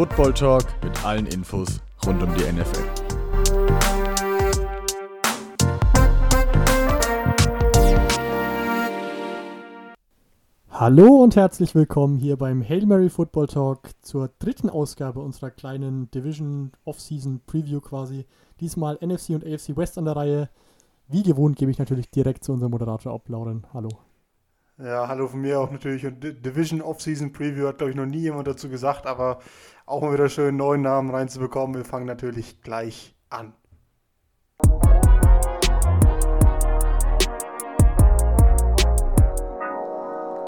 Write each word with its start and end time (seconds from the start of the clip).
Football 0.00 0.32
Talk 0.32 0.64
mit 0.82 1.04
allen 1.04 1.26
Infos 1.26 1.78
rund 2.06 2.22
um 2.22 2.34
die 2.34 2.50
NFL. 2.50 2.88
Hallo 10.70 11.22
und 11.22 11.36
herzlich 11.36 11.74
willkommen 11.74 12.16
hier 12.16 12.38
beim 12.38 12.66
Hail 12.66 12.86
Mary 12.86 13.10
Football 13.10 13.48
Talk 13.48 13.90
zur 14.00 14.30
dritten 14.38 14.70
Ausgabe 14.70 15.20
unserer 15.20 15.50
kleinen 15.50 16.10
Division 16.10 16.72
Off-Season 16.86 17.42
Preview 17.46 17.82
quasi. 17.82 18.24
Diesmal 18.60 18.98
NFC 19.02 19.34
und 19.34 19.44
AFC 19.44 19.76
West 19.76 19.98
an 19.98 20.06
der 20.06 20.16
Reihe. 20.16 20.48
Wie 21.08 21.22
gewohnt 21.22 21.58
gebe 21.58 21.70
ich 21.70 21.78
natürlich 21.78 22.10
direkt 22.10 22.42
zu 22.42 22.52
unserem 22.54 22.70
Moderator 22.70 23.12
ab, 23.12 23.28
Lauren. 23.28 23.66
Hallo. 23.74 23.90
Ja, 24.82 25.08
hallo 25.08 25.28
von 25.28 25.42
mir 25.42 25.60
auch 25.60 25.70
natürlich. 25.70 26.06
Und 26.06 26.22
Division 26.22 26.80
Off-Season 26.80 27.32
Preview 27.32 27.66
hat, 27.66 27.76
glaube 27.76 27.90
ich, 27.90 27.96
noch 27.96 28.06
nie 28.06 28.20
jemand 28.20 28.48
dazu 28.48 28.70
gesagt, 28.70 29.06
aber 29.06 29.38
auch 29.84 30.00
mal 30.00 30.14
wieder 30.14 30.30
schön 30.30 30.56
neuen 30.56 30.80
Namen 30.80 31.10
reinzubekommen. 31.10 31.76
Wir 31.76 31.84
fangen 31.84 32.06
natürlich 32.06 32.62
gleich 32.62 33.14
an. 33.28 33.52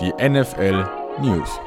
Die 0.01 0.15
NFL 0.19 0.87
News. 1.21 1.61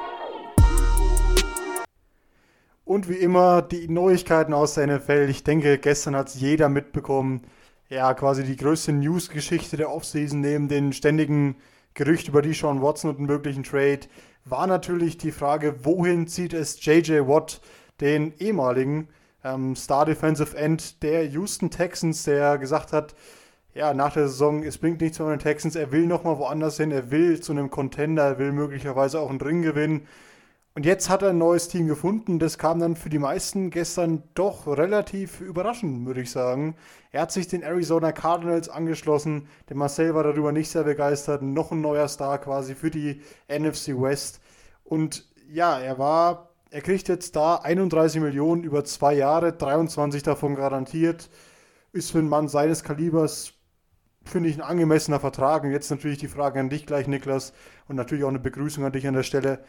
Und 2.84 3.08
wie 3.08 3.18
immer 3.18 3.62
die 3.62 3.88
Neuigkeiten 3.90 4.56
aus 4.56 4.74
der 4.74 4.88
NFL. 4.88 5.28
Ich 5.30 5.44
denke, 5.44 5.78
gestern 5.78 6.16
hat 6.16 6.30
es 6.30 6.40
jeder 6.42 6.70
mitbekommen. 6.70 7.44
Ja, 7.90 8.16
quasi 8.16 8.44
die 8.44 8.56
größte 8.56 8.92
News-Geschichte 8.92 9.78
der 9.78 9.92
Offseason 9.92 10.42
neben 10.42 10.68
den 10.68 10.94
ständigen 10.94 11.58
Gerücht 11.96 12.28
über 12.28 12.42
die 12.42 12.54
Sean 12.54 12.82
Watson 12.82 13.10
und 13.10 13.18
einen 13.18 13.28
möglichen 13.28 13.64
Trade 13.64 14.02
war 14.44 14.68
natürlich 14.68 15.18
die 15.18 15.32
Frage, 15.32 15.84
wohin 15.84 16.28
zieht 16.28 16.54
es 16.54 16.84
JJ 16.86 17.22
Watt, 17.28 17.62
den 18.00 18.34
ehemaligen 18.38 19.08
ähm, 19.44 19.76
Star 19.76 20.06
Defensive 20.06 20.56
End 20.58 21.02
der 21.02 21.26
Houston 21.26 21.72
Texans, 21.72 22.24
der 22.24 22.58
gesagt 22.58 22.92
hat, 22.94 23.16
ja, 23.74 23.94
nach 23.94 24.14
der 24.14 24.28
Saison, 24.28 24.64
es 24.64 24.78
bringt 24.78 25.02
nichts 25.02 25.18
von 25.18 25.30
den 25.30 25.40
Texans, 25.40 25.76
er 25.76 25.92
will 25.92 26.06
nochmal 26.06 26.38
woanders 26.38 26.78
hin, 26.78 26.92
er 26.92 27.12
will 27.12 27.40
zu 27.40 27.54
einem 27.54 27.70
Contender, 27.70 28.24
er 28.24 28.40
will 28.40 28.52
möglicherweise 28.52 29.20
auch 29.20 29.30
einen 29.30 29.42
Ring 29.42 29.62
gewinnen. 29.62 30.08
Und 30.76 30.86
jetzt 30.86 31.10
hat 31.10 31.22
er 31.22 31.30
ein 31.30 31.38
neues 31.38 31.70
Team 31.70 31.88
gefunden. 31.88 32.38
Das 32.38 32.58
kam 32.58 32.80
dann 32.80 32.98
für 32.98 33.10
die 33.10 33.18
meisten 33.18 33.70
gestern 33.70 34.24
doch 34.34 34.68
relativ 34.68 35.40
überraschend, 35.40 36.06
würde 36.06 36.22
ich 36.22 36.32
sagen. 36.32 36.76
Er 37.14 37.22
hat 37.22 37.32
sich 37.32 37.48
den 37.48 37.64
Arizona 37.64 38.12
Cardinals 38.12 38.68
angeschlossen. 38.68 39.48
Der 39.70 39.78
Marcel 39.78 40.14
war 40.14 40.24
darüber 40.24 40.52
nicht 40.52 40.70
sehr 40.70 40.84
begeistert. 40.84 41.42
Noch 41.42 41.72
ein 41.72 41.80
neuer 41.80 42.10
Star 42.10 42.40
quasi 42.40 42.76
für 42.76 42.92
die 42.92 43.22
NFC 43.48 44.00
West. 44.00 44.42
Und 44.84 45.26
ja, 45.50 45.80
er 45.80 45.98
war, 45.98 46.50
er 46.72 46.82
kriegt 46.82 47.08
jetzt 47.08 47.38
da 47.38 47.56
31 47.56 48.22
Millionen 48.22 48.66
über 48.66 48.84
zwei 48.84 49.14
Jahre, 49.14 49.54
23 49.54 50.24
davon 50.24 50.56
garantiert. 50.56 51.30
Ist 51.94 52.12
für 52.12 52.20
einen 52.20 52.28
Mann 52.28 52.50
seines 52.50 52.84
Kalibers 52.84 53.54
finde 54.26 54.50
ich, 54.50 54.56
ein 54.56 54.62
angemessener 54.62 55.22
Vertrag. 55.22 55.64
Und 55.64 55.72
jetzt 55.72 55.90
natürlich 55.90 56.18
die 56.18 56.28
Frage 56.28 56.60
an 56.60 56.70
dich 56.70 56.86
gleich, 56.86 57.08
Niklas, 57.08 57.54
und 57.88 57.96
natürlich 57.96 58.24
auch 58.26 58.30
eine 58.30 58.40
Begrüßung 58.40 58.84
an 58.84 58.92
dich 58.92 59.08
an 59.08 59.14
der 59.14 59.24
Stelle. 59.24 59.64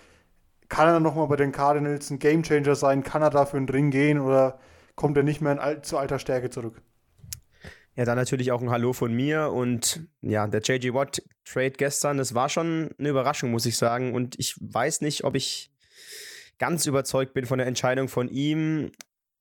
Kann 0.69 0.89
er 0.89 1.01
nochmal 1.01 1.29
bei 1.29 1.37
den 1.37 1.53
Cardinals 1.53 2.11
ein 2.11 2.19
Gamechanger 2.19 2.75
sein? 2.75 3.03
Kann 3.03 3.23
er 3.23 3.31
dafür 3.31 3.59
einen 3.59 3.69
Ring 3.69 3.91
gehen 3.91 4.19
oder 4.19 4.59
kommt 4.95 5.17
er 5.17 5.23
nicht 5.23 5.41
mehr 5.41 5.53
in, 5.53 5.83
zu 5.83 5.99
alter 5.99 6.19
Stärke 6.19 6.51
zurück? 6.51 6.83
Ja, 7.95 8.05
dann 8.05 8.19
natürlich 8.19 8.53
auch 8.53 8.61
ein 8.61 8.71
Hallo 8.71 8.93
von 8.93 9.15
mir 9.15 9.53
und 9.53 10.07
ja, 10.21 10.47
der 10.47 10.61
JJ 10.61 10.93
Watt 10.93 11.23
Trade 11.45 11.71
gestern, 11.71 12.19
das 12.19 12.35
war 12.35 12.49
schon 12.49 12.91
eine 12.99 13.09
Überraschung, 13.09 13.51
muss 13.51 13.65
ich 13.65 13.77
sagen. 13.77 14.15
Und 14.15 14.39
ich 14.39 14.57
weiß 14.61 15.01
nicht, 15.01 15.25
ob 15.25 15.35
ich 15.35 15.71
ganz 16.59 16.87
überzeugt 16.87 17.33
bin 17.33 17.47
von 17.47 17.59
der 17.59 17.67
Entscheidung 17.67 18.09
von 18.09 18.29
ihm. 18.29 18.93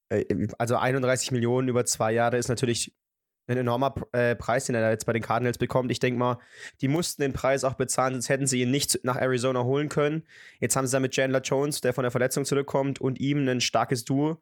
Äh, 0.09 0.47
also 0.57 0.77
31 0.77 1.31
Millionen 1.31 1.67
über 1.67 1.85
zwei 1.85 2.13
Jahre 2.13 2.37
ist 2.37 2.47
natürlich 2.47 2.95
ein 3.47 3.57
enormer 3.57 3.93
äh, 4.11 4.35
Preis, 4.35 4.65
den 4.65 4.75
er 4.75 4.89
jetzt 4.89 5.05
bei 5.05 5.13
den 5.13 5.21
Cardinals 5.21 5.57
bekommt. 5.57 5.91
Ich 5.91 5.99
denke 5.99 6.19
mal, 6.19 6.39
die 6.81 6.87
mussten 6.87 7.21
den 7.21 7.33
Preis 7.33 7.63
auch 7.63 7.75
bezahlen, 7.75 8.13
sonst 8.13 8.29
hätten 8.29 8.47
sie 8.47 8.61
ihn 8.61 8.71
nicht 8.71 8.99
nach 9.03 9.17
Arizona 9.17 9.63
holen 9.63 9.89
können. 9.89 10.23
Jetzt 10.59 10.75
haben 10.75 10.87
sie 10.87 10.93
da 10.93 10.99
mit 10.99 11.13
Chandler 11.13 11.41
Jones, 11.41 11.81
der 11.81 11.93
von 11.93 12.03
der 12.03 12.11
Verletzung 12.11 12.45
zurückkommt, 12.45 12.99
und 12.99 13.19
ihm 13.19 13.47
ein 13.47 13.61
starkes 13.61 14.05
Duo. 14.05 14.41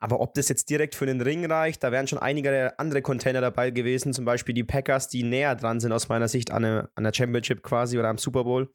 Aber 0.00 0.20
ob 0.20 0.34
das 0.34 0.48
jetzt 0.48 0.70
direkt 0.70 0.94
für 0.94 1.06
den 1.06 1.20
Ring 1.20 1.44
reicht, 1.50 1.82
da 1.82 1.90
wären 1.90 2.06
schon 2.06 2.20
einige 2.20 2.78
andere 2.78 3.02
Container 3.02 3.40
dabei 3.40 3.70
gewesen, 3.70 4.12
zum 4.12 4.24
Beispiel 4.24 4.54
die 4.54 4.62
Packers, 4.62 5.08
die 5.08 5.24
näher 5.24 5.56
dran 5.56 5.80
sind 5.80 5.90
aus 5.90 6.08
meiner 6.08 6.28
Sicht 6.28 6.52
an, 6.52 6.64
eine, 6.64 6.88
an 6.94 7.02
der 7.02 7.12
Championship 7.12 7.62
quasi 7.64 7.98
oder 7.98 8.08
am 8.08 8.18
Super 8.18 8.44
Bowl. 8.44 8.72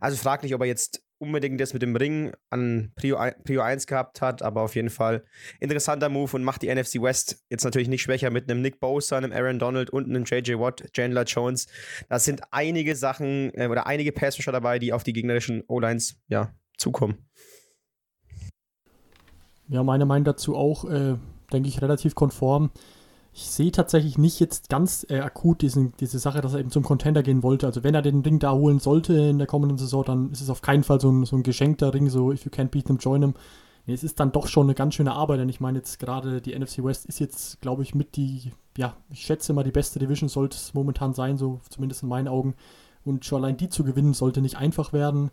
Also 0.00 0.16
fraglich, 0.16 0.54
ob 0.54 0.60
er 0.60 0.66
jetzt 0.66 1.02
unbedingt 1.22 1.60
das 1.60 1.72
mit 1.72 1.82
dem 1.82 1.94
Ring 1.94 2.32
an 2.50 2.90
Prio, 2.96 3.16
Prio 3.44 3.60
1 3.60 3.86
gehabt 3.86 4.20
hat, 4.20 4.42
aber 4.42 4.62
auf 4.62 4.74
jeden 4.74 4.90
Fall 4.90 5.22
interessanter 5.60 6.08
Move 6.08 6.34
und 6.34 6.42
macht 6.42 6.62
die 6.62 6.74
NFC 6.74 7.00
West 7.00 7.44
jetzt 7.48 7.62
natürlich 7.62 7.86
nicht 7.86 8.02
schwächer 8.02 8.30
mit 8.30 8.50
einem 8.50 8.60
Nick 8.60 8.80
Bosa, 8.80 9.18
einem 9.18 9.32
Aaron 9.32 9.60
Donald 9.60 9.90
und 9.90 10.08
einem 10.08 10.24
JJ 10.24 10.58
Watt, 10.58 10.82
Chandler 10.92 11.22
Jones. 11.22 11.68
Das 12.08 12.24
sind 12.24 12.42
einige 12.50 12.96
Sachen 12.96 13.54
äh, 13.54 13.68
oder 13.68 13.86
einige 13.86 14.10
Passrusher 14.10 14.50
dabei, 14.50 14.80
die 14.80 14.92
auf 14.92 15.04
die 15.04 15.12
gegnerischen 15.12 15.62
O-Lines 15.68 16.16
ja, 16.26 16.52
zukommen. 16.76 17.28
Ja, 19.68 19.84
meine 19.84 20.06
Meinung 20.06 20.24
dazu 20.24 20.56
auch, 20.56 20.84
äh, 20.90 21.14
denke 21.52 21.68
ich, 21.68 21.80
relativ 21.80 22.16
konform 22.16 22.72
ich 23.34 23.50
sehe 23.50 23.72
tatsächlich 23.72 24.18
nicht 24.18 24.40
jetzt 24.40 24.68
ganz 24.68 25.06
äh, 25.08 25.20
akut 25.20 25.62
diesen, 25.62 25.94
diese 25.98 26.18
Sache, 26.18 26.42
dass 26.42 26.52
er 26.52 26.60
eben 26.60 26.70
zum 26.70 26.82
Contender 26.82 27.22
gehen 27.22 27.42
wollte. 27.42 27.66
Also 27.66 27.82
wenn 27.82 27.94
er 27.94 28.02
den 28.02 28.20
Ring 28.20 28.38
da 28.38 28.52
holen 28.52 28.78
sollte 28.78 29.14
in 29.14 29.38
der 29.38 29.46
kommenden 29.46 29.78
Saison, 29.78 30.04
dann 30.04 30.30
ist 30.32 30.42
es 30.42 30.50
auf 30.50 30.60
keinen 30.60 30.84
Fall 30.84 31.00
so 31.00 31.10
ein, 31.10 31.24
so 31.24 31.36
ein 31.36 31.42
geschenkter 31.42 31.94
Ring, 31.94 32.10
so 32.10 32.30
if 32.30 32.44
you 32.44 32.50
can't 32.50 32.68
beat 32.68 32.86
them, 32.86 32.98
join 32.98 33.22
them. 33.22 33.34
Nee, 33.86 33.94
es 33.94 34.04
ist 34.04 34.20
dann 34.20 34.32
doch 34.32 34.46
schon 34.46 34.66
eine 34.66 34.74
ganz 34.74 34.94
schöne 34.94 35.12
Arbeit, 35.12 35.40
denn 35.40 35.48
ich 35.48 35.60
meine 35.60 35.78
jetzt 35.78 35.98
gerade 35.98 36.40
die 36.40 36.56
NFC 36.56 36.84
West 36.84 37.06
ist 37.06 37.18
jetzt, 37.18 37.60
glaube 37.62 37.82
ich, 37.82 37.94
mit 37.94 38.16
die, 38.16 38.52
ja, 38.76 38.96
ich 39.10 39.22
schätze 39.22 39.52
mal 39.54 39.64
die 39.64 39.72
beste 39.72 39.98
Division 39.98 40.28
sollte 40.28 40.56
es 40.56 40.74
momentan 40.74 41.14
sein, 41.14 41.38
so 41.38 41.60
zumindest 41.68 42.02
in 42.02 42.10
meinen 42.10 42.28
Augen. 42.28 42.54
Und 43.04 43.24
schon 43.24 43.42
allein 43.42 43.56
die 43.56 43.68
zu 43.68 43.82
gewinnen 43.82 44.14
sollte 44.14 44.42
nicht 44.42 44.56
einfach 44.56 44.92
werden. 44.92 45.30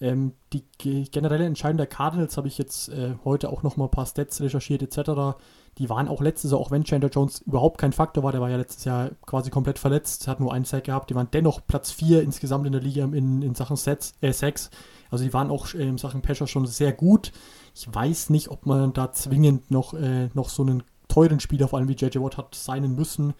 Ähm, 0.00 0.32
die 0.52 0.64
generelle 1.10 1.44
Entscheidung 1.44 1.76
der 1.78 1.86
Cardinals 1.86 2.36
habe 2.36 2.48
ich 2.48 2.56
jetzt 2.56 2.88
äh, 2.88 3.14
heute 3.24 3.50
auch 3.50 3.62
noch 3.62 3.76
mal 3.76 3.86
ein 3.86 3.90
paar 3.90 4.06
Stats 4.06 4.40
recherchiert 4.40 4.82
etc 4.82 5.36
die 5.78 5.88
waren 5.88 6.08
auch 6.08 6.20
letztes 6.20 6.50
Jahr, 6.50 6.60
auch 6.60 6.70
wenn 6.70 6.84
Chandler 6.84 7.08
Jones 7.08 7.40
überhaupt 7.42 7.78
kein 7.78 7.92
Faktor 7.92 8.24
war, 8.24 8.32
der 8.32 8.40
war 8.40 8.50
ja 8.50 8.56
letztes 8.56 8.84
Jahr 8.84 9.10
quasi 9.26 9.50
komplett 9.50 9.78
verletzt, 9.78 10.26
hat 10.26 10.40
nur 10.40 10.52
einen 10.52 10.64
Sack 10.64 10.84
gehabt, 10.84 11.08
die 11.08 11.14
waren 11.14 11.28
dennoch 11.32 11.60
Platz 11.66 11.92
4 11.92 12.22
insgesamt 12.22 12.66
in 12.66 12.72
der 12.72 12.82
Liga 12.82 13.04
in, 13.04 13.42
in 13.42 13.54
Sachen 13.54 13.76
Sets, 13.76 14.14
äh, 14.20 14.32
Sacks. 14.32 14.70
Also 15.10 15.24
die 15.24 15.32
waren 15.32 15.50
auch 15.50 15.72
äh, 15.74 15.88
in 15.88 15.98
Sachen 15.98 16.20
Pescher 16.20 16.48
schon 16.48 16.66
sehr 16.66 16.92
gut. 16.92 17.32
Ich 17.74 17.92
weiß 17.92 18.30
nicht, 18.30 18.48
ob 18.48 18.66
man 18.66 18.92
da 18.92 19.12
zwingend 19.12 19.70
noch, 19.70 19.94
äh, 19.94 20.28
noch 20.34 20.48
so 20.48 20.62
einen 20.62 20.82
teuren 21.06 21.38
Spieler, 21.38 21.68
vor 21.68 21.78
allem 21.78 21.88
wie 21.88 21.94
JJ 21.94 22.18
Watt, 22.18 22.36
hat 22.36 22.54
sein 22.54 22.94
müssen. 22.94 23.34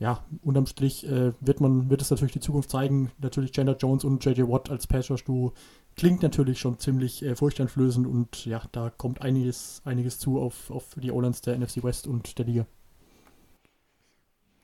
Ja, 0.00 0.24
unterm 0.40 0.64
Strich 0.64 1.06
äh, 1.06 1.34
wird 1.40 1.60
man, 1.60 1.90
wird 1.90 2.00
es 2.00 2.10
natürlich 2.10 2.32
die 2.32 2.40
Zukunft 2.40 2.70
zeigen. 2.70 3.12
Natürlich 3.18 3.52
Chandler 3.52 3.76
Jones 3.76 4.02
und 4.02 4.24
JJ 4.24 4.44
Watt 4.48 4.70
als 4.70 4.86
Passer-Duo 4.86 5.52
klingt 5.94 6.22
natürlich 6.22 6.58
schon 6.58 6.78
ziemlich 6.78 7.22
äh, 7.22 7.36
furchteinflößend 7.36 8.06
und 8.06 8.46
ja, 8.46 8.62
da 8.72 8.88
kommt 8.88 9.20
einiges, 9.20 9.82
einiges 9.84 10.18
zu 10.18 10.40
auf, 10.40 10.70
auf 10.70 10.94
die 10.96 11.12
Olans 11.12 11.42
der 11.42 11.58
NFC 11.58 11.84
West 11.84 12.06
und 12.06 12.38
der 12.38 12.46
Liga. 12.46 12.66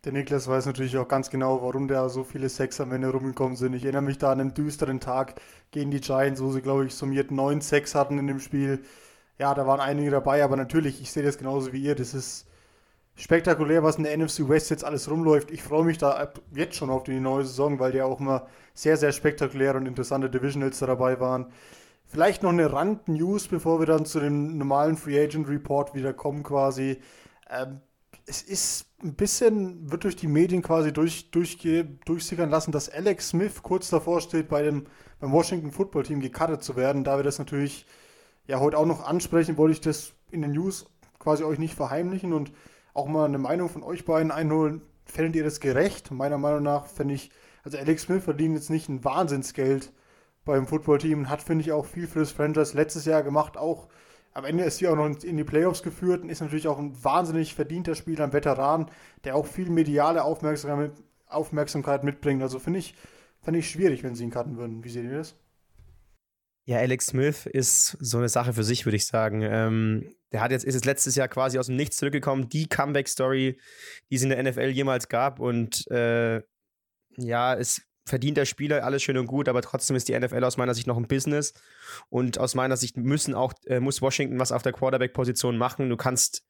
Der 0.06 0.12
Niklas 0.14 0.48
weiß 0.48 0.64
natürlich 0.64 0.96
auch 0.96 1.08
ganz 1.08 1.28
genau, 1.28 1.60
warum 1.60 1.86
da 1.86 2.08
so 2.08 2.24
viele 2.24 2.48
Sex 2.48 2.80
am 2.80 2.92
Ende 2.92 3.08
rumgekommen 3.10 3.56
sind. 3.56 3.74
Ich 3.74 3.82
erinnere 3.82 4.02
mich 4.02 4.16
da 4.16 4.32
an 4.32 4.40
einen 4.40 4.54
düsteren 4.54 5.00
Tag 5.00 5.38
gegen 5.70 5.90
die 5.90 6.00
Giants, 6.00 6.40
wo 6.40 6.50
sie, 6.50 6.62
glaube 6.62 6.86
ich, 6.86 6.94
summiert 6.94 7.30
neun 7.30 7.60
Sex 7.60 7.94
hatten 7.94 8.16
in 8.18 8.26
dem 8.26 8.40
Spiel. 8.40 8.82
Ja, 9.38 9.52
da 9.52 9.66
waren 9.66 9.80
einige 9.80 10.10
dabei, 10.10 10.42
aber 10.42 10.56
natürlich, 10.56 11.02
ich 11.02 11.12
sehe 11.12 11.24
das 11.24 11.36
genauso 11.36 11.74
wie 11.74 11.82
ihr. 11.82 11.94
Das 11.94 12.14
ist 12.14 12.46
spektakulär, 13.16 13.82
was 13.82 13.96
in 13.96 14.04
der 14.04 14.16
NFC 14.16 14.48
West 14.48 14.70
jetzt 14.70 14.84
alles 14.84 15.10
rumläuft. 15.10 15.50
Ich 15.50 15.62
freue 15.62 15.84
mich 15.84 15.98
da 15.98 16.32
jetzt 16.54 16.76
schon 16.76 16.90
auf 16.90 17.02
die 17.04 17.18
neue 17.18 17.44
Saison, 17.44 17.78
weil 17.78 17.94
ja 17.94 18.04
auch 18.04 18.20
immer 18.20 18.46
sehr, 18.74 18.96
sehr 18.96 19.12
spektakuläre 19.12 19.78
und 19.78 19.86
interessante 19.86 20.30
Divisionals 20.30 20.78
dabei 20.78 21.18
waren. 21.18 21.46
Vielleicht 22.04 22.42
noch 22.42 22.50
eine 22.50 22.72
Rand-News, 22.72 23.48
bevor 23.48 23.80
wir 23.80 23.86
dann 23.86 24.04
zu 24.04 24.20
dem 24.20 24.58
normalen 24.58 24.96
Free 24.96 25.20
Agent 25.20 25.48
Report 25.48 25.94
wieder 25.94 26.12
kommen 26.12 26.42
quasi. 26.42 27.00
Ähm, 27.50 27.80
es 28.26 28.42
ist 28.42 28.86
ein 29.02 29.14
bisschen, 29.14 29.90
wird 29.90 30.04
durch 30.04 30.16
die 30.16 30.28
Medien 30.28 30.62
quasi 30.62 30.92
durch, 30.92 31.30
durch, 31.30 31.58
durchsickern 32.04 32.50
lassen, 32.50 32.70
dass 32.70 32.88
Alex 32.88 33.30
Smith 33.30 33.62
kurz 33.62 33.88
davor 33.88 34.20
steht, 34.20 34.48
bei 34.48 34.62
dem, 34.62 34.86
beim 35.20 35.32
Washington 35.32 35.72
Football 35.72 36.04
Team 36.04 36.20
gecuttet 36.20 36.62
zu 36.62 36.76
werden. 36.76 37.02
Da 37.02 37.16
wir 37.16 37.24
das 37.24 37.38
natürlich 37.38 37.86
ja 38.46 38.60
heute 38.60 38.78
auch 38.78 38.86
noch 38.86 39.04
ansprechen, 39.04 39.56
wollte 39.56 39.72
ich 39.72 39.80
das 39.80 40.12
in 40.30 40.42
den 40.42 40.52
News 40.52 40.86
quasi 41.18 41.44
euch 41.44 41.58
nicht 41.58 41.74
verheimlichen 41.74 42.32
und 42.32 42.52
auch 42.96 43.06
mal 43.06 43.26
eine 43.26 43.38
Meinung 43.38 43.68
von 43.68 43.82
euch 43.82 44.04
beiden 44.04 44.30
einholen. 44.30 44.82
Fändet 45.04 45.36
ihr 45.36 45.44
das 45.44 45.60
gerecht? 45.60 46.10
Meiner 46.10 46.38
Meinung 46.38 46.62
nach 46.62 46.86
fände 46.86 47.14
ich, 47.14 47.30
also 47.62 47.78
Alex 47.78 48.02
Smith 48.02 48.24
verdient 48.24 48.56
jetzt 48.56 48.70
nicht 48.70 48.88
ein 48.88 49.04
Wahnsinnsgeld 49.04 49.92
beim 50.44 50.66
Footballteam 50.66 51.20
und 51.20 51.30
hat, 51.30 51.42
finde 51.42 51.62
ich, 51.62 51.72
auch 51.72 51.84
viel 51.84 52.06
für 52.06 52.20
das 52.20 52.32
Franchise 52.32 52.76
letztes 52.76 53.04
Jahr 53.04 53.22
gemacht. 53.22 53.56
Auch 53.56 53.88
am 54.32 54.44
Ende 54.44 54.64
ist 54.64 54.78
sie 54.78 54.88
auch 54.88 54.96
noch 54.96 55.06
in 55.22 55.36
die 55.36 55.44
Playoffs 55.44 55.82
geführt 55.82 56.22
und 56.22 56.28
ist 56.30 56.40
natürlich 56.40 56.68
auch 56.68 56.78
ein 56.78 56.92
wahnsinnig 57.02 57.54
verdienter 57.54 57.94
Spieler, 57.94 58.24
ein 58.24 58.32
Veteran, 58.32 58.90
der 59.24 59.36
auch 59.36 59.46
viel 59.46 59.70
mediale 59.70 60.22
Aufmerksamkeit 60.24 62.04
mitbringt. 62.04 62.42
Also 62.42 62.58
finde 62.58 62.80
ich, 62.80 62.94
fände 63.40 63.60
ich 63.60 63.70
schwierig, 63.70 64.02
wenn 64.02 64.14
sie 64.14 64.24
ihn 64.24 64.30
cutten 64.30 64.56
würden. 64.56 64.84
Wie 64.84 64.90
seht 64.90 65.04
ihr 65.04 65.18
das? 65.18 65.36
Ja, 66.68 66.78
Alex 66.78 67.06
Smith 67.06 67.46
ist 67.46 67.96
so 68.00 68.18
eine 68.18 68.28
Sache 68.28 68.52
für 68.52 68.64
sich, 68.64 68.86
würde 68.86 68.96
ich 68.96 69.06
sagen. 69.06 69.42
Ähm, 69.42 70.16
der 70.32 70.40
hat 70.40 70.50
jetzt, 70.50 70.64
ist 70.64 70.74
jetzt 70.74 70.84
letztes 70.84 71.14
Jahr 71.14 71.28
quasi 71.28 71.60
aus 71.60 71.66
dem 71.66 71.76
Nichts 71.76 71.96
zurückgekommen. 71.96 72.48
Die 72.48 72.68
Comeback-Story, 72.68 73.58
die 74.10 74.14
es 74.16 74.22
in 74.22 74.30
der 74.30 74.42
NFL 74.42 74.70
jemals 74.70 75.08
gab. 75.08 75.38
Und 75.38 75.88
äh, 75.92 76.42
ja, 77.16 77.54
es 77.54 77.82
verdient 78.04 78.36
der 78.36 78.46
Spieler, 78.46 78.84
alles 78.84 79.02
schön 79.02 79.16
und 79.16 79.26
gut, 79.26 79.48
aber 79.48 79.62
trotzdem 79.62 79.96
ist 79.96 80.08
die 80.08 80.18
NFL 80.18 80.42
aus 80.42 80.56
meiner 80.56 80.74
Sicht 80.74 80.88
noch 80.88 80.96
ein 80.96 81.06
Business. 81.06 81.54
Und 82.08 82.38
aus 82.38 82.56
meiner 82.56 82.76
Sicht 82.76 82.96
müssen 82.96 83.34
auch, 83.34 83.52
äh, 83.66 83.78
muss 83.78 84.02
Washington 84.02 84.40
was 84.40 84.50
auf 84.50 84.62
der 84.62 84.72
Quarterback-Position 84.72 85.56
machen. 85.56 85.88
Du 85.88 85.96
kannst 85.96 86.44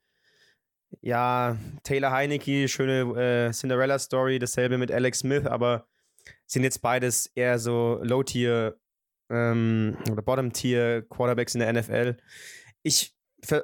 ja, 1.02 1.58
Taylor 1.82 2.10
Heinecke, 2.10 2.68
schöne 2.68 3.48
äh, 3.48 3.52
Cinderella-Story, 3.52 4.38
dasselbe 4.38 4.78
mit 4.78 4.90
Alex 4.90 5.18
Smith, 5.20 5.44
aber 5.44 5.86
sind 6.46 6.62
jetzt 6.62 6.80
beides 6.80 7.26
eher 7.34 7.58
so 7.58 8.00
Low-Tier 8.02 8.78
ähm, 9.30 9.96
oder 10.10 10.22
Bottom-Tier 10.22 11.06
Quarterbacks 11.08 11.54
in 11.54 11.60
der 11.60 11.72
NFL. 11.72 12.16
Ich, 12.82 13.14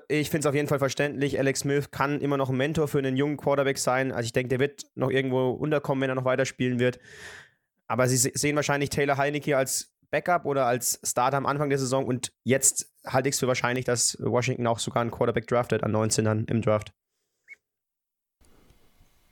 ich 0.09 0.31
finde 0.31 0.41
es 0.41 0.47
auf 0.47 0.55
jeden 0.55 0.69
Fall 0.69 0.79
verständlich. 0.79 1.38
Alex 1.38 1.61
Smith 1.61 1.91
kann 1.91 2.20
immer 2.20 2.37
noch 2.37 2.50
ein 2.50 2.56
Mentor 2.56 2.88
für 2.88 2.99
einen 2.99 3.17
jungen 3.17 3.37
Quarterback 3.37 3.79
sein. 3.79 4.12
Also 4.12 4.26
ich 4.26 4.32
denke, 4.32 4.49
der 4.49 4.61
wird 4.61 4.82
noch 4.94 5.11
irgendwo 5.11 5.50
unterkommen, 5.50 6.03
wenn 6.03 6.11
er 6.11 6.17
noch 6.17 6.25
weiterspielen 6.25 6.79
wird. 6.79 6.99
Aber 7.87 8.09
sie 8.09 8.17
sehen 8.17 8.56
wahrscheinlich 8.56 8.91
Taylor 8.91 9.19
Heinecke 9.19 9.56
als 9.56 9.93
Backup 10.12 10.44
oder 10.44 10.67
als 10.67 11.00
Starter 11.03 11.38
am 11.38 11.47
Anfang 11.47 11.70
der 11.70 11.79
Saison 11.79 12.06
und 12.06 12.32
jetzt 12.44 12.93
halte 13.05 13.29
ich 13.29 13.35
es 13.35 13.41
für 13.41 13.49
wahrscheinlich, 13.49 13.85
dass 13.85 14.17
Washington 14.20 14.67
auch 14.67 14.79
sogar 14.79 15.00
einen 15.00 15.11
Quarterback 15.11 15.49
draftet 15.49 15.82
an 15.82 15.91
19 15.91 16.25
dann 16.25 16.44
im 16.44 16.62
Draft. 16.62 16.93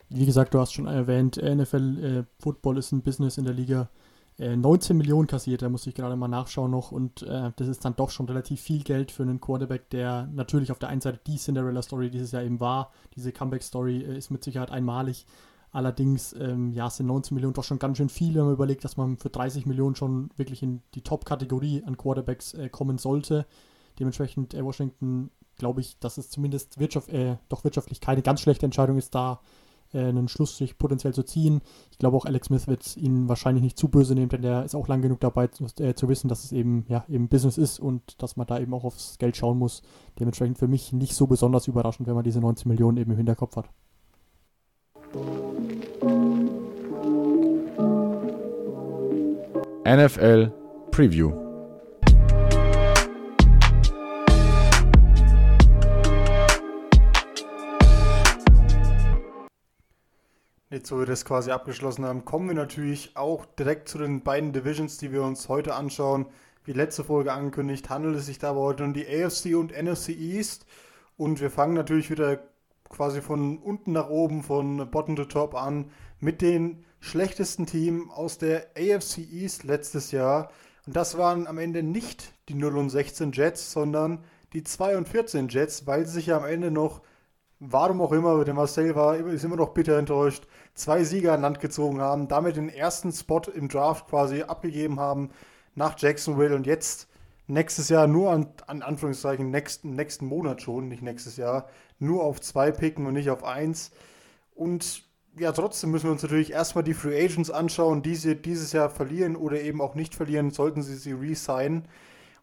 Wie 0.08 0.26
gesagt, 0.26 0.54
du 0.54 0.58
hast 0.58 0.72
schon 0.72 0.86
erwähnt, 0.86 1.36
NFL 1.36 2.04
äh, 2.04 2.42
Football 2.42 2.78
ist 2.78 2.90
ein 2.90 3.02
Business 3.02 3.38
in 3.38 3.44
der 3.44 3.54
Liga. 3.54 3.90
19 4.40 4.96
äh, 4.96 4.98
Millionen 4.98 5.26
kassiert, 5.26 5.62
da 5.62 5.68
muss 5.68 5.86
ich 5.86 5.94
gerade 5.94 6.16
mal 6.16 6.28
nachschauen 6.28 6.70
noch. 6.70 6.92
Und 6.92 7.22
äh, 7.22 7.52
das 7.56 7.68
ist 7.68 7.84
dann 7.84 7.96
doch 7.96 8.10
schon 8.10 8.26
relativ 8.26 8.60
viel 8.60 8.82
Geld 8.82 9.10
für 9.10 9.22
einen 9.22 9.40
Quarterback, 9.40 9.90
der 9.90 10.28
natürlich 10.32 10.72
auf 10.72 10.78
der 10.78 10.88
einen 10.88 11.00
Seite 11.00 11.20
die 11.26 11.36
Cinderella-Story 11.36 12.10
dieses 12.10 12.32
Jahr 12.32 12.42
eben 12.42 12.60
war. 12.60 12.90
Diese 13.16 13.32
Comeback-Story 13.32 14.02
äh, 14.02 14.16
ist 14.16 14.30
mit 14.30 14.42
Sicherheit 14.42 14.70
einmalig. 14.70 15.26
Allerdings, 15.72 16.32
ähm, 16.32 16.72
ja, 16.72 16.90
sind 16.90 17.06
19 17.06 17.34
Millionen 17.34 17.54
doch 17.54 17.64
schon 17.64 17.78
ganz 17.78 17.98
schön 17.98 18.08
viel, 18.08 18.34
wenn 18.34 18.44
man 18.44 18.54
überlegt, 18.54 18.84
dass 18.84 18.96
man 18.96 19.18
für 19.18 19.30
30 19.30 19.66
Millionen 19.66 19.94
schon 19.94 20.30
wirklich 20.36 20.62
in 20.62 20.82
die 20.94 21.02
Top-Kategorie 21.02 21.84
an 21.84 21.96
Quarterbacks 21.96 22.54
äh, 22.54 22.68
kommen 22.68 22.98
sollte. 22.98 23.46
Dementsprechend 23.98 24.54
äh, 24.54 24.64
Washington, 24.64 25.30
glaube 25.58 25.80
ich, 25.80 25.98
dass 26.00 26.18
es 26.18 26.30
zumindest 26.30 26.80
wirtschaft, 26.80 27.08
äh, 27.10 27.36
doch 27.48 27.62
wirtschaftlich 27.62 28.00
keine 28.00 28.22
ganz 28.22 28.40
schlechte 28.40 28.66
Entscheidung 28.66 28.96
ist, 28.96 29.14
da 29.14 29.40
äh, 29.92 29.98
einen 29.98 30.28
Schlussstrich 30.28 30.78
potenziell 30.78 31.14
zu 31.14 31.22
ziehen. 31.22 31.60
Ich 31.90 31.98
glaube 31.98 32.16
auch 32.16 32.24
Alex 32.24 32.48
Smith 32.48 32.66
wird 32.68 32.96
ihn 32.96 33.28
wahrscheinlich 33.28 33.62
nicht 33.62 33.78
zu 33.78 33.88
böse 33.88 34.14
nehmen, 34.14 34.28
denn 34.28 34.42
der 34.42 34.64
ist 34.64 34.74
auch 34.74 34.88
lang 34.88 35.02
genug 35.02 35.20
dabei 35.20 35.48
zu, 35.48 35.66
äh, 35.80 35.94
zu 35.94 36.08
wissen, 36.08 36.28
dass 36.28 36.44
es 36.44 36.52
eben 36.52 36.84
ja 36.88 37.04
eben 37.08 37.28
Business 37.28 37.58
ist 37.58 37.80
und 37.80 38.22
dass 38.22 38.36
man 38.36 38.46
da 38.46 38.58
eben 38.58 38.74
auch 38.74 38.84
aufs 38.84 39.18
Geld 39.18 39.36
schauen 39.36 39.58
muss. 39.58 39.82
Dementsprechend 40.18 40.58
für 40.58 40.68
mich 40.68 40.92
nicht 40.92 41.14
so 41.14 41.26
besonders 41.26 41.68
überraschend, 41.68 42.08
wenn 42.08 42.14
man 42.14 42.24
diese 42.24 42.40
19 42.40 42.68
Millionen 42.68 42.98
eben 42.98 43.10
im 43.10 43.16
Hinterkopf 43.16 43.56
hat. 43.56 43.70
NFL 49.84 50.52
Preview. 50.92 51.49
Jetzt, 60.72 60.92
wo 60.92 61.00
wir 61.00 61.06
das 61.06 61.24
quasi 61.24 61.50
abgeschlossen 61.50 62.04
haben, 62.04 62.24
kommen 62.24 62.46
wir 62.46 62.54
natürlich 62.54 63.16
auch 63.16 63.44
direkt 63.44 63.88
zu 63.88 63.98
den 63.98 64.22
beiden 64.22 64.52
Divisions, 64.52 64.98
die 64.98 65.10
wir 65.10 65.24
uns 65.24 65.48
heute 65.48 65.74
anschauen. 65.74 66.26
Wie 66.62 66.72
letzte 66.72 67.02
Folge 67.02 67.32
angekündigt, 67.32 67.90
handelt 67.90 68.14
es 68.14 68.26
sich 68.26 68.38
dabei 68.38 68.60
heute 68.60 68.84
um 68.84 68.94
die 68.94 69.04
AFC 69.04 69.56
und 69.56 69.72
NFC 69.72 70.10
East. 70.10 70.66
Und 71.16 71.40
wir 71.40 71.50
fangen 71.50 71.74
natürlich 71.74 72.08
wieder 72.08 72.38
quasi 72.88 73.20
von 73.20 73.58
unten 73.58 73.90
nach 73.90 74.10
oben, 74.10 74.44
von 74.44 74.88
Bottom 74.92 75.16
to 75.16 75.24
Top 75.24 75.56
an, 75.56 75.90
mit 76.20 76.40
den 76.40 76.84
schlechtesten 77.00 77.66
Teams 77.66 78.08
aus 78.12 78.38
der 78.38 78.68
AFC 78.76 79.18
East 79.28 79.64
letztes 79.64 80.12
Jahr. 80.12 80.52
Und 80.86 80.94
das 80.94 81.18
waren 81.18 81.48
am 81.48 81.58
Ende 81.58 81.82
nicht 81.82 82.32
die 82.48 82.54
0 82.54 82.78
und 82.78 82.90
16 82.90 83.32
Jets, 83.32 83.72
sondern 83.72 84.22
die 84.52 84.62
2 84.62 84.98
und 84.98 85.08
14 85.08 85.48
Jets, 85.48 85.88
weil 85.88 86.06
sie 86.06 86.12
sich 86.12 86.26
ja 86.26 86.36
am 86.36 86.44
Ende 86.44 86.70
noch 86.70 87.00
warum 87.60 88.00
auch 88.00 88.12
immer, 88.12 88.42
der 88.44 88.54
Marcel 88.54 88.94
war, 88.94 89.16
ist 89.16 89.44
immer 89.44 89.56
noch 89.56 89.74
bitter 89.74 89.98
enttäuscht, 89.98 90.46
zwei 90.74 91.04
Sieger 91.04 91.34
an 91.34 91.42
Land 91.42 91.60
gezogen 91.60 92.00
haben, 92.00 92.26
damit 92.26 92.56
den 92.56 92.70
ersten 92.70 93.12
Spot 93.12 93.42
im 93.54 93.68
Draft 93.68 94.08
quasi 94.08 94.42
abgegeben 94.42 94.98
haben 94.98 95.30
nach 95.74 95.98
Jacksonville 95.98 96.56
und 96.56 96.66
jetzt 96.66 97.06
nächstes 97.46 97.88
Jahr 97.88 98.06
nur 98.06 98.30
an, 98.30 98.46
an 98.66 98.82
Anführungszeichen, 98.82 99.50
nächsten, 99.50 99.94
nächsten 99.94 100.26
Monat 100.26 100.62
schon, 100.62 100.88
nicht 100.88 101.02
nächstes 101.02 101.36
Jahr, 101.36 101.68
nur 101.98 102.24
auf 102.24 102.40
zwei 102.40 102.72
picken 102.72 103.06
und 103.06 103.12
nicht 103.14 103.30
auf 103.30 103.44
eins. 103.44 103.90
Und 104.54 105.04
ja, 105.38 105.52
trotzdem 105.52 105.90
müssen 105.90 106.06
wir 106.06 106.12
uns 106.12 106.22
natürlich 106.22 106.52
erstmal 106.52 106.84
die 106.84 106.94
Free 106.94 107.22
Agents 107.22 107.50
anschauen, 107.50 108.02
die 108.02 108.16
sie 108.16 108.36
dieses 108.36 108.72
Jahr 108.72 108.88
verlieren 108.88 109.36
oder 109.36 109.60
eben 109.60 109.80
auch 109.80 109.94
nicht 109.94 110.14
verlieren, 110.14 110.50
sollten 110.50 110.82
sie 110.82 110.96
sie 110.96 111.12
re-signen. 111.12 111.86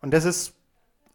Und 0.02 0.14
das 0.14 0.26
ist 0.26 0.54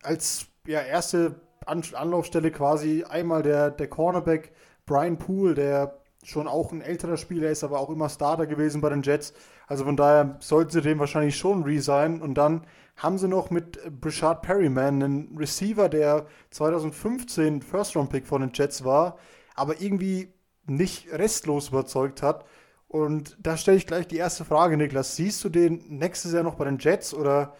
als 0.03 0.47
ja, 0.67 0.81
erste 0.81 1.41
Anlaufstelle 1.67 2.51
quasi 2.51 3.05
einmal 3.05 3.43
der, 3.43 3.71
der 3.71 3.89
Cornerback 3.89 4.53
Brian 4.87 5.19
Poole, 5.19 5.55
der 5.55 5.99
schon 6.25 6.47
auch 6.47 6.73
ein 6.73 6.83
älterer 6.83 7.17
Spieler 7.17 7.51
ist, 7.51 7.65
aber 7.65 7.81
auch 7.81 7.91
immer 7.91 8.09
Starter 8.09 8.47
gewesen 8.47 8.81
bei 8.81 8.91
den 8.91 9.03
Jets. 9.03 9.33
Also 9.67 9.85
von 9.85 9.97
daher 9.97 10.37
sollten 10.41 10.71
sie 10.71 10.81
dem 10.81 10.99
wahrscheinlich 10.99 11.37
schon 11.37 11.65
resignen. 11.65 12.23
Und 12.23 12.35
dann 12.35 12.67
haben 12.97 13.19
sie 13.19 13.29
noch 13.29 13.51
mit 13.51 14.01
Brishard 14.01 14.43
Perryman 14.43 15.03
einen 15.03 15.37
Receiver, 15.37 15.89
der 15.89 16.27
2015 16.51 17.63
First-Round-Pick 17.63 18.27
von 18.27 18.43
den 18.43 18.51
Jets 18.55 18.85
war, 18.85 19.19
aber 19.55 19.81
irgendwie 19.81 20.33
nicht 20.67 21.11
restlos 21.13 21.69
überzeugt 21.69 22.23
hat. 22.23 22.45
Und 22.87 23.37
da 23.41 23.57
stelle 23.57 23.79
ich 23.79 23.87
gleich 23.87 24.07
die 24.07 24.19
erste 24.19 24.45
Frage, 24.45 24.77
Niklas. 24.77 25.17
Siehst 25.17 25.43
du 25.43 25.49
den 25.49 25.83
nächstes 25.89 26.33
Jahr 26.33 26.43
noch 26.43 26.55
bei 26.57 26.67
den 26.67 26.79
Jets 26.79 27.15
oder 27.15 27.55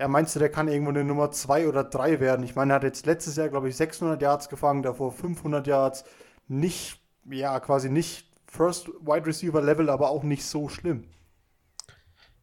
ja, 0.00 0.08
meinst 0.08 0.34
du, 0.34 0.38
der 0.38 0.48
kann 0.48 0.66
irgendwo 0.66 0.90
eine 0.90 1.04
Nummer 1.04 1.30
2 1.30 1.68
oder 1.68 1.84
3 1.84 2.20
werden? 2.20 2.42
Ich 2.42 2.56
meine, 2.56 2.72
er 2.72 2.76
hat 2.76 2.84
jetzt 2.84 3.04
letztes 3.04 3.36
Jahr, 3.36 3.50
glaube 3.50 3.68
ich, 3.68 3.76
600 3.76 4.20
Yards 4.22 4.48
gefangen, 4.48 4.82
davor 4.82 5.12
500 5.12 5.66
Yards. 5.66 6.04
Nicht, 6.48 7.02
ja, 7.30 7.60
quasi 7.60 7.90
nicht 7.90 8.26
First 8.46 8.88
Wide 8.88 9.26
Receiver 9.26 9.60
Level, 9.60 9.90
aber 9.90 10.08
auch 10.08 10.22
nicht 10.22 10.42
so 10.44 10.70
schlimm. 10.70 11.04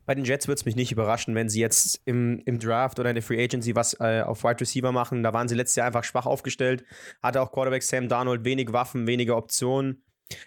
Bei 0.05 0.13
den 0.13 0.23
Jets 0.23 0.47
würde 0.47 0.59
es 0.59 0.65
mich 0.65 0.75
nicht 0.75 0.91
überraschen, 0.91 1.33
wenn 1.33 1.49
sie 1.49 1.59
jetzt 1.59 1.99
im, 2.05 2.39
im 2.45 2.59
Draft 2.59 2.99
oder 2.99 3.09
in 3.09 3.15
der 3.15 3.23
Free 3.23 3.43
Agency 3.43 3.75
was 3.75 3.99
äh, 3.99 4.21
auf 4.21 4.43
Wide 4.43 4.61
Receiver 4.61 4.91
machen. 4.91 5.23
Da 5.23 5.33
waren 5.33 5.47
sie 5.47 5.55
letztes 5.55 5.77
Jahr 5.77 5.87
einfach 5.87 6.03
schwach 6.03 6.27
aufgestellt. 6.27 6.85
Hatte 7.23 7.41
auch 7.41 7.51
Quarterback 7.51 7.81
Sam 7.81 8.07
Darnold 8.07 8.45
wenig 8.45 8.71
Waffen, 8.71 9.07
wenige 9.07 9.35
Optionen. 9.35 10.03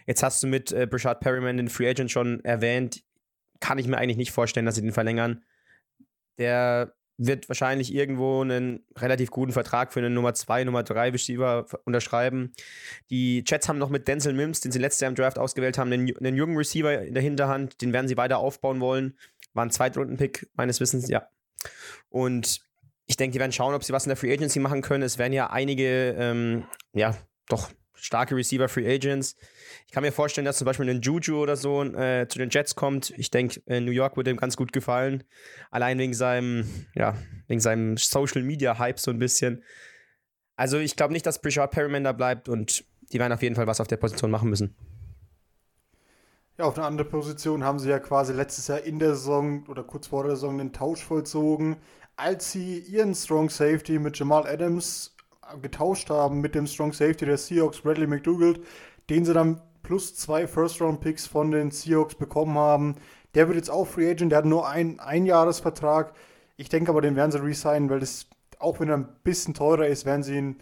Jetzt 0.07 0.23
hast 0.23 0.45
du 0.45 0.47
mit 0.47 0.71
äh, 0.71 0.87
Brashard 0.87 1.19
Perryman 1.19 1.57
den 1.57 1.69
Free 1.69 1.91
Agent 1.91 2.13
schon 2.13 2.43
erwähnt. 2.45 3.03
Kann 3.59 3.79
ich 3.79 3.89
mir 3.89 3.99
eigentlich 3.99 4.17
nicht 4.17 4.31
vorstellen, 4.31 4.65
dass 4.65 4.77
sie 4.77 4.83
den 4.83 4.93
verlängern. 4.93 5.43
Der 6.39 6.95
wird 7.23 7.51
wahrscheinlich 7.51 7.95
irgendwo 7.95 8.41
einen 8.41 8.83
relativ 8.97 9.31
guten 9.31 9.53
Vertrag 9.53 9.93
für 9.93 10.01
einen 10.01 10.15
Nummer 10.15 10.33
2, 10.33 10.65
Nummer 10.65 10.83
3 10.83 11.11
Receiver 11.11 11.67
unterschreiben. 11.85 12.53
Die 13.11 13.45
Jets 13.47 13.69
haben 13.69 13.79
noch 13.79 13.91
mit 13.91 14.09
Denzel 14.09 14.33
Mims, 14.33 14.61
den 14.61 14.73
sie 14.73 14.79
letztes 14.79 15.01
Jahr 15.01 15.11
im 15.11 15.15
Draft 15.15 15.39
ausgewählt 15.39 15.77
haben, 15.77 15.93
einen, 15.93 16.17
einen 16.17 16.37
jungen 16.37 16.57
Receiver 16.57 17.03
in 17.03 17.13
der 17.13 17.23
Hinterhand. 17.23 17.83
Den 17.83 17.93
werden 17.93 18.09
sie 18.09 18.17
weiter 18.17 18.39
aufbauen 18.39 18.81
wollen. 18.81 19.19
War 19.53 19.67
ein 19.67 19.71
Zweitrunden-Pick 19.71 20.49
meines 20.55 20.81
Wissens, 20.81 21.09
ja. 21.09 21.29
Und 22.09 22.63
ich 23.07 23.19
denke, 23.19 23.35
die 23.35 23.41
werden 23.41 23.53
schauen, 23.53 23.75
ob 23.75 23.85
sie 23.85 23.93
was 23.93 24.07
in 24.07 24.11
der 24.11 24.17
Free 24.17 24.33
Agency 24.33 24.59
machen 24.59 24.81
können. 24.81 25.03
Es 25.03 25.19
werden 25.19 25.35
ja 25.35 25.51
einige, 25.51 26.15
ähm, 26.19 26.65
ja, 26.95 27.15
doch 27.49 27.71
starke 28.01 28.35
Receiver 28.35 28.69
Free 28.69 28.93
Agents. 28.93 29.37
Ich 29.87 29.93
kann 29.93 30.03
mir 30.03 30.13
vorstellen, 30.13 30.45
dass 30.45 30.59
zum 30.59 30.65
Beispiel 30.65 30.89
ein 30.89 31.01
Juju 31.01 31.41
oder 31.41 31.57
so 31.57 31.83
äh, 31.83 32.27
zu 32.29 32.39
den 32.39 32.51
Jets 32.51 32.75
kommt. 32.75 33.11
Ich 33.17 33.31
denke, 33.31 33.61
New 33.67 33.91
York 33.91 34.17
würde 34.17 34.31
ihm 34.31 34.37
ganz 34.37 34.57
gut 34.57 34.73
gefallen. 34.73 35.25
Allein 35.71 35.99
wegen 35.99 36.15
seinem, 36.15 36.65
ja, 36.95 37.17
wegen 37.47 37.61
seinem 37.61 37.97
Social 37.97 38.43
Media 38.43 38.79
Hype 38.79 38.99
so 38.99 39.11
ein 39.11 39.19
bisschen. 39.19 39.63
Also 40.57 40.79
ich 40.79 40.97
glaube 40.97 41.13
nicht, 41.13 41.27
dass 41.27 41.41
Brishard 41.41 41.71
Perryman 41.71 42.05
da 42.05 42.13
bleibt 42.13 42.49
und 42.49 42.85
die 43.13 43.19
werden 43.19 43.33
auf 43.33 43.43
jeden 43.43 43.55
Fall 43.55 43.67
was 43.67 43.81
auf 43.81 43.89
der 43.89 43.97
Position 43.97 44.31
machen 44.31 44.51
müssen. 44.51 44.77
Ja, 46.59 46.67
auf 46.67 46.77
eine 46.77 46.87
andere 46.87 47.09
Position 47.09 47.65
haben 47.65 47.79
sie 47.79 47.89
ja 47.89 47.99
quasi 47.99 48.35
letztes 48.35 48.69
Jahr 48.69 48.81
in 48.81 48.99
der 48.99 49.15
Saison 49.15 49.65
oder 49.69 49.83
kurz 49.83 50.09
vor 50.09 50.25
der 50.25 50.37
Saison 50.37 50.59
den 50.59 50.75
Tausch 50.75 51.03
vollzogen, 51.03 51.79
als 52.17 52.53
sie 52.53 52.81
ihren 52.81 53.15
Strong 53.15 53.49
Safety 53.49 53.99
mit 53.99 54.19
Jamal 54.19 54.47
Adams 54.47 55.17
getauscht 55.63 56.11
haben 56.11 56.41
mit 56.41 56.55
dem 56.55 56.67
Strong 56.67 56.93
Safety 56.93 57.27
der 57.27 57.39
Seahawks, 57.39 57.81
Bradley 57.81 58.07
McDougald, 58.07 58.61
den 59.09 59.25
sie 59.25 59.35
dann 59.35 59.61
plus 59.83 60.15
zwei 60.15 60.47
First-Round-Picks 60.47 61.27
von 61.27 61.51
den 61.51 61.71
Seahawks 61.71 62.15
bekommen 62.15 62.57
haben. 62.59 62.97
Der 63.35 63.49
wird 63.49 63.57
jetzt 63.57 63.71
auch 63.71 63.87
Free 63.87 64.11
Agent, 64.11 64.33
der 64.33 64.39
hat 64.39 64.45
nur 64.45 64.69
einen 64.69 65.01
Einjahresvertrag. 65.01 66.13
Ich 66.57 66.69
denke 66.69 66.91
aber, 66.91 67.01
den 67.01 67.17
werden 67.17 67.33
sie 67.33 67.43
resignen, 67.43 67.91
weil 67.91 68.01
das, 68.01 68.27
auch 68.59 68.81
wenn 68.81 68.89
er 68.89 68.97
ein 68.97 69.09
bisschen 69.25 69.55
teurer 69.55 69.87
ist, 69.87 70.05
werden 70.05 70.23
sie 70.23 70.37
ihn 70.37 70.57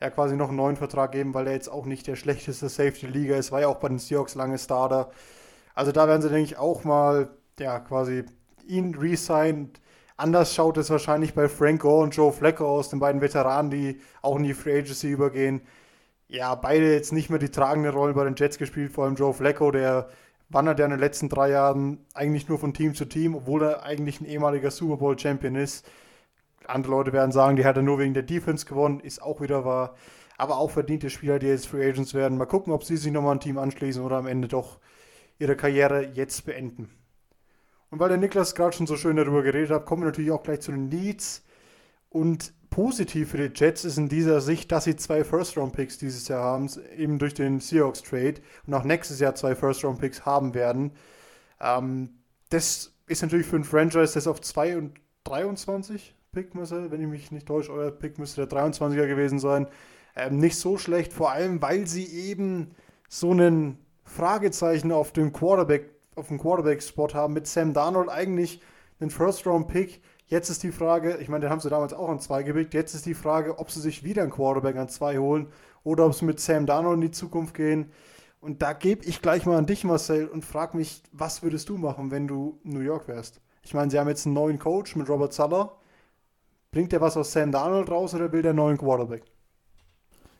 ja 0.00 0.10
quasi 0.10 0.36
noch 0.36 0.48
einen 0.48 0.56
neuen 0.56 0.76
Vertrag 0.76 1.12
geben, 1.12 1.34
weil 1.34 1.46
er 1.46 1.54
jetzt 1.54 1.68
auch 1.68 1.86
nicht 1.86 2.06
der 2.06 2.16
schlechteste 2.16 2.68
Safety 2.68 3.06
Liga 3.06 3.36
ist. 3.36 3.52
War 3.52 3.60
ja 3.60 3.68
auch 3.68 3.78
bei 3.78 3.88
den 3.88 3.98
Seahawks 3.98 4.34
lange 4.34 4.58
Starter. 4.58 5.10
Also 5.74 5.92
da 5.92 6.08
werden 6.08 6.22
sie, 6.22 6.28
denke 6.28 6.44
ich, 6.44 6.58
auch 6.58 6.84
mal 6.84 7.30
ja 7.58 7.78
quasi 7.80 8.24
ihn 8.66 8.94
resignen. 8.94 9.70
Anders 10.18 10.54
schaut 10.54 10.78
es 10.78 10.88
wahrscheinlich 10.88 11.34
bei 11.34 11.48
Frank 11.48 11.82
Gore 11.82 12.02
und 12.04 12.16
Joe 12.16 12.32
Flacco 12.32 12.66
aus, 12.66 12.88
den 12.88 13.00
beiden 13.00 13.20
Veteranen, 13.20 13.70
die 13.70 14.00
auch 14.22 14.36
in 14.36 14.44
die 14.44 14.54
Free 14.54 14.78
Agency 14.78 15.10
übergehen. 15.10 15.60
Ja, 16.28 16.54
beide 16.54 16.92
jetzt 16.92 17.12
nicht 17.12 17.28
mehr 17.30 17.38
die 17.38 17.50
tragende 17.50 17.90
Rolle 17.90 18.14
bei 18.14 18.24
den 18.24 18.34
Jets 18.34 18.58
gespielt, 18.58 18.92
vor 18.92 19.04
allem 19.04 19.14
Joe 19.14 19.34
Flacco, 19.34 19.70
der 19.70 20.08
wandert 20.48 20.78
ja 20.78 20.86
in 20.86 20.92
den 20.92 21.00
letzten 21.00 21.28
drei 21.28 21.50
Jahren 21.50 22.06
eigentlich 22.14 22.48
nur 22.48 22.58
von 22.58 22.72
Team 22.72 22.94
zu 22.94 23.04
Team, 23.04 23.34
obwohl 23.34 23.62
er 23.62 23.82
eigentlich 23.82 24.20
ein 24.20 24.26
ehemaliger 24.26 24.70
Super 24.70 24.96
Bowl 24.96 25.18
Champion 25.18 25.54
ist. 25.54 25.86
Andere 26.66 26.92
Leute 26.92 27.12
werden 27.12 27.32
sagen, 27.32 27.56
die 27.56 27.64
hat 27.64 27.76
er 27.76 27.82
nur 27.82 27.98
wegen 27.98 28.14
der 28.14 28.22
Defense 28.22 28.64
gewonnen, 28.66 29.00
ist 29.00 29.22
auch 29.22 29.40
wieder 29.40 29.64
wahr. 29.64 29.94
Aber 30.38 30.58
auch 30.58 30.70
verdiente 30.70 31.10
Spieler, 31.10 31.38
die 31.38 31.46
jetzt 31.46 31.66
Free 31.68 31.88
Agents 31.88 32.14
werden. 32.14 32.38
Mal 32.38 32.46
gucken, 32.46 32.72
ob 32.72 32.84
sie 32.84 32.96
sich 32.96 33.12
nochmal 33.12 33.36
ein 33.36 33.40
Team 33.40 33.58
anschließen 33.58 34.02
oder 34.02 34.16
am 34.16 34.26
Ende 34.26 34.48
doch 34.48 34.78
ihre 35.38 35.56
Karriere 35.56 36.10
jetzt 36.14 36.44
beenden. 36.46 36.90
Und 37.96 38.00
weil 38.00 38.10
der 38.10 38.18
Niklas 38.18 38.54
gerade 38.54 38.76
schon 38.76 38.86
so 38.86 38.94
schön 38.98 39.16
darüber 39.16 39.42
geredet 39.42 39.70
hat, 39.70 39.86
kommen 39.86 40.02
wir 40.02 40.08
natürlich 40.08 40.30
auch 40.30 40.42
gleich 40.42 40.60
zu 40.60 40.70
den 40.70 40.90
Leads. 40.90 41.42
Und 42.10 42.52
positiv 42.68 43.30
für 43.30 43.38
die 43.38 43.58
Jets 43.58 43.86
ist 43.86 43.96
in 43.96 44.10
dieser 44.10 44.42
Sicht, 44.42 44.70
dass 44.70 44.84
sie 44.84 44.96
zwei 44.96 45.24
First-Round-Picks 45.24 45.96
dieses 45.96 46.28
Jahr 46.28 46.42
haben, 46.42 46.68
eben 46.94 47.18
durch 47.18 47.32
den 47.32 47.58
Seahawks-Trade 47.58 48.34
und 48.66 48.74
auch 48.74 48.84
nächstes 48.84 49.18
Jahr 49.18 49.34
zwei 49.34 49.54
First-Round-Picks 49.54 50.26
haben 50.26 50.52
werden. 50.52 50.92
Ähm, 51.58 52.10
das 52.50 52.92
ist 53.06 53.22
natürlich 53.22 53.46
für 53.46 53.56
ein 53.56 53.64
Franchise, 53.64 54.12
das 54.12 54.26
auf 54.26 54.42
2 54.42 54.76
und 54.76 55.00
23 55.24 56.14
Pick, 56.32 56.54
Marcel, 56.54 56.90
wenn 56.90 57.00
ich 57.00 57.08
mich 57.08 57.30
nicht 57.32 57.46
täusche, 57.46 57.72
euer 57.72 57.90
Pick 57.92 58.18
müsste 58.18 58.46
der 58.46 58.58
23er 58.58 59.06
gewesen 59.06 59.38
sein, 59.38 59.68
ähm, 60.16 60.36
nicht 60.36 60.58
so 60.58 60.76
schlecht, 60.76 61.14
vor 61.14 61.30
allem 61.30 61.62
weil 61.62 61.86
sie 61.86 62.04
eben 62.04 62.72
so 63.08 63.30
einen 63.30 63.78
Fragezeichen 64.04 64.92
auf 64.92 65.12
dem 65.12 65.32
Quarterback, 65.32 65.95
auf 66.16 66.28
dem 66.28 66.38
Quarterback-Spot 66.38 67.08
haben 67.14 67.34
mit 67.34 67.46
Sam 67.46 67.72
Darnold 67.72 68.08
eigentlich 68.08 68.60
einen 69.00 69.10
First-Round-Pick. 69.10 70.02
Jetzt 70.26 70.50
ist 70.50 70.62
die 70.62 70.72
Frage, 70.72 71.18
ich 71.18 71.28
meine, 71.28 71.42
den 71.42 71.50
haben 71.50 71.60
sie 71.60 71.70
damals 71.70 71.92
auch 71.92 72.08
an 72.08 72.18
zwei 72.18 72.42
gebickt, 72.42 72.74
jetzt 72.74 72.94
ist 72.94 73.06
die 73.06 73.14
Frage, 73.14 73.58
ob 73.58 73.70
sie 73.70 73.80
sich 73.80 74.02
wieder 74.02 74.22
einen 74.22 74.32
Quarterback 74.32 74.76
an 74.76 74.88
zwei 74.88 75.18
holen 75.18 75.52
oder 75.84 76.06
ob 76.06 76.14
sie 76.14 76.24
mit 76.24 76.40
Sam 76.40 76.66
Darnold 76.66 76.96
in 76.96 77.00
die 77.02 77.10
Zukunft 77.12 77.54
gehen. 77.54 77.92
Und 78.40 78.62
da 78.62 78.72
gebe 78.72 79.04
ich 79.04 79.22
gleich 79.22 79.46
mal 79.46 79.56
an 79.56 79.66
dich, 79.66 79.84
Marcel, 79.84 80.26
und 80.26 80.44
frag 80.44 80.74
mich, 80.74 81.02
was 81.12 81.42
würdest 81.42 81.68
du 81.68 81.78
machen, 81.78 82.10
wenn 82.10 82.26
du 82.26 82.58
New 82.64 82.80
York 82.80 83.06
wärst? 83.08 83.40
Ich 83.62 83.74
meine, 83.74 83.90
sie 83.90 83.98
haben 83.98 84.08
jetzt 84.08 84.26
einen 84.26 84.34
neuen 84.34 84.58
Coach 84.58 84.96
mit 84.96 85.08
Robert 85.08 85.32
Suller. 85.32 85.76
Bringt 86.70 86.92
der 86.92 87.00
was 87.00 87.16
aus 87.16 87.32
Sam 87.32 87.52
Darnold 87.52 87.90
raus 87.90 88.14
oder 88.14 88.32
will 88.32 88.42
der 88.42 88.52
neuen 88.52 88.78
Quarterback? 88.78 89.24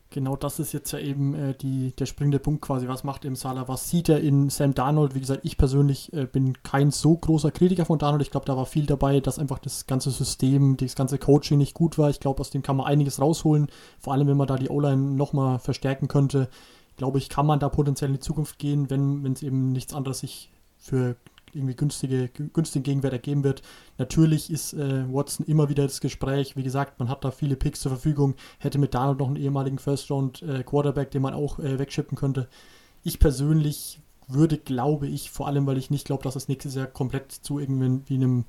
Genau 0.09 0.37
das 0.37 0.59
ist 0.59 0.71
jetzt 0.71 0.91
ja 0.93 0.99
eben 0.99 1.33
äh, 1.33 1.53
die, 1.53 1.91
der 1.97 2.05
springende 2.05 2.39
Punkt 2.39 2.61
quasi. 2.61 2.87
Was 2.87 3.03
macht 3.03 3.25
eben 3.25 3.35
Salah? 3.35 3.67
Was 3.67 3.89
sieht 3.89 4.07
er 4.07 4.21
in 4.21 4.49
Sam 4.49 4.73
Darnold? 4.73 5.15
Wie 5.15 5.19
gesagt, 5.19 5.41
ich 5.43 5.57
persönlich 5.57 6.13
äh, 6.13 6.25
bin 6.25 6.61
kein 6.63 6.91
so 6.91 7.17
großer 7.17 7.51
Kritiker 7.51 7.85
von 7.85 7.99
Darnold. 7.99 8.21
Ich 8.21 8.31
glaube, 8.31 8.45
da 8.45 8.55
war 8.55 8.65
viel 8.65 8.85
dabei, 8.85 9.19
dass 9.19 9.37
einfach 9.37 9.59
das 9.59 9.85
ganze 9.85 10.11
System, 10.11 10.77
das 10.77 10.95
ganze 10.95 11.17
Coaching 11.17 11.57
nicht 11.57 11.73
gut 11.73 11.97
war. 11.97 12.09
Ich 12.09 12.21
glaube, 12.21 12.39
aus 12.39 12.51
dem 12.51 12.61
kann 12.61 12.77
man 12.77 12.87
einiges 12.87 13.19
rausholen. 13.19 13.67
Vor 13.99 14.13
allem, 14.13 14.27
wenn 14.27 14.37
man 14.37 14.47
da 14.47 14.55
die 14.55 14.69
O-Line 14.69 15.15
nochmal 15.15 15.59
verstärken 15.59 16.07
könnte. 16.07 16.49
Glaube 16.95 17.17
ich, 17.17 17.27
kann 17.27 17.45
man 17.45 17.59
da 17.59 17.67
potenziell 17.67 18.09
in 18.09 18.15
die 18.15 18.21
Zukunft 18.21 18.59
gehen, 18.59 18.89
wenn 18.89 19.25
es 19.31 19.43
eben 19.43 19.73
nichts 19.73 19.93
anderes 19.93 20.19
sich 20.19 20.49
für 20.77 21.17
irgendwie 21.53 21.75
günstige, 21.75 22.29
günstigen 22.29 22.83
Gegenwert 22.83 23.13
ergeben 23.13 23.43
wird. 23.43 23.61
Natürlich 23.97 24.51
ist 24.51 24.73
äh, 24.73 25.05
Watson 25.11 25.45
immer 25.45 25.69
wieder 25.69 25.83
das 25.83 26.01
Gespräch. 26.01 26.55
Wie 26.55 26.63
gesagt, 26.63 26.99
man 26.99 27.09
hat 27.09 27.23
da 27.23 27.31
viele 27.31 27.55
Picks 27.55 27.81
zur 27.81 27.91
Verfügung. 27.91 28.35
Hätte 28.59 28.79
mit 28.79 28.93
Donald 28.93 29.19
noch 29.19 29.27
einen 29.27 29.35
ehemaligen 29.35 29.79
First-Round-Quarterback, 29.79 31.07
äh, 31.07 31.11
den 31.11 31.21
man 31.21 31.33
auch 31.33 31.59
äh, 31.59 31.79
wegschippen 31.79 32.17
könnte. 32.17 32.47
Ich 33.03 33.19
persönlich 33.19 33.99
würde, 34.27 34.57
glaube 34.57 35.07
ich, 35.07 35.31
vor 35.31 35.47
allem, 35.47 35.65
weil 35.65 35.77
ich 35.77 35.89
nicht 35.89 36.05
glaube, 36.05 36.23
dass 36.23 36.33
das 36.33 36.47
nächstes 36.47 36.75
Jahr 36.75 36.87
komplett 36.87 37.31
zu 37.31 37.59
irgendwie 37.59 38.15
einem 38.15 38.45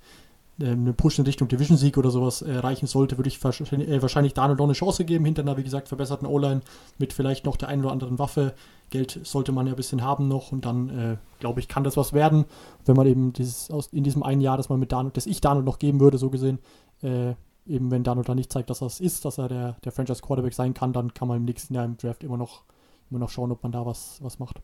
äh, 0.60 0.70
eine 0.70 0.92
Push 0.92 1.18
in 1.18 1.24
Richtung 1.24 1.48
Division-Sieg 1.48 1.96
oder 1.98 2.10
sowas 2.10 2.42
äh, 2.42 2.56
reichen 2.56 2.86
sollte, 2.86 3.18
würde 3.18 3.28
ich 3.28 3.42
wahrscheinlich, 3.42 3.88
äh, 3.88 4.02
wahrscheinlich 4.02 4.36
noch 4.36 4.44
eine 4.44 4.72
Chance 4.72 5.04
geben, 5.04 5.24
hinter 5.24 5.42
einer, 5.42 5.56
wie 5.56 5.64
gesagt, 5.64 5.88
verbesserten 5.88 6.26
O-Line 6.26 6.60
mit 6.98 7.12
vielleicht 7.12 7.44
noch 7.44 7.56
der 7.56 7.68
einen 7.68 7.82
oder 7.82 7.92
anderen 7.92 8.18
Waffe. 8.18 8.54
Geld 8.90 9.20
sollte 9.24 9.52
man 9.52 9.66
ja 9.66 9.74
ein 9.74 9.76
bisschen 9.76 10.02
haben 10.02 10.28
noch 10.28 10.52
und 10.52 10.64
dann, 10.64 10.88
äh, 10.88 11.16
glaube 11.40 11.60
ich, 11.60 11.68
kann 11.68 11.84
das 11.84 11.96
was 11.96 12.12
werden. 12.12 12.44
Wenn 12.84 12.96
man 12.96 13.06
eben 13.06 13.32
dieses, 13.32 13.70
aus, 13.70 13.88
in 13.88 14.04
diesem 14.04 14.22
einen 14.22 14.40
Jahr, 14.40 14.56
das 14.56 14.68
man 14.68 14.80
mit 14.80 14.92
Donald, 14.92 15.16
das 15.16 15.26
ich 15.26 15.40
Donald 15.40 15.64
noch 15.64 15.78
geben 15.78 16.00
würde, 16.00 16.18
so 16.18 16.30
gesehen, 16.30 16.58
äh, 17.02 17.34
eben 17.66 17.90
wenn 17.90 18.02
Donald 18.02 18.28
dann 18.28 18.36
nicht 18.36 18.52
zeigt, 18.52 18.70
dass 18.70 18.80
es 18.80 19.00
ist, 19.00 19.24
dass 19.24 19.38
er 19.38 19.48
der, 19.48 19.72
der 19.84 19.92
Franchise-Quarterback 19.92 20.54
sein 20.54 20.74
kann, 20.74 20.92
dann 20.92 21.12
kann 21.12 21.28
man 21.28 21.38
im 21.38 21.44
nächsten 21.44 21.74
Jahr 21.74 21.84
im 21.84 21.96
Draft 21.96 22.24
immer 22.24 22.38
noch, 22.38 22.62
immer 23.10 23.20
noch 23.20 23.30
schauen, 23.30 23.52
ob 23.52 23.62
man 23.62 23.72
da 23.72 23.84
was, 23.84 24.18
was 24.22 24.38
macht. 24.38 24.60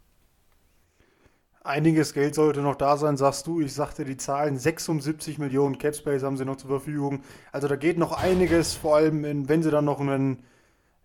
Einiges 1.65 2.13
Geld 2.13 2.35
sollte 2.35 2.61
noch 2.61 2.77
da 2.77 2.97
sein, 2.97 3.17
sagst 3.17 3.47
du. 3.47 3.61
Ich 3.61 3.73
sagte 3.73 4.05
die 4.05 4.19
Zahlen, 4.19 4.59
76 4.59 5.39
Millionen 5.39 5.79
Capspace 5.79 6.23
haben 6.23 6.37
sie 6.37 6.45
noch 6.45 6.57
zur 6.57 6.69
Verfügung. 6.69 7.21
Also 7.53 7.69
da 7.69 7.77
geht 7.77 7.99
noch 7.99 8.13
einiges, 8.13 8.75
vor 8.75 8.97
allem 8.97 9.25
in, 9.25 9.49
wenn 9.49 9.63
sie 9.63 9.71
dann 9.71 9.87
noch 9.87 9.99
einen 9.99 10.45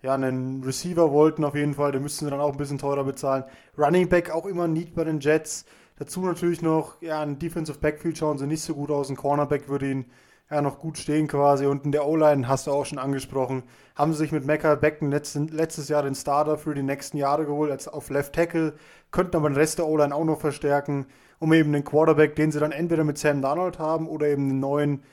ja, 0.01 0.13
einen 0.13 0.63
Receiver 0.63 1.11
wollten 1.11 1.43
auf 1.43 1.55
jeden 1.55 1.73
Fall, 1.73 1.91
den 1.91 2.01
müssten 2.03 2.25
sie 2.25 2.31
dann 2.31 2.39
auch 2.39 2.51
ein 2.51 2.57
bisschen 2.57 2.77
teurer 2.77 3.03
bezahlen. 3.03 3.43
Running 3.77 4.07
Back 4.07 4.31
auch 4.31 4.45
immer 4.45 4.67
Need 4.67 4.95
bei 4.95 5.03
den 5.03 5.19
Jets. 5.19 5.65
Dazu 5.97 6.21
natürlich 6.21 6.61
noch, 6.61 7.01
ja, 7.01 7.21
ein 7.21 7.39
Defensive 7.39 7.79
Backfield 7.79 8.17
schauen 8.17 8.37
sie 8.37 8.47
nicht 8.47 8.63
so 8.63 8.73
gut 8.73 8.91
aus. 8.91 9.09
Ein 9.09 9.17
Cornerback 9.17 9.67
würde 9.67 9.91
ihn 9.91 10.05
ja 10.49 10.61
noch 10.61 10.79
gut 10.79 10.97
stehen 10.97 11.27
quasi. 11.27 11.65
Und 11.65 11.85
in 11.85 11.91
der 11.91 12.07
O-Line 12.07 12.47
hast 12.47 12.67
du 12.67 12.71
auch 12.71 12.85
schon 12.85 12.97
angesprochen. 12.97 13.63
Haben 13.95 14.13
sie 14.13 14.19
sich 14.19 14.31
mit 14.31 14.45
Mecca 14.45 14.75
Becken 14.75 15.11
letzten, 15.11 15.49
letztes 15.49 15.89
Jahr 15.89 16.03
den 16.03 16.15
Starter 16.15 16.57
für 16.57 16.73
die 16.73 16.83
nächsten 16.83 17.17
Jahre 17.17 17.45
geholt, 17.45 17.69
als 17.69 17.87
auf 17.89 18.09
Left 18.09 18.33
Tackle. 18.33 18.73
Könnten 19.11 19.35
aber 19.35 19.49
den 19.49 19.57
Rest 19.57 19.79
der 19.79 19.87
O-Line 19.87 20.13
auch 20.13 20.25
noch 20.25 20.39
verstärken, 20.39 21.07
um 21.39 21.53
eben 21.53 21.71
den 21.73 21.83
Quarterback, 21.83 22.35
den 22.35 22.51
sie 22.51 22.59
dann 22.59 22.71
entweder 22.71 23.03
mit 23.03 23.17
Sam 23.17 23.41
Darnold 23.41 23.79
haben 23.79 24.07
oder 24.07 24.27
eben 24.27 24.49
einen 24.49 24.59
neuen, 24.59 25.03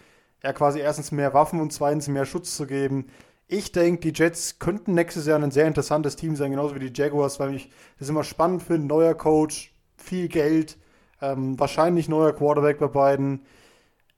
ja 0.42 0.52
quasi 0.52 0.80
erstens 0.80 1.12
mehr 1.12 1.34
Waffen 1.34 1.60
und 1.60 1.72
zweitens 1.72 2.08
mehr 2.08 2.26
Schutz 2.26 2.56
zu 2.56 2.66
geben. 2.66 3.06
Ich 3.48 3.70
denke, 3.72 4.00
die 4.00 4.18
Jets 4.18 4.58
könnten 4.58 4.94
nächstes 4.94 5.26
Jahr 5.26 5.40
ein 5.40 5.50
sehr 5.52 5.68
interessantes 5.68 6.16
Team 6.16 6.34
sein, 6.34 6.50
genauso 6.50 6.74
wie 6.74 6.90
die 6.90 6.92
Jaguars, 6.92 7.38
weil 7.38 7.54
ich 7.54 7.70
das 7.98 8.08
immer 8.08 8.24
spannend 8.24 8.62
finde. 8.62 8.88
Neuer 8.88 9.14
Coach, 9.14 9.72
viel 9.96 10.28
Geld, 10.28 10.78
ähm, 11.22 11.58
wahrscheinlich 11.58 12.08
neuer 12.08 12.32
Quarterback 12.32 12.78
bei 12.78 12.88
beiden. 12.88 13.46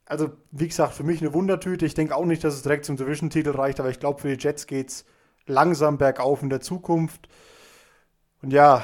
Also, 0.07 0.31
wie 0.51 0.67
gesagt, 0.67 0.95
für 0.95 1.05
mich 1.05 1.21
eine 1.21 1.35
Wundertüte. 1.35 1.85
Ich 1.85 1.95
denke 1.95 2.17
auch 2.17 2.25
nicht, 2.25 2.43
dass 2.43 2.55
es 2.55 2.63
direkt 2.63 2.87
zum 2.87 2.97
Division-Titel 2.97 3.51
reicht, 3.51 3.79
aber 3.79 3.91
ich 3.91 4.01
glaube, 4.01 4.23
für 4.23 4.35
die 4.35 4.43
Jets 4.43 4.67
geht 4.67 4.89
es 4.89 5.05
langsam 5.47 5.99
bergauf 5.99 6.43
in 6.43 6.49
der 6.49 6.63
Zukunft. 6.63 7.29
Und 8.41 8.53
ja, 8.53 8.83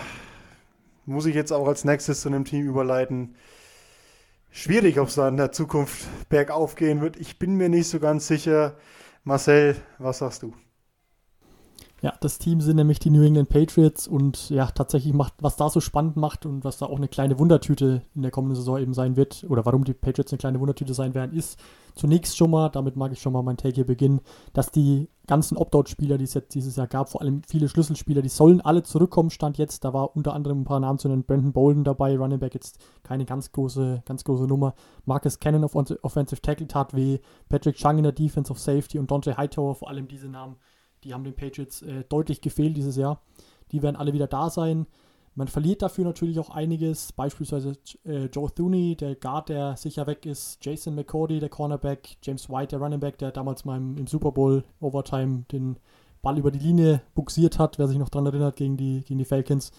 muss 1.07 1.27
ich 1.27 1.35
jetzt 1.35 1.53
auch 1.53 1.67
als 1.67 1.85
nächstes 1.85 2.21
zu 2.21 2.29
einem 2.29 2.45
Team 2.45 2.67
überleiten. 2.67 3.35
Schwierig, 4.51 5.01
ob 5.01 5.09
es 5.09 5.17
da 5.17 5.29
in 5.29 5.37
der 5.37 5.53
Zukunft 5.53 6.07
bergauf 6.29 6.77
gehen 6.77 7.01
wird. 7.01 7.17
Ich 7.17 7.39
bin 7.39 7.57
mir 7.57 7.69
nicht 7.69 7.89
so 7.89 7.99
ganz 7.99 8.29
sicher. 8.29 8.77
Marcel, 9.25 9.77
was 9.99 10.19
sagst 10.19 10.43
du? 10.43 10.55
Ja, 12.05 12.13
das 12.21 12.37
Team 12.37 12.61
sind 12.61 12.77
nämlich 12.77 12.99
die 12.99 13.09
New 13.09 13.23
England 13.23 13.49
Patriots 13.49 14.07
und 14.07 14.51
ja, 14.51 14.67
tatsächlich 14.67 15.15
macht, 15.15 15.33
was 15.41 15.57
da 15.57 15.71
so 15.71 15.81
spannend 15.81 16.17
macht 16.17 16.45
und 16.45 16.63
was 16.63 16.77
da 16.77 16.85
auch 16.85 16.99
eine 16.99 17.09
kleine 17.09 17.39
Wundertüte 17.39 18.03
in 18.15 18.21
der 18.21 18.31
kommenden 18.31 18.57
Saison 18.57 18.77
eben 18.77 18.93
sein 18.93 19.17
wird, 19.17 19.47
oder 19.49 19.65
warum 19.65 19.85
die 19.85 19.95
Patriots 19.95 20.31
eine 20.31 20.37
kleine 20.37 20.61
Wundertüte 20.61 20.93
sein 20.93 21.15
werden, 21.15 21.35
ist 21.35 21.59
zunächst 21.95 22.37
schon 22.37 22.51
mal, 22.51 22.69
damit 22.69 22.97
mag 22.97 23.13
ich 23.13 23.23
schon 23.23 23.33
mal 23.33 23.43
mein 23.43 23.57
Take 23.57 23.77
hier 23.77 23.87
beginnen, 23.87 24.21
dass 24.53 24.71
die 24.71 25.09
ganzen 25.27 25.57
Opt-out-Spieler, 25.57 26.19
die 26.19 26.25
es 26.25 26.35
jetzt 26.35 26.55
dieses 26.55 26.77
Jahr 26.77 26.89
gab, 26.89 27.09
vor 27.09 27.23
allem 27.23 27.41
viele 27.49 27.71
Schlüsselspieler, 27.71 28.21
die 28.21 28.29
sollen 28.29 28.61
alle 28.61 28.83
zurückkommen, 28.83 29.31
stand 29.31 29.57
jetzt. 29.57 29.83
Da 29.83 29.95
war 29.95 30.15
unter 30.15 30.35
anderem 30.35 30.61
ein 30.61 30.65
paar 30.65 30.81
Namen 30.81 30.99
zu 30.99 31.09
nennen, 31.09 31.25
Brandon 31.25 31.55
Bolden 31.55 31.85
dabei, 31.85 32.19
Running 32.19 32.39
Back 32.39 32.53
jetzt 32.53 32.85
keine 33.03 33.25
ganz 33.25 33.51
große, 33.51 34.03
ganz 34.05 34.25
große 34.25 34.47
Nummer. 34.47 34.75
Marcus 35.07 35.41
Cannon 35.41 35.65
auf 35.65 35.75
Offensive 35.75 36.43
Tackle 36.43 36.69
tat 36.69 36.95
weh, 36.95 37.21
Patrick 37.49 37.77
Chung 37.77 37.97
in 37.97 38.03
der 38.03 38.13
Defense 38.13 38.53
of 38.53 38.59
Safety 38.59 38.99
und 38.99 39.11
Dante 39.11 39.39
Hightower, 39.39 39.75
vor 39.75 39.89
allem 39.89 40.07
diese 40.07 40.29
Namen 40.29 40.57
die 41.05 41.15
haben 41.15 41.25
den 41.25 41.35
Patriots 41.35 41.83
äh, 41.83 42.05
deutlich 42.09 42.41
gefehlt 42.41 42.77
dieses 42.77 42.97
Jahr. 42.97 43.21
Die 43.73 43.83
werden 43.83 43.97
alle 43.97 44.13
wieder 44.13 44.27
da 44.27 44.51
sein. 44.51 44.87
Man 45.37 45.49
verliert 45.49 45.83
dafür 45.83 46.05
natürlich 46.05 46.39
auch 46.39 46.51
einiges, 46.51 47.13
beispielsweise 47.13 47.73
äh, 48.05 48.27
Joe 48.27 48.51
Thuney, 48.55 48.95
der 48.95 49.17
Guard, 49.17 49.49
der 49.49 49.77
sicher 49.77 50.07
weg 50.07 50.27
ist, 50.27 50.65
Jason 50.65 50.95
McCordy, 50.95 51.41
der 51.41 51.49
Cornerback, 51.49 52.17
James 52.23 52.49
White, 52.49 52.69
der 52.69 52.79
Running 52.79 53.01
Back, 53.01 53.19
der 53.19 53.33
damals 53.33 53.65
mal 53.65 53.77
im, 53.77 53.99
im 53.99 54.07
Super 54.07 54.31
Bowl 54.31 54.63
Overtime 54.81 55.45
den 55.51 55.77
Ball 56.23 56.39
über 56.39 56.53
die 56.53 56.61
Linie 56.61 57.03
buxiert 57.17 57.59
hat, 57.59 57.79
wer 57.79 57.89
sich 57.89 57.99
noch 57.99 58.11
daran 58.11 58.27
erinnert, 58.27 58.57
gegen 58.57 58.77
die, 58.77 59.03
gegen 59.03 59.19
die 59.19 59.25
Falcons. 59.25 59.73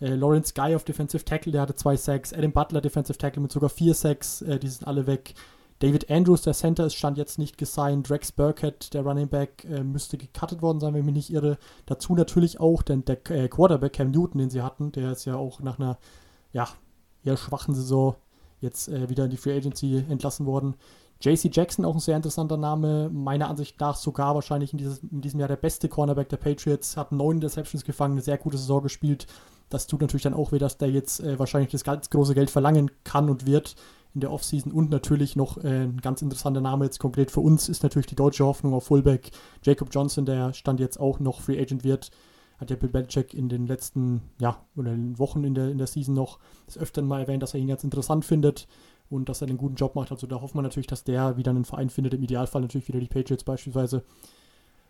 Äh, 0.00 0.14
Lawrence 0.14 0.52
Guy 0.54 0.74
auf 0.74 0.82
Defensive 0.82 1.24
Tackle, 1.24 1.52
der 1.52 1.62
hatte 1.62 1.76
zwei 1.76 1.96
Sacks. 1.96 2.32
Adam 2.32 2.52
Butler 2.52 2.80
Defensive 2.80 3.16
Tackle 3.16 3.42
mit 3.42 3.52
sogar 3.52 3.70
vier 3.70 3.94
Sacks, 3.94 4.42
äh, 4.42 4.58
die 4.58 4.68
sind 4.68 4.86
alle 4.88 5.06
weg. 5.06 5.34
David 5.78 6.10
Andrews, 6.10 6.42
der 6.42 6.54
Center, 6.54 6.86
ist 6.86 6.94
stand 6.94 7.18
jetzt 7.18 7.38
nicht 7.38 7.58
gesigned. 7.58 8.10
Rex 8.10 8.32
Burkhead, 8.32 8.94
der 8.94 9.02
Running 9.02 9.28
Back, 9.28 9.66
äh, 9.70 9.82
müsste 9.82 10.16
gecuttet 10.16 10.62
worden 10.62 10.80
sein, 10.80 10.94
wenn 10.94 11.00
ich 11.00 11.06
mich 11.06 11.14
nicht 11.14 11.32
irre. 11.32 11.58
Dazu 11.84 12.14
natürlich 12.14 12.60
auch 12.60 12.82
denn 12.82 13.04
der 13.04 13.18
äh, 13.30 13.48
Quarterback 13.48 13.94
Cam 13.94 14.10
Newton, 14.10 14.38
den 14.38 14.50
sie 14.50 14.62
hatten, 14.62 14.92
der 14.92 15.12
ist 15.12 15.26
ja 15.26 15.36
auch 15.36 15.60
nach 15.60 15.78
einer 15.78 15.98
ja, 16.52 16.68
eher 17.24 17.36
schwachen 17.36 17.74
Saison 17.74 18.16
jetzt 18.60 18.88
äh, 18.88 19.10
wieder 19.10 19.24
in 19.24 19.30
die 19.30 19.36
Free 19.36 19.56
Agency 19.56 20.04
entlassen 20.08 20.46
worden. 20.46 20.76
JC 21.20 21.54
Jackson, 21.54 21.84
auch 21.84 21.94
ein 21.94 22.00
sehr 22.00 22.16
interessanter 22.16 22.56
Name, 22.56 23.08
meiner 23.10 23.48
Ansicht 23.48 23.80
nach 23.80 23.96
sogar 23.96 24.34
wahrscheinlich 24.34 24.72
in, 24.72 24.78
dieses, 24.78 24.98
in 24.98 25.22
diesem 25.22 25.40
Jahr 25.40 25.48
der 25.48 25.56
beste 25.56 25.88
Cornerback 25.88 26.28
der 26.28 26.36
Patriots, 26.36 26.96
hat 26.96 27.12
neun 27.12 27.36
Interceptions 27.36 27.84
gefangen, 27.84 28.12
eine 28.12 28.22
sehr 28.22 28.36
gute 28.36 28.58
Saison 28.58 28.82
gespielt. 28.82 29.26
Das 29.70 29.86
tut 29.86 30.00
natürlich 30.00 30.22
dann 30.22 30.34
auch 30.34 30.52
weh, 30.52 30.58
dass 30.58 30.78
der 30.78 30.90
jetzt 30.90 31.20
äh, 31.20 31.38
wahrscheinlich 31.38 31.70
das 31.70 31.84
ganz 31.84 32.10
große 32.10 32.34
Geld 32.34 32.50
verlangen 32.50 32.90
kann 33.04 33.30
und 33.30 33.46
wird 33.46 33.76
in 34.16 34.20
der 34.20 34.32
Offseason 34.32 34.72
und 34.72 34.88
natürlich 34.88 35.36
noch 35.36 35.62
äh, 35.62 35.84
ein 35.84 36.00
ganz 36.00 36.22
interessanter 36.22 36.62
Name 36.62 36.86
jetzt 36.86 36.98
konkret 36.98 37.30
für 37.30 37.40
uns 37.40 37.68
ist 37.68 37.82
natürlich 37.82 38.06
die 38.06 38.14
deutsche 38.14 38.46
Hoffnung 38.46 38.72
auf 38.72 38.84
Fullback 38.84 39.30
Jacob 39.62 39.90
Johnson, 39.92 40.24
der 40.24 40.54
stand 40.54 40.80
jetzt 40.80 40.98
auch 40.98 41.20
noch 41.20 41.42
Free 41.42 41.60
Agent 41.60 41.84
wird. 41.84 42.10
Hat 42.56 42.70
ja 42.70 42.76
Bill 42.76 42.88
Belichick 42.88 43.34
in 43.34 43.50
den 43.50 43.66
letzten, 43.66 44.22
ja, 44.40 44.64
oder 44.74 44.90
in 44.94 45.18
Wochen 45.18 45.44
in 45.44 45.54
der, 45.54 45.68
in 45.68 45.76
der 45.76 45.86
Season 45.86 46.14
noch 46.14 46.38
des 46.66 46.78
Öfteren 46.78 47.06
mal 47.06 47.20
erwähnt, 47.20 47.42
dass 47.42 47.52
er 47.52 47.60
ihn 47.60 47.68
ganz 47.68 47.84
interessant 47.84 48.24
findet 48.24 48.66
und 49.10 49.28
dass 49.28 49.42
er 49.42 49.48
einen 49.48 49.58
guten 49.58 49.74
Job 49.74 49.94
macht. 49.94 50.10
Also 50.10 50.26
da 50.26 50.40
hofft 50.40 50.54
man 50.54 50.64
natürlich, 50.64 50.86
dass 50.86 51.04
der 51.04 51.36
wieder 51.36 51.50
einen 51.50 51.66
Verein 51.66 51.90
findet, 51.90 52.14
im 52.14 52.22
Idealfall 52.22 52.62
natürlich 52.62 52.88
wieder 52.88 53.00
die 53.00 53.08
Patriots 53.08 53.44
beispielsweise. 53.44 54.02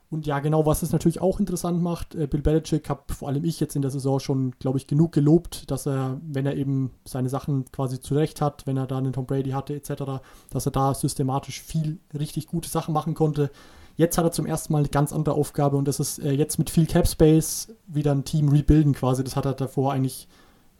Und 0.08 0.26
ja, 0.26 0.38
genau, 0.38 0.66
was 0.66 0.82
es 0.82 0.92
natürlich 0.92 1.20
auch 1.20 1.40
interessant 1.40 1.82
macht, 1.82 2.14
äh, 2.14 2.28
Bill 2.28 2.40
Belichick 2.40 2.88
habe 2.88 3.12
vor 3.12 3.28
allem 3.28 3.44
ich 3.44 3.58
jetzt 3.58 3.74
in 3.74 3.82
der 3.82 3.90
Saison 3.90 4.20
schon, 4.20 4.52
glaube 4.60 4.78
ich, 4.78 4.86
genug 4.86 5.10
gelobt, 5.12 5.68
dass 5.70 5.86
er, 5.86 6.20
wenn 6.22 6.46
er 6.46 6.56
eben 6.56 6.92
seine 7.04 7.28
Sachen 7.28 7.64
quasi 7.72 8.00
zurecht 8.00 8.40
hat, 8.40 8.66
wenn 8.66 8.76
er 8.76 8.86
da 8.86 8.98
einen 8.98 9.12
Tom 9.12 9.26
Brady 9.26 9.50
hatte 9.50 9.74
etc., 9.74 10.22
dass 10.50 10.66
er 10.66 10.72
da 10.72 10.94
systematisch 10.94 11.60
viel 11.60 11.98
richtig 12.16 12.46
gute 12.46 12.68
Sachen 12.68 12.94
machen 12.94 13.14
konnte. 13.14 13.50
Jetzt 13.96 14.16
hat 14.16 14.24
er 14.24 14.32
zum 14.32 14.46
ersten 14.46 14.72
Mal 14.72 14.80
eine 14.80 14.88
ganz 14.88 15.12
andere 15.12 15.34
Aufgabe 15.34 15.76
und 15.76 15.88
das 15.88 15.98
ist 15.98 16.18
äh, 16.20 16.32
jetzt 16.32 16.58
mit 16.58 16.70
viel 16.70 16.86
Cap 16.86 17.08
Space 17.08 17.74
wieder 17.88 18.12
ein 18.12 18.24
Team 18.24 18.48
rebuilden 18.48 18.92
quasi. 18.92 19.24
Das 19.24 19.34
hat 19.34 19.46
er 19.46 19.54
davor 19.54 19.92
eigentlich, 19.92 20.28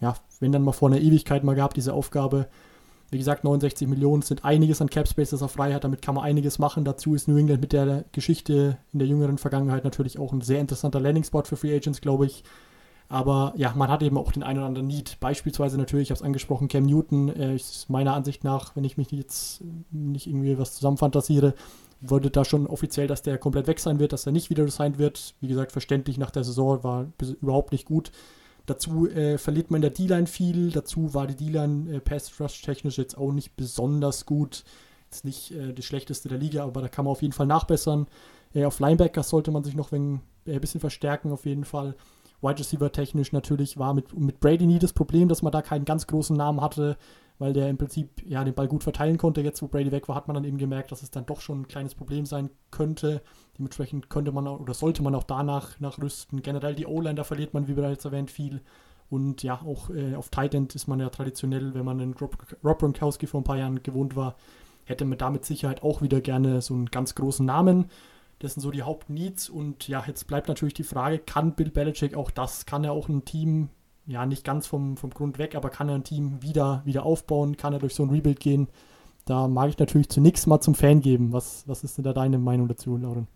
ja, 0.00 0.14
wenn 0.38 0.52
dann 0.52 0.62
mal 0.62 0.72
vor 0.72 0.88
einer 0.88 1.00
Ewigkeit 1.00 1.42
mal 1.42 1.54
gehabt, 1.54 1.76
diese 1.76 1.94
Aufgabe. 1.94 2.46
Wie 3.10 3.18
gesagt, 3.18 3.44
69 3.44 3.86
Millionen 3.88 4.22
sind 4.22 4.44
einiges 4.44 4.80
an 4.80 4.90
Cap 4.90 5.06
Space, 5.06 5.30
das 5.30 5.40
er 5.40 5.48
frei 5.48 5.72
hat. 5.72 5.84
Damit 5.84 6.02
kann 6.02 6.16
man 6.16 6.24
einiges 6.24 6.58
machen. 6.58 6.84
Dazu 6.84 7.14
ist 7.14 7.28
New 7.28 7.36
England 7.36 7.60
mit 7.60 7.72
der 7.72 8.04
Geschichte 8.12 8.78
in 8.92 8.98
der 8.98 9.08
jüngeren 9.08 9.38
Vergangenheit 9.38 9.84
natürlich 9.84 10.18
auch 10.18 10.32
ein 10.32 10.40
sehr 10.40 10.60
interessanter 10.60 11.00
Landing-Spot 11.00 11.44
für 11.44 11.56
Free 11.56 11.74
Agents, 11.74 12.00
glaube 12.00 12.26
ich. 12.26 12.42
Aber 13.08 13.52
ja, 13.56 13.72
man 13.76 13.88
hat 13.88 14.02
eben 14.02 14.18
auch 14.18 14.32
den 14.32 14.42
einen 14.42 14.58
oder 14.58 14.66
anderen 14.66 14.88
Need. 14.88 15.18
Beispielsweise 15.20 15.78
natürlich, 15.78 16.08
ich 16.08 16.10
habe 16.10 16.18
es 16.18 16.24
angesprochen, 16.24 16.68
Cam 16.68 16.84
Newton 16.84 17.28
äh, 17.28 17.54
ist 17.54 17.88
meiner 17.88 18.14
Ansicht 18.14 18.42
nach, 18.42 18.74
wenn 18.74 18.84
ich 18.84 18.96
mich 18.96 19.12
jetzt 19.12 19.62
nicht 19.92 20.26
irgendwie 20.26 20.58
was 20.58 20.74
zusammenfantasiere, 20.74 21.54
wurde 22.00 22.30
da 22.30 22.44
schon 22.44 22.66
offiziell, 22.66 23.06
dass 23.06 23.22
der 23.22 23.38
komplett 23.38 23.68
weg 23.68 23.78
sein 23.78 24.00
wird, 24.00 24.12
dass 24.12 24.26
er 24.26 24.32
nicht 24.32 24.50
wieder 24.50 24.64
resigned 24.64 24.98
wird. 24.98 25.34
Wie 25.40 25.48
gesagt, 25.48 25.72
verständlich 25.72 26.18
nach 26.18 26.32
der 26.32 26.44
Saison 26.44 26.82
war 26.82 27.06
überhaupt 27.40 27.72
nicht 27.72 27.86
gut. 27.86 28.10
Dazu 28.66 29.08
äh, 29.08 29.38
verliert 29.38 29.70
man 29.70 29.78
in 29.78 29.82
der 29.82 29.90
D-Line 29.90 30.26
viel. 30.26 30.70
Dazu 30.70 31.14
war 31.14 31.26
die 31.26 31.36
D-Line 31.36 31.96
äh, 31.96 32.00
Pass-Rush 32.00 32.62
technisch 32.62 32.98
jetzt 32.98 33.16
auch 33.16 33.32
nicht 33.32 33.56
besonders 33.56 34.26
gut. 34.26 34.64
Jetzt 35.10 35.24
nicht 35.24 35.52
äh, 35.52 35.72
das 35.72 35.84
schlechteste 35.84 36.28
der 36.28 36.38
Liga, 36.38 36.64
aber 36.64 36.80
da 36.80 36.88
kann 36.88 37.04
man 37.04 37.12
auf 37.12 37.22
jeden 37.22 37.32
Fall 37.32 37.46
nachbessern. 37.46 38.06
Äh, 38.54 38.64
auf 38.64 38.80
Linebacker 38.80 39.22
sollte 39.22 39.52
man 39.52 39.62
sich 39.62 39.76
noch 39.76 39.92
ein 39.92 40.20
äh, 40.46 40.58
bisschen 40.58 40.80
verstärken, 40.80 41.30
auf 41.32 41.46
jeden 41.46 41.64
Fall. 41.64 41.94
Wide 42.42 42.58
Receiver 42.58 42.92
technisch 42.92 43.32
natürlich 43.32 43.78
war 43.78 43.94
mit, 43.94 44.16
mit 44.18 44.40
Brady 44.40 44.66
nie 44.66 44.78
das 44.78 44.92
Problem, 44.92 45.28
dass 45.28 45.42
man 45.42 45.52
da 45.52 45.62
keinen 45.62 45.84
ganz 45.84 46.06
großen 46.06 46.36
Namen 46.36 46.60
hatte 46.60 46.96
weil 47.38 47.52
der 47.52 47.68
im 47.68 47.78
Prinzip 47.78 48.22
ja 48.26 48.44
den 48.44 48.54
Ball 48.54 48.68
gut 48.68 48.82
verteilen 48.82 49.18
konnte. 49.18 49.40
Jetzt, 49.40 49.62
wo 49.62 49.68
Brady 49.68 49.92
weg 49.92 50.08
war, 50.08 50.16
hat 50.16 50.28
man 50.28 50.34
dann 50.34 50.44
eben 50.44 50.58
gemerkt, 50.58 50.92
dass 50.92 51.02
es 51.02 51.10
dann 51.10 51.26
doch 51.26 51.40
schon 51.40 51.62
ein 51.62 51.68
kleines 51.68 51.94
Problem 51.94 52.26
sein 52.26 52.50
könnte. 52.70 53.22
Dementsprechend 53.58 54.08
könnte 54.10 54.32
man 54.32 54.46
auch, 54.46 54.60
oder 54.60 54.74
sollte 54.74 55.02
man 55.02 55.14
auch 55.14 55.24
danach 55.24 55.78
nachrüsten. 55.80 56.42
Generell 56.42 56.74
die 56.74 56.86
O-Line, 56.86 57.14
da 57.14 57.24
verliert 57.24 57.54
man, 57.54 57.68
wie 57.68 57.74
bereits 57.74 58.04
erwähnt, 58.04 58.30
viel. 58.30 58.62
Und 59.08 59.42
ja, 59.42 59.60
auch 59.62 59.90
äh, 59.90 60.14
auf 60.14 60.30
Tight 60.30 60.54
End 60.54 60.74
ist 60.74 60.88
man 60.88 60.98
ja 61.00 61.10
traditionell, 61.10 61.74
wenn 61.74 61.84
man 61.84 62.00
einen 62.00 62.14
Rob, 62.14 62.36
Rob 62.64 62.80
Gronkowski 62.80 63.26
vor 63.26 63.40
ein 63.40 63.44
paar 63.44 63.58
Jahren 63.58 63.82
gewohnt 63.82 64.16
war, 64.16 64.36
hätte 64.84 65.04
man 65.04 65.18
da 65.18 65.30
mit 65.30 65.44
Sicherheit 65.44 65.82
auch 65.82 66.02
wieder 66.02 66.20
gerne 66.20 66.60
so 66.60 66.74
einen 66.74 66.86
ganz 66.86 67.14
großen 67.14 67.44
Namen. 67.44 67.86
Das 68.38 68.54
sind 68.54 68.62
so 68.62 68.70
die 68.70 68.82
Hauptneeds. 68.82 69.48
Und 69.48 69.88
ja, 69.88 70.02
jetzt 70.06 70.26
bleibt 70.26 70.48
natürlich 70.48 70.74
die 70.74 70.84
Frage, 70.84 71.18
kann 71.18 71.54
Bill 71.54 71.70
Belichick 71.70 72.16
auch 72.16 72.30
das? 72.30 72.66
Kann 72.66 72.84
er 72.84 72.92
auch 72.92 73.08
ein 73.08 73.24
Team 73.24 73.68
ja, 74.06 74.24
nicht 74.24 74.44
ganz 74.44 74.66
vom, 74.66 74.96
vom 74.96 75.10
Grund 75.10 75.38
weg, 75.38 75.54
aber 75.54 75.68
kann 75.68 75.88
er 75.88 75.96
ein 75.96 76.04
Team 76.04 76.42
wieder, 76.42 76.82
wieder 76.84 77.04
aufbauen, 77.04 77.56
kann 77.56 77.72
er 77.72 77.80
durch 77.80 77.94
so 77.94 78.04
ein 78.04 78.10
Rebuild 78.10 78.40
gehen. 78.40 78.68
Da 79.24 79.48
mag 79.48 79.68
ich 79.68 79.78
natürlich 79.78 80.08
zunächst 80.08 80.46
mal 80.46 80.60
zum 80.60 80.76
Fan 80.76 81.00
geben. 81.00 81.32
Was, 81.32 81.64
was 81.66 81.82
ist 81.82 81.98
denn 81.98 82.04
da 82.04 82.12
deine 82.12 82.38
Meinung 82.38 82.68
dazu, 82.68 82.96
Lauren? 82.96 83.26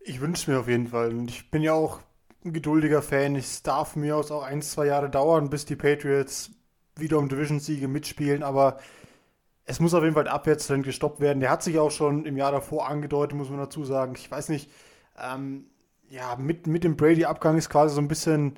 Ich 0.00 0.20
wünsche 0.20 0.50
mir 0.50 0.60
auf 0.60 0.68
jeden 0.68 0.88
Fall. 0.88 1.10
Und 1.10 1.30
ich 1.30 1.50
bin 1.50 1.62
ja 1.62 1.72
auch 1.72 2.00
ein 2.44 2.52
geduldiger 2.52 3.00
Fan. 3.00 3.34
Es 3.34 3.62
darf 3.62 3.96
mir 3.96 4.16
aus 4.16 4.30
auch 4.30 4.42
ein, 4.42 4.60
zwei 4.60 4.86
Jahre 4.86 5.08
dauern, 5.08 5.48
bis 5.48 5.64
die 5.64 5.76
Patriots 5.76 6.50
wieder 6.96 7.18
um 7.18 7.30
Division-Siege 7.30 7.88
mitspielen. 7.88 8.42
Aber 8.42 8.78
es 9.64 9.80
muss 9.80 9.94
auf 9.94 10.02
jeden 10.02 10.14
Fall 10.14 10.24
der 10.24 10.34
Abwärtstrend 10.34 10.84
gestoppt 10.84 11.20
werden. 11.20 11.40
Der 11.40 11.50
hat 11.50 11.62
sich 11.62 11.78
auch 11.78 11.90
schon 11.90 12.26
im 12.26 12.36
Jahr 12.36 12.52
davor 12.52 12.88
angedeutet, 12.88 13.38
muss 13.38 13.48
man 13.48 13.58
dazu 13.58 13.84
sagen. 13.84 14.14
Ich 14.16 14.30
weiß 14.30 14.50
nicht, 14.50 14.70
ähm, 15.18 15.64
ja, 16.10 16.36
mit, 16.36 16.66
mit 16.66 16.84
dem 16.84 16.96
Brady-Abgang 16.96 17.56
ist 17.56 17.70
quasi 17.70 17.94
so 17.94 18.00
ein 18.02 18.08
bisschen 18.08 18.54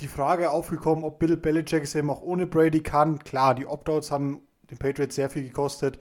die 0.00 0.08
Frage 0.08 0.50
aufgekommen, 0.50 1.04
ob 1.04 1.18
Bill 1.18 1.36
Belichick 1.36 1.82
es 1.82 1.94
eben 1.94 2.10
auch 2.10 2.22
ohne 2.22 2.46
Brady 2.46 2.82
kann. 2.82 3.18
Klar, 3.18 3.54
die 3.54 3.66
Opt-outs 3.66 4.10
haben 4.10 4.42
den 4.70 4.78
Patriots 4.78 5.16
sehr 5.16 5.30
viel 5.30 5.42
gekostet. 5.42 5.98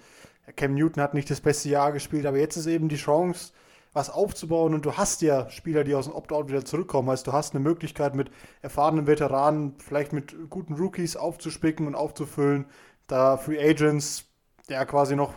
Cam 0.56 0.76
Newton 0.76 1.02
hat 1.04 1.14
nicht 1.14 1.30
das 1.30 1.42
beste 1.42 1.70
Jahr 1.70 1.92
gespielt, 1.92 2.26
aber 2.26 2.38
jetzt 2.38 2.56
ist 2.58 2.68
eben 2.68 2.90
die 2.90 2.96
Chance, 2.96 3.54
was 3.94 4.10
aufzubauen 4.10 4.76
und 4.76 4.86
du 4.86 4.94
hast 4.94 5.22
ja 5.22 5.50
Spieler, 5.50 5.84
die 5.84 5.96
aus 5.96 6.06
dem 6.06 6.14
Opt-out 6.14 6.50
wieder 6.50 6.64
zurückkommen. 6.64 7.10
Also 7.10 7.26
du 7.26 7.34
hast 7.34 7.56
eine 7.56 7.64
Möglichkeit 7.64 8.16
mit 8.16 8.30
erfahrenen 8.62 9.08
Veteranen, 9.08 9.76
vielleicht 9.80 10.14
mit 10.14 10.36
guten 10.50 10.76
Rookies 10.76 11.16
aufzuspicken 11.16 11.88
und 11.88 11.96
aufzufüllen, 11.96 12.66
da 13.08 13.38
Free 13.38 13.60
Agents 13.60 14.26
ja 14.70 14.86
quasi 14.86 15.16
noch 15.16 15.34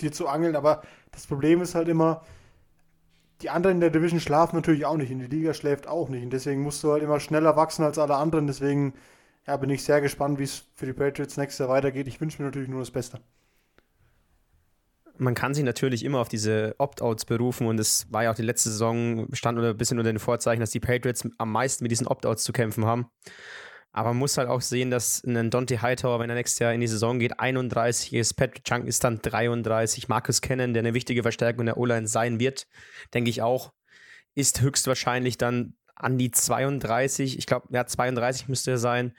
dir 0.00 0.12
zu 0.12 0.28
angeln. 0.28 0.56
Aber 0.56 0.82
das 1.12 1.26
Problem 1.26 1.60
ist 1.60 1.74
halt 1.74 1.88
immer, 1.88 2.22
die 3.42 3.50
anderen 3.50 3.76
in 3.76 3.80
der 3.80 3.90
Division 3.90 4.20
schlafen 4.20 4.56
natürlich 4.56 4.86
auch 4.86 4.96
nicht 4.96 5.12
und 5.12 5.18
die 5.18 5.26
Liga 5.26 5.54
schläft 5.54 5.86
auch 5.86 6.08
nicht. 6.08 6.22
Und 6.22 6.32
deswegen 6.32 6.62
musst 6.62 6.82
du 6.82 6.92
halt 6.92 7.02
immer 7.02 7.20
schneller 7.20 7.56
wachsen 7.56 7.84
als 7.84 7.98
alle 7.98 8.16
anderen. 8.16 8.46
Deswegen 8.46 8.94
ja, 9.46 9.56
bin 9.56 9.70
ich 9.70 9.84
sehr 9.84 10.00
gespannt, 10.00 10.38
wie 10.38 10.44
es 10.44 10.64
für 10.74 10.86
die 10.86 10.92
Patriots 10.92 11.36
nächstes 11.36 11.58
Jahr 11.58 11.68
weitergeht. 11.68 12.08
Ich 12.08 12.20
wünsche 12.20 12.40
mir 12.40 12.46
natürlich 12.46 12.68
nur 12.68 12.80
das 12.80 12.90
Beste. 12.90 13.20
Man 15.16 15.34
kann 15.34 15.54
sich 15.54 15.64
natürlich 15.64 16.04
immer 16.04 16.18
auf 16.18 16.28
diese 16.28 16.74
Opt-outs 16.78 17.24
berufen 17.24 17.68
und 17.68 17.78
es 17.78 18.10
war 18.10 18.24
ja 18.24 18.32
auch 18.32 18.34
die 18.34 18.42
letzte 18.42 18.70
Saison, 18.70 19.28
stand 19.32 19.58
ein 19.58 19.76
bisschen 19.76 19.98
unter 19.98 20.10
den 20.10 20.18
Vorzeichen, 20.18 20.60
dass 20.60 20.70
die 20.70 20.80
Patriots 20.80 21.28
am 21.38 21.52
meisten 21.52 21.84
mit 21.84 21.92
diesen 21.92 22.08
Opt-outs 22.08 22.42
zu 22.42 22.52
kämpfen 22.52 22.84
haben. 22.84 23.06
Aber 23.96 24.08
man 24.10 24.18
muss 24.18 24.36
halt 24.36 24.48
auch 24.48 24.60
sehen, 24.60 24.90
dass 24.90 25.22
ein 25.22 25.50
Dante 25.50 25.80
Hightower, 25.80 26.18
wenn 26.18 26.28
er 26.28 26.34
nächstes 26.34 26.58
Jahr 26.58 26.74
in 26.74 26.80
die 26.80 26.88
Saison 26.88 27.20
geht, 27.20 27.38
31 27.38 28.12
ist, 28.12 28.34
Patrick 28.34 28.64
Chung 28.64 28.86
ist 28.88 29.04
dann 29.04 29.22
33, 29.22 30.08
Marcus 30.08 30.40
Cannon, 30.40 30.74
der 30.74 30.80
eine 30.80 30.94
wichtige 30.94 31.22
Verstärkung 31.22 31.64
der 31.66 31.76
O-Line 31.76 32.08
sein 32.08 32.40
wird, 32.40 32.66
denke 33.14 33.30
ich 33.30 33.40
auch, 33.40 33.72
ist 34.34 34.60
höchstwahrscheinlich 34.60 35.38
dann 35.38 35.74
an 35.94 36.18
die 36.18 36.32
32. 36.32 37.38
Ich 37.38 37.46
glaube, 37.46 37.68
ja, 37.70 37.86
32 37.86 38.48
müsste 38.48 38.72
er 38.72 38.78
sein. 38.78 39.14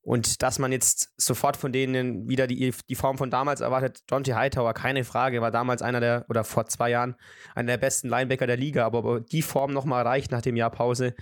Und 0.00 0.40
dass 0.40 0.58
man 0.58 0.72
jetzt 0.72 1.12
sofort 1.18 1.58
von 1.58 1.72
denen 1.72 2.26
wieder 2.26 2.46
die, 2.46 2.72
die 2.88 2.94
Form 2.94 3.18
von 3.18 3.30
damals 3.30 3.60
erwartet, 3.60 4.00
Dante 4.06 4.34
Hightower, 4.34 4.72
keine 4.72 5.04
Frage, 5.04 5.42
war 5.42 5.50
damals 5.50 5.82
einer 5.82 6.00
der, 6.00 6.24
oder 6.30 6.42
vor 6.42 6.64
zwei 6.64 6.88
Jahren, 6.88 7.16
einer 7.54 7.72
der 7.72 7.76
besten 7.76 8.08
Linebacker 8.08 8.46
der 8.46 8.56
Liga. 8.56 8.86
Aber 8.86 9.04
ob 9.04 9.26
die 9.26 9.42
Form 9.42 9.74
nochmal 9.74 10.04
reicht 10.04 10.30
nach 10.30 10.40
dem 10.40 10.56
Jahr 10.56 10.70
Pause, 10.70 11.14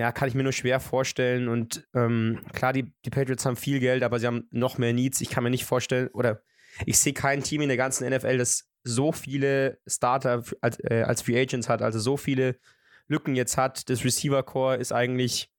ja, 0.00 0.12
kann 0.12 0.28
ich 0.28 0.34
mir 0.34 0.42
nur 0.42 0.54
schwer 0.54 0.80
vorstellen. 0.80 1.48
Und 1.48 1.86
ähm, 1.94 2.40
klar, 2.54 2.72
die, 2.72 2.94
die 3.04 3.10
Patriots 3.10 3.44
haben 3.44 3.56
viel 3.56 3.80
Geld, 3.80 4.02
aber 4.02 4.18
sie 4.18 4.26
haben 4.26 4.48
noch 4.50 4.78
mehr 4.78 4.94
Needs. 4.94 5.20
Ich 5.20 5.28
kann 5.28 5.44
mir 5.44 5.50
nicht 5.50 5.66
vorstellen, 5.66 6.08
oder 6.14 6.40
ich 6.86 6.98
sehe 6.98 7.12
kein 7.12 7.42
Team 7.42 7.60
in 7.60 7.68
der 7.68 7.76
ganzen 7.76 8.08
NFL, 8.08 8.38
das 8.38 8.70
so 8.82 9.12
viele 9.12 9.78
Starter 9.86 10.42
als, 10.62 10.78
äh, 10.84 11.02
als 11.02 11.20
Free 11.20 11.38
Agents 11.38 11.68
hat, 11.68 11.82
also 11.82 11.98
so 11.98 12.16
viele 12.16 12.56
Lücken 13.08 13.36
jetzt 13.36 13.58
hat. 13.58 13.90
Das 13.90 14.02
Receiver-Core 14.02 14.76
ist 14.76 14.90
eigentlich 14.90 15.52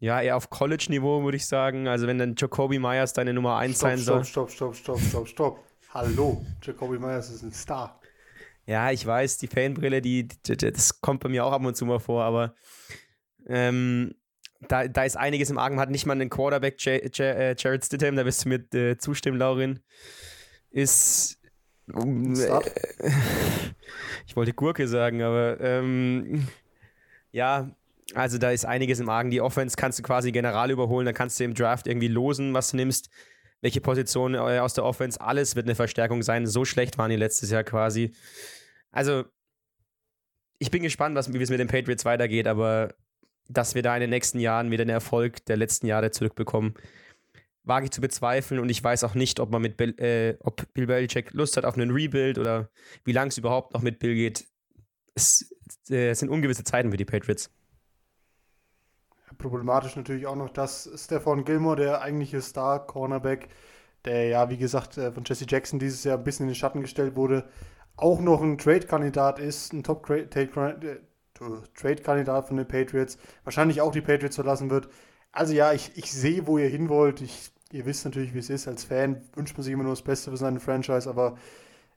ja 0.00 0.20
eher 0.20 0.36
auf 0.36 0.50
College-Niveau, 0.50 1.24
würde 1.24 1.38
ich 1.38 1.46
sagen. 1.46 1.88
Also 1.88 2.06
wenn 2.06 2.18
dann 2.18 2.34
Jacoby 2.36 2.78
Myers 2.78 3.14
deine 3.14 3.32
Nummer 3.32 3.56
1 3.56 3.78
sein 3.78 3.96
soll. 3.96 4.22
Stopp, 4.22 4.50
stopp, 4.50 4.74
stopp, 4.74 5.00
stopp, 5.00 5.00
stopp, 5.00 5.28
stopp. 5.28 5.64
Hallo, 5.94 6.44
Jacoby 6.62 6.98
Myers 6.98 7.30
ist 7.30 7.42
ein 7.42 7.52
Star. 7.52 7.98
Ja, 8.66 8.90
ich 8.90 9.06
weiß, 9.06 9.38
die 9.38 9.46
Fanbrille, 9.46 10.02
die, 10.02 10.28
die, 10.28 10.58
das 10.58 11.00
kommt 11.00 11.22
bei 11.22 11.30
mir 11.30 11.46
auch 11.46 11.52
ab 11.52 11.64
und 11.64 11.74
zu 11.74 11.86
mal 11.86 12.00
vor, 12.00 12.22
aber 12.24 12.54
ähm, 13.48 14.14
da, 14.60 14.88
da 14.88 15.04
ist 15.04 15.16
einiges 15.16 15.50
im 15.50 15.58
Argen. 15.58 15.76
Man 15.76 15.82
hat 15.82 15.90
nicht 15.90 16.06
mal 16.06 16.12
einen 16.12 16.30
Quarterback, 16.30 16.80
J 16.84 17.02
J 17.02 17.20
äh, 17.20 17.54
Jared 17.56 17.84
Stidham, 17.84 18.16
da 18.16 18.24
wirst 18.24 18.44
du 18.44 18.48
mir 18.48 18.74
äh, 18.74 18.96
zustimmen, 18.96 19.38
Laurin. 19.38 19.80
Ist. 20.70 21.38
Äh, 21.94 22.60
ich 24.26 24.36
wollte 24.36 24.52
Gurke 24.52 24.86
sagen, 24.88 25.22
aber 25.22 25.58
ähm, 25.60 26.48
ja, 27.30 27.70
also 28.14 28.38
da 28.38 28.50
ist 28.50 28.64
einiges 28.64 29.00
im 29.00 29.08
Argen. 29.08 29.30
Die 29.30 29.40
Offense 29.40 29.76
kannst 29.76 29.98
du 29.98 30.02
quasi 30.02 30.32
general 30.32 30.70
überholen, 30.70 31.06
dann 31.06 31.14
kannst 31.14 31.38
du 31.38 31.44
im 31.44 31.54
Draft 31.54 31.86
irgendwie 31.86 32.08
losen, 32.08 32.54
was 32.54 32.70
du 32.70 32.76
nimmst. 32.76 33.10
Welche 33.60 33.80
Position 33.80 34.34
äh, 34.34 34.58
aus 34.58 34.74
der 34.74 34.84
Offense, 34.84 35.20
alles 35.20 35.56
wird 35.56 35.66
eine 35.66 35.74
Verstärkung 35.74 36.22
sein. 36.22 36.46
So 36.46 36.64
schlecht 36.64 36.96
waren 36.98 37.10
die 37.10 37.16
letztes 37.16 37.50
Jahr 37.50 37.64
quasi. 37.64 38.12
Also, 38.92 39.24
ich 40.58 40.70
bin 40.70 40.82
gespannt, 40.82 41.16
was, 41.16 41.32
wie 41.32 41.42
es 41.42 41.50
mit 41.50 41.60
den 41.60 41.68
Patriots 41.68 42.04
weitergeht, 42.04 42.46
aber 42.46 42.94
dass 43.48 43.74
wir 43.74 43.82
da 43.82 43.94
in 43.96 44.00
den 44.00 44.10
nächsten 44.10 44.38
Jahren 44.38 44.70
wieder 44.70 44.84
den 44.84 44.90
Erfolg 44.90 45.44
der 45.46 45.56
letzten 45.56 45.86
Jahre 45.86 46.10
zurückbekommen, 46.10 46.74
wage 47.64 47.86
ich 47.86 47.90
zu 47.90 48.00
bezweifeln 48.00 48.60
und 48.60 48.68
ich 48.68 48.82
weiß 48.82 49.04
auch 49.04 49.14
nicht, 49.14 49.40
ob 49.40 49.50
man 49.50 49.62
mit 49.62 49.76
Bill, 49.76 49.98
äh, 49.98 50.36
ob 50.40 50.72
Bill 50.74 50.86
Belichick 50.86 51.32
Lust 51.32 51.56
hat 51.56 51.64
auf 51.64 51.74
einen 51.74 51.90
Rebuild 51.90 52.38
oder 52.38 52.68
wie 53.04 53.12
lange 53.12 53.28
es 53.28 53.38
überhaupt 53.38 53.74
noch 53.74 53.82
mit 53.82 53.98
Bill 53.98 54.14
geht. 54.14 54.46
Es, 55.14 55.54
äh, 55.90 56.10
es 56.10 56.20
sind 56.20 56.28
ungewisse 56.28 56.64
Zeiten 56.64 56.90
für 56.90 56.96
die 56.96 57.04
Patriots. 57.04 57.50
Problematisch 59.36 59.94
natürlich 59.96 60.26
auch 60.26 60.34
noch, 60.34 60.50
dass 60.50 60.90
Stefan 60.96 61.44
Gilmore, 61.44 61.76
der 61.76 62.02
eigentliche 62.02 62.40
Star-Cornerback, 62.40 63.48
der 64.04 64.28
ja, 64.28 64.50
wie 64.50 64.56
gesagt, 64.56 64.96
äh, 64.98 65.12
von 65.12 65.24
Jesse 65.24 65.46
Jackson 65.48 65.78
dieses 65.78 66.04
Jahr 66.04 66.18
ein 66.18 66.24
bisschen 66.24 66.44
in 66.44 66.50
den 66.50 66.56
Schatten 66.56 66.80
gestellt 66.80 67.14
wurde, 67.16 67.48
auch 67.96 68.20
noch 68.20 68.42
ein 68.42 68.58
Trade-Kandidat 68.58 69.38
ist, 69.38 69.72
ein 69.72 69.82
Top-Trade-Kandidat 69.82 71.00
von 71.38 72.56
den 72.56 72.68
Patriots, 72.68 73.18
wahrscheinlich 73.44 73.80
auch 73.80 73.92
die 73.92 74.00
Patriots 74.00 74.36
verlassen 74.36 74.70
wird. 74.70 74.88
Also 75.32 75.52
ja, 75.52 75.72
ich, 75.72 75.92
ich 75.96 76.12
sehe, 76.12 76.46
wo 76.46 76.58
ihr 76.58 76.68
hin 76.68 76.88
wollt. 76.88 77.20
Ich, 77.20 77.50
ihr 77.72 77.86
wisst 77.86 78.04
natürlich, 78.04 78.34
wie 78.34 78.38
es 78.38 78.50
ist. 78.50 78.68
Als 78.68 78.84
Fan 78.84 79.22
wünscht 79.34 79.56
man 79.56 79.62
sich 79.64 79.72
immer 79.72 79.84
nur 79.84 79.92
das 79.92 80.02
Beste 80.02 80.30
für 80.30 80.36
seine 80.36 80.60
Franchise, 80.60 81.08
aber 81.08 81.36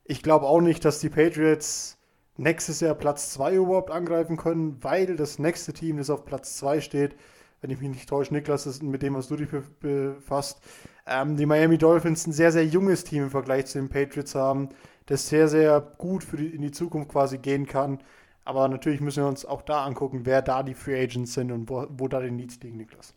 ich 0.04 0.24
glaube 0.24 0.46
auch 0.46 0.62
nicht, 0.62 0.84
dass 0.86 1.00
die 1.00 1.10
Patriots 1.10 1.98
nächstes 2.38 2.80
Jahr 2.80 2.96
Platz 2.96 3.32
2 3.34 3.56
überhaupt 3.56 3.92
angreifen 3.92 4.38
können, 4.38 4.78
weil 4.82 5.16
das 5.16 5.40
nächste 5.40 5.74
Team, 5.74 5.98
das 5.98 6.10
auf 6.10 6.26
Platz 6.26 6.58
2 6.58 6.82
steht, 6.82 7.16
wenn 7.62 7.70
ich 7.70 7.80
mich 7.80 7.90
nicht 7.90 8.10
täusche, 8.10 8.34
Niklas, 8.34 8.66
ist 8.66 8.82
mit 8.82 9.04
dem, 9.04 9.14
was 9.14 9.28
du 9.28 9.36
dich 9.36 9.50
befasst, 9.80 10.60
ähm, 11.06 11.38
die 11.38 11.46
Miami 11.46 11.78
Dolphins 11.78 12.26
ein 12.26 12.32
sehr, 12.32 12.52
sehr 12.52 12.66
junges 12.66 13.04
Team 13.04 13.24
im 13.24 13.30
Vergleich 13.30 13.68
zu 13.68 13.78
den 13.78 13.90
Patriots 13.90 14.34
haben, 14.34 14.70
das 15.06 15.30
sehr, 15.30 15.48
sehr 15.48 15.80
gut 15.98 16.24
für 16.24 16.38
die, 16.38 16.48
in 16.48 16.62
die 16.62 16.72
Zukunft 16.72 17.10
quasi 17.10 17.38
gehen 17.38 17.68
kann. 17.68 18.00
Aber 18.44 18.68
natürlich 18.68 19.02
müssen 19.02 19.24
wir 19.24 19.28
uns 19.28 19.46
auch 19.46 19.62
da 19.62 19.86
angucken, 19.86 20.22
wer 20.26 20.42
da 20.42 20.64
die 20.64 20.74
Free 20.74 21.02
Agents 21.02 21.34
sind 21.34 21.52
und 21.52 21.70
wo, 21.70 21.86
wo 21.90 22.08
da 22.08 22.20
die 22.20 22.32
Needs 22.32 22.60
liegen, 22.62 22.78
Niklas. 22.78 23.14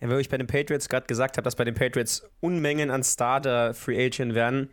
Ja, 0.00 0.08
weil 0.08 0.20
ich 0.20 0.28
bei 0.28 0.38
den 0.38 0.46
Patriots 0.46 0.88
gerade 0.88 1.06
gesagt 1.06 1.36
habe, 1.36 1.44
dass 1.44 1.56
bei 1.56 1.64
den 1.64 1.74
Patriots 1.74 2.28
Unmengen 2.40 2.90
an 2.90 3.02
Starter 3.02 3.74
Free 3.74 4.06
Agent 4.06 4.34
werden, 4.34 4.70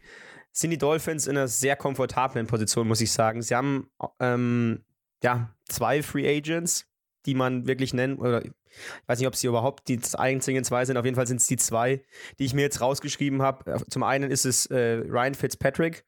sind 0.51 0.69
die 0.69 0.77
Dolphins 0.77 1.27
in 1.27 1.37
einer 1.37 1.47
sehr 1.47 1.75
komfortablen 1.75 2.47
Position, 2.47 2.87
muss 2.87 3.01
ich 3.01 3.11
sagen. 3.11 3.41
Sie 3.41 3.55
haben 3.55 3.89
ähm, 4.19 4.85
ja 5.23 5.53
zwei 5.67 6.01
Free 6.03 6.37
Agents, 6.37 6.85
die 7.25 7.33
man 7.33 7.67
wirklich 7.67 7.93
nennen, 7.93 8.17
oder 8.19 8.45
ich 8.45 8.51
weiß 9.07 9.19
nicht, 9.19 9.27
ob 9.27 9.35
sie 9.35 9.47
überhaupt 9.47 9.87
die 9.87 9.99
einzigen 10.17 10.63
zwei 10.63 10.85
sind, 10.85 10.97
auf 10.97 11.05
jeden 11.05 11.15
Fall 11.15 11.27
sind 11.27 11.41
es 11.41 11.47
die 11.47 11.57
zwei, 11.57 12.03
die 12.39 12.45
ich 12.45 12.53
mir 12.53 12.61
jetzt 12.61 12.81
rausgeschrieben 12.81 13.41
habe. 13.41 13.83
Zum 13.89 14.03
einen 14.03 14.29
ist 14.29 14.45
es 14.45 14.65
äh, 14.67 15.01
Ryan 15.07 15.33
Fitzpatrick, 15.33 16.05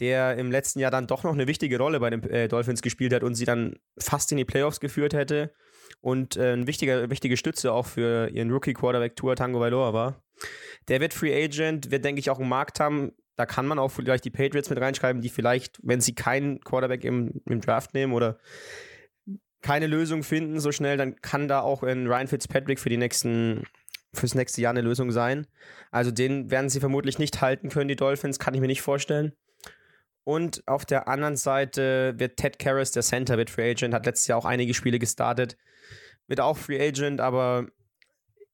der 0.00 0.36
im 0.36 0.50
letzten 0.50 0.80
Jahr 0.80 0.90
dann 0.90 1.06
doch 1.06 1.24
noch 1.24 1.32
eine 1.32 1.46
wichtige 1.46 1.78
Rolle 1.78 2.00
bei 2.00 2.10
den 2.10 2.22
äh, 2.24 2.48
Dolphins 2.48 2.82
gespielt 2.82 3.12
hat 3.12 3.22
und 3.22 3.34
sie 3.34 3.44
dann 3.44 3.76
fast 3.98 4.30
in 4.32 4.38
die 4.38 4.44
Playoffs 4.44 4.80
geführt 4.80 5.14
hätte 5.14 5.52
und 6.00 6.36
äh, 6.36 6.52
eine 6.52 6.66
wichtige, 6.66 7.10
wichtige 7.10 7.36
Stütze 7.36 7.72
auch 7.72 7.86
für 7.86 8.28
ihren 8.28 8.50
Rookie-Quarterback 8.50 9.16
Tour 9.16 9.36
Tango 9.36 9.60
Valor 9.60 9.92
war. 9.92 10.22
Der 10.88 11.00
wird 11.00 11.14
Free 11.14 11.34
Agent, 11.34 11.90
wird, 11.90 12.04
denke 12.04 12.20
ich, 12.20 12.30
auch 12.30 12.38
einen 12.38 12.48
Markt 12.48 12.80
haben. 12.80 13.12
Da 13.36 13.46
kann 13.46 13.66
man 13.66 13.78
auch 13.78 13.90
vielleicht 13.90 14.24
die 14.24 14.30
Patriots 14.30 14.70
mit 14.70 14.80
reinschreiben, 14.80 15.22
die 15.22 15.28
vielleicht, 15.28 15.78
wenn 15.82 16.00
sie 16.00 16.14
keinen 16.14 16.60
Quarterback 16.60 17.04
im, 17.04 17.42
im 17.46 17.60
Draft 17.60 17.94
nehmen 17.94 18.12
oder 18.12 18.38
keine 19.62 19.86
Lösung 19.86 20.22
finden 20.22 20.60
so 20.60 20.70
schnell, 20.72 20.96
dann 20.96 21.16
kann 21.16 21.48
da 21.48 21.60
auch 21.60 21.82
ein 21.82 22.06
Ryan 22.06 22.28
Fitzpatrick 22.28 22.78
für 22.78 22.88
die 22.88 22.96
nächsten 22.96 23.64
fürs 24.14 24.34
nächste 24.34 24.60
Jahr 24.62 24.70
eine 24.70 24.80
Lösung 24.80 25.10
sein. 25.10 25.46
Also 25.90 26.10
den 26.10 26.50
werden 26.50 26.70
sie 26.70 26.80
vermutlich 26.80 27.18
nicht 27.18 27.40
halten 27.42 27.68
können, 27.68 27.88
die 27.88 27.96
Dolphins, 27.96 28.38
kann 28.38 28.54
ich 28.54 28.60
mir 28.60 28.66
nicht 28.66 28.82
vorstellen. 28.82 29.32
Und 30.26 30.66
auf 30.66 30.84
der 30.84 31.06
anderen 31.06 31.36
Seite 31.36 32.14
wird 32.16 32.36
Ted 32.36 32.58
Karras, 32.58 32.90
der 32.90 33.04
Center, 33.04 33.38
wird 33.38 33.48
Free 33.48 33.70
Agent, 33.70 33.94
hat 33.94 34.06
letztes 34.06 34.26
Jahr 34.26 34.38
auch 34.38 34.44
einige 34.44 34.74
Spiele 34.74 34.98
gestartet, 34.98 35.56
wird 36.26 36.40
auch 36.40 36.56
Free 36.56 36.84
Agent, 36.84 37.20
aber 37.20 37.68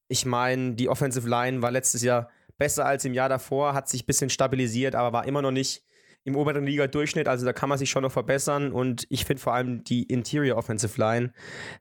ich 0.07 0.27
meine, 0.27 0.75
die 0.75 0.91
Offensive 0.91 1.27
Line 1.27 1.63
war 1.63 1.71
letztes 1.71 2.03
Jahr 2.03 2.29
besser 2.59 2.85
als 2.85 3.07
im 3.07 3.15
Jahr 3.15 3.31
davor, 3.31 3.73
hat 3.73 3.89
sich 3.89 4.03
ein 4.03 4.07
bisschen 4.07 4.29
stabilisiert, 4.29 4.95
aber 4.95 5.15
war 5.15 5.27
immer 5.27 5.41
noch 5.41 5.51
nicht 5.51 5.83
im 6.25 6.37
oberen 6.37 6.67
Liga-Durchschnitt. 6.67 7.27
Also 7.27 7.47
da 7.47 7.55
kann 7.55 7.71
man 7.71 7.79
sich 7.79 7.89
schon 7.89 8.03
noch 8.03 8.13
verbessern. 8.13 8.71
Und 8.71 9.07
ich 9.09 9.25
finde 9.25 9.43
vor 9.43 9.55
allem 9.55 9.83
die 9.83 10.03
Interior 10.03 10.59
Offensive 10.59 11.01
Line 11.01 11.33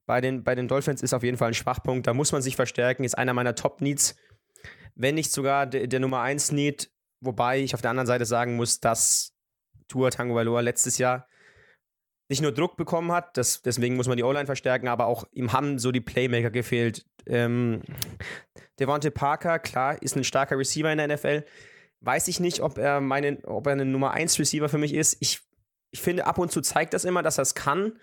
bei 0.05 0.21
den, 0.21 0.45
bei 0.45 0.55
den 0.55 0.69
Dolphins 0.69 1.03
ist 1.03 1.13
auf 1.13 1.23
jeden 1.23 1.37
Fall 1.37 1.49
ein 1.49 1.53
Schwachpunkt. 1.53 2.07
Da 2.07 2.13
muss 2.13 2.31
man 2.31 2.41
sich 2.41 2.55
verstärken. 2.55 3.03
Ist 3.03 3.17
einer 3.17 3.33
meiner 3.33 3.55
Top-Needs. 3.55 4.15
Wenn 4.95 5.15
nicht 5.15 5.33
sogar 5.33 5.67
der, 5.67 5.87
der 5.87 5.99
Nummer 5.99 6.21
1 6.21 6.53
Need. 6.53 6.89
Wobei 7.19 7.59
ich 7.59 7.73
auf 7.75 7.81
der 7.81 7.91
anderen 7.91 8.07
Seite 8.07 8.25
sagen 8.25 8.55
muss, 8.55 8.79
dass 8.79 9.35
Tour 9.91 10.11
Tango 10.11 10.35
Valor 10.35 10.61
letztes 10.61 10.97
Jahr 10.97 11.27
nicht 12.31 12.41
nur 12.41 12.53
Druck 12.53 12.77
bekommen 12.77 13.11
hat, 13.11 13.35
das, 13.35 13.61
deswegen 13.61 13.97
muss 13.97 14.07
man 14.07 14.15
die 14.15 14.23
O-Line 14.23 14.45
verstärken, 14.45 14.87
aber 14.87 15.05
auch 15.05 15.25
ihm 15.33 15.51
haben 15.51 15.79
so 15.79 15.91
die 15.91 15.99
Playmaker 15.99 16.49
gefehlt. 16.49 17.05
Ähm, 17.27 17.81
Devonte 18.79 19.11
Parker, 19.11 19.59
klar, 19.59 20.01
ist 20.01 20.15
ein 20.15 20.23
starker 20.23 20.57
Receiver 20.57 20.89
in 20.89 20.97
der 20.97 21.09
NFL, 21.09 21.43
weiß 21.99 22.29
ich 22.29 22.39
nicht, 22.39 22.61
ob 22.61 22.77
er 22.77 23.01
meine, 23.01 23.39
ob 23.43 23.67
er 23.67 23.73
eine 23.73 23.83
Nummer 23.83 24.11
1 24.11 24.39
Receiver 24.39 24.69
für 24.69 24.77
mich 24.77 24.93
ist. 24.93 25.17
Ich, 25.19 25.41
ich 25.91 25.99
finde, 25.99 26.25
ab 26.25 26.37
und 26.37 26.53
zu 26.53 26.61
zeigt 26.61 26.93
das 26.93 27.03
immer, 27.03 27.21
dass 27.21 27.37
er 27.37 27.41
es 27.41 27.53
kann, 27.53 27.99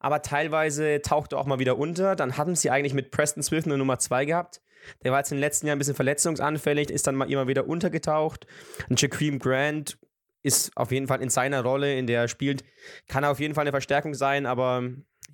aber 0.00 0.22
teilweise 0.22 1.00
taucht 1.00 1.32
er 1.32 1.38
auch 1.38 1.46
mal 1.46 1.60
wieder 1.60 1.78
unter. 1.78 2.16
Dann 2.16 2.36
hatten 2.36 2.56
sie 2.56 2.70
eigentlich 2.70 2.94
mit 2.94 3.12
Preston 3.12 3.44
Smith 3.44 3.64
eine 3.64 3.78
Nummer 3.78 4.00
2 4.00 4.24
gehabt. 4.24 4.60
Der 5.04 5.12
war 5.12 5.18
jetzt 5.18 5.30
in 5.30 5.36
den 5.36 5.42
letzten 5.42 5.68
Jahren 5.68 5.76
ein 5.76 5.78
bisschen 5.78 5.94
verletzungsanfällig, 5.94 6.90
ist 6.90 7.06
dann 7.06 7.14
mal 7.14 7.30
immer 7.30 7.46
wieder 7.46 7.68
untergetaucht. 7.68 8.48
Und 8.88 9.00
Jaquim 9.00 9.38
Grant 9.38 9.98
ist 10.42 10.76
auf 10.76 10.92
jeden 10.92 11.06
Fall 11.08 11.20
in 11.22 11.30
seiner 11.30 11.62
Rolle, 11.62 11.96
in 11.96 12.06
der 12.06 12.22
er 12.22 12.28
spielt, 12.28 12.64
kann 13.08 13.24
er 13.24 13.30
auf 13.30 13.40
jeden 13.40 13.54
Fall 13.54 13.62
eine 13.62 13.72
Verstärkung 13.72 14.14
sein, 14.14 14.46
aber 14.46 14.82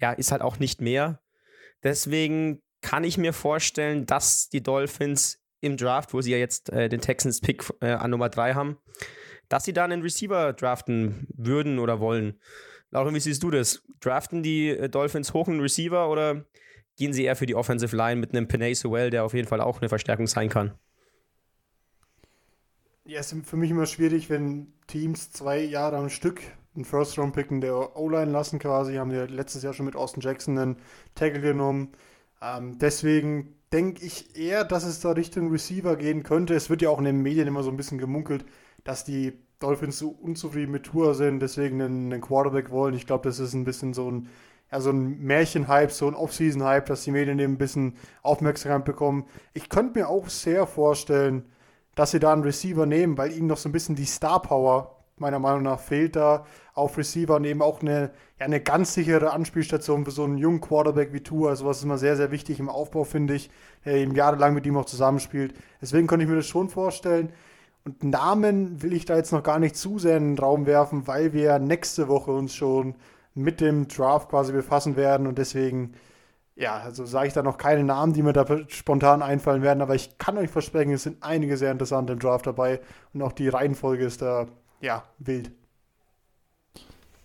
ja, 0.01 0.12
ist 0.12 0.33
halt 0.33 0.43
auch 0.43 0.59
nicht 0.59 0.81
mehr. 0.81 1.21
Deswegen 1.83 2.62
kann 2.81 3.05
ich 3.05 3.19
mir 3.19 3.33
vorstellen, 3.33 4.07
dass 4.07 4.49
die 4.49 4.62
Dolphins 4.62 5.43
im 5.61 5.77
Draft, 5.77 6.12
wo 6.12 6.21
sie 6.21 6.33
ja 6.33 6.38
jetzt 6.38 6.71
äh, 6.71 6.88
den 6.88 7.01
Texans 7.01 7.40
Pick 7.40 7.64
äh, 7.81 7.93
an 7.93 8.11
Nummer 8.11 8.29
3 8.29 8.55
haben, 8.55 8.79
dass 9.49 9.64
sie 9.64 9.73
da 9.73 9.85
einen 9.85 10.03
Receiver 10.03 10.53
draften 10.53 11.27
würden 11.35 11.79
oder 11.79 12.01
wollen. 12.01 12.40
Lauren, 12.90 13.14
wie 13.14 13.21
siehst 13.21 13.43
du 13.43 13.51
das? 13.51 13.83
Draften 14.01 14.43
die 14.43 14.69
äh, 14.69 14.88
Dolphins 14.88 15.33
hoch 15.33 15.49
einen 15.49 15.61
Receiver 15.61 16.09
oder 16.09 16.45
gehen 16.97 17.12
sie 17.12 17.25
eher 17.25 17.37
für 17.37 17.47
die 17.47 17.55
Offensive 17.55 17.97
Line 17.97 18.21
mit 18.21 18.31
einem 18.31 18.47
Penay 18.47 18.75
Sewell, 18.75 19.11
der 19.11 19.25
auf 19.25 19.35
jeden 19.35 19.49
Fall 19.49 19.61
auch 19.61 19.81
eine 19.81 19.88
Verstärkung 19.88 20.27
sein 20.27 20.49
kann? 20.49 20.79
Ja, 23.07 23.21
es 23.21 23.31
ist 23.33 23.47
für 23.47 23.59
mich 23.59 23.71
immer 23.71 23.85
schwierig, 23.85 24.31
wenn 24.31 24.73
Teams 24.87 25.31
zwei 25.31 25.61
Jahre 25.61 25.99
am 25.99 26.09
Stück 26.09 26.40
einen 26.75 26.87
First-Round-Pick 26.87 27.51
in 27.51 27.61
der 27.61 27.99
O-Line 27.99 28.31
lassen 28.31 28.59
quasi. 28.59 28.95
Haben 28.95 29.11
wir 29.11 29.29
letztes 29.29 29.62
Jahr 29.62 29.75
schon 29.75 29.85
mit 29.85 29.95
Austin 29.95 30.23
Jackson 30.23 30.57
einen 30.57 30.77
Tackle 31.14 31.43
genommen. 31.43 31.93
Ähm, 32.40 32.79
deswegen 32.79 33.57
denke 33.75 34.07
ich 34.07 34.38
eher, 34.38 34.64
dass 34.64 34.85
es 34.85 35.01
da 35.01 35.11
Richtung 35.11 35.51
Receiver 35.51 35.97
gehen 35.97 36.23
könnte. 36.23 36.55
Es 36.55 36.71
wird 36.71 36.81
ja 36.81 36.88
auch 36.88 36.99
in 36.99 37.05
den 37.05 37.21
Medien 37.21 37.47
immer 37.47 37.62
so 37.62 37.69
ein 37.69 37.77
bisschen 37.77 37.99
gemunkelt, 37.99 38.47
dass 38.85 39.05
die 39.05 39.35
Dolphins 39.59 39.99
so 39.99 40.09
unzufrieden 40.09 40.73
mit 40.73 40.85
Tour 40.85 41.14
sind, 41.14 41.40
deswegen 41.40 41.83
einen, 41.83 42.11
einen 42.11 42.23
Quarterback 42.23 42.71
wollen. 42.71 42.95
Ich 42.95 43.07
glaube, 43.07 43.29
das 43.29 43.38
ist 43.38 43.53
ein 43.53 43.64
bisschen 43.64 43.93
so 43.93 44.11
ein, 44.11 44.29
ja, 44.73 44.81
so 44.81 44.88
ein 44.88 45.19
Märchenhype, 45.19 45.93
so 45.93 46.09
ein 46.09 46.14
Off-Season-Hype, 46.14 46.87
dass 46.87 47.05
die 47.05 47.11
Medien 47.11 47.38
eben 47.38 47.53
ein 47.53 47.59
bisschen 47.59 47.97
Aufmerksamkeit 48.23 48.87
bekommen. 48.87 49.27
Ich 49.53 49.69
könnte 49.69 49.99
mir 49.99 50.09
auch 50.09 50.31
sehr 50.31 50.67
vorstellen, 50.67 51.45
dass 51.94 52.11
sie 52.11 52.20
da 52.20 52.33
einen 52.33 52.42
Receiver 52.42 52.87
nehmen, 52.87 53.18
weil 53.18 53.33
ihnen 53.33 53.46
noch 53.46 53.57
so 53.57 53.68
ein 53.68 53.72
bisschen 53.72 53.94
die 53.94 54.04
Star-Power 54.04 54.94
meiner 55.16 55.38
Meinung 55.38 55.62
nach 55.62 55.78
fehlt 55.78 56.16
da 56.16 56.44
auf 56.74 56.98
Receiver 56.98 57.37
und 57.37 57.44
eben 57.44 57.62
auch 57.62 57.80
eine, 57.80 58.11
ja, 58.38 58.46
eine 58.46 58.61
ganz 58.61 58.94
sichere 58.94 59.33
Anspielstation 59.33 60.04
für 60.04 60.11
so 60.11 60.24
einen 60.24 60.38
jungen 60.38 60.61
Quarterback 60.61 61.12
wie 61.12 61.20
Tua. 61.20 61.50
Also 61.50 61.66
was 61.66 61.78
ist 61.78 61.85
immer 61.85 61.98
sehr, 61.98 62.16
sehr 62.16 62.30
wichtig 62.30 62.59
im 62.59 62.68
Aufbau, 62.68 63.04
finde 63.04 63.35
ich, 63.35 63.50
der 63.85 63.94
eben 63.94 64.14
jahrelang 64.14 64.54
mit 64.54 64.66
ihm 64.66 64.76
auch 64.76 64.87
zusammenspielt. 64.87 65.54
Deswegen 65.80 66.07
könnte 66.07 66.24
ich 66.24 66.30
mir 66.30 66.37
das 66.37 66.46
schon 66.46 66.68
vorstellen. 66.68 67.33
Und 67.85 68.02
Namen 68.02 68.83
will 68.83 68.92
ich 68.92 69.04
da 69.04 69.16
jetzt 69.16 69.33
noch 69.33 69.42
gar 69.42 69.59
nicht 69.59 69.76
zu 69.76 69.98
sehr 69.98 70.16
in 70.16 70.35
den 70.35 70.38
Raum 70.38 70.66
werfen, 70.66 71.07
weil 71.07 71.33
wir 71.33 71.59
nächste 71.59 72.09
Woche 72.09 72.33
uns 72.33 72.54
schon 72.54 72.94
mit 73.35 73.61
dem 73.61 73.88
Draft 73.88 74.30
quasi 74.30 74.52
befassen 74.52 74.96
werden 74.96 75.26
und 75.26 75.38
deswegen, 75.38 75.92
ja, 76.57 76.77
also 76.77 77.05
sage 77.05 77.29
ich 77.29 77.33
da 77.33 77.43
noch 77.43 77.59
keine 77.59 77.83
Namen, 77.83 78.12
die 78.12 78.23
mir 78.23 78.33
da 78.33 78.47
spontan 78.69 79.23
einfallen 79.23 79.62
werden, 79.62 79.83
aber 79.83 79.95
ich 79.95 80.19
kann 80.19 80.38
euch 80.38 80.51
versprechen, 80.51 80.93
es 80.93 81.03
sind 81.03 81.23
einige 81.23 81.57
sehr 81.57 81.73
interessante 81.73 82.12
im 82.12 82.21
Draft 82.21 82.47
dabei 82.47 82.81
und 83.12 83.23
auch 83.23 83.33
die 83.33 83.49
Reihenfolge 83.49 84.05
ist 84.05 84.23
da 84.23 84.47
ja, 84.81 85.05
wild. 85.19 85.51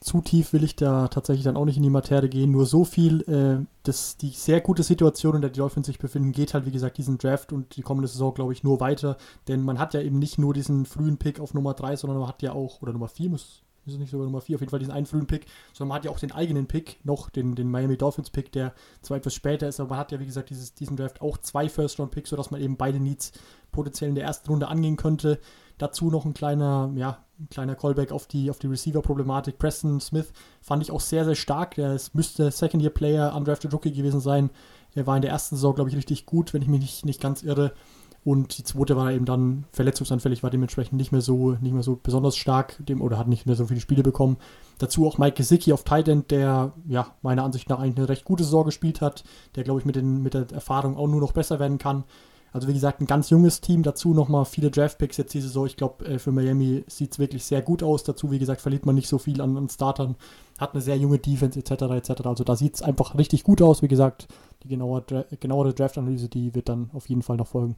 Zu 0.01 0.21
tief 0.21 0.53
will 0.53 0.63
ich 0.63 0.77
da 0.77 1.09
tatsächlich 1.09 1.43
dann 1.43 1.57
auch 1.57 1.65
nicht 1.65 1.75
in 1.75 1.83
die 1.83 1.89
Materie 1.89 2.29
gehen. 2.29 2.51
Nur 2.51 2.65
so 2.65 2.85
viel, 2.85 3.21
äh, 3.29 3.65
dass 3.83 4.15
die 4.15 4.29
sehr 4.29 4.61
gute 4.61 4.81
Situation, 4.81 5.35
in 5.35 5.41
der 5.41 5.49
die 5.49 5.59
Dolphins 5.59 5.87
sich 5.87 5.99
befinden, 5.99 6.31
geht 6.31 6.53
halt, 6.53 6.65
wie 6.65 6.71
gesagt, 6.71 6.97
diesen 6.97 7.17
Draft 7.17 7.51
und 7.51 7.75
die 7.75 7.81
kommende 7.81 8.07
Saison, 8.07 8.33
glaube 8.33 8.53
ich, 8.53 8.63
nur 8.63 8.79
weiter. 8.79 9.17
Denn 9.49 9.61
man 9.61 9.77
hat 9.77 9.93
ja 9.93 9.99
eben 10.01 10.17
nicht 10.17 10.37
nur 10.37 10.53
diesen 10.53 10.85
frühen 10.85 11.17
Pick 11.17 11.41
auf 11.41 11.53
Nummer 11.53 11.73
3, 11.73 11.97
sondern 11.97 12.19
man 12.19 12.29
hat 12.29 12.41
ja 12.41 12.53
auch, 12.53 12.81
oder 12.81 12.93
Nummer 12.93 13.09
4 13.09 13.29
muss, 13.29 13.63
ist 13.85 13.93
es 13.93 13.99
nicht 13.99 14.11
sogar 14.11 14.25
Nummer 14.25 14.41
4, 14.41 14.55
auf 14.55 14.61
jeden 14.61 14.69
Fall 14.69 14.79
diesen 14.79 14.93
einen 14.93 15.05
frühen 15.05 15.27
Pick, 15.27 15.45
sondern 15.73 15.89
man 15.89 15.97
hat 15.97 16.05
ja 16.05 16.11
auch 16.11 16.19
den 16.19 16.31
eigenen 16.31 16.67
Pick, 16.67 16.99
noch 17.03 17.29
den, 17.29 17.55
den 17.55 17.69
Miami 17.69 17.97
Dolphins 17.97 18.29
Pick, 18.29 18.51
der 18.51 18.73
zwar 19.01 19.17
etwas 19.17 19.33
später 19.33 19.67
ist, 19.67 19.79
aber 19.79 19.91
man 19.91 19.99
hat 19.99 20.11
ja, 20.11 20.19
wie 20.19 20.25
gesagt, 20.25 20.49
dieses, 20.49 20.73
diesen 20.73 20.97
Draft 20.97 21.21
auch 21.21 21.37
zwei 21.37 21.69
First-Round-Picks, 21.69 22.29
sodass 22.29 22.51
man 22.51 22.61
eben 22.61 22.77
beide 22.77 22.99
Needs 22.99 23.31
potenziell 23.71 24.09
in 24.09 24.15
der 24.15 24.25
ersten 24.25 24.49
Runde 24.49 24.67
angehen 24.67 24.97
könnte. 24.97 25.39
Dazu 25.77 26.09
noch 26.09 26.25
ein 26.25 26.33
kleiner, 26.33 26.91
ja, 26.95 27.23
ein 27.39 27.49
kleiner 27.49 27.75
Callback 27.75 28.11
auf 28.11 28.27
die, 28.27 28.49
auf 28.49 28.59
die 28.59 28.67
Receiver-Problematik. 28.67 29.57
Preston 29.57 30.01
Smith 30.01 30.33
fand 30.61 30.83
ich 30.83 30.91
auch 30.91 30.99
sehr, 30.99 31.23
sehr 31.23 31.35
stark. 31.35 31.75
Der 31.75 31.93
ist, 31.93 32.13
müsste 32.13 32.51
Second-Year-Player, 32.51 33.33
undrafted 33.33 33.73
Rookie 33.73 33.93
gewesen 33.93 34.19
sein. 34.19 34.49
Er 34.95 35.07
war 35.07 35.15
in 35.15 35.21
der 35.21 35.31
ersten 35.31 35.55
Saison, 35.55 35.75
glaube 35.75 35.89
ich, 35.89 35.95
richtig 35.95 36.25
gut, 36.25 36.53
wenn 36.53 36.61
ich 36.61 36.67
mich 36.67 36.81
nicht, 36.81 37.05
nicht 37.05 37.21
ganz 37.21 37.43
irre. 37.43 37.73
Und 38.23 38.57
die 38.57 38.63
zweite 38.63 38.97
war 38.97 39.11
eben 39.11 39.25
dann 39.25 39.65
verletzungsanfällig, 39.71 40.43
war 40.43 40.49
dementsprechend 40.49 40.97
nicht 40.97 41.11
mehr 41.11 41.21
so, 41.21 41.51
nicht 41.61 41.73
mehr 41.73 41.83
so 41.83 41.97
besonders 42.01 42.35
stark 42.35 42.75
dem, 42.85 43.01
oder 43.01 43.17
hat 43.17 43.27
nicht 43.27 43.45
mehr 43.45 43.55
so 43.55 43.65
viele 43.65 43.79
Spiele 43.79 44.03
bekommen. 44.03 44.37
Dazu 44.77 45.07
auch 45.07 45.17
Mike 45.17 45.37
Gesicki 45.37 45.71
auf 45.73 45.83
Tight 45.83 46.07
End, 46.07 46.31
der 46.31 46.73
ja 46.87 47.15
meiner 47.21 47.43
Ansicht 47.43 47.69
nach 47.69 47.79
eigentlich 47.79 47.97
eine 47.97 48.09
recht 48.09 48.25
gute 48.25 48.43
Saison 48.43 48.65
gespielt 48.65 49.01
hat, 49.01 49.23
der 49.55 49.63
glaube 49.63 49.79
ich 49.79 49.85
mit, 49.85 49.95
den, 49.95 50.21
mit 50.21 50.33
der 50.33 50.51
Erfahrung 50.51 50.97
auch 50.97 51.07
nur 51.07 51.21
noch 51.21 51.31
besser 51.31 51.59
werden 51.59 51.77
kann. 51.77 52.03
Also 52.51 52.67
wie 52.67 52.73
gesagt, 52.73 52.99
ein 52.99 53.05
ganz 53.05 53.29
junges 53.29 53.61
Team, 53.61 53.83
dazu 53.83 54.13
nochmal 54.13 54.45
viele 54.45 54.71
Draftpicks 54.71 55.17
jetzt 55.17 55.33
diese 55.33 55.47
Saison. 55.47 55.67
Ich 55.67 55.77
glaube, 55.77 56.05
äh, 56.05 56.19
für 56.19 56.31
Miami 56.31 56.83
sieht 56.87 57.11
es 57.11 57.19
wirklich 57.19 57.43
sehr 57.45 57.61
gut 57.61 57.83
aus. 57.83 58.03
Dazu, 58.03 58.31
wie 58.31 58.39
gesagt, 58.39 58.61
verliert 58.61 58.85
man 58.85 58.95
nicht 58.95 59.07
so 59.07 59.17
viel 59.17 59.39
an, 59.41 59.55
an 59.55 59.69
Startern, 59.69 60.15
hat 60.57 60.73
eine 60.73 60.81
sehr 60.81 60.97
junge 60.97 61.19
Defense 61.19 61.59
etc. 61.59 61.71
etc. 61.71 62.25
Also 62.25 62.43
da 62.43 62.55
sieht 62.55 62.75
es 62.75 62.81
einfach 62.81 63.17
richtig 63.17 63.43
gut 63.43 63.61
aus. 63.61 63.81
Wie 63.81 63.87
gesagt, 63.87 64.27
die 64.63 64.67
genauere, 64.67 65.27
genauere 65.39 65.73
Draft-Analyse, 65.73 66.27
die 66.27 66.55
wird 66.55 66.69
dann 66.69 66.89
auf 66.93 67.07
jeden 67.07 67.21
Fall 67.21 67.37
noch 67.37 67.47
folgen. 67.47 67.75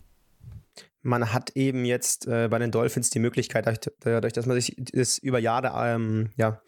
Man 1.02 1.34
hat 1.34 1.52
eben 1.56 1.86
jetzt 1.86 2.28
äh, 2.28 2.48
bei 2.50 2.60
den 2.60 2.72
Dolphins 2.72 3.10
die 3.10 3.20
Möglichkeit, 3.20 3.66
dadurch, 4.02 4.34
dass 4.34 4.46
man 4.46 4.60
sich 4.60 4.76
das 4.78 5.18
über 5.18 5.40
Jahre 5.40 5.72
ähm, 5.88 6.30
ja, 6.36 6.62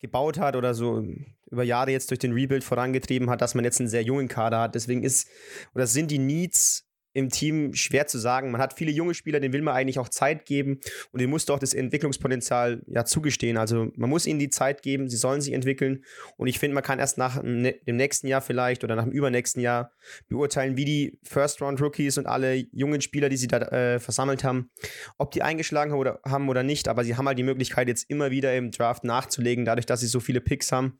gebaut 0.00 0.38
hat 0.38 0.56
oder 0.56 0.74
so 0.74 1.04
über 1.50 1.62
Jahre 1.62 1.90
jetzt 1.90 2.10
durch 2.10 2.18
den 2.18 2.32
Rebuild 2.32 2.64
vorangetrieben 2.64 3.30
hat, 3.30 3.40
dass 3.40 3.54
man 3.54 3.64
jetzt 3.64 3.80
einen 3.80 3.88
sehr 3.88 4.02
jungen 4.02 4.28
Kader 4.28 4.60
hat. 4.60 4.74
Deswegen 4.74 5.02
ist 5.02 5.28
oder 5.74 5.86
sind 5.86 6.10
die 6.10 6.18
Needs 6.18 6.87
im 7.18 7.30
Team 7.30 7.74
schwer 7.74 8.06
zu 8.06 8.18
sagen. 8.18 8.50
Man 8.50 8.60
hat 8.60 8.74
viele 8.74 8.90
junge 8.90 9.14
Spieler, 9.14 9.40
denen 9.40 9.52
will 9.52 9.62
man 9.62 9.74
eigentlich 9.74 9.98
auch 9.98 10.08
Zeit 10.08 10.46
geben 10.46 10.80
und 11.12 11.20
denen 11.20 11.30
muss 11.30 11.44
doch 11.44 11.58
das 11.58 11.74
Entwicklungspotenzial 11.74 12.82
ja 12.86 13.04
zugestehen. 13.04 13.56
Also 13.56 13.90
man 13.96 14.08
muss 14.08 14.26
ihnen 14.26 14.38
die 14.38 14.50
Zeit 14.50 14.82
geben, 14.82 15.08
sie 15.08 15.16
sollen 15.16 15.40
sich 15.40 15.52
entwickeln 15.52 16.04
und 16.36 16.48
ich 16.48 16.58
finde, 16.58 16.74
man 16.74 16.82
kann 16.82 16.98
erst 16.98 17.18
nach 17.18 17.42
dem 17.42 17.96
nächsten 17.96 18.28
Jahr 18.28 18.40
vielleicht 18.40 18.84
oder 18.84 18.96
nach 18.96 19.04
dem 19.04 19.12
übernächsten 19.12 19.60
Jahr 19.62 19.92
beurteilen, 20.28 20.76
wie 20.76 20.84
die 20.84 21.18
First-Round-Rookies 21.24 22.18
und 22.18 22.26
alle 22.26 22.54
jungen 22.72 23.00
Spieler, 23.00 23.28
die 23.28 23.36
sie 23.36 23.48
da 23.48 23.58
äh, 23.58 23.98
versammelt 23.98 24.44
haben, 24.44 24.70
ob 25.18 25.30
die 25.32 25.42
eingeschlagen 25.42 25.92
haben 25.92 25.98
oder, 25.98 26.20
haben 26.24 26.48
oder 26.48 26.62
nicht. 26.62 26.88
Aber 26.88 27.04
sie 27.04 27.16
haben 27.16 27.26
halt 27.26 27.38
die 27.38 27.42
Möglichkeit, 27.42 27.88
jetzt 27.88 28.08
immer 28.08 28.30
wieder 28.30 28.54
im 28.56 28.70
Draft 28.70 29.04
nachzulegen, 29.04 29.64
dadurch, 29.64 29.86
dass 29.86 30.00
sie 30.00 30.06
so 30.06 30.20
viele 30.20 30.40
Picks 30.40 30.72
haben. 30.72 30.98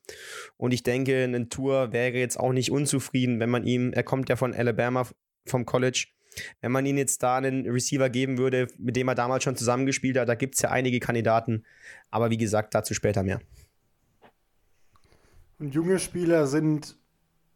Und 0.56 0.72
ich 0.72 0.82
denke, 0.82 1.24
ein 1.24 1.48
Tour 1.48 1.92
wäre 1.92 2.16
jetzt 2.18 2.38
auch 2.38 2.52
nicht 2.52 2.70
unzufrieden, 2.70 3.40
wenn 3.40 3.50
man 3.50 3.64
ihm, 3.64 3.92
er 3.92 4.02
kommt 4.02 4.28
ja 4.28 4.36
von 4.36 4.54
Alabama 4.54 5.06
vom 5.46 5.66
College. 5.66 6.06
Wenn 6.60 6.72
man 6.72 6.86
ihn 6.86 6.98
jetzt 6.98 7.22
da 7.22 7.36
einen 7.36 7.68
Receiver 7.68 8.08
geben 8.10 8.38
würde, 8.38 8.68
mit 8.78 8.96
dem 8.96 9.08
er 9.08 9.14
damals 9.14 9.44
schon 9.44 9.56
zusammengespielt 9.56 10.16
hat, 10.16 10.28
da 10.28 10.34
gibt 10.34 10.54
es 10.54 10.62
ja 10.62 10.70
einige 10.70 11.00
Kandidaten. 11.00 11.64
Aber 12.10 12.30
wie 12.30 12.36
gesagt, 12.36 12.74
dazu 12.74 12.94
später 12.94 13.22
mehr. 13.22 13.40
Und 15.58 15.74
junge 15.74 15.98
Spieler 15.98 16.46
sind 16.46 16.96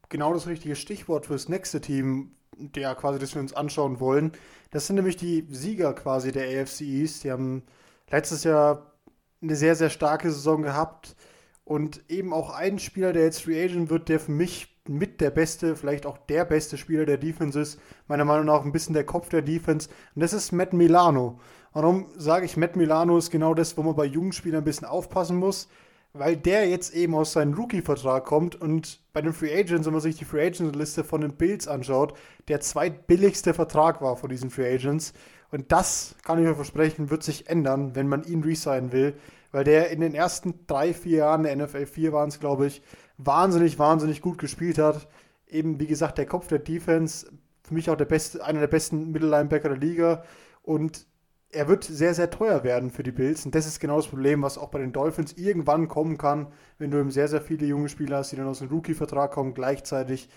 genau 0.08 0.34
das 0.34 0.46
richtige 0.46 0.76
Stichwort 0.76 1.26
fürs 1.26 1.48
nächste 1.48 1.80
Team, 1.80 2.34
der 2.56 2.94
quasi, 2.94 3.18
das 3.18 3.34
wir 3.34 3.40
uns 3.40 3.52
anschauen 3.52 4.00
wollen. 4.00 4.32
Das 4.70 4.86
sind 4.86 4.96
nämlich 4.96 5.16
die 5.16 5.46
Sieger 5.50 5.94
quasi 5.94 6.32
der 6.32 6.62
AFC 6.62 6.82
East. 6.82 7.24
Die 7.24 7.30
haben 7.30 7.62
letztes 8.10 8.44
Jahr 8.44 8.92
eine 9.40 9.56
sehr, 9.56 9.74
sehr 9.76 9.90
starke 9.90 10.30
Saison 10.30 10.62
gehabt. 10.62 11.16
Und 11.64 12.02
eben 12.10 12.32
auch 12.32 12.50
ein 12.50 12.78
Spieler, 12.78 13.12
der 13.12 13.24
jetzt 13.24 13.42
Free 13.42 13.62
Agent 13.62 13.88
wird, 13.88 14.08
der 14.08 14.18
für 14.18 14.32
mich 14.32 14.71
mit 14.88 15.20
der 15.20 15.30
beste, 15.30 15.76
vielleicht 15.76 16.06
auch 16.06 16.18
der 16.18 16.44
beste 16.44 16.76
Spieler 16.76 17.06
der 17.06 17.18
Defense 17.18 17.60
ist. 17.60 17.80
Meiner 18.08 18.24
Meinung 18.24 18.46
nach 18.46 18.64
ein 18.64 18.72
bisschen 18.72 18.94
der 18.94 19.04
Kopf 19.04 19.28
der 19.28 19.42
Defense. 19.42 19.88
Und 20.14 20.22
das 20.22 20.32
ist 20.32 20.52
Matt 20.52 20.72
Milano. 20.72 21.38
Warum 21.72 22.06
sage 22.16 22.44
ich, 22.44 22.56
Matt 22.56 22.76
Milano 22.76 23.16
ist 23.16 23.30
genau 23.30 23.54
das, 23.54 23.76
wo 23.76 23.82
man 23.82 23.96
bei 23.96 24.04
jungen 24.04 24.32
Spielern 24.32 24.62
ein 24.62 24.64
bisschen 24.64 24.86
aufpassen 24.86 25.36
muss? 25.36 25.68
Weil 26.12 26.36
der 26.36 26.68
jetzt 26.68 26.94
eben 26.94 27.14
aus 27.14 27.32
seinem 27.32 27.54
Rookie-Vertrag 27.54 28.26
kommt 28.26 28.60
und 28.60 29.00
bei 29.14 29.22
den 29.22 29.32
Free 29.32 29.58
Agents, 29.58 29.86
wenn 29.86 29.94
man 29.94 30.02
sich 30.02 30.16
die 30.16 30.26
Free 30.26 30.46
Agent-Liste 30.46 31.04
von 31.04 31.22
den 31.22 31.36
Bills 31.36 31.68
anschaut, 31.68 32.14
der 32.48 32.60
zweitbilligste 32.60 33.54
Vertrag 33.54 34.02
war 34.02 34.16
von 34.16 34.28
diesen 34.28 34.50
Free 34.50 34.74
Agents. 34.74 35.14
Und 35.50 35.72
das, 35.72 36.16
kann 36.24 36.38
ich 36.38 36.44
mir 36.44 36.54
versprechen, 36.54 37.08
wird 37.08 37.22
sich 37.22 37.48
ändern, 37.48 37.94
wenn 37.94 38.08
man 38.08 38.24
ihn 38.24 38.42
resignen 38.42 38.92
will. 38.92 39.14
Weil 39.52 39.64
der 39.64 39.90
in 39.90 40.00
den 40.00 40.14
ersten 40.14 40.66
drei, 40.66 40.92
vier 40.94 41.18
Jahren 41.18 41.42
der 41.42 41.54
NFL 41.54 41.86
4 41.86 42.12
waren 42.12 42.30
es, 42.30 42.40
glaube 42.40 42.66
ich, 42.66 42.82
wahnsinnig, 43.18 43.78
wahnsinnig 43.78 44.20
gut 44.20 44.38
gespielt 44.38 44.78
hat. 44.78 45.08
Eben, 45.46 45.78
wie 45.80 45.86
gesagt, 45.86 46.18
der 46.18 46.26
Kopf 46.26 46.48
der 46.48 46.58
Defense, 46.58 47.26
für 47.62 47.74
mich 47.74 47.90
auch 47.90 47.96
der 47.96 48.04
beste, 48.04 48.44
einer 48.44 48.60
der 48.60 48.66
besten 48.66 49.12
Mittellinebacker 49.12 49.68
der 49.68 49.78
Liga. 49.78 50.24
Und 50.62 51.06
er 51.50 51.68
wird 51.68 51.84
sehr, 51.84 52.14
sehr 52.14 52.30
teuer 52.30 52.64
werden 52.64 52.90
für 52.90 53.02
die 53.02 53.12
Bills. 53.12 53.44
Und 53.44 53.54
das 53.54 53.66
ist 53.66 53.78
genau 53.78 53.96
das 53.96 54.08
Problem, 54.08 54.42
was 54.42 54.56
auch 54.56 54.70
bei 54.70 54.78
den 54.78 54.92
Dolphins 54.92 55.34
irgendwann 55.34 55.88
kommen 55.88 56.16
kann, 56.16 56.48
wenn 56.78 56.90
du 56.90 56.98
eben 56.98 57.10
sehr, 57.10 57.28
sehr 57.28 57.42
viele 57.42 57.66
junge 57.66 57.88
Spieler 57.88 58.18
hast, 58.18 58.32
die 58.32 58.36
dann 58.36 58.46
aus 58.46 58.60
dem 58.60 58.68
Rookie-Vertrag 58.68 59.32
kommen 59.32 59.52
gleichzeitig. 59.52 60.28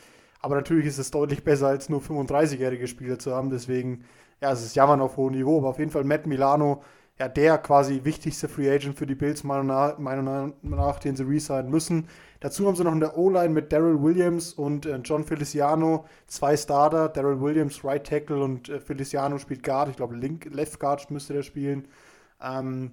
Aber 0.42 0.56
natürlich 0.56 0.86
ist 0.86 0.98
es 0.98 1.12
deutlich 1.12 1.44
besser, 1.44 1.68
als 1.68 1.90
nur 1.90 2.02
35-jährige 2.02 2.88
Spieler 2.88 3.18
zu 3.18 3.34
haben. 3.34 3.50
Deswegen, 3.50 4.04
ja, 4.42 4.52
es 4.52 4.64
ist 4.64 4.76
Jammern 4.76 5.02
auf 5.02 5.18
hohem 5.18 5.34
Niveau. 5.34 5.60
Aber 5.60 5.70
auf 5.70 5.80
jeden 5.80 5.92
Fall 5.92 6.04
Matt 6.04 6.28
Milano 6.28 6.84
ja, 7.18 7.30
der 7.30 7.58
quasi 7.58 8.02
wichtigste 8.04 8.50
Free 8.50 8.70
Agent 8.70 8.98
für 8.98 9.06
die 9.06 9.16
Bills, 9.16 9.44
meiner 9.44 9.96
Meinung 9.98 10.54
nach, 10.62 11.00
den 11.00 11.16
sie 11.16 11.24
resignen 11.24 11.72
müssen. 11.72 12.08
Dazu 12.40 12.68
haben 12.68 12.76
sie 12.76 12.84
noch 12.84 12.94
in 12.94 13.00
der 13.00 13.18
O-Line 13.18 13.54
mit 13.54 13.72
Daryl 13.72 14.02
Williams 14.02 14.54
und 14.54 14.86
äh, 14.86 14.98
John 14.98 15.24
Feliciano 15.24 16.06
zwei 16.28 16.56
Starter. 16.58 17.10
Daryl 17.10 17.42
Williams 17.42 17.84
Right 17.84 18.06
Tackle 18.06 18.44
und 18.44 18.70
äh, 18.70 18.80
Feliciano 18.80 19.38
spielt 19.38 19.64
Guard. 19.64 19.90
Ich 19.90 19.96
glaube, 19.96 20.16
Left 20.16 20.80
Guard 20.80 21.10
müsste 21.12 21.34
der 21.34 21.44
spielen. 21.44 21.88
Ähm, 22.42 22.92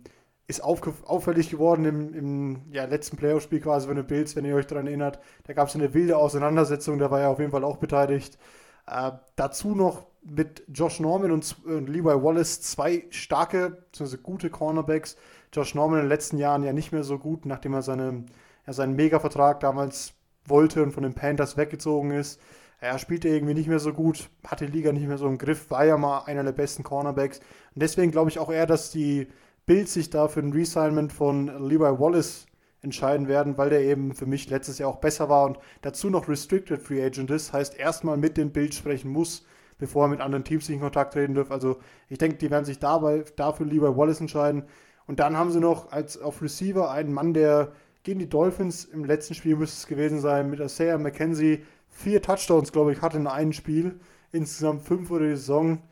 ist 0.49 0.63
auffällig 0.63 1.51
geworden 1.51 1.85
im, 1.85 2.15
im 2.15 2.63
ja, 2.73 2.85
letzten 2.85 3.17
Playoff-Spiel 3.17 3.61
quasi 3.61 3.87
von 3.87 3.97
den 3.97 4.07
Bills, 4.07 4.37
wenn 4.37 4.45
ihr 4.45 4.55
euch 4.55 4.67
daran 4.67 4.87
erinnert. 4.87 5.19
Da 5.45 5.53
gab 5.55 5.69
es 5.69 5.75
eine 5.75 5.95
wilde 5.95 6.17
Auseinandersetzung, 6.17 6.99
da 6.99 7.11
war 7.11 7.21
er 7.21 7.31
auf 7.31 7.39
jeden 7.39 7.53
Fall 7.53 7.65
auch 7.65 7.79
beteiligt. 7.79 8.39
Äh, 8.87 9.13
dazu 9.37 9.75
noch 9.75 10.07
mit 10.23 10.65
Josh 10.69 11.01
Norman 11.01 11.33
und, 11.33 11.57
und 11.65 11.89
Levi 11.89 12.05
Wallace 12.05 12.61
zwei 12.61 13.07
starke, 13.11 13.71
beziehungsweise 13.71 14.23
gute 14.23 14.51
Cornerbacks. 14.51 15.17
Josh 15.53 15.75
Norman 15.75 15.99
in 15.99 16.05
den 16.05 16.09
letzten 16.11 16.39
Jahren 16.39 16.63
ja 16.65 16.73
nicht 16.73 16.93
mehr 16.93 17.05
so 17.05 17.19
gut, 17.19 17.47
nachdem 17.47 17.75
er 17.75 17.83
seine, 17.83 18.25
ja, 18.67 18.73
seinen 18.73 18.97
Mega-Vertrag 18.97 19.61
damals 19.61 20.15
wollte 20.47 20.83
und 20.83 20.93
von 20.93 21.03
den 21.03 21.15
Panthers 21.15 21.57
weggezogen 21.57 22.11
ist. 22.11 22.41
Er 22.81 22.99
spielte 22.99 23.29
irgendwie 23.29 23.55
nicht 23.55 23.69
mehr 23.69 23.79
so 23.79 23.93
gut, 23.93 24.29
hat 24.45 24.61
die 24.61 24.67
Liga 24.67 24.91
nicht 24.91 25.07
mehr 25.07 25.19
so 25.19 25.29
im 25.29 25.39
Griff, 25.39 25.71
war 25.71 25.85
ja 25.85 25.97
mal 25.97 26.25
einer 26.25 26.43
der 26.43 26.53
besten 26.53 26.83
Cornerbacks. 26.83 27.39
Und 27.39 27.83
deswegen 27.83 28.11
glaube 28.11 28.31
ich 28.31 28.41
auch 28.41 28.51
eher, 28.51 28.67
dass 28.67 28.91
die 28.91 29.29
Bills 29.67 29.95
sich 29.95 30.11
da 30.11 30.27
für 30.27 30.41
ein 30.41 30.53
Resignment 30.53 31.13
von 31.13 31.47
Levi 31.47 32.01
Wallace 32.01 32.47
entscheiden 32.81 33.29
werden, 33.29 33.57
weil 33.57 33.71
der 33.71 33.83
eben 33.83 34.15
für 34.15 34.27
mich 34.27 34.51
letztes 34.51 34.79
Jahr 34.79 34.91
auch 34.91 34.97
besser 34.97 35.29
war 35.29 35.47
und 35.47 35.59
dazu 35.83 36.11
noch 36.11 36.29
Restricted 36.29 36.83
Free 36.83 37.05
Agent 37.05 37.31
ist, 37.31 37.53
heißt 37.53 37.79
erstmal 37.79 38.17
mit 38.17 38.37
den 38.37 38.51
Bills 38.51 38.75
sprechen 38.75 39.13
muss, 39.13 39.47
bevor 39.79 40.07
er 40.07 40.09
mit 40.09 40.21
anderen 40.21 40.43
Teams 40.43 40.69
in 40.69 40.81
Kontakt 40.81 41.13
treten 41.13 41.35
dürfen. 41.35 41.53
Also 41.53 41.79
ich 42.09 42.19
denke, 42.19 42.39
die 42.39 42.51
werden 42.51 42.65
sich 42.65 42.81
dabei 42.81 43.25
dafür 43.37 43.67
lieber 43.67 43.97
Wallace 43.97 44.21
entscheiden. 44.21 44.65
Und 45.07 45.21
dann 45.21 45.37
haben 45.37 45.53
sie 45.53 45.61
noch 45.61 45.93
als 45.93 46.21
auf 46.21 46.43
Receiver 46.43 46.91
einen 46.91 47.13
Mann, 47.13 47.35
der 47.35 47.73
gegen 48.03 48.19
die 48.19 48.29
Dolphins 48.29 48.85
im 48.85 49.05
letzten 49.05 49.35
Spiel 49.35 49.57
müsste 49.57 49.77
es 49.77 49.87
gewesen 49.87 50.21
sein, 50.21 50.51
mit 50.51 50.61
Isaiah 50.61 50.99
McKenzie 50.99 51.65
vier 51.89 52.23
Touchdowns, 52.23 52.73
glaube 52.73 52.93
ich, 52.93 53.03
hatte 53.03 53.19
in 53.19 53.27
einem 53.27 53.53
Spiel. 53.53 54.01
Insgesamt 54.33 54.83
fünf 54.83 55.11
oder 55.11 55.27
die 55.27 55.37
Saison. 55.37 55.83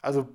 Also 0.00 0.28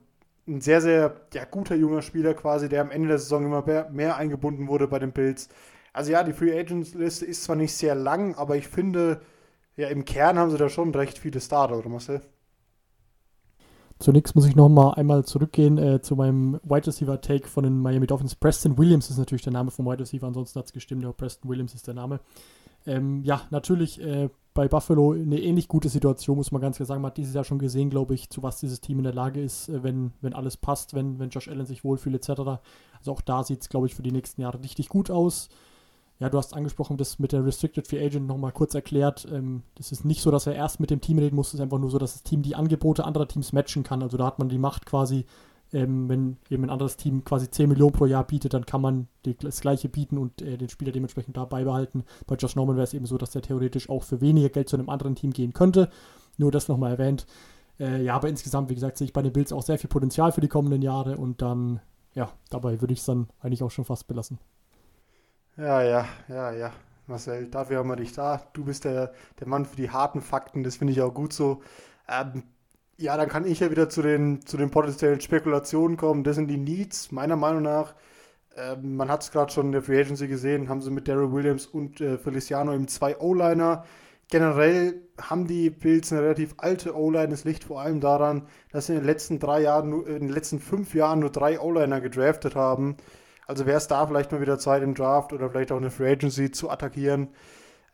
ein 0.47 0.61
sehr, 0.61 0.81
sehr 0.81 1.21
ja, 1.33 1.45
guter 1.45 1.75
junger 1.75 2.01
Spieler 2.01 2.33
quasi, 2.33 2.69
der 2.69 2.81
am 2.81 2.91
Ende 2.91 3.07
der 3.07 3.17
Saison 3.17 3.45
immer 3.45 3.65
mehr, 3.65 3.89
mehr 3.89 4.17
eingebunden 4.17 4.67
wurde 4.67 4.87
bei 4.87 4.99
den 4.99 5.13
Bills. 5.13 5.49
Also 5.93 6.11
ja, 6.11 6.23
die 6.23 6.33
Free 6.33 6.57
Agent 6.57 6.93
Liste 6.95 7.25
ist 7.25 7.43
zwar 7.43 7.55
nicht 7.55 7.73
sehr 7.73 7.95
lang, 7.95 8.35
aber 8.35 8.57
ich 8.57 8.67
finde, 8.67 9.21
ja, 9.77 9.87
im 9.87 10.05
Kern 10.05 10.37
haben 10.37 10.51
sie 10.51 10.57
da 10.57 10.69
schon 10.69 10.93
recht 10.93 11.17
viele 11.17 11.39
Starter, 11.39 11.77
oder 11.77 11.89
Marcel? 11.89 12.21
Zunächst 14.03 14.35
muss 14.35 14.45
ich 14.45 14.57
noch 14.57 14.67
mal 14.67 14.95
einmal 14.95 15.23
zurückgehen 15.23 15.77
äh, 15.77 16.01
zu 16.01 16.17
meinem 16.17 16.59
Wide 16.65 16.87
Receiver 16.87 17.21
Take 17.21 17.47
von 17.47 17.63
den 17.63 17.79
Miami 17.79 18.05
Dolphins. 18.05 18.35
Preston 18.35 18.77
Williams 18.77 19.09
ist 19.09 19.17
natürlich 19.17 19.43
der 19.43 19.53
Name 19.53 19.71
vom 19.71 19.85
Wide 19.85 20.01
Receiver, 20.01 20.27
ansonsten 20.27 20.59
hat 20.59 20.65
es 20.65 20.73
gestimmt, 20.73 21.05
aber 21.05 21.13
Preston 21.13 21.49
Williams 21.49 21.73
ist 21.73 21.87
der 21.87 21.93
Name. 21.93 22.19
Ähm, 22.85 23.23
ja, 23.23 23.43
natürlich 23.49 24.01
äh, 24.01 24.27
bei 24.53 24.67
Buffalo 24.67 25.13
eine 25.13 25.39
ähnlich 25.39 25.69
gute 25.69 25.87
Situation, 25.87 26.35
muss 26.35 26.51
man 26.51 26.61
ganz 26.61 26.75
klar 26.75 26.85
sagen. 26.85 27.01
Man 27.01 27.11
hat 27.11 27.17
dieses 27.17 27.33
Jahr 27.33 27.45
schon 27.45 27.59
gesehen, 27.59 27.89
glaube 27.89 28.13
ich, 28.13 28.29
zu 28.29 28.43
was 28.43 28.59
dieses 28.59 28.81
Team 28.81 28.97
in 28.97 29.05
der 29.05 29.13
Lage 29.13 29.41
ist, 29.41 29.69
äh, 29.69 29.83
wenn, 29.83 30.11
wenn 30.19 30.33
alles 30.33 30.57
passt, 30.57 30.93
wenn, 30.93 31.17
wenn 31.17 31.29
Josh 31.29 31.47
Allen 31.47 31.65
sich 31.65 31.85
wohlfühlt, 31.85 32.17
etc. 32.17 32.41
Also 32.99 33.13
auch 33.13 33.21
da 33.21 33.45
sieht 33.45 33.61
es, 33.61 33.69
glaube 33.69 33.87
ich, 33.87 33.95
für 33.95 34.03
die 34.03 34.11
nächsten 34.11 34.41
Jahre 34.41 34.61
richtig 34.61 34.89
gut 34.89 35.11
aus. 35.11 35.47
Ja, 36.19 36.29
du 36.29 36.37
hast 36.37 36.53
angesprochen, 36.53 36.97
das 36.97 37.19
mit 37.19 37.31
der 37.31 37.45
Restricted 37.45 37.87
Free 37.87 38.05
Agent 38.05 38.27
nochmal 38.27 38.51
kurz 38.51 38.75
erklärt. 38.75 39.27
Ähm, 39.31 39.63
das 39.75 39.91
ist 39.91 40.05
nicht 40.05 40.21
so, 40.21 40.31
dass 40.31 40.47
er 40.47 40.55
erst 40.55 40.79
mit 40.79 40.89
dem 40.89 41.01
Team 41.01 41.19
reden 41.19 41.35
muss, 41.35 41.47
es 41.49 41.55
ist 41.55 41.59
einfach 41.59 41.79
nur 41.79 41.89
so, 41.89 41.97
dass 41.97 42.13
das 42.13 42.23
Team 42.23 42.43
die 42.43 42.55
Angebote 42.55 43.03
anderer 43.03 43.27
Teams 43.27 43.51
matchen 43.51 43.83
kann. 43.83 44.03
Also 44.03 44.17
da 44.17 44.25
hat 44.25 44.39
man 44.39 44.49
die 44.49 44.57
Macht 44.59 44.85
quasi, 44.85 45.25
ähm, 45.73 46.07
wenn 46.07 46.37
eben 46.49 46.63
ein 46.63 46.69
anderes 46.69 46.97
Team 46.97 47.23
quasi 47.23 47.49
10 47.49 47.67
Millionen 47.67 47.93
pro 47.93 48.05
Jahr 48.05 48.25
bietet, 48.25 48.53
dann 48.53 48.65
kann 48.65 48.81
man 48.81 49.07
die, 49.25 49.35
das 49.35 49.59
gleiche 49.59 49.89
bieten 49.89 50.17
und 50.17 50.41
äh, 50.41 50.57
den 50.57 50.69
Spieler 50.69 50.91
dementsprechend 50.91 51.35
da 51.35 51.45
beibehalten. 51.45 52.03
Bei 52.27 52.35
Josh 52.35 52.55
Norman 52.55 52.75
wäre 52.75 52.85
es 52.85 52.93
eben 52.93 53.05
so, 53.05 53.17
dass 53.17 53.31
der 53.31 53.41
theoretisch 53.41 53.89
auch 53.89 54.03
für 54.03 54.21
weniger 54.21 54.49
Geld 54.49 54.69
zu 54.69 54.77
einem 54.77 54.89
anderen 54.89 55.15
Team 55.15 55.31
gehen 55.31 55.53
könnte. 55.53 55.89
Nur 56.37 56.51
das 56.51 56.67
nochmal 56.67 56.91
erwähnt. 56.91 57.25
Äh, 57.79 58.03
ja, 58.03 58.15
aber 58.15 58.29
insgesamt, 58.29 58.69
wie 58.69 58.75
gesagt, 58.75 58.97
sehe 58.97 59.05
ich 59.05 59.13
bei 59.13 59.21
den 59.21 59.33
Bills 59.33 59.51
auch 59.51 59.63
sehr 59.63 59.79
viel 59.79 59.89
Potenzial 59.89 60.31
für 60.31 60.41
die 60.41 60.47
kommenden 60.47 60.81
Jahre 60.81 61.17
und 61.17 61.41
dann, 61.41 61.79
ja, 62.13 62.31
dabei 62.49 62.81
würde 62.81 62.93
ich 62.93 62.99
es 62.99 63.05
dann 63.05 63.27
eigentlich 63.41 63.63
auch 63.63 63.71
schon 63.71 63.85
fast 63.85 64.07
belassen. 64.07 64.39
Ja, 65.57 65.81
ja, 65.81 66.07
ja, 66.27 66.51
ja. 66.51 66.71
Marcel, 67.07 67.47
dafür 67.49 67.79
haben 67.79 67.89
wir 67.89 67.95
dich 67.95 68.13
da. 68.13 68.41
Du 68.53 68.63
bist 68.65 68.85
der, 68.85 69.13
der 69.39 69.47
Mann 69.47 69.65
für 69.65 69.75
die 69.75 69.89
harten 69.91 70.21
Fakten, 70.21 70.63
das 70.63 70.77
finde 70.77 70.93
ich 70.93 71.01
auch 71.01 71.13
gut 71.13 71.33
so. 71.33 71.61
Ähm, 72.07 72.43
ja, 72.97 73.17
dann 73.17 73.29
kann 73.29 73.45
ich 73.45 73.59
ja 73.59 73.69
wieder 73.71 73.89
zu 73.89 74.01
den, 74.01 74.45
zu 74.45 74.57
den 74.57 74.71
potenziellen 74.71 75.21
Spekulationen 75.21 75.97
kommen. 75.97 76.23
Das 76.23 76.35
sind 76.35 76.47
die 76.47 76.57
Needs, 76.57 77.11
meiner 77.11 77.35
Meinung 77.35 77.63
nach. 77.63 77.95
Ähm, 78.55 78.95
man 78.95 79.09
hat 79.09 79.23
es 79.23 79.31
gerade 79.31 79.51
schon 79.51 79.67
in 79.67 79.71
der 79.73 79.81
Free 79.83 79.99
Agency 80.01 80.27
gesehen, 80.27 80.69
haben 80.69 80.81
sie 80.81 80.91
mit 80.91 81.07
Daryl 81.07 81.31
Williams 81.31 81.65
und 81.67 82.01
äh, 82.01 82.17
Feliciano 82.17 82.73
eben 82.73 82.87
zwei 82.87 83.17
O-Liner, 83.19 83.83
generell 84.29 85.01
haben 85.21 85.47
die 85.47 85.69
Bills 85.69 86.11
eine 86.11 86.23
relativ 86.23 86.55
alte 86.57 86.95
O-Line. 86.97 87.29
Das 87.29 87.43
liegt 87.43 87.65
vor 87.65 87.81
allem 87.81 87.99
daran, 87.99 88.47
dass 88.71 88.87
sie 88.87 88.93
in 88.93 88.99
den 88.99 89.05
letzten 89.05 89.39
drei 89.39 89.61
Jahren, 89.61 90.05
in 90.05 90.27
den 90.27 90.29
letzten 90.29 90.59
fünf 90.59 90.93
Jahren 90.95 91.19
nur 91.19 91.29
drei 91.31 91.59
O-Liner 91.59 92.01
gedraftet 92.01 92.55
haben. 92.55 92.97
Also 93.53 93.67
wäre 93.67 93.77
es 93.77 93.87
da 93.87 94.07
vielleicht 94.07 94.31
mal 94.31 94.41
wieder 94.41 94.57
Zeit 94.57 94.81
im 94.81 94.95
Draft 94.95 95.31
oder 95.31 95.47
vielleicht 95.47 95.71
auch 95.71 95.77
eine 95.77 95.91
Free 95.91 96.13
Agency 96.13 96.49
zu 96.49 96.71
attackieren. 96.71 97.27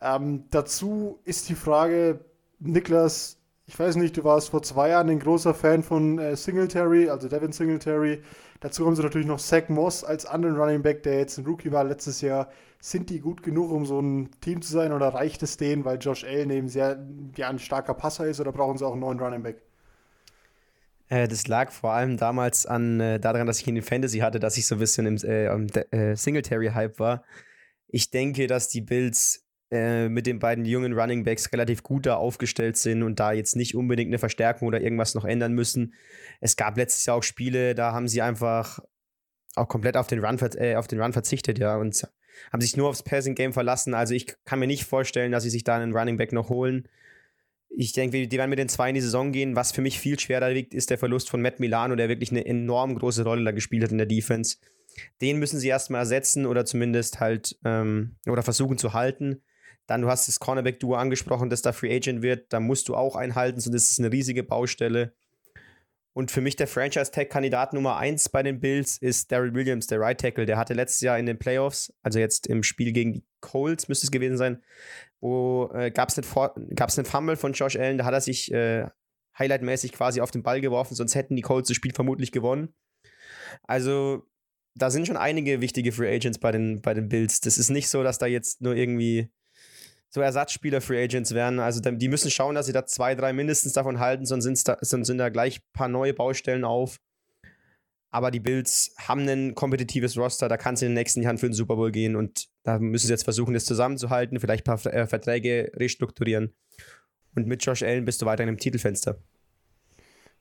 Ähm, 0.00 0.44
dazu 0.50 1.20
ist 1.26 1.50
die 1.50 1.54
Frage, 1.54 2.20
Niklas, 2.60 3.36
ich 3.66 3.78
weiß 3.78 3.96
nicht, 3.96 4.16
du 4.16 4.24
warst 4.24 4.48
vor 4.48 4.62
zwei 4.62 4.88
Jahren 4.88 5.10
ein 5.10 5.18
großer 5.18 5.52
Fan 5.52 5.82
von 5.82 6.18
äh, 6.18 6.34
Singletary, 6.34 7.10
also 7.10 7.28
Devin 7.28 7.52
Singletary. 7.52 8.22
Dazu 8.60 8.86
haben 8.86 8.96
sie 8.96 9.02
natürlich 9.02 9.26
noch 9.26 9.38
Zach 9.38 9.68
Moss 9.68 10.02
als 10.02 10.24
anderen 10.24 10.56
Running 10.56 10.80
Back, 10.80 11.02
der 11.02 11.18
jetzt 11.18 11.36
ein 11.36 11.44
Rookie 11.44 11.72
war 11.72 11.84
letztes 11.84 12.22
Jahr. 12.22 12.48
Sind 12.80 13.10
die 13.10 13.20
gut 13.20 13.42
genug, 13.42 13.70
um 13.70 13.84
so 13.84 14.00
ein 14.00 14.30
Team 14.40 14.62
zu 14.62 14.72
sein 14.72 14.94
oder 14.94 15.08
reicht 15.08 15.42
es 15.42 15.58
denen, 15.58 15.84
weil 15.84 15.98
Josh 15.98 16.24
Allen 16.24 16.48
eben 16.48 16.68
sehr 16.68 17.06
ja, 17.36 17.50
ein 17.50 17.58
starker 17.58 17.92
Passer 17.92 18.26
ist 18.26 18.40
oder 18.40 18.52
brauchen 18.52 18.78
sie 18.78 18.86
auch 18.86 18.92
einen 18.92 19.02
neuen 19.02 19.20
Running 19.20 19.42
Back? 19.42 19.60
Äh, 21.10 21.28
das 21.28 21.46
lag 21.48 21.70
vor 21.70 21.92
allem 21.92 22.16
damals 22.16 22.64
an, 22.64 23.00
äh, 23.00 23.20
daran, 23.20 23.46
dass 23.46 23.60
ich 23.60 23.68
in 23.68 23.74
den 23.74 23.84
Fantasy 23.84 24.20
hatte, 24.20 24.40
dass 24.40 24.56
ich 24.56 24.66
so 24.66 24.76
ein 24.76 24.78
bisschen 24.78 25.06
im 25.06 25.16
äh, 25.22 25.46
äh, 25.90 26.16
Singletary-Hype 26.16 26.98
war. 26.98 27.24
Ich 27.88 28.10
denke, 28.10 28.46
dass 28.46 28.68
die 28.68 28.80
Bills 28.80 29.46
äh, 29.72 30.08
mit 30.08 30.26
den 30.26 30.38
beiden 30.38 30.64
jungen 30.64 30.92
Running 30.92 31.24
Backs 31.24 31.52
relativ 31.52 31.82
gut 31.82 32.06
da 32.06 32.14
aufgestellt 32.14 32.76
sind 32.76 33.02
und 33.02 33.20
da 33.20 33.32
jetzt 33.32 33.56
nicht 33.56 33.74
unbedingt 33.74 34.08
eine 34.08 34.18
Verstärkung 34.18 34.68
oder 34.68 34.80
irgendwas 34.80 35.14
noch 35.14 35.24
ändern 35.24 35.52
müssen. 35.52 35.94
Es 36.40 36.56
gab 36.56 36.76
letztes 36.76 37.04
Jahr 37.06 37.16
auch 37.16 37.22
Spiele, 37.22 37.74
da 37.74 37.92
haben 37.92 38.08
sie 38.08 38.22
einfach 38.22 38.78
auch 39.56 39.68
komplett 39.68 39.96
auf 39.96 40.06
den 40.06 40.24
Run, 40.24 40.38
äh, 40.56 40.76
auf 40.76 40.86
den 40.86 41.00
Run 41.00 41.12
verzichtet, 41.12 41.58
ja, 41.58 41.76
und 41.76 42.06
haben 42.52 42.60
sich 42.60 42.76
nur 42.76 42.88
aufs 42.88 43.02
Passing 43.02 43.34
Game 43.34 43.52
verlassen. 43.52 43.94
Also 43.94 44.14
ich 44.14 44.36
kann 44.44 44.60
mir 44.60 44.68
nicht 44.68 44.84
vorstellen, 44.84 45.32
dass 45.32 45.42
sie 45.42 45.50
sich 45.50 45.64
da 45.64 45.76
einen 45.76 45.92
Running 45.92 46.16
Back 46.16 46.32
noch 46.32 46.48
holen. 46.48 46.88
Ich 47.70 47.92
denke, 47.92 48.26
die 48.26 48.38
werden 48.38 48.50
mit 48.50 48.58
den 48.58 48.68
zwei 48.68 48.88
in 48.88 48.94
die 48.94 49.00
Saison 49.00 49.32
gehen. 49.32 49.56
Was 49.56 49.72
für 49.72 49.80
mich 49.80 50.00
viel 50.00 50.18
schwerer 50.18 50.54
wiegt, 50.54 50.74
ist 50.74 50.90
der 50.90 50.98
Verlust 50.98 51.30
von 51.30 51.40
Matt 51.40 51.60
Milano, 51.60 51.94
der 51.94 52.08
wirklich 52.08 52.30
eine 52.30 52.44
enorm 52.44 52.96
große 52.96 53.22
Rolle 53.22 53.44
da 53.44 53.52
gespielt 53.52 53.84
hat 53.84 53.92
in 53.92 53.98
der 53.98 54.06
Defense. 54.06 54.56
Den 55.20 55.38
müssen 55.38 55.60
sie 55.60 55.68
erstmal 55.68 56.00
ersetzen 56.00 56.46
oder 56.46 56.64
zumindest 56.64 57.20
halt 57.20 57.58
ähm, 57.64 58.16
oder 58.26 58.42
versuchen 58.42 58.76
zu 58.76 58.92
halten. 58.92 59.42
Dann, 59.86 60.02
du 60.02 60.08
hast 60.08 60.28
das 60.28 60.40
Cornerback-Duo 60.40 60.94
angesprochen, 60.94 61.50
das 61.50 61.62
da 61.62 61.72
Free 61.72 61.94
Agent 61.94 62.22
wird. 62.22 62.52
Da 62.52 62.60
musst 62.60 62.88
du 62.88 62.96
auch 62.96 63.16
einhalten, 63.16 63.60
so 63.60 63.70
das 63.70 63.90
ist 63.90 63.98
eine 63.98 64.12
riesige 64.12 64.42
Baustelle. 64.42 65.14
Und 66.12 66.30
für 66.30 66.40
mich 66.40 66.56
der 66.56 66.66
Franchise-Tag-Kandidat 66.66 67.72
Nummer 67.72 67.96
1 67.96 68.30
bei 68.30 68.42
den 68.42 68.60
Bills 68.60 68.98
ist 68.98 69.30
Daryl 69.30 69.54
Williams, 69.54 69.86
der 69.86 70.00
Right 70.00 70.20
Tackle. 70.20 70.44
Der 70.44 70.58
hatte 70.58 70.74
letztes 70.74 71.00
Jahr 71.00 71.18
in 71.18 71.26
den 71.26 71.38
Playoffs, 71.38 71.92
also 72.02 72.18
jetzt 72.18 72.48
im 72.48 72.62
Spiel 72.62 72.92
gegen 72.92 73.14
die 73.14 73.24
Colts 73.40 73.88
müsste 73.88 74.06
es 74.06 74.10
gewesen 74.10 74.36
sein, 74.36 74.62
wo 75.20 75.70
äh, 75.74 75.90
gab 75.90 76.08
es 76.08 76.18
einen, 76.18 76.26
einen 76.28 77.04
Fumble 77.04 77.36
von 77.36 77.52
Josh 77.52 77.76
Allen, 77.76 77.98
da 77.98 78.04
hat 78.04 78.14
er 78.14 78.20
sich 78.20 78.52
äh, 78.52 78.88
highlightmäßig 79.38 79.92
quasi 79.92 80.20
auf 80.20 80.30
den 80.30 80.42
Ball 80.42 80.60
geworfen, 80.60 80.94
sonst 80.94 81.14
hätten 81.14 81.36
die 81.36 81.42
Colts 81.42 81.68
das 81.68 81.76
Spiel 81.76 81.92
vermutlich 81.92 82.32
gewonnen. 82.32 82.74
Also 83.64 84.26
da 84.74 84.90
sind 84.90 85.06
schon 85.06 85.16
einige 85.16 85.60
wichtige 85.60 85.92
Free 85.92 86.14
Agents 86.14 86.38
bei 86.38 86.52
den, 86.52 86.80
bei 86.80 86.94
den 86.94 87.08
Bills. 87.08 87.40
Das 87.40 87.58
ist 87.58 87.70
nicht 87.70 87.88
so, 87.88 88.02
dass 88.02 88.18
da 88.18 88.26
jetzt 88.26 88.60
nur 88.60 88.74
irgendwie 88.74 89.30
so 90.08 90.20
Ersatzspieler 90.20 90.80
Free 90.80 91.02
Agents 91.02 91.34
werden. 91.34 91.60
Also 91.60 91.80
die 91.80 92.08
müssen 92.08 92.30
schauen, 92.30 92.54
dass 92.54 92.66
sie 92.66 92.72
da 92.72 92.86
zwei, 92.86 93.14
drei 93.14 93.32
mindestens 93.32 93.72
davon 93.72 94.00
halten, 94.00 94.26
sonst, 94.26 94.64
da, 94.68 94.76
sonst 94.80 95.06
sind 95.06 95.18
da 95.18 95.28
gleich 95.28 95.58
ein 95.58 95.72
paar 95.72 95.88
neue 95.88 96.14
Baustellen 96.14 96.64
auf. 96.64 96.98
Aber 98.10 98.30
die 98.30 98.40
Bills 98.40 98.94
haben 98.98 99.28
ein 99.28 99.54
kompetitives 99.54 100.16
Roster, 100.16 100.48
da 100.48 100.56
kann 100.56 100.74
es 100.74 100.82
in 100.82 100.88
den 100.88 100.94
nächsten 100.94 101.22
Jahren 101.22 101.38
für 101.38 101.46
den 101.46 101.52
Super 101.52 101.76
Bowl 101.76 101.92
gehen 101.92 102.16
und 102.16 102.48
da 102.64 102.78
müssen 102.78 103.06
sie 103.06 103.12
jetzt 103.12 103.22
versuchen, 103.22 103.54
das 103.54 103.64
zusammenzuhalten, 103.64 104.40
vielleicht 104.40 104.68
ein 104.68 104.76
paar 104.76 104.92
äh, 104.92 105.06
Verträge 105.06 105.70
restrukturieren. 105.76 106.52
Und 107.36 107.46
mit 107.46 107.64
Josh 107.64 107.82
Allen 107.82 108.04
bist 108.04 108.20
du 108.20 108.26
weiterhin 108.26 108.48
im 108.48 108.58
Titelfenster. 108.58 109.18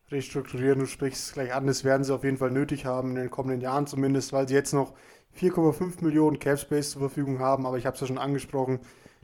Restrukturieren, 0.10 0.80
du 0.80 0.88
sprichst 0.88 1.34
gleich 1.34 1.54
an, 1.54 1.68
das 1.68 1.84
werden 1.84 2.04
sie 2.04 2.14
auf 2.14 2.24
jeden 2.24 2.38
Fall 2.38 2.50
nötig 2.50 2.86
haben, 2.86 3.12
in 3.12 3.16
den 3.16 3.30
kommenden 3.30 3.62
Jahren 3.62 3.86
zumindest, 3.86 4.34
weil 4.34 4.48
sie 4.48 4.56
jetzt 4.56 4.74
noch 4.74 4.96
4,5 5.40 6.04
Millionen 6.04 6.40
Cap 6.40 6.58
Space 6.58 6.92
zur 6.92 7.02
Verfügung 7.02 7.38
haben, 7.38 7.68
aber 7.68 7.78
ich 7.78 7.86
habe 7.86 7.94
es 7.94 8.02
ja 8.02 8.08
schon 8.08 8.18
angesprochen, 8.18 8.80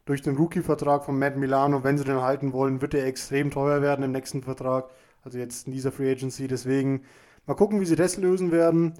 durch 0.05 0.21
den 0.21 0.38
Rookie-Vertrag 0.38 1.03
von 1.03 1.17
Matt 1.17 1.36
Milano, 1.36 1.84
wenn 1.84 1.97
sie 1.97 2.03
den 2.03 2.21
halten 2.21 2.53
wollen, 2.53 2.81
wird 2.81 2.93
er 2.93 3.08
extrem 3.08 3.49
teuer 3.49 3.81
werden 3.81 4.05
im 4.05 4.12
nächsten 4.12 4.43
Vertrag, 4.43 4.91
also 5.23 5.39
jetzt 5.39 5.65
in 5.65 5.73
dieser 5.73 5.91
Free 5.91 6.12
Agency, 6.12 6.47
deswegen 6.47 7.01
Mal 7.45 7.55
gucken, 7.55 7.79
wie 7.79 7.86
sie 7.86 7.95
das 7.95 8.17
lösen 8.17 8.51
werden. 8.51 8.93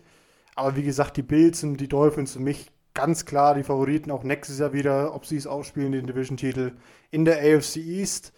Aber 0.56 0.76
wie 0.76 0.84
gesagt, 0.84 1.18
die 1.18 1.24
Bills 1.24 1.64
und 1.64 1.78
die 1.78 1.88
Dolphins 1.88 2.34
für 2.34 2.40
mich 2.40 2.72
ganz 2.94 3.26
klar 3.26 3.56
die 3.56 3.64
Favoriten 3.64 4.10
auch 4.10 4.24
nächstes 4.24 4.60
Jahr 4.60 4.74
wieder, 4.74 5.14
ob 5.14 5.26
sie 5.26 5.36
es 5.36 5.48
ausspielen, 5.48 5.92
den 5.92 6.08
Division-Titel 6.08 6.74
in 7.12 7.26
der 7.26 7.40
AFC 7.40 7.78
East. 7.78 8.34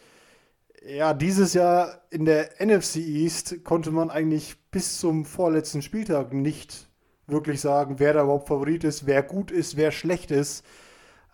Ja, 0.86 1.13
dieses 1.13 1.54
Jahr 1.54 2.02
in 2.10 2.26
der 2.26 2.50
NFC 2.60 2.98
East 2.98 3.63
konnte 3.63 3.91
man 3.91 4.10
eigentlich 4.10 4.58
bis 4.72 5.00
zum 5.00 5.26
vorletzten 5.26 5.82
Spieltag 5.82 6.34
nicht 6.34 6.88
wirklich 7.28 7.62
sagen, 7.62 8.00
wer 8.00 8.13
da 8.13 8.24
überhaupt 8.24 8.48
Favorit 8.48 8.84
ist, 8.84 9.06
wer 9.06 9.22
gut 9.22 9.52
ist, 9.52 9.78
wer 9.78 9.91
schlecht 9.91 10.32
ist. 10.32 10.65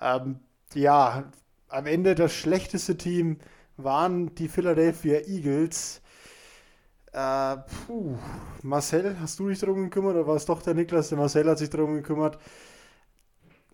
Ähm, 0.01 0.39
ja, 0.73 1.31
am 1.69 1.85
Ende 1.85 2.15
das 2.15 2.33
schlechteste 2.33 2.97
Team 2.97 3.37
waren 3.77 4.35
die 4.35 4.47
Philadelphia 4.47 5.19
Eagles. 5.27 6.01
Äh, 7.13 7.57
puh. 7.85 8.17
Marcel, 8.63 9.15
hast 9.19 9.39
du 9.39 9.47
dich 9.49 9.59
darum 9.59 9.83
gekümmert 9.83 10.15
oder 10.15 10.27
war 10.27 10.35
es 10.35 10.45
doch 10.45 10.61
der 10.61 10.73
Niklas? 10.73 11.09
Der 11.09 11.17
Marcel 11.17 11.47
hat 11.49 11.59
sich 11.59 11.69
darum 11.69 11.93
gekümmert. 11.95 12.39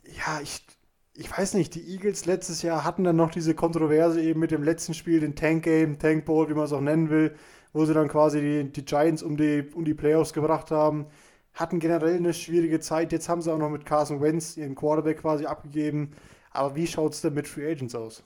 Ja, 0.03 0.41
ich, 0.41 0.65
ich 1.13 1.31
weiß 1.35 1.53
nicht, 1.53 1.75
die 1.75 1.87
Eagles 1.93 2.25
letztes 2.25 2.61
Jahr 2.61 2.83
hatten 2.83 3.03
dann 3.03 3.15
noch 3.15 3.31
diese 3.31 3.55
Kontroverse 3.55 4.21
eben 4.21 4.39
mit 4.39 4.51
dem 4.51 4.63
letzten 4.63 4.93
Spiel, 4.93 5.19
den 5.21 5.35
Tank 5.35 5.63
Game, 5.63 5.99
Tank 5.99 6.25
Bowl, 6.25 6.49
wie 6.49 6.53
man 6.53 6.65
es 6.65 6.73
auch 6.73 6.81
nennen 6.81 7.09
will, 7.09 7.35
wo 7.73 7.85
sie 7.85 7.93
dann 7.93 8.07
quasi 8.09 8.41
die, 8.41 8.71
die 8.71 8.85
Giants 8.85 9.23
um 9.23 9.37
die, 9.37 9.69
um 9.73 9.85
die 9.85 9.93
Playoffs 9.93 10.33
gebracht 10.33 10.71
haben. 10.71 11.07
Hatten 11.53 11.79
generell 11.79 12.17
eine 12.17 12.33
schwierige 12.33 12.79
Zeit. 12.79 13.11
Jetzt 13.11 13.29
haben 13.29 13.41
sie 13.41 13.51
auch 13.53 13.57
noch 13.57 13.69
mit 13.69 13.85
Carson 13.85 14.21
Wentz 14.21 14.57
ihren 14.57 14.75
Quarterback 14.75 15.21
quasi 15.21 15.45
abgegeben. 15.45 16.11
Aber 16.51 16.75
wie 16.75 16.87
schaut 16.87 17.13
es 17.13 17.21
denn 17.21 17.33
mit 17.33 17.47
Free 17.47 17.71
Agents 17.71 17.95
aus? 17.95 18.23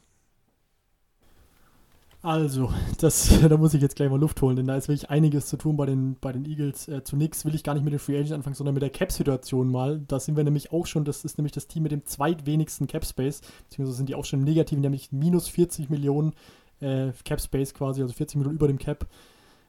Also, 2.24 2.72
das, 3.00 3.30
da 3.50 3.58
muss 3.58 3.74
ich 3.74 3.82
jetzt 3.82 3.98
gleich 3.98 4.10
mal 4.10 4.20
Luft 4.20 4.42
holen, 4.42 4.56
denn 4.56 4.66
da 4.66 4.76
ist 4.78 4.88
wirklich 4.88 5.10
einiges 5.10 5.48
zu 5.48 5.58
tun 5.58 5.76
bei 5.76 5.86
den, 5.86 6.16
bei 6.20 6.32
den 6.32 6.46
Eagles. 6.46 6.88
Äh, 6.88 7.04
zunächst 7.04 7.46
will 7.46 7.54
ich 7.54 7.64
gar 7.64 7.74
nicht 7.74 7.84
mit 7.84 7.92
den 7.92 8.00
Free 8.00 8.16
Agents 8.16 8.32
anfangen, 8.32 8.56
sondern 8.56 8.74
mit 8.74 8.82
der 8.82 8.90
Cap-Situation 8.90 9.70
mal. 9.70 10.02
Da 10.08 10.20
sind 10.20 10.38
wir 10.38 10.44
nämlich 10.44 10.72
auch 10.72 10.88
schon, 10.88 11.04
das 11.04 11.26
ist 11.26 11.38
nämlich 11.38 11.52
das 11.52 11.68
Team 11.68 11.84
mit 11.84 11.92
dem 11.92 12.06
zweitwenigsten 12.06 12.88
Cap-Space, 12.88 13.42
beziehungsweise 13.70 13.98
sind 13.98 14.10
die 14.10 14.16
auch 14.16 14.26
schon 14.26 14.40
im 14.40 14.46
Negativen, 14.46 14.82
nämlich 14.82 15.12
minus 15.12 15.50
40 15.50 15.90
Millionen 15.90 16.34
äh, 16.80 17.12
Cap-Space 17.26 17.74
quasi, 17.74 18.02
also 18.02 18.14
40 18.14 18.38
Millionen 18.38 18.56
über 18.56 18.68
dem 18.68 18.80
Cap 18.80 19.06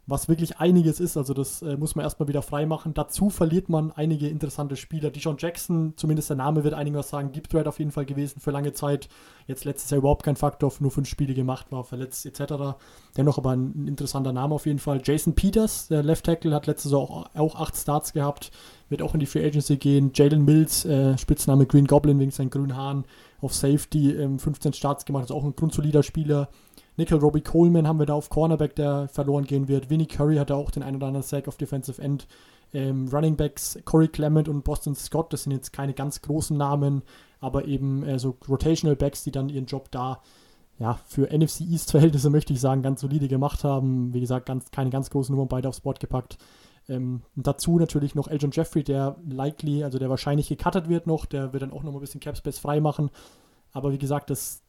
was 0.06 0.28
wirklich 0.28 0.58
einiges 0.58 1.00
ist. 1.00 1.16
Also 1.16 1.32
das 1.32 1.62
äh, 1.62 1.76
muss 1.76 1.94
man 1.94 2.04
erstmal 2.04 2.28
wieder 2.28 2.42
freimachen. 2.42 2.92
Dazu 2.92 3.30
verliert 3.30 3.68
man 3.68 3.90
einige 3.90 4.28
interessante 4.28 4.76
Spieler. 4.76 5.10
Dijon 5.10 5.36
Jackson, 5.38 5.94
zumindest 5.96 6.28
der 6.28 6.36
Name 6.36 6.62
wird 6.62 6.74
einigen 6.74 6.96
was 6.96 7.08
sagen, 7.08 7.32
Deep 7.32 7.48
Threat 7.48 7.66
auf 7.66 7.78
jeden 7.78 7.90
Fall 7.90 8.04
gewesen 8.04 8.40
für 8.40 8.50
lange 8.50 8.74
Zeit. 8.74 9.08
Jetzt 9.46 9.64
letztes 9.64 9.90
Jahr 9.90 9.98
überhaupt 9.98 10.22
kein 10.22 10.36
Faktor, 10.36 10.72
nur 10.80 10.90
fünf 10.90 11.08
Spiele 11.08 11.34
gemacht, 11.34 11.72
war 11.72 11.84
verletzt 11.84 12.26
etc. 12.26 12.76
Dennoch 13.16 13.38
aber 13.38 13.52
ein 13.52 13.86
interessanter 13.88 14.32
Name 14.32 14.54
auf 14.54 14.66
jeden 14.66 14.78
Fall. 14.78 15.00
Jason 15.02 15.34
Peters, 15.34 15.88
der 15.88 16.02
Left 16.02 16.26
Tackle, 16.26 16.54
hat 16.54 16.66
letztes 16.66 16.92
Jahr 16.92 17.00
auch, 17.00 17.26
auch 17.34 17.54
acht 17.56 17.76
Starts 17.76 18.12
gehabt, 18.12 18.50
wird 18.90 19.00
auch 19.00 19.14
in 19.14 19.20
die 19.20 19.26
Free 19.26 19.44
Agency 19.44 19.76
gehen. 19.76 20.10
Jalen 20.14 20.44
Mills, 20.44 20.84
äh, 20.84 21.16
Spitzname 21.16 21.64
Green 21.66 21.86
Goblin 21.86 22.18
wegen 22.18 22.30
seinen 22.30 22.50
grünen 22.50 22.76
Haaren, 22.76 23.04
auf 23.40 23.54
Safety 23.54 24.12
ähm, 24.12 24.38
15 24.38 24.74
Starts 24.74 25.04
gemacht, 25.04 25.24
ist 25.24 25.32
auch 25.32 25.44
ein 25.44 25.56
grundsolider 25.56 26.02
Spieler. 26.02 26.48
Nickel 26.96 27.18
Robbie 27.18 27.40
Coleman 27.40 27.88
haben 27.88 27.98
wir 27.98 28.06
da 28.06 28.14
auf 28.14 28.30
Cornerback, 28.30 28.76
der 28.76 29.08
verloren 29.08 29.44
gehen 29.44 29.68
wird. 29.68 29.90
Vinnie 29.90 30.06
Curry 30.06 30.36
hat 30.36 30.50
da 30.50 30.54
auch 30.54 30.70
den 30.70 30.82
einen 30.82 30.96
oder 30.96 31.08
anderen 31.08 31.26
Sack 31.26 31.48
auf 31.48 31.56
Defensive 31.56 32.00
End. 32.00 32.26
Ähm, 32.72 33.08
Running 33.12 33.36
Backs 33.36 33.78
Corey 33.84 34.08
Clement 34.08 34.48
und 34.48 34.64
Boston 34.64 34.94
Scott, 34.96 35.32
das 35.32 35.44
sind 35.44 35.52
jetzt 35.52 35.72
keine 35.72 35.94
ganz 35.94 36.22
großen 36.22 36.56
Namen, 36.56 37.02
aber 37.40 37.66
eben 37.66 38.02
äh, 38.04 38.18
so 38.18 38.36
Rotational 38.48 38.96
Backs, 38.96 39.22
die 39.22 39.30
dann 39.30 39.48
ihren 39.48 39.66
Job 39.66 39.90
da 39.92 40.20
ja, 40.78 40.98
für 41.06 41.32
NFC 41.32 41.60
East 41.60 41.92
Verhältnisse 41.92 42.30
möchte 42.30 42.52
ich 42.52 42.60
sagen, 42.60 42.82
ganz 42.82 43.00
solide 43.00 43.28
gemacht 43.28 43.64
haben. 43.64 44.12
Wie 44.12 44.20
gesagt, 44.20 44.46
ganz, 44.46 44.70
keine 44.70 44.90
ganz 44.90 45.10
großen 45.10 45.34
Nummern 45.34 45.48
beide 45.48 45.68
aufs 45.68 45.80
Board 45.80 46.00
gepackt. 46.00 46.36
Ähm, 46.88 47.22
dazu 47.36 47.78
natürlich 47.78 48.14
noch 48.14 48.28
Elgin 48.28 48.50
Jeffrey, 48.52 48.82
der 48.82 49.16
likely, 49.26 49.84
also 49.84 49.98
der 49.98 50.10
wahrscheinlich 50.10 50.48
gecuttet 50.48 50.88
wird 50.88 51.06
noch, 51.06 51.24
der 51.26 51.52
wird 51.52 51.62
dann 51.62 51.72
auch 51.72 51.82
noch 51.82 51.92
mal 51.92 51.98
ein 51.98 52.00
bisschen 52.00 52.20
Capspace 52.20 52.58
frei 52.58 52.80
machen. 52.80 53.10
Aber 53.72 53.92
wie 53.92 53.98
gesagt, 53.98 54.30
das, 54.30 54.62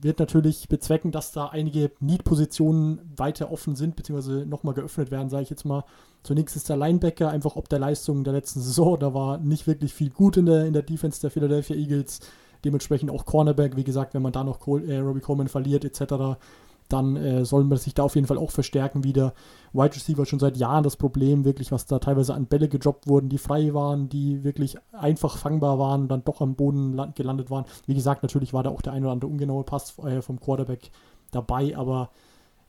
wird 0.00 0.18
natürlich 0.18 0.68
bezwecken, 0.68 1.10
dass 1.10 1.32
da 1.32 1.46
einige 1.46 1.90
Need-Positionen 2.00 3.00
weiter 3.16 3.50
offen 3.50 3.76
sind, 3.76 3.96
beziehungsweise 3.96 4.46
nochmal 4.46 4.74
geöffnet 4.74 5.10
werden, 5.10 5.28
sage 5.28 5.44
ich 5.44 5.50
jetzt 5.50 5.64
mal. 5.64 5.84
Zunächst 6.22 6.56
ist 6.56 6.68
der 6.68 6.76
Linebacker 6.76 7.30
einfach 7.30 7.56
ob 7.56 7.68
der 7.68 7.78
Leistung 7.78 8.24
der 8.24 8.32
letzten 8.32 8.60
Saison. 8.60 8.98
Da 8.98 9.14
war 9.14 9.38
nicht 9.38 9.66
wirklich 9.66 9.94
viel 9.94 10.10
gut 10.10 10.36
in 10.36 10.46
der, 10.46 10.66
in 10.66 10.72
der 10.72 10.82
Defense 10.82 11.20
der 11.20 11.30
Philadelphia 11.30 11.76
Eagles. 11.76 12.20
Dementsprechend 12.64 13.10
auch 13.10 13.24
Cornerback, 13.24 13.76
wie 13.76 13.84
gesagt, 13.84 14.14
wenn 14.14 14.22
man 14.22 14.32
da 14.32 14.42
noch 14.44 14.60
Cole, 14.60 14.84
äh, 14.86 14.98
Robbie 14.98 15.20
Coleman 15.20 15.48
verliert, 15.48 15.84
etc., 15.84 16.38
dann 16.88 17.16
äh, 17.16 17.44
soll 17.44 17.64
man 17.64 17.78
sich 17.78 17.94
da 17.94 18.02
auf 18.02 18.14
jeden 18.14 18.26
Fall 18.26 18.38
auch 18.38 18.50
verstärken 18.50 19.04
wieder. 19.04 19.34
Wide 19.72 19.94
Receiver 19.94 20.24
schon 20.26 20.38
seit 20.38 20.56
Jahren 20.56 20.84
das 20.84 20.96
Problem, 20.96 21.44
wirklich, 21.44 21.72
was 21.72 21.86
da 21.86 21.98
teilweise 21.98 22.34
an 22.34 22.46
Bälle 22.46 22.68
gedroppt 22.68 23.06
wurden, 23.06 23.28
die 23.28 23.38
frei 23.38 23.74
waren, 23.74 24.08
die 24.08 24.44
wirklich 24.44 24.76
einfach 24.92 25.36
fangbar 25.36 25.78
waren 25.78 26.02
und 26.02 26.08
dann 26.08 26.24
doch 26.24 26.40
am 26.40 26.54
Boden 26.54 26.96
gelandet 27.14 27.50
waren. 27.50 27.66
Wie 27.86 27.94
gesagt, 27.94 28.22
natürlich 28.22 28.52
war 28.52 28.62
da 28.62 28.70
auch 28.70 28.82
der 28.82 28.92
ein 28.92 29.02
oder 29.02 29.12
andere 29.12 29.30
ungenaue 29.30 29.64
Pass 29.64 29.98
äh, 29.98 30.22
vom 30.22 30.40
Quarterback 30.40 30.90
dabei, 31.30 31.76
aber 31.76 32.10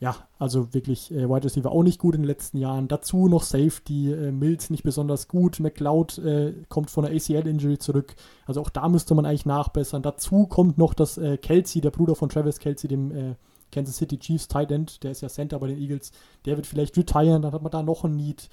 ja, 0.01 0.15
also 0.37 0.73
wirklich 0.73 1.11
äh, 1.11 1.29
Wide 1.29 1.43
Receiver 1.43 1.71
auch 1.71 1.83
nicht 1.83 1.99
gut 1.99 2.15
in 2.15 2.21
den 2.21 2.27
letzten 2.27 2.57
Jahren. 2.57 2.87
Dazu 2.87 3.27
noch 3.27 3.43
Safety, 3.43 4.13
äh, 4.13 4.31
Mills 4.31 4.69
nicht 4.69 4.83
besonders 4.83 5.27
gut, 5.27 5.59
McLeod 5.59 6.17
äh, 6.19 6.53
kommt 6.69 6.89
von 6.89 7.03
der 7.03 7.13
ACL-Injury 7.13 7.79
zurück. 7.79 8.15
Also 8.45 8.61
auch 8.61 8.69
da 8.69 8.87
müsste 8.87 9.13
man 9.13 9.25
eigentlich 9.25 9.45
nachbessern. 9.45 10.01
Dazu 10.01 10.47
kommt 10.47 10.77
noch, 10.77 10.93
dass 10.93 11.17
äh, 11.17 11.37
Kelsey, 11.37 11.81
der 11.81 11.91
Bruder 11.91 12.15
von 12.15 12.29
Travis 12.29 12.59
Kelsey, 12.59 12.87
dem 12.87 13.11
äh, 13.11 13.35
Kansas 13.71 13.97
City 13.97 14.17
Chiefs 14.17 14.47
Tight 14.47 14.71
End, 14.71 15.03
der 15.03 15.11
ist 15.11 15.21
ja 15.21 15.29
Center 15.29 15.59
bei 15.59 15.67
den 15.67 15.79
Eagles, 15.79 16.11
der 16.45 16.55
wird 16.55 16.67
vielleicht 16.67 16.97
retiren, 16.97 17.41
dann 17.41 17.51
hat 17.51 17.61
man 17.61 17.71
da 17.71 17.83
noch 17.83 18.03
ein 18.03 18.15
Need. 18.15 18.49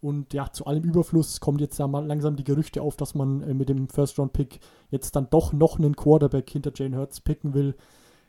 Und 0.00 0.32
ja, 0.32 0.50
zu 0.50 0.64
allem 0.64 0.82
Überfluss 0.82 1.40
kommt 1.40 1.60
jetzt 1.60 1.78
ja 1.78 1.86
mal 1.86 2.06
langsam 2.06 2.36
die 2.36 2.44
Gerüchte 2.44 2.80
auf, 2.80 2.96
dass 2.96 3.14
man 3.14 3.42
äh, 3.42 3.54
mit 3.54 3.68
dem 3.68 3.88
First-Round-Pick 3.88 4.60
jetzt 4.90 5.14
dann 5.14 5.28
doch 5.30 5.52
noch 5.52 5.78
einen 5.78 5.94
Quarterback 5.94 6.48
hinter 6.48 6.72
Jane 6.74 6.96
Hurts 6.96 7.20
picken 7.20 7.52
will. 7.52 7.74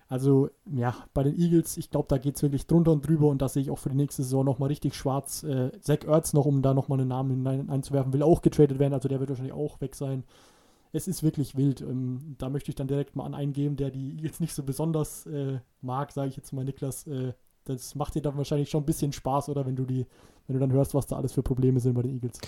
Also 0.10 0.50
ja, 0.70 0.94
bei 1.14 1.24
den 1.24 1.40
Eagles, 1.40 1.78
ich 1.78 1.90
glaube, 1.90 2.08
da 2.10 2.18
geht 2.18 2.36
es 2.36 2.44
wirklich 2.44 2.68
drunter 2.68 2.92
und 2.92 3.08
drüber 3.08 3.30
und 3.30 3.42
da 3.42 3.48
sehe 3.48 3.62
ich 3.62 3.72
auch 3.72 3.80
für 3.80 3.90
die 3.90 3.96
nächste 3.96 4.24
Saison 4.24 4.44
nochmal 4.44 4.68
richtig 4.68 4.94
schwarz. 4.94 5.44
Äh, 5.44 5.72
Zach 5.80 6.04
Ertz 6.06 6.34
noch, 6.34 6.46
um 6.46 6.62
da 6.62 6.74
nochmal 6.74 7.00
einen 7.00 7.08
Namen 7.08 7.30
hinein, 7.32 7.70
einzuwerfen, 7.70 8.12
will 8.12 8.22
auch 8.22 8.42
getradet 8.42 8.78
werden, 8.78 8.94
also 8.94 9.08
der 9.08 9.22
wird 9.22 9.30
wahrscheinlich 9.30 9.54
auch 9.54 9.80
weg 9.80 9.96
sein. 9.96 10.26
Es 10.94 11.08
ist 11.08 11.24
wirklich 11.24 11.56
wild. 11.56 11.82
Ähm, 11.82 12.36
da 12.38 12.50
möchte 12.50 12.70
ich 12.70 12.76
dann 12.76 12.88
direkt 12.88 13.16
mal 13.16 13.26
an 13.26 13.34
einen 13.34 13.54
geben, 13.54 13.76
der 13.76 13.92
die 13.92 14.16
Eagles 14.16 14.40
nicht 14.40 14.54
so 14.54 14.64
besonders 14.64 15.26
äh, 15.26 15.60
mag, 15.82 16.12
sage 16.12 16.30
ich 16.30 16.38
jetzt 16.38 16.52
mal, 16.52 16.66
Niklas. 16.66 17.08
Äh, 17.08 17.34
das 17.64 17.96
macht 17.96 18.16
dir 18.16 18.22
dann 18.22 18.38
wahrscheinlich 18.38 18.70
schon 18.70 18.84
ein 18.84 18.88
bisschen 18.88 19.14
Spaß, 19.14 19.50
oder 19.50 19.66
wenn 19.66 19.76
du 19.76 19.86
die, 19.86 20.06
wenn 20.48 20.56
du 20.56 20.60
dann 20.60 20.72
hörst, 20.72 20.94
was 20.94 21.08
da 21.08 21.16
alles 21.16 21.34
für 21.34 21.44
Probleme 21.44 21.80
sind 21.80 21.94
bei 21.94 22.02
den 22.02 22.14
Eagles. 22.14 22.40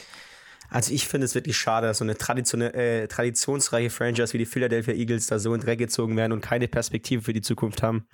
Also 0.69 0.91
ich 0.91 1.07
finde 1.07 1.25
es 1.25 1.35
wirklich 1.35 1.55
schade, 1.55 1.85
dass 1.85 1.99
so 1.99 2.03
eine 2.03 2.73
äh, 2.73 3.07
traditionsreiche 3.07 3.91
Franchise 3.91 4.33
wie 4.33 4.39
die 4.39 4.45
Philadelphia 4.45 4.95
Eagles 4.95 5.27
da 5.27 5.37
so 5.37 5.53
in 5.53 5.61
Dreck 5.61 5.77
gezogen 5.77 6.17
werden 6.17 6.31
und 6.31 6.41
keine 6.41 6.67
Perspektive 6.67 7.21
für 7.21 7.33
die 7.33 7.41
Zukunft 7.41 7.83
haben. 7.83 8.07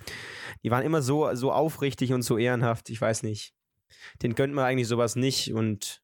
Die 0.64 0.72
waren 0.72 0.84
immer 0.84 1.02
so, 1.02 1.34
so 1.36 1.54
aufrichtig 1.54 2.12
und 2.12 2.22
so 2.22 2.38
ehrenhaft, 2.38 2.90
ich 2.90 3.00
weiß 3.00 3.24
nicht. 3.24 3.54
Den 4.22 4.36
gönnt 4.36 4.54
man 4.54 4.66
eigentlich 4.66 4.90
sowas 4.90 5.16
nicht 5.16 5.54
und 5.54 6.02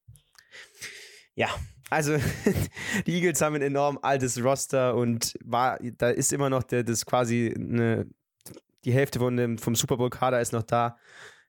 ja, 1.34 1.50
also 1.90 2.18
die 3.06 3.14
Eagles 3.14 3.42
haben 3.42 3.56
ein 3.56 3.62
enorm 3.62 4.00
altes 4.02 4.44
Roster 4.44 4.96
und 4.96 5.34
war, 5.44 5.80
da 5.98 6.10
ist 6.10 6.34
immer 6.34 6.50
noch 6.50 6.64
der, 6.64 6.84
das 6.84 7.06
quasi 7.06 7.54
eine, 7.56 8.08
die 8.84 8.94
Hälfte 8.94 9.20
von 9.20 9.36
dem, 9.38 9.58
vom 9.58 9.76
Super 9.76 9.98
Bowl-Kader 9.98 10.42
ist 10.42 10.54
noch 10.54 10.64
da. 10.64 10.98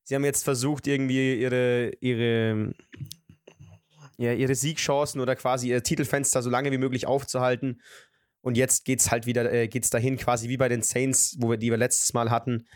Sie 0.03 0.15
haben 0.15 0.25
jetzt 0.25 0.45
versucht, 0.45 0.87
irgendwie 0.87 1.41
ihre, 1.41 1.91
ihre 2.01 2.73
ja, 4.19 4.33
ihre 4.33 4.55
Siegchancen 4.55 5.21
oder 5.21 5.37
quasi 5.37 5.69
ihr 5.69 5.83
Titelfenster 5.83 6.43
so 6.43 6.51
lange 6.51 6.73
wie 6.73 6.79
möglich 6.79 7.07
aufzuhalten. 7.07 7.83
Und 8.41 8.57
jetzt 8.57 8.85
geht 8.85 9.01
es 9.01 9.11
halt 9.11 9.27
wieder, 9.27 9.53
äh, 9.53 9.69
geht's 9.69 9.91
dahin, 9.91 10.17
quasi 10.17 10.49
wie 10.49 10.57
bei 10.57 10.69
den 10.69 10.83
Saints, 10.83 11.37
wo 11.41 11.51
wir, 11.51 11.57
die 11.57 11.71
wir 11.71 11.77
letztes 11.77 12.15
Mal 12.15 12.31
hatten. 12.31 12.67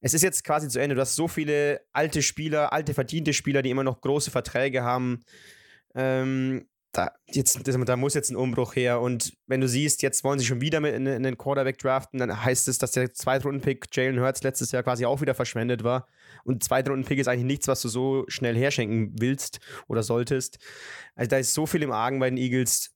Es 0.00 0.14
ist 0.14 0.22
jetzt 0.22 0.44
quasi 0.44 0.68
zu 0.68 0.80
Ende. 0.80 0.94
Du 0.94 1.00
hast 1.00 1.14
so 1.14 1.28
viele 1.28 1.82
alte 1.92 2.22
Spieler, 2.22 2.72
alte 2.72 2.94
verdiente 2.94 3.34
Spieler, 3.34 3.62
die 3.62 3.70
immer 3.70 3.84
noch 3.84 4.00
große 4.00 4.30
Verträge 4.30 4.82
haben. 4.82 5.20
Ähm, 5.94 6.66
da, 6.92 7.12
jetzt, 7.28 7.60
da 7.64 7.96
muss 7.96 8.14
jetzt 8.14 8.30
ein 8.30 8.36
Umbruch 8.36 8.74
her. 8.74 9.00
Und 9.00 9.32
wenn 9.46 9.60
du 9.60 9.68
siehst, 9.68 10.02
jetzt 10.02 10.24
wollen 10.24 10.38
sie 10.38 10.44
schon 10.44 10.60
wieder 10.60 10.80
mit 10.80 10.94
in, 10.94 11.06
in 11.06 11.22
den 11.22 11.38
Quarterback 11.38 11.78
draften, 11.78 12.18
dann 12.18 12.44
heißt 12.44 12.66
es, 12.66 12.78
dass 12.78 12.92
der 12.92 13.12
Zweitrunden-Pick 13.12 13.86
Jalen 13.92 14.20
Hurts 14.20 14.42
letztes 14.42 14.72
Jahr 14.72 14.82
quasi 14.82 15.06
auch 15.06 15.20
wieder 15.20 15.34
verschwendet 15.34 15.84
war. 15.84 16.08
Und 16.42 16.64
Zweitrunden-Pick 16.64 17.18
ist 17.18 17.28
eigentlich 17.28 17.44
nichts, 17.44 17.68
was 17.68 17.82
du 17.82 17.88
so 17.88 18.24
schnell 18.26 18.56
herschenken 18.56 19.14
willst 19.20 19.60
oder 19.86 20.02
solltest. 20.02 20.58
Also 21.14 21.28
da 21.28 21.38
ist 21.38 21.54
so 21.54 21.66
viel 21.66 21.82
im 21.82 21.92
Argen 21.92 22.18
bei 22.18 22.28
den 22.28 22.38
Eagles. 22.38 22.90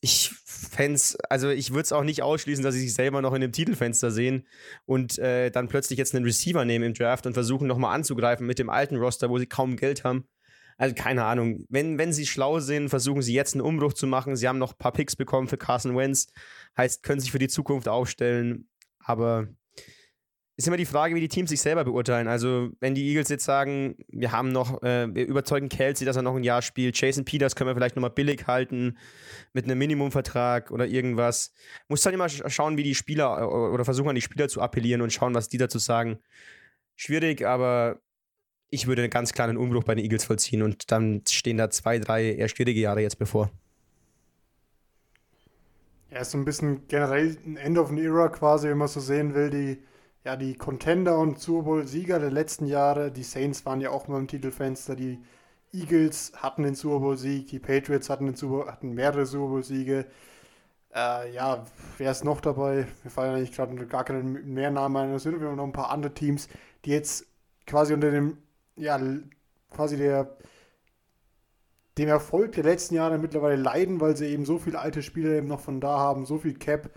Ich 0.00 0.32
fände 0.44 1.00
also 1.28 1.50
ich 1.50 1.70
würde 1.70 1.82
es 1.82 1.92
auch 1.92 2.02
nicht 2.02 2.22
ausschließen, 2.22 2.64
dass 2.64 2.74
sie 2.74 2.80
sich 2.80 2.94
selber 2.94 3.22
noch 3.22 3.34
in 3.34 3.42
dem 3.42 3.52
Titelfenster 3.52 4.10
sehen 4.10 4.48
und 4.84 5.18
äh, 5.18 5.50
dann 5.50 5.68
plötzlich 5.68 5.98
jetzt 5.98 6.14
einen 6.14 6.24
Receiver 6.24 6.64
nehmen 6.64 6.86
im 6.86 6.94
Draft 6.94 7.26
und 7.26 7.34
versuchen 7.34 7.68
nochmal 7.68 7.94
anzugreifen 7.94 8.46
mit 8.46 8.58
dem 8.58 8.70
alten 8.70 8.96
Roster, 8.96 9.28
wo 9.28 9.38
sie 9.38 9.46
kaum 9.46 9.76
Geld 9.76 10.02
haben. 10.02 10.26
Also 10.78 10.94
keine 10.94 11.24
Ahnung. 11.24 11.64
Wenn, 11.68 11.98
wenn 11.98 12.12
sie 12.12 12.26
schlau 12.26 12.60
sind, 12.60 12.88
versuchen 12.88 13.22
sie 13.22 13.34
jetzt 13.34 13.54
einen 13.54 13.62
Umbruch 13.62 13.92
zu 13.92 14.06
machen. 14.06 14.36
Sie 14.36 14.48
haben 14.48 14.58
noch 14.58 14.72
ein 14.72 14.78
paar 14.78 14.92
Picks 14.92 15.16
bekommen 15.16 15.48
für 15.48 15.58
Carson 15.58 15.96
Wentz. 15.96 16.28
Heißt, 16.76 17.02
können 17.02 17.20
sich 17.20 17.32
für 17.32 17.38
die 17.38 17.48
Zukunft 17.48 17.88
aufstellen. 17.88 18.68
Aber 18.98 19.48
ist 20.56 20.66
immer 20.66 20.76
die 20.76 20.84
Frage, 20.84 21.14
wie 21.14 21.20
die 21.20 21.28
Teams 21.28 21.50
sich 21.50 21.60
selber 21.60 21.84
beurteilen. 21.84 22.28
Also, 22.28 22.70
wenn 22.78 22.94
die 22.94 23.08
Eagles 23.08 23.30
jetzt 23.30 23.44
sagen, 23.44 23.96
wir 24.08 24.32
haben 24.32 24.52
noch, 24.52 24.82
äh, 24.82 25.12
wir 25.12 25.26
überzeugen 25.26 25.68
Kelsey, 25.68 26.04
dass 26.04 26.16
er 26.16 26.22
noch 26.22 26.36
ein 26.36 26.44
Jahr 26.44 26.60
spielt, 26.60 27.00
Jason 27.00 27.24
Peters 27.24 27.56
können 27.56 27.68
wir 27.68 27.74
vielleicht 27.74 27.96
nochmal 27.96 28.10
billig 28.10 28.46
halten 28.46 28.98
mit 29.54 29.64
einem 29.64 29.78
Minimumvertrag 29.78 30.70
oder 30.70 30.86
irgendwas. 30.86 31.52
Muss 31.88 32.04
halt 32.04 32.14
immer 32.14 32.28
schauen, 32.28 32.76
wie 32.76 32.82
die 32.82 32.94
Spieler 32.94 33.40
äh, 33.40 33.44
oder 33.44 33.84
versuchen 33.84 34.10
an 34.10 34.14
die 34.14 34.20
Spieler 34.20 34.48
zu 34.48 34.60
appellieren 34.60 35.00
und 35.00 35.12
schauen, 35.12 35.34
was 35.34 35.48
die 35.48 35.58
dazu 35.58 35.78
sagen. 35.78 36.18
Schwierig, 36.96 37.46
aber 37.46 38.00
ich 38.72 38.86
würde 38.86 39.02
einen 39.02 39.10
ganz 39.10 39.34
kleinen 39.34 39.58
Umbruch 39.58 39.84
bei 39.84 39.94
den 39.94 40.02
Eagles 40.02 40.24
vollziehen 40.24 40.62
und 40.62 40.90
dann 40.90 41.22
stehen 41.28 41.58
da 41.58 41.68
zwei, 41.68 41.98
drei 41.98 42.32
eher 42.32 42.48
schwierige 42.48 42.80
Jahre 42.80 43.02
jetzt 43.02 43.18
bevor. 43.18 43.50
Ja, 46.10 46.20
ist 46.20 46.30
so 46.30 46.38
ein 46.38 46.46
bisschen 46.46 46.88
generell 46.88 47.36
ein 47.44 47.58
End 47.58 47.76
of 47.76 47.90
an 47.90 47.98
Era 47.98 48.28
quasi, 48.28 48.68
wenn 48.68 48.78
man 48.78 48.88
so 48.88 49.00
sehen 49.00 49.34
will. 49.34 49.50
Die, 49.50 49.82
ja, 50.24 50.36
die 50.36 50.54
Contender 50.54 51.18
und 51.18 51.38
Super 51.38 51.64
Bowl-Sieger 51.64 52.18
der 52.18 52.30
letzten 52.30 52.66
Jahre, 52.66 53.12
die 53.12 53.24
Saints 53.24 53.66
waren 53.66 53.82
ja 53.82 53.90
auch 53.90 54.08
mal 54.08 54.18
im 54.18 54.26
Titelfenster, 54.26 54.96
die 54.96 55.18
Eagles 55.74 56.32
hatten 56.36 56.62
den 56.62 56.74
Super 56.74 57.00
Bowl-Sieg, 57.00 57.48
die 57.48 57.58
Patriots 57.58 58.08
hatten, 58.08 58.24
den 58.24 58.36
Super, 58.36 58.72
hatten 58.72 58.94
mehrere 58.94 59.26
Super 59.26 59.48
Bowl-Siege. 59.48 60.06
Äh, 60.94 61.34
ja, 61.34 61.66
wer 61.98 62.10
ist 62.10 62.24
noch 62.24 62.40
dabei? 62.40 62.86
Mir 63.04 63.10
fallen 63.10 63.34
eigentlich 63.36 63.52
gerade 63.52 63.86
gar 63.86 64.04
keine 64.04 64.22
mehr 64.22 64.70
Namen 64.70 64.96
ein. 64.96 65.14
Es 65.14 65.24
sind 65.24 65.38
noch 65.40 65.64
ein 65.64 65.72
paar 65.72 65.90
andere 65.90 66.14
Teams, 66.14 66.48
die 66.86 66.90
jetzt 66.90 67.26
quasi 67.66 67.92
unter 67.92 68.10
dem 68.10 68.38
ja, 68.82 69.00
quasi 69.70 69.96
der, 69.96 70.36
dem 71.98 72.08
Erfolg 72.08 72.52
der 72.52 72.64
letzten 72.64 72.94
Jahre 72.94 73.18
mittlerweile 73.18 73.56
leiden, 73.56 74.00
weil 74.00 74.16
sie 74.16 74.26
eben 74.26 74.44
so 74.44 74.58
viele 74.58 74.78
alte 74.78 75.02
Spieler 75.02 75.30
eben 75.30 75.48
noch 75.48 75.60
von 75.60 75.80
da 75.80 75.98
haben, 75.98 76.26
so 76.26 76.38
viel 76.38 76.54
Cap, 76.54 76.90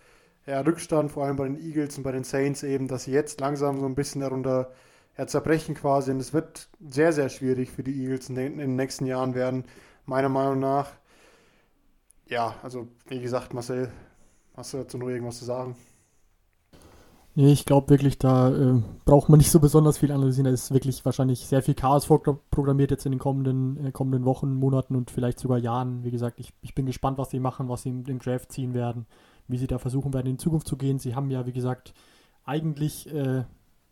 ja, 0.45 0.61
Rückstand, 0.61 1.11
vor 1.11 1.25
allem 1.25 1.35
bei 1.37 1.45
den 1.45 1.59
Eagles 1.59 1.97
und 1.97 2.03
bei 2.03 2.11
den 2.11 2.23
Saints 2.23 2.63
eben, 2.63 2.87
dass 2.87 3.05
sie 3.05 3.11
jetzt 3.11 3.39
langsam 3.41 3.79
so 3.79 3.85
ein 3.85 3.95
bisschen 3.95 4.21
darunter 4.21 4.71
ja, 5.17 5.27
zerbrechen 5.27 5.75
quasi. 5.75 6.11
Und 6.11 6.19
es 6.19 6.33
wird 6.33 6.69
sehr, 6.87 7.13
sehr 7.13 7.29
schwierig 7.29 7.71
für 7.71 7.83
die 7.83 8.03
Eagles 8.03 8.29
in 8.29 8.35
den, 8.35 8.53
in 8.53 8.59
den 8.59 8.75
nächsten 8.75 9.05
Jahren 9.05 9.33
werden, 9.35 9.65
meiner 10.05 10.29
Meinung 10.29 10.59
nach. 10.59 10.91
Ja, 12.27 12.55
also 12.63 12.87
wie 13.07 13.21
gesagt, 13.21 13.53
Marcel, 13.53 13.91
hast 14.55 14.73
du 14.73 14.77
dazu 14.77 14.97
nur 14.97 15.09
irgendwas 15.09 15.39
zu 15.39 15.45
sagen? 15.45 15.75
Nee, 17.37 17.51
ich 17.51 17.65
glaube 17.65 17.89
wirklich, 17.89 18.17
da 18.17 18.49
äh, 18.49 18.81
braucht 19.03 19.27
man 19.27 19.39
nicht 19.39 19.51
so 19.51 19.59
besonders 19.59 19.97
viel 19.97 20.13
analysieren. 20.13 20.45
Da 20.45 20.51
ist 20.51 20.73
wirklich 20.73 21.03
wahrscheinlich 21.03 21.45
sehr 21.45 21.61
viel 21.61 21.73
Chaos 21.73 22.05
vorprogrammiert 22.05 22.91
jetzt 22.91 23.05
in 23.05 23.11
den 23.11 23.19
kommenden, 23.19 23.85
äh, 23.85 23.91
kommenden 23.91 24.23
Wochen, 24.23 24.53
Monaten 24.53 24.95
und 24.95 25.11
vielleicht 25.11 25.39
sogar 25.39 25.57
Jahren. 25.57 26.05
Wie 26.05 26.11
gesagt, 26.11 26.39
ich, 26.39 26.53
ich 26.61 26.73
bin 26.73 26.85
gespannt, 26.85 27.17
was 27.17 27.31
sie 27.31 27.41
machen, 27.41 27.67
was 27.67 27.81
sie 27.81 27.89
im, 27.89 28.05
im, 28.05 28.19
Draft 28.19 28.53
ziehen 28.53 28.73
werden, 28.73 29.05
wie 29.49 29.57
sie 29.57 29.67
da 29.67 29.79
versuchen 29.79 30.13
werden, 30.13 30.27
in 30.27 30.39
Zukunft 30.39 30.65
zu 30.65 30.77
gehen. 30.77 30.97
Sie 30.97 31.13
haben 31.13 31.29
ja, 31.29 31.45
wie 31.45 31.51
gesagt, 31.51 31.93
eigentlich 32.45 33.13
äh, 33.13 33.43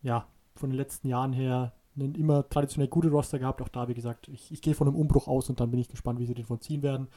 ja, 0.02 0.26
von 0.54 0.70
den 0.70 0.78
letzten 0.78 1.08
Jahren 1.08 1.34
her 1.34 1.74
einen 1.96 2.14
immer 2.14 2.48
traditionell 2.48 2.88
gute 2.88 3.10
Roster 3.10 3.38
gehabt. 3.38 3.60
Auch 3.60 3.68
da, 3.68 3.88
wie 3.88 3.94
gesagt, 3.94 4.26
ich, 4.28 4.52
ich 4.52 4.62
gehe 4.62 4.74
von 4.74 4.88
einem 4.88 4.96
Umbruch 4.96 5.28
aus 5.28 5.50
und 5.50 5.60
dann 5.60 5.70
bin 5.70 5.80
ich 5.80 5.88
gespannt, 5.90 6.18
wie 6.18 6.26
sie 6.26 6.34
den 6.34 6.46
von 6.46 6.62
ziehen 6.62 6.82
werden 6.82 7.08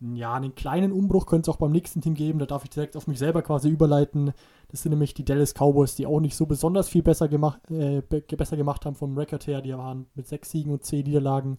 ja, 0.00 0.34
einen 0.34 0.54
kleinen 0.54 0.92
Umbruch 0.92 1.26
könnte 1.26 1.50
es 1.50 1.54
auch 1.54 1.58
beim 1.58 1.72
nächsten 1.72 2.00
Team 2.00 2.14
geben. 2.14 2.38
Da 2.38 2.46
darf 2.46 2.62
ich 2.62 2.70
direkt 2.70 2.96
auf 2.96 3.08
mich 3.08 3.18
selber 3.18 3.42
quasi 3.42 3.68
überleiten. 3.68 4.32
Das 4.68 4.82
sind 4.82 4.90
nämlich 4.90 5.12
die 5.12 5.24
Dallas 5.24 5.54
Cowboys, 5.54 5.96
die 5.96 6.06
auch 6.06 6.20
nicht 6.20 6.36
so 6.36 6.46
besonders 6.46 6.88
viel 6.88 7.02
besser 7.02 7.28
gemacht, 7.28 7.60
äh, 7.70 8.02
besser 8.02 8.56
gemacht 8.56 8.86
haben 8.86 8.94
vom 8.94 9.18
Record 9.18 9.46
her. 9.46 9.60
Die 9.60 9.76
waren 9.76 10.06
mit 10.14 10.28
sechs 10.28 10.50
Siegen 10.50 10.72
und 10.72 10.84
zehn 10.84 11.04
Niederlagen 11.04 11.58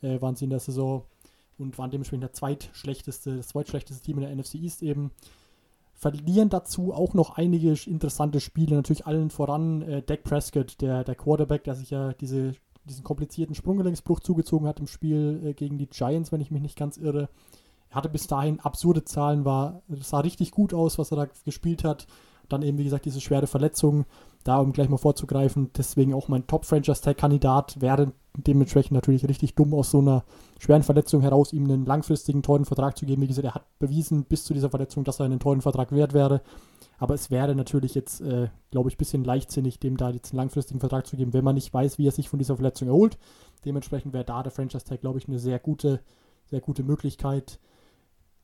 äh, 0.00 0.20
waren 0.20 0.36
sie 0.36 0.44
in 0.44 0.50
der 0.50 0.60
Saison 0.60 1.04
und 1.58 1.76
waren 1.78 1.90
dementsprechend 1.90 2.22
der 2.22 2.32
zweitschlechteste, 2.32 3.38
das 3.38 3.48
zweitschlechteste 3.48 4.02
Team 4.02 4.18
in 4.18 4.24
der 4.24 4.36
NFC 4.36 4.56
East 4.56 4.82
eben. 4.82 5.10
Verlieren 5.94 6.48
dazu 6.50 6.92
auch 6.92 7.14
noch 7.14 7.36
einige 7.36 7.74
interessante 7.86 8.40
Spiele, 8.40 8.76
natürlich 8.76 9.06
allen 9.06 9.30
voran 9.30 9.82
äh, 9.82 10.02
Dak 10.02 10.24
Prescott, 10.24 10.80
der, 10.80 11.04
der 11.04 11.14
Quarterback, 11.14 11.64
der 11.64 11.74
sich 11.74 11.90
ja 11.90 12.12
diese, 12.14 12.54
diesen 12.84 13.04
komplizierten 13.04 13.54
Sprunggelenksbruch 13.54 14.20
zugezogen 14.20 14.66
hat 14.66 14.80
im 14.80 14.86
Spiel 14.86 15.40
äh, 15.44 15.54
gegen 15.54 15.78
die 15.78 15.88
Giants, 15.88 16.32
wenn 16.32 16.40
ich 16.40 16.50
mich 16.50 16.62
nicht 16.62 16.78
ganz 16.78 16.96
irre. 16.96 17.28
Er 17.92 17.96
hatte 17.96 18.08
bis 18.08 18.26
dahin 18.26 18.58
absurde 18.60 19.04
Zahlen, 19.04 19.44
war, 19.44 19.82
sah 19.88 20.20
richtig 20.20 20.50
gut 20.50 20.72
aus, 20.72 20.98
was 20.98 21.10
er 21.10 21.18
da 21.18 21.26
gespielt 21.44 21.84
hat. 21.84 22.06
dann 22.48 22.62
eben, 22.62 22.78
wie 22.78 22.84
gesagt, 22.84 23.04
diese 23.04 23.20
schwere 23.20 23.46
Verletzung, 23.46 24.04
da 24.44 24.58
um 24.58 24.72
gleich 24.72 24.88
mal 24.88 24.98
vorzugreifen, 24.98 25.70
deswegen 25.76 26.12
auch 26.12 26.28
mein 26.28 26.46
Top-Franchise-Tag-Kandidat 26.46 27.80
wäre 27.80 28.12
dementsprechend 28.36 28.92
natürlich 28.92 29.28
richtig 29.28 29.54
dumm 29.54 29.74
aus 29.74 29.90
so 29.90 29.98
einer 29.98 30.24
schweren 30.58 30.82
Verletzung 30.82 31.20
heraus, 31.20 31.52
ihm 31.52 31.64
einen 31.64 31.84
langfristigen, 31.84 32.42
teuren 32.42 32.64
Vertrag 32.64 32.96
zu 32.96 33.04
geben. 33.04 33.22
Wie 33.22 33.26
gesagt, 33.26 33.46
er 33.46 33.54
hat 33.54 33.78
bewiesen 33.78 34.24
bis 34.24 34.44
zu 34.44 34.54
dieser 34.54 34.70
Verletzung, 34.70 35.04
dass 35.04 35.20
er 35.20 35.26
einen 35.26 35.40
teuren 35.40 35.60
Vertrag 35.60 35.92
wert 35.92 36.14
wäre. 36.14 36.40
Aber 36.98 37.14
es 37.14 37.30
wäre 37.30 37.54
natürlich 37.54 37.94
jetzt, 37.94 38.20
äh, 38.22 38.48
glaube 38.70 38.88
ich, 38.88 38.94
ein 38.94 38.98
bisschen 38.98 39.24
leichtsinnig, 39.24 39.80
dem 39.80 39.96
da 39.96 40.10
jetzt 40.10 40.32
einen 40.32 40.38
langfristigen 40.38 40.80
Vertrag 40.80 41.06
zu 41.06 41.16
geben, 41.16 41.34
wenn 41.34 41.44
man 41.44 41.56
nicht 41.56 41.72
weiß, 41.72 41.98
wie 41.98 42.06
er 42.06 42.12
sich 42.12 42.28
von 42.28 42.38
dieser 42.38 42.56
Verletzung 42.56 42.88
erholt. 42.88 43.18
Dementsprechend 43.64 44.14
wäre 44.14 44.24
da 44.24 44.42
der 44.42 44.52
Franchise-Tag, 44.52 45.00
glaube 45.00 45.18
ich, 45.18 45.28
eine 45.28 45.38
sehr 45.38 45.58
gute, 45.58 46.00
sehr 46.46 46.60
gute 46.60 46.84
Möglichkeit. 46.84 47.58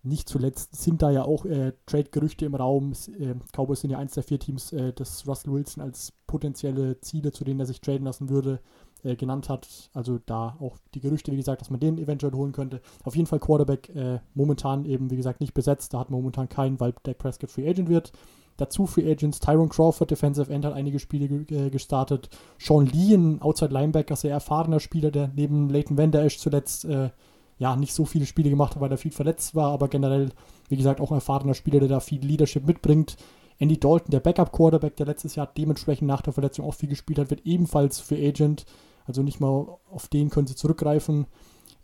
Nicht 0.03 0.29
zuletzt 0.29 0.77
sind 0.77 1.03
da 1.03 1.11
ja 1.11 1.25
auch 1.25 1.45
äh, 1.45 1.73
Trade-Gerüchte 1.87 2.47
im 2.47 2.55
Raum. 2.55 2.93
Äh, 3.19 3.35
Cowboys 3.53 3.81
sind 3.81 3.91
ja 3.91 3.99
eins 3.99 4.15
der 4.15 4.23
vier 4.23 4.39
Teams, 4.39 4.73
äh, 4.73 4.93
das 4.93 5.27
Russell 5.27 5.53
Wilson 5.53 5.83
als 5.83 6.13
potenzielle 6.27 7.01
Ziele, 7.01 7.33
zu 7.33 7.45
denen 7.45 7.61
er 7.61 7.67
sich 7.67 7.81
traden 7.81 8.05
lassen 8.05 8.29
würde, 8.29 8.61
äh, 9.03 9.17
genannt 9.17 9.49
hat. 9.49 9.91
Also 9.95 10.19
da 10.25 10.57
auch 10.61 10.77
die 10.95 11.01
Gerüchte, 11.01 11.33
wie 11.33 11.37
gesagt, 11.37 11.61
dass 11.61 11.71
man 11.71 11.81
den 11.81 11.99
eventuell 11.99 12.33
holen 12.33 12.53
könnte. 12.53 12.81
Auf 13.05 13.17
jeden 13.17 13.27
Fall 13.27 13.41
Quarterback 13.41 13.89
äh, 13.95 14.21
momentan 14.35 14.85
eben, 14.85 15.11
wie 15.11 15.17
gesagt, 15.17 15.41
nicht 15.41 15.55
besetzt. 15.55 15.95
Da 15.95 15.99
hat 15.99 16.11
man 16.11 16.21
momentan 16.21 16.49
keinen, 16.49 16.79
weil 16.79 16.95
Dak 17.03 17.19
Prescott 17.19 17.51
Free 17.51 17.69
Agent 17.69 17.89
wird. 17.89 18.13
Dazu 18.57 18.87
Free 18.87 19.11
Agents 19.11 19.39
Tyron 19.39 19.69
Crawford, 19.69 20.11
Defensive 20.11 20.53
End, 20.53 20.65
hat 20.65 20.75
einige 20.75 20.99
Spiele 20.99 21.27
äh, 21.51 21.71
gestartet. 21.71 22.29
Sean 22.59 22.87
Lee, 22.87 23.15
ein 23.15 23.41
Outside 23.41 23.73
Linebacker, 23.73 24.17
sehr 24.17 24.33
erfahrener 24.33 24.81
Spieler, 24.81 25.11
der 25.11 25.31
neben 25.35 25.71
Leighton 25.71 25.97
Esch 26.15 26.39
zuletzt 26.39 26.85
äh, 26.85 27.11
ja 27.59 27.77
nicht 27.77 27.93
so 27.93 28.05
viele 28.05 28.27
Spiele 28.27 28.51
gemacht 28.51 28.75
hat, 28.75 28.81
weil 28.81 28.91
er 28.91 28.99
viel 28.99 29.13
verletzt 29.13 29.55
war, 29.55 29.73
aber 29.73 29.89
generell, 29.89 30.31
wie 30.69 30.77
gesagt, 30.77 31.01
auch 31.01 31.11
ein 31.11 31.17
erfahrener 31.17 31.55
Spieler, 31.55 31.81
der 31.81 31.89
da 31.89 32.01
viel 32.01 32.25
Leadership 32.25 32.67
mitbringt. 32.67 33.17
Andy 33.59 33.79
Dalton, 33.79 34.11
der 34.11 34.21
Backup-Quarterback, 34.21 34.97
der 34.97 35.07
letztes 35.07 35.35
Jahr 35.35 35.49
dementsprechend 35.57 36.07
nach 36.07 36.23
der 36.23 36.33
Verletzung 36.33 36.65
auch 36.65 36.75
viel 36.75 36.89
gespielt 36.89 37.19
hat, 37.19 37.31
wird 37.31 37.45
ebenfalls 37.45 37.99
Free 37.99 38.27
Agent. 38.29 38.65
Also 39.07 39.23
nicht 39.23 39.41
mal 39.41 39.79
auf 39.91 40.07
den 40.09 40.31
können 40.31 40.47
sie 40.47 40.55
zurückgreifen. 40.55 41.27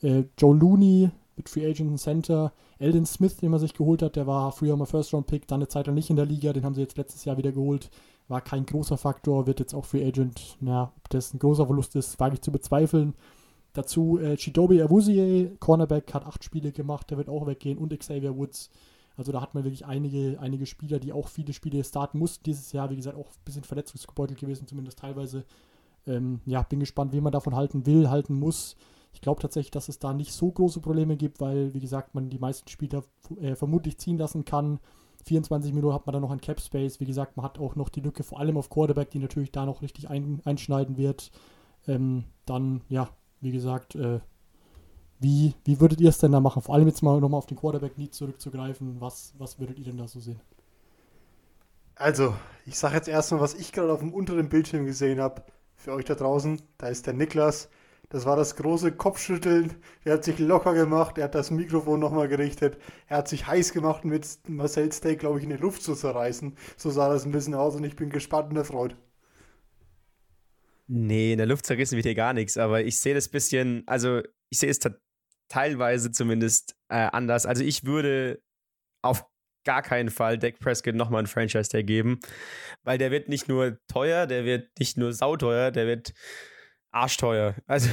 Äh, 0.00 0.24
Joe 0.38 0.56
Looney, 0.56 1.10
mit 1.36 1.48
Free 1.48 1.68
Agent 1.68 1.98
Center. 1.98 2.52
Eldon 2.78 3.06
Smith, 3.06 3.36
den 3.36 3.50
man 3.50 3.60
sich 3.60 3.74
geholt 3.74 4.02
hat, 4.02 4.16
der 4.16 4.26
war 4.26 4.52
früher 4.52 4.76
mal 4.76 4.86
First 4.86 5.12
Round 5.12 5.26
Pick, 5.26 5.46
dann 5.46 5.58
eine 5.58 5.68
Zeit 5.68 5.86
lang 5.86 5.94
nicht 5.94 6.10
in 6.10 6.16
der 6.16 6.26
Liga, 6.26 6.52
den 6.52 6.64
haben 6.64 6.74
sie 6.74 6.80
jetzt 6.80 6.96
letztes 6.96 7.24
Jahr 7.24 7.36
wieder 7.36 7.52
geholt. 7.52 7.90
War 8.28 8.40
kein 8.40 8.66
großer 8.66 8.96
Faktor, 8.96 9.46
wird 9.46 9.60
jetzt 9.60 9.74
auch 9.74 9.84
Free 9.84 10.06
Agent. 10.06 10.56
Na, 10.60 10.92
ob 10.96 11.08
das 11.10 11.34
ein 11.34 11.38
großer 11.38 11.66
Verlust 11.66 11.94
ist, 11.96 12.18
wage 12.20 12.34
ich 12.34 12.40
zu 12.40 12.52
bezweifeln. 12.52 13.14
Dazu 13.74 14.18
äh, 14.18 14.36
Chidobe 14.36 14.82
Awuzie, 14.82 15.56
Cornerback, 15.58 16.14
hat 16.14 16.24
acht 16.24 16.44
Spiele 16.44 16.72
gemacht, 16.72 17.10
der 17.10 17.18
wird 17.18 17.28
auch 17.28 17.46
weggehen 17.46 17.76
und 17.76 17.96
Xavier 17.98 18.36
Woods. 18.36 18.70
Also 19.16 19.32
da 19.32 19.40
hat 19.40 19.54
man 19.54 19.64
wirklich 19.64 19.84
einige, 19.84 20.38
einige 20.40 20.64
Spieler, 20.64 20.98
die 20.98 21.12
auch 21.12 21.28
viele 21.28 21.52
Spiele 21.52 21.82
starten 21.84 22.18
mussten 22.18 22.44
dieses 22.44 22.72
Jahr. 22.72 22.90
Wie 22.90 22.96
gesagt, 22.96 23.16
auch 23.16 23.28
ein 23.28 23.44
bisschen 23.44 23.64
verletzungsgebeutelt 23.64 24.38
gewesen, 24.38 24.66
zumindest 24.66 25.00
teilweise. 25.00 25.44
Ähm, 26.06 26.40
ja, 26.46 26.62
bin 26.62 26.80
gespannt, 26.80 27.12
wie 27.12 27.20
man 27.20 27.32
davon 27.32 27.54
halten 27.54 27.86
will, 27.86 28.10
halten 28.10 28.34
muss. 28.34 28.76
Ich 29.12 29.20
glaube 29.20 29.40
tatsächlich, 29.40 29.70
dass 29.70 29.88
es 29.88 29.98
da 29.98 30.12
nicht 30.12 30.32
so 30.32 30.50
große 30.50 30.80
Probleme 30.80 31.16
gibt, 31.16 31.40
weil, 31.40 31.74
wie 31.74 31.80
gesagt, 31.80 32.14
man 32.14 32.30
die 32.30 32.38
meisten 32.38 32.68
Spieler 32.68 33.04
äh, 33.40 33.54
vermutlich 33.54 33.98
ziehen 33.98 34.18
lassen 34.18 34.44
kann. 34.44 34.80
24 35.24 35.72
Minuten 35.72 35.94
hat 35.94 36.06
man 36.06 36.12
dann 36.12 36.22
noch 36.22 36.30
ein 36.30 36.40
Cap 36.40 36.60
Space. 36.60 37.00
Wie 37.00 37.06
gesagt, 37.06 37.36
man 37.36 37.44
hat 37.44 37.58
auch 37.58 37.76
noch 37.76 37.88
die 37.88 38.00
Lücke, 38.00 38.22
vor 38.22 38.38
allem 38.38 38.56
auf 38.56 38.70
Quarterback, 38.70 39.10
die 39.10 39.18
natürlich 39.18 39.52
da 39.52 39.64
noch 39.64 39.82
richtig 39.82 40.10
ein, 40.10 40.42
einschneiden 40.44 40.96
wird. 40.96 41.30
Ähm, 41.86 42.24
dann, 42.44 42.82
ja, 42.88 43.08
wie 43.45 43.53
gesagt, 43.53 43.95
äh, 43.95 44.20
wie, 45.20 45.55
wie 45.64 45.80
würdet 45.80 46.01
ihr 46.01 46.09
es 46.09 46.18
denn 46.18 46.32
da 46.32 46.40
machen? 46.40 46.62
Vor 46.62 46.74
allem 46.74 46.88
jetzt 46.88 47.03
mal 47.03 47.20
nochmal 47.20 47.38
auf 47.38 47.47
den 47.47 47.57
Quarterback-Need 47.57 48.14
zurückzugreifen. 48.14 49.01
Was, 49.01 49.34
was 49.38 49.59
würdet 49.61 49.78
ihr 49.78 49.84
denn 49.84 49.99
da 49.99 50.09
so 50.09 50.20
sehen? 50.20 50.40
Also, 51.95 52.34
ich 52.66 52.78
sage 52.78 52.97
jetzt 52.97 53.09
erstmal, 53.09 53.40
was 53.40 53.55
ich 53.55 53.72
gerade 53.72 53.92
auf 53.92 54.01
dem 54.01 54.12
unteren 54.12 54.49
Bildschirm 54.49 54.84
gesehen 54.84 55.20
habe. 55.20 55.42
Für 55.76 55.92
euch 55.92 56.05
da 56.05 56.14
draußen, 56.14 56.61
da 56.78 56.88
ist 56.88 57.07
der 57.07 57.14
Niklas. 57.14 57.68
Das 58.09 58.26
war 58.26 58.36
das 58.36 58.57
große 58.57 58.92
Kopfschütteln. 58.92 59.74
Er 60.05 60.14
hat 60.14 60.24
sich 60.24 60.38
locker 60.38 60.74
gemacht, 60.74 61.18
er 61.18 61.24
hat 61.24 61.34
das 61.34 61.51
Mikrofon 61.51 62.01
nochmal 62.01 62.28
gerichtet, 62.28 62.78
er 63.09 63.18
hat 63.18 63.28
sich 63.28 63.47
heiß 63.47 63.72
gemacht, 63.72 64.05
mit 64.05 64.26
Marcel 64.49 64.92
Steak, 64.92 65.20
glaube 65.20 65.38
ich, 65.38 65.45
in 65.45 65.51
die 65.51 65.57
Luft 65.57 65.82
zu 65.82 65.95
zerreißen. 65.95 66.57
So 66.76 66.90
sah 66.90 67.09
das 67.09 67.24
ein 67.24 67.32
bisschen 67.32 67.55
aus 67.55 67.74
und 67.76 67.84
ich 67.84 67.97
bin 67.97 68.11
gespannt 68.11 68.51
und 68.51 68.57
erfreut. 68.57 68.97
Nee, 70.87 71.32
in 71.32 71.39
der 71.39 71.47
Luft 71.47 71.66
zerrissen 71.66 71.97
wird 71.97 72.05
hier 72.05 72.14
gar 72.14 72.35
nichts, 72.35 72.57
aber 72.57 72.85
ich 72.85 73.01
sehe 73.01 73.14
das 73.14 73.28
bisschen, 73.28 73.85
also 73.87 74.22
ich 74.51 74.59
sehe 74.59 74.70
es 74.70 74.78
teilweise 75.49 76.11
zumindest 76.11 76.76
äh, 76.89 77.09
anders. 77.12 77.47
Also 77.47 77.64
ich 77.64 77.85
würde 77.85 78.43
auf 79.03 79.24
gar 79.64 79.82
keinen 79.82 80.11
Fall 80.11 80.39
Dak 80.39 80.59
Prescott 80.59 80.95
nochmal 80.95 81.20
einen 81.20 81.26
Franchise-Tag 81.26 81.87
geben, 81.87 82.20
weil 82.82 82.99
der 82.99 83.11
wird 83.11 83.28
nicht 83.28 83.49
nur 83.49 83.78
teuer, 83.89 84.26
der 84.26 84.45
wird 84.45 84.78
nicht 84.78 84.99
nur 84.99 85.12
sauteuer, 85.12 85.70
der 85.70 85.87
wird 85.87 86.12
arschteuer. 86.93 87.55
Also 87.66 87.89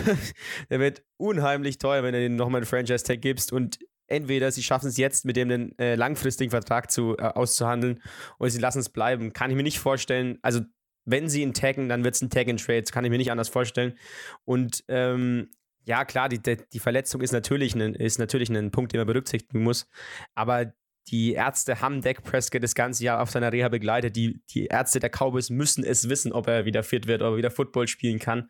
der 0.70 0.80
wird 0.80 1.04
unheimlich 1.18 1.78
teuer, 1.78 2.04
wenn 2.04 2.14
du 2.14 2.20
den 2.20 2.36
nochmal 2.36 2.60
einen 2.60 2.68
Franchise-Tag 2.68 3.22
gibst 3.22 3.54
und 3.54 3.80
entweder 4.08 4.52
sie 4.52 4.64
schaffen 4.64 4.90
es 4.90 4.98
jetzt 4.98 5.24
mit 5.26 5.38
dem 5.38 5.50
einen 5.50 5.80
äh, 5.80 5.96
langfristigen 5.96 6.52
Vertrag 6.52 6.92
zu, 6.92 7.16
äh, 7.18 7.24
auszuhandeln 7.24 8.02
oder 8.38 8.50
sie 8.50 8.60
lassen 8.60 8.80
es 8.80 8.90
bleiben. 8.90 9.32
Kann 9.32 9.50
ich 9.50 9.56
mir 9.56 9.64
nicht 9.64 9.80
vorstellen. 9.80 10.38
Also 10.42 10.62
wenn 11.06 11.30
sie 11.30 11.42
ihn 11.42 11.54
taggen, 11.54 11.90
dann 11.90 12.04
wird 12.04 12.16
es 12.16 12.22
ein 12.22 12.30
Tag-and-Trade. 12.30 12.84
Kann 12.84 13.06
ich 13.06 13.12
mir 13.12 13.18
nicht 13.18 13.32
anders 13.32 13.50
vorstellen. 13.50 13.98
Und 14.46 14.84
ähm, 14.88 15.50
ja, 15.84 16.06
klar, 16.06 16.30
die, 16.30 16.40
die 16.40 16.80
Verletzung 16.80 17.22
ist 17.22 17.32
natürlich, 17.32 17.76
ein, 17.76 17.96
ist 17.96 18.20
natürlich 18.20 18.50
ein 18.50 18.72
Punkt, 18.72 18.94
den 18.94 19.00
man 19.00 19.08
berücksichtigen 19.08 19.64
muss. 19.64 19.88
Aber 20.36 20.74
die 21.08 21.34
Ärzte 21.34 21.82
haben 21.82 22.02
Dak 22.02 22.24
Prescott 22.24 22.64
das 22.64 22.76
ganze 22.76 23.04
Jahr 23.04 23.22
auf 23.22 23.32
seiner 23.32 23.52
Reha 23.52 23.70
begleitet. 23.70 24.16
Die, 24.16 24.42
die 24.52 24.68
Ärzte 24.68 25.00
der 25.00 25.10
Cowboys 25.10 25.50
müssen 25.50 25.84
es 25.84 26.08
wissen, 26.10 26.32
ob 26.32 26.48
er 26.48 26.66
wieder 26.66 26.84
fit 26.84 27.08
wird, 27.08 27.22
ob 27.22 27.34
er 27.34 27.38
wieder 27.38 27.52
Football 27.52 27.88
spielen 27.88 28.20
kann 28.20 28.50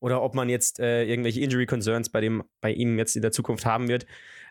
oder 0.00 0.22
ob 0.22 0.34
man 0.34 0.48
jetzt 0.48 0.78
äh, 0.78 1.04
irgendwelche 1.04 1.40
Injury 1.40 1.66
Concerns 1.66 2.08
bei, 2.08 2.20
dem, 2.20 2.44
bei 2.60 2.72
ihm 2.72 2.98
jetzt 2.98 3.16
in 3.16 3.22
der 3.22 3.32
Zukunft 3.32 3.66
haben 3.66 3.88
wird. 3.88 4.06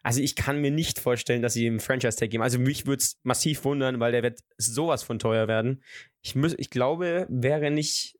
Also 0.08 0.22
ich 0.22 0.38
kann 0.38 0.62
mir 0.62 0.72
nicht 0.72 1.00
vorstellen, 1.00 1.42
dass 1.42 1.52
sie 1.52 1.66
ihm 1.66 1.82
Franchise-Tag 1.82 2.30
geben. 2.30 2.42
Also 2.42 2.60
mich 2.60 2.88
würde 2.88 3.04
es 3.04 3.20
massiv 3.24 3.66
wundern, 3.66 4.00
weil 4.00 4.14
der 4.14 4.24
wird 4.24 4.40
sowas 4.58 5.04
von 5.04 5.20
teuer 5.20 5.50
werden. 5.50 5.84
Ich, 6.22 6.34
muss, 6.34 6.56
ich 6.58 6.70
glaube, 6.70 7.28
wäre 7.30 7.72
nicht 7.72 8.18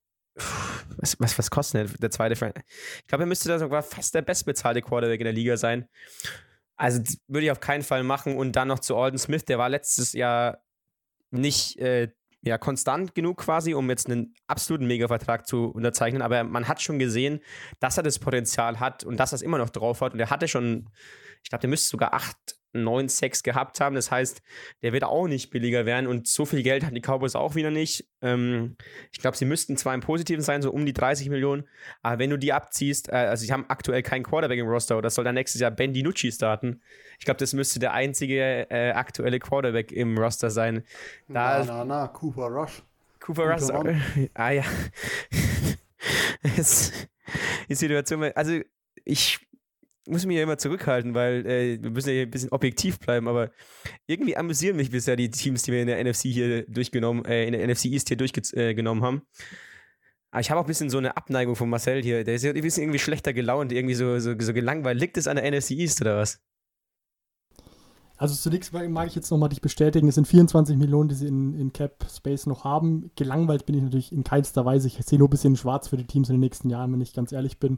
was, 0.98 1.18
was, 1.18 1.40
was 1.40 1.50
kostet 1.50 1.90
der, 1.90 1.98
der 1.98 2.12
zweite 2.12 2.36
Franchise? 2.36 2.66
Ich 3.00 3.08
glaube, 3.08 3.24
er 3.24 3.28
müsste 3.28 3.48
da 3.48 3.58
sogar 3.58 3.84
fast 3.84 4.14
der 4.14 4.22
bestbezahlte 4.22 4.82
Quarterback 4.82 5.22
in 5.22 5.24
der 5.24 5.34
Liga 5.34 5.56
sein. 5.56 5.88
Also 6.76 7.02
würde 7.30 7.46
ich 7.46 7.52
auf 7.52 7.62
keinen 7.62 7.84
Fall 7.84 8.04
machen. 8.04 8.36
Und 8.36 8.58
dann 8.58 8.68
noch 8.68 8.80
zu 8.80 8.98
Alden 8.98 9.18
Smith, 9.18 9.46
der 9.46 9.58
war 9.58 9.70
letztes 9.70 10.12
Jahr 10.12 10.62
nicht 11.32 11.78
äh, 11.78 12.10
ja, 12.42 12.58
konstant 12.58 13.16
genug 13.16 13.38
quasi, 13.38 13.74
um 13.74 13.90
jetzt 13.90 14.08
einen 14.08 14.34
absoluten 14.48 14.88
Mega-Vertrag 14.88 15.48
zu 15.48 15.68
unterzeichnen. 15.68 16.22
Aber 16.22 16.44
man 16.44 16.68
hat 16.68 16.82
schon 16.82 17.00
gesehen, 17.00 17.40
dass 17.80 17.96
er 17.96 18.04
das 18.04 18.20
Potenzial 18.20 18.82
hat 18.82 19.06
und 19.06 19.16
dass 19.22 19.32
er 19.32 19.38
es 19.38 19.42
immer 19.42 19.58
noch 19.58 19.70
drauf 19.70 20.02
hat. 20.02 20.12
Und 20.12 20.20
er 20.20 20.30
hatte 20.30 20.50
schon, 20.50 20.90
ich 21.44 21.50
glaube, 21.50 21.62
der 21.62 21.70
müsste 21.70 21.90
sogar 21.90 22.14
acht 22.14 22.58
9 22.84 23.10
Sex 23.10 23.44
gehabt 23.44 23.80
haben. 23.80 23.96
Das 23.96 24.12
heißt, 24.12 24.42
der 24.82 24.94
wird 24.94 25.04
auch 25.04 25.28
nicht 25.28 25.50
billiger 25.50 25.86
werden 25.86 26.08
und 26.08 26.28
so 26.28 26.46
viel 26.46 26.64
Geld 26.64 26.86
haben 26.86 26.96
die 26.96 27.02
Cowboys 27.02 27.36
auch 27.36 27.56
wieder 27.56 27.72
nicht. 27.72 28.08
Ähm, 28.22 28.78
ich 29.12 29.20
glaube, 29.20 29.38
sie 29.38 29.46
müssten 29.46 29.78
zwar 29.78 29.94
im 29.94 30.02
Positiven 30.02 30.42
sein, 30.42 30.62
so 30.62 30.72
um 30.72 30.86
die 30.86 30.94
30 30.94 31.30
Millionen, 31.30 31.68
aber 32.02 32.20
wenn 32.20 32.30
du 32.30 32.38
die 32.38 32.54
abziehst, 32.54 33.10
äh, 33.10 33.16
also 33.16 33.46
sie 33.46 33.52
haben 33.52 33.66
aktuell 33.68 34.04
keinen 34.04 34.24
Quarterback 34.24 34.60
im 34.60 34.68
Roster 34.68 34.98
oder 34.98 35.10
soll 35.10 35.24
dann 35.24 35.36
nächstes 35.36 35.62
Jahr 35.62 35.72
Ben 35.72 35.94
DiNucci 35.94 36.32
starten. 36.32 36.82
Ich 37.20 37.26
glaube, 37.26 37.40
das 37.40 37.54
müsste 37.54 37.80
der 37.80 37.94
einzige 37.94 38.70
äh, 38.70 38.92
aktuelle 38.92 39.40
Quarterback 39.40 39.92
im 39.92 40.18
Roster 40.18 40.50
sein. 40.50 40.84
Da, 41.28 41.64
na, 41.64 41.66
na, 41.66 41.86
na, 41.86 42.08
Cooper 42.08 42.48
Rush. 42.48 42.84
Cooper 43.20 43.54
Rush. 43.54 43.70
ah 44.34 44.52
ja. 44.52 44.64
die 47.70 47.76
Situation, 47.76 48.24
also 48.36 48.60
ich 49.04 49.47
muss 50.08 50.26
mich 50.26 50.38
ja 50.38 50.44
immer 50.44 50.58
zurückhalten, 50.58 51.14
weil 51.14 51.46
äh, 51.46 51.82
wir 51.82 51.92
müssen 51.92 52.10
ja 52.10 52.14
hier 52.14 52.24
ein 52.24 52.32
bisschen 52.32 52.52
objektiv 52.52 53.00
bleiben, 53.00 53.28
aber 53.28 53.52
irgendwie 54.08 54.38
amüsieren 54.38 54.78
mich 54.78 54.92
bisher 54.92 55.16
die 55.16 55.30
Teams, 55.30 55.64
die 55.64 55.72
wir 55.72 55.82
in 55.82 55.88
der 55.88 56.04
NFC 56.04 56.24
hier 56.24 56.66
durchgenommen, 56.68 57.26
äh, 57.26 57.46
in 57.46 57.54
der 57.54 57.68
NFC 57.68 57.86
East 57.86 58.08
hier 58.08 58.18
durchgenommen 58.18 59.04
haben. 59.04 59.22
Aber 60.32 60.42
ich 60.42 60.52
habe 60.52 60.60
auch 60.60 60.66
ein 60.66 60.68
bisschen 60.68 60.90
so 60.90 60.98
eine 60.98 61.16
Abneigung 61.16 61.56
von 61.56 61.70
Marcel 61.70 62.04
hier. 62.04 62.24
Der 62.24 62.36
ist 62.36 62.44
ja 62.44 62.52
ein 62.52 62.62
bisschen 62.62 62.84
irgendwie 62.84 63.00
schlechter 63.00 63.34
gelaunt, 63.34 63.72
irgendwie 63.72 63.96
so, 63.96 64.20
so, 64.20 64.36
so 64.38 64.54
gelangweilt. 64.54 65.00
Liegt 65.00 65.18
es 65.18 65.28
an 65.28 65.38
der 65.38 65.50
NFC 65.50 65.72
East 65.72 66.02
oder 66.02 66.18
was? 66.18 66.42
Also 68.18 68.34
zunächst 68.34 68.74
mag 68.74 69.08
ich 69.08 69.16
jetzt 69.16 69.30
nochmal 69.30 69.50
dich 69.50 69.62
bestätigen, 69.62 70.08
es 70.08 70.16
sind 70.16 70.28
24 70.28 70.76
Millionen, 70.76 71.08
die 71.08 71.16
sie 71.16 71.28
in, 71.28 71.54
in 71.54 71.72
Cap 71.72 72.04
Space 72.10 72.48
noch 72.48 72.64
haben. 72.64 73.12
Gelangweilt 73.16 73.68
bin 73.68 73.76
ich 73.76 73.84
natürlich 73.84 74.12
in 74.12 74.24
keinster 74.24 74.66
Weise. 74.66 74.88
Ich 74.88 74.98
sehe 75.06 75.20
nur 75.20 75.28
ein 75.28 75.32
bisschen 75.32 75.56
schwarz 75.56 75.88
für 75.88 75.98
die 75.98 76.08
Teams 76.08 76.30
in 76.30 76.34
den 76.34 76.40
nächsten 76.42 76.70
Jahren, 76.70 76.92
wenn 76.92 77.02
ich 77.02 77.14
ganz 77.14 77.32
ehrlich 77.32 77.60
bin. 77.60 77.78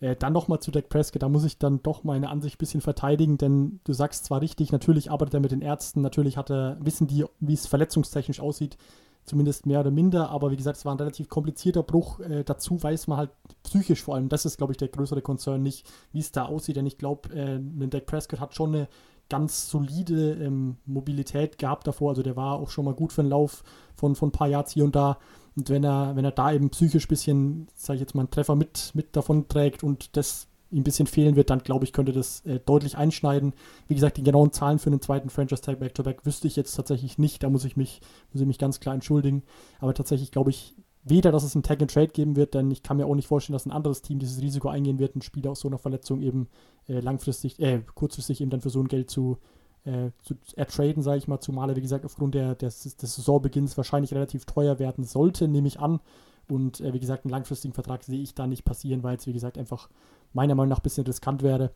Äh, 0.00 0.16
dann 0.16 0.32
nochmal 0.32 0.60
zu 0.60 0.70
Dak 0.70 0.88
Prescott, 0.88 1.22
da 1.22 1.28
muss 1.28 1.44
ich 1.44 1.58
dann 1.58 1.82
doch 1.82 2.04
meine 2.04 2.28
Ansicht 2.30 2.56
ein 2.56 2.58
bisschen 2.58 2.80
verteidigen, 2.80 3.38
denn 3.38 3.80
du 3.84 3.92
sagst 3.92 4.24
zwar 4.24 4.40
richtig, 4.40 4.72
natürlich 4.72 5.10
arbeitet 5.10 5.34
er 5.34 5.40
mit 5.40 5.52
den 5.52 5.62
Ärzten, 5.62 6.00
natürlich 6.00 6.36
hat 6.36 6.50
er, 6.50 6.78
wissen 6.80 7.06
die, 7.06 7.24
wie 7.38 7.54
es 7.54 7.66
verletzungstechnisch 7.66 8.40
aussieht, 8.40 8.76
zumindest 9.24 9.66
mehr 9.66 9.80
oder 9.80 9.90
minder, 9.90 10.30
aber 10.30 10.50
wie 10.50 10.56
gesagt, 10.56 10.78
es 10.78 10.84
war 10.84 10.94
ein 10.94 10.98
relativ 10.98 11.28
komplizierter 11.28 11.82
Bruch. 11.82 12.20
Äh, 12.20 12.44
dazu 12.44 12.82
weiß 12.82 13.06
man 13.06 13.18
halt 13.18 13.30
psychisch 13.62 14.02
vor 14.02 14.14
allem, 14.14 14.28
das 14.28 14.46
ist, 14.46 14.56
glaube 14.56 14.72
ich, 14.72 14.78
der 14.78 14.88
größere 14.88 15.22
Konzern, 15.22 15.62
nicht, 15.62 15.86
wie 16.12 16.20
es 16.20 16.32
da 16.32 16.46
aussieht, 16.46 16.76
denn 16.76 16.86
ich 16.86 16.98
glaube, 16.98 17.34
äh, 17.34 17.60
Dak 17.88 18.06
Prescott 18.06 18.40
hat 18.40 18.54
schon 18.54 18.74
eine 18.74 18.88
ganz 19.30 19.70
solide 19.70 20.32
ähm, 20.34 20.76
Mobilität 20.84 21.56
gehabt 21.56 21.86
davor. 21.86 22.10
Also 22.10 22.22
der 22.22 22.36
war 22.36 22.58
auch 22.58 22.68
schon 22.68 22.84
mal 22.84 22.94
gut 22.94 23.12
für 23.12 23.22
einen 23.22 23.30
Lauf 23.30 23.62
von, 23.94 24.14
von 24.14 24.28
ein 24.28 24.32
paar 24.32 24.48
Yards 24.48 24.72
hier 24.72 24.84
und 24.84 24.94
da. 24.94 25.18
Und 25.56 25.68
wenn 25.68 25.84
er, 25.84 26.16
wenn 26.16 26.24
er 26.24 26.30
da 26.30 26.52
eben 26.52 26.70
psychisch 26.70 27.06
ein 27.06 27.08
bisschen, 27.08 27.68
sage 27.74 27.96
ich 27.96 28.00
jetzt 28.00 28.14
mal, 28.14 28.22
einen 28.22 28.30
Treffer 28.30 28.56
mit, 28.56 28.92
mit 28.94 29.16
davon 29.16 29.48
trägt 29.48 29.82
und 29.82 30.16
das 30.16 30.46
ihm 30.70 30.80
ein 30.80 30.84
bisschen 30.84 31.06
fehlen 31.06 31.36
wird, 31.36 31.50
dann 31.50 31.62
glaube 31.62 31.84
ich, 31.84 31.92
könnte 31.92 32.12
das 32.12 32.44
äh, 32.46 32.60
deutlich 32.60 32.96
einschneiden. 32.96 33.54
Wie 33.88 33.94
gesagt, 33.94 34.16
die 34.16 34.22
genauen 34.22 34.52
Zahlen 34.52 34.78
für 34.78 34.88
einen 34.88 35.00
zweiten 35.00 35.28
Franchise-Tag 35.28 35.80
Back-to-Back 35.80 36.24
wüsste 36.24 36.46
ich 36.46 36.56
jetzt 36.56 36.74
tatsächlich 36.74 37.18
nicht. 37.18 37.42
Da 37.42 37.50
muss 37.50 37.64
ich 37.64 37.76
mich, 37.76 38.00
muss 38.32 38.40
ich 38.40 38.46
mich 38.46 38.58
ganz 38.58 38.78
klar 38.78 38.94
entschuldigen. 38.94 39.42
Aber 39.80 39.94
tatsächlich 39.94 40.30
glaube 40.30 40.50
ich 40.50 40.76
weder, 41.02 41.32
dass 41.32 41.44
es 41.44 41.56
einen 41.56 41.62
Tag 41.62 41.80
and 41.80 41.92
Trade 41.92 42.08
geben 42.08 42.36
wird, 42.36 42.54
denn 42.54 42.70
ich 42.70 42.82
kann 42.82 42.98
mir 42.98 43.06
auch 43.06 43.14
nicht 43.14 43.26
vorstellen, 43.26 43.54
dass 43.54 43.66
ein 43.66 43.72
anderes 43.72 44.02
Team 44.02 44.18
dieses 44.18 44.40
Risiko 44.42 44.68
eingehen 44.68 44.98
wird, 44.98 45.14
einen 45.14 45.22
Spieler 45.22 45.50
aus 45.50 45.60
so 45.60 45.68
einer 45.68 45.78
Verletzung 45.78 46.20
eben 46.20 46.48
äh, 46.88 47.00
langfristig, 47.00 47.58
äh, 47.58 47.82
kurzfristig 47.94 48.40
eben 48.40 48.50
dann 48.50 48.60
für 48.60 48.70
so 48.70 48.80
ein 48.80 48.88
Geld 48.88 49.10
zu, 49.10 49.38
äh, 49.84 50.10
zu 50.22 50.34
ertraden, 50.56 51.02
sage 51.02 51.18
ich 51.18 51.28
mal, 51.28 51.40
zumal 51.40 51.70
er, 51.70 51.76
wie 51.76 51.80
gesagt, 51.80 52.04
aufgrund 52.04 52.34
der, 52.34 52.54
des, 52.54 52.96
des 52.96 53.14
Saisonbeginns 53.14 53.76
wahrscheinlich 53.76 54.14
relativ 54.14 54.44
teuer 54.44 54.78
werden 54.78 55.04
sollte, 55.04 55.48
nehme 55.48 55.68
ich 55.68 55.80
an. 55.80 56.00
Und 56.48 56.80
äh, 56.80 56.92
wie 56.92 57.00
gesagt, 57.00 57.24
einen 57.24 57.30
langfristigen 57.30 57.74
Vertrag 57.74 58.02
sehe 58.02 58.20
ich 58.20 58.34
da 58.34 58.46
nicht 58.46 58.64
passieren, 58.64 59.02
weil 59.02 59.16
es, 59.16 59.26
wie 59.26 59.32
gesagt, 59.32 59.56
einfach 59.56 59.88
meiner 60.32 60.54
Meinung 60.54 60.70
nach 60.70 60.80
ein 60.80 60.82
bisschen 60.82 61.06
riskant 61.06 61.42
wäre. 61.42 61.70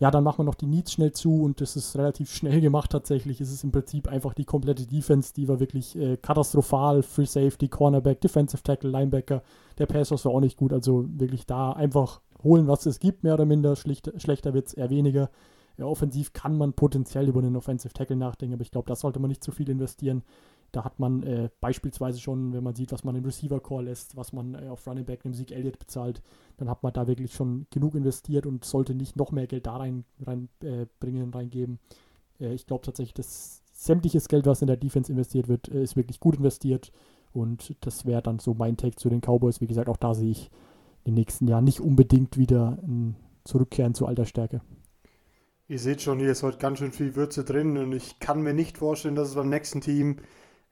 Ja, 0.00 0.12
dann 0.12 0.22
machen 0.22 0.38
wir 0.38 0.44
noch 0.44 0.54
die 0.54 0.66
Needs 0.66 0.92
schnell 0.92 1.10
zu 1.10 1.42
und 1.42 1.60
das 1.60 1.74
ist 1.74 1.96
relativ 1.96 2.32
schnell 2.32 2.60
gemacht 2.60 2.90
tatsächlich. 2.90 3.40
Es 3.40 3.52
ist 3.52 3.64
im 3.64 3.72
Prinzip 3.72 4.08
einfach 4.08 4.34
die 4.34 4.44
komplette 4.44 4.86
Defense, 4.86 5.32
die 5.34 5.48
war 5.48 5.58
wirklich 5.58 5.96
äh, 5.96 6.16
katastrophal. 6.16 7.02
Free 7.02 7.24
Safety, 7.24 7.68
Cornerback, 7.68 8.20
Defensive 8.20 8.62
Tackle, 8.62 8.90
Linebacker. 8.90 9.42
Der 9.78 9.86
Pass 9.86 10.10
war 10.10 10.32
auch 10.32 10.40
nicht 10.40 10.56
gut, 10.56 10.72
also 10.72 11.06
wirklich 11.08 11.46
da 11.46 11.72
einfach 11.72 12.20
holen, 12.44 12.68
was 12.68 12.86
es 12.86 13.00
gibt, 13.00 13.24
mehr 13.24 13.34
oder 13.34 13.44
minder. 13.44 13.74
Schlicht, 13.74 14.12
schlechter 14.18 14.54
wird 14.54 14.68
es 14.68 14.74
eher 14.74 14.90
weniger. 14.90 15.30
Ja, 15.78 15.86
offensiv 15.86 16.32
kann 16.32 16.58
man 16.58 16.72
potenziell 16.72 17.28
über 17.28 17.38
einen 17.38 17.54
Offensive 17.56 17.94
Tackle 17.94 18.16
nachdenken, 18.16 18.54
aber 18.54 18.62
ich 18.62 18.72
glaube, 18.72 18.88
da 18.88 18.96
sollte 18.96 19.20
man 19.20 19.28
nicht 19.28 19.44
zu 19.44 19.52
viel 19.52 19.68
investieren. 19.70 20.22
Da 20.72 20.84
hat 20.84 20.98
man 20.98 21.22
äh, 21.22 21.48
beispielsweise 21.60 22.18
schon, 22.18 22.52
wenn 22.52 22.64
man 22.64 22.74
sieht, 22.74 22.92
was 22.92 23.04
man 23.04 23.14
im 23.14 23.24
Receiver 23.24 23.60
Core 23.60 23.84
lässt, 23.84 24.16
was 24.16 24.32
man 24.32 24.54
äh, 24.54 24.68
auf 24.68 24.86
Running 24.86 25.04
Back 25.04 25.24
im 25.24 25.32
Sieg 25.32 25.52
Elliott 25.52 25.78
bezahlt, 25.78 26.20
dann 26.58 26.68
hat 26.68 26.82
man 26.82 26.92
da 26.92 27.06
wirklich 27.06 27.32
schon 27.32 27.66
genug 27.70 27.94
investiert 27.94 28.44
und 28.44 28.64
sollte 28.64 28.94
nicht 28.94 29.16
noch 29.16 29.30
mehr 29.30 29.46
Geld 29.46 29.66
da 29.66 29.76
reinbringen, 29.76 30.04
rein, 30.26 30.48
äh, 30.62 30.86
bringen, 30.98 31.32
reingeben. 31.32 31.78
Äh, 32.40 32.54
ich 32.54 32.66
glaube 32.66 32.84
tatsächlich, 32.84 33.14
dass 33.14 33.62
sämtliches 33.72 34.28
Geld, 34.28 34.46
was 34.46 34.60
in 34.60 34.66
der 34.66 34.76
Defense 34.76 35.12
investiert 35.12 35.46
wird, 35.46 35.68
äh, 35.68 35.82
ist 35.82 35.96
wirklich 35.96 36.18
gut 36.18 36.36
investiert. 36.36 36.92
Und 37.32 37.76
das 37.80 38.04
wäre 38.04 38.20
dann 38.20 38.40
so 38.40 38.52
mein 38.52 38.76
Take 38.76 38.96
zu 38.96 39.08
den 39.08 39.20
Cowboys. 39.20 39.60
Wie 39.60 39.68
gesagt, 39.68 39.88
auch 39.88 39.96
da 39.96 40.12
sehe 40.12 40.32
ich 40.32 40.50
in 41.04 41.14
den 41.14 41.20
nächsten 41.20 41.46
Jahren 41.46 41.64
nicht 41.64 41.80
unbedingt 41.80 42.36
wieder 42.36 42.78
ein 42.82 43.14
Zurückkehren 43.44 43.94
zu 43.94 44.06
alter 44.06 44.26
Stärke. 44.26 44.60
Ihr 45.70 45.78
seht 45.78 46.00
schon, 46.00 46.18
hier 46.18 46.32
ist 46.32 46.42
heute 46.42 46.56
ganz 46.56 46.78
schön 46.78 46.92
viel 46.92 47.14
Würze 47.14 47.44
drin 47.44 47.76
und 47.76 47.92
ich 47.92 48.18
kann 48.20 48.40
mir 48.40 48.54
nicht 48.54 48.78
vorstellen, 48.78 49.14
dass 49.14 49.28
es 49.28 49.34
beim 49.34 49.50
nächsten 49.50 49.82
Team 49.82 50.16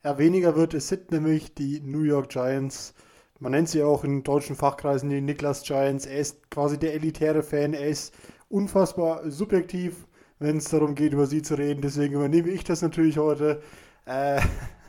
ja, 0.03 0.17
weniger 0.17 0.55
wird. 0.55 0.73
Es 0.73 0.87
sind 0.87 1.11
nämlich 1.11 1.53
die 1.53 1.81
New 1.81 2.01
York 2.01 2.29
Giants. 2.29 2.95
Man 3.39 3.51
nennt 3.51 3.69
sie 3.69 3.83
auch 3.83 4.03
in 4.03 4.23
deutschen 4.23 4.55
Fachkreisen 4.55 5.11
die 5.11 5.21
Niklas 5.21 5.61
Giants. 5.61 6.07
Er 6.07 6.17
ist 6.17 6.49
quasi 6.49 6.79
der 6.79 6.95
elitäre 6.95 7.43
Fan. 7.43 7.75
Er 7.75 7.89
ist 7.89 8.11
unfassbar 8.49 9.29
subjektiv, 9.29 10.07
wenn 10.39 10.57
es 10.57 10.69
darum 10.69 10.95
geht, 10.95 11.13
über 11.13 11.27
sie 11.27 11.43
zu 11.43 11.53
reden. 11.53 11.81
Deswegen 11.81 12.15
übernehme 12.15 12.49
ich 12.49 12.63
das 12.63 12.81
natürlich 12.81 13.19
heute. 13.19 13.61
Äh, 14.07 14.41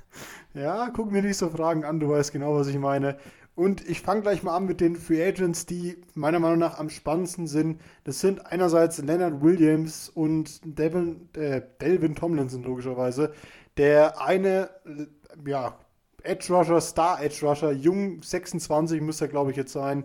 ja, 0.55 0.89
guck 0.89 1.13
mir 1.13 1.21
nicht 1.21 1.37
so 1.37 1.51
Fragen 1.51 1.85
an, 1.85 2.01
du 2.01 2.09
weißt 2.09 2.33
genau, 2.33 2.55
was 2.55 2.69
ich 2.69 2.79
meine. 2.79 3.19
Und 3.59 3.85
ich 3.89 4.03
fange 4.03 4.21
gleich 4.23 4.45
mal 4.45 4.55
an 4.55 4.67
mit 4.67 4.81
den 4.81 4.95
Free 4.95 5.21
Agents, 5.21 5.67
die 5.67 5.97
meiner 6.15 6.39
Meinung 6.39 6.61
nach 6.61 6.79
am 6.79 6.89
spannendsten 6.89 7.49
sind. 7.49 7.81
Das 8.05 8.21
sind 8.21 8.47
einerseits 8.47 8.99
Leonard 8.99 9.43
Williams 9.43 10.09
und 10.09 10.61
Devin, 10.65 11.29
äh, 11.35 11.63
Delvin 11.81 12.15
Tomlinson 12.15 12.63
logischerweise. 12.63 13.33
Der 13.77 14.21
eine, 14.21 14.71
äh, 14.87 15.51
ja, 15.51 15.77
Edge 16.23 16.55
Rusher, 16.55 16.81
Star 16.81 17.21
Edge 17.21 17.45
Rusher, 17.45 17.73
jung 17.73 18.23
26 18.23 19.01
muss 19.01 19.21
er 19.21 19.27
glaube 19.27 19.51
ich 19.51 19.57
jetzt 19.57 19.73
sein, 19.73 20.05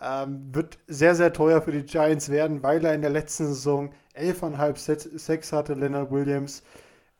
ähm, 0.00 0.54
wird 0.54 0.78
sehr, 0.86 1.16
sehr 1.16 1.32
teuer 1.32 1.60
für 1.60 1.72
die 1.72 1.82
Giants 1.82 2.28
werden, 2.28 2.62
weil 2.62 2.84
er 2.84 2.94
in 2.94 3.00
der 3.00 3.10
letzten 3.10 3.48
Saison 3.48 3.90
11,5 4.14 5.18
Sex 5.18 5.52
hatte, 5.52 5.74
Leonard 5.74 6.12
Williams. 6.12 6.62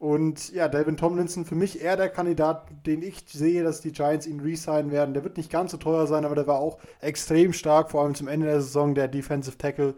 Und 0.03 0.53
ja, 0.53 0.67
Delvin 0.67 0.97
Tomlinson 0.97 1.45
für 1.45 1.55
mich 1.55 1.81
eher 1.81 1.97
der 1.97 2.09
Kandidat, 2.09 2.67
den 2.87 3.03
ich 3.03 3.23
sehe, 3.29 3.63
dass 3.63 3.83
die 3.83 3.93
Giants 3.93 4.27
ihn 4.27 4.41
resignen 4.41 4.91
werden. 4.91 5.15
Der 5.15 5.23
wird 5.23 5.37
nicht 5.37 5.49
ganz 5.49 5.71
so 5.71 5.77
teuer 5.77 6.09
sein, 6.09 6.25
aber 6.25 6.35
der 6.35 6.49
war 6.49 6.59
auch 6.59 6.79
extrem 7.01 7.53
stark, 7.53 7.93
vor 7.93 8.03
allem 8.03 8.17
zum 8.17 8.27
Ende 8.27 8.47
der 8.47 8.61
Saison, 8.61 8.97
der 8.97 9.07
Defensive 9.07 9.57
Tackle. 9.57 9.95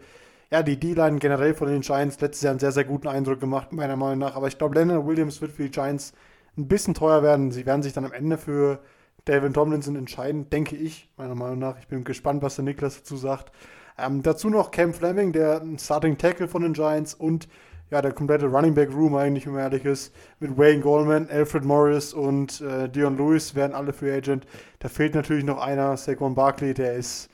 Ja, 0.51 0.61
die 0.61 0.79
D-Line 0.79 1.17
generell 1.17 1.55
von 1.55 1.69
den 1.69 1.81
Giants 1.81 2.21
letztes 2.21 2.43
Jahr 2.43 2.51
einen 2.51 2.59
sehr, 2.59 2.71
sehr 2.71 2.83
guten 2.83 3.07
Eindruck 3.07 3.39
gemacht, 3.39 3.73
meiner 3.73 3.95
Meinung 3.95 4.19
nach. 4.19 4.35
Aber 4.35 4.47
ich 4.47 4.59
glaube, 4.59 4.75
Leonard 4.75 5.07
Williams 5.07 5.41
wird 5.41 5.53
für 5.53 5.63
die 5.63 5.71
Giants 5.71 6.13
ein 6.55 6.67
bisschen 6.67 6.93
teuer 6.93 7.23
werden. 7.23 7.49
Sie 7.49 7.65
werden 7.65 7.81
sich 7.81 7.93
dann 7.93 8.05
am 8.05 8.13
Ende 8.13 8.37
für 8.37 8.81
Delvin 9.27 9.53
Tomlinson 9.53 9.95
entscheiden, 9.95 10.51
denke 10.51 10.75
ich, 10.75 11.09
meiner 11.17 11.33
Meinung 11.33 11.57
nach. 11.57 11.79
Ich 11.79 11.87
bin 11.87 12.03
gespannt, 12.03 12.43
was 12.43 12.57
der 12.57 12.63
Niklas 12.63 12.97
dazu 12.97 13.17
sagt. 13.17 13.51
Ähm, 13.97 14.21
dazu 14.21 14.51
noch 14.51 14.69
Cam 14.69 14.93
Fleming, 14.93 15.31
der 15.31 15.63
Starting 15.79 16.19
Tackle 16.19 16.47
von 16.47 16.61
den 16.61 16.73
Giants 16.73 17.15
und 17.15 17.47
ja, 17.91 18.01
der 18.01 18.13
komplette 18.13 18.47
Running 18.47 18.73
Back 18.73 18.91
Room 18.93 19.15
eigentlich, 19.15 19.45
wenn 19.45 19.53
man 19.53 19.63
ehrlich 19.63 19.85
ist, 19.85 20.13
mit 20.39 20.57
Wayne 20.57 20.81
Goldman, 20.81 21.29
Alfred 21.29 21.63
Morris 21.63 22.13
und 22.13 22.61
äh, 22.61 22.89
Dion 22.89 23.17
Lewis 23.17 23.55
werden 23.55 23.73
alle 23.73 23.93
Free 23.93 24.11
Agent. 24.11 24.45
Da 24.79 24.89
fehlt 24.89 25.13
natürlich 25.15 25.43
noch 25.43 25.59
einer, 25.59 25.95
Saquon 25.97 26.35
Barkley, 26.35 26.73
der 26.73 26.95
ist, 26.95 27.29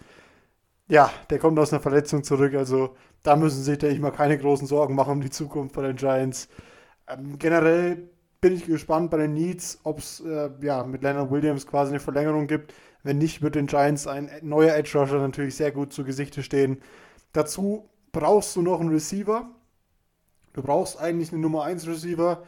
ja, 0.88 1.10
der 1.30 1.40
kommt 1.40 1.58
aus 1.58 1.72
einer 1.72 1.82
Verletzung 1.82 2.24
zurück, 2.24 2.54
also 2.54 2.96
da 3.24 3.36
müssen 3.36 3.64
sich, 3.64 3.78
denke 3.78 3.96
ich 3.96 4.02
mal, 4.02 4.12
keine 4.12 4.38
großen 4.38 4.68
Sorgen 4.68 4.96
machen 4.96 5.14
um 5.14 5.22
die 5.22 5.30
Zukunft 5.30 5.76
bei 5.76 5.84
den 5.84 5.96
Giants. 5.96 6.50
Ähm, 7.08 7.38
generell 7.38 8.10
bin 8.42 8.54
ich 8.54 8.66
gespannt 8.66 9.12
bei 9.12 9.18
den 9.18 9.34
Needs, 9.34 9.80
ob 9.84 10.00
es 10.00 10.20
äh, 10.22 10.50
ja, 10.62 10.84
mit 10.84 11.04
Leonard 11.04 11.32
Williams 11.32 11.68
quasi 11.68 11.92
eine 11.92 12.00
Verlängerung 12.00 12.48
gibt. 12.48 12.74
Wenn 13.04 13.20
nicht, 13.20 13.42
wird 13.42 13.56
den 13.56 13.68
Giants 13.68 14.08
ein 14.08 14.30
neuer 14.42 14.76
Edge 14.76 14.98
Rusher 14.98 15.20
natürlich 15.20 15.56
sehr 15.56 15.72
gut 15.72 15.94
zu 15.94 16.04
Gesichte 16.04 16.44
stehen. 16.44 16.82
Dazu 17.34 17.88
brauchst 18.12 18.56
du 18.56 18.62
noch 18.62 18.80
einen 18.80 18.90
Receiver 18.90 19.50
Du 20.54 20.62
brauchst 20.62 21.00
eigentlich 21.00 21.32
einen 21.32 21.42
Nummer 21.42 21.64
1 21.64 21.88
Receiver. 21.88 22.44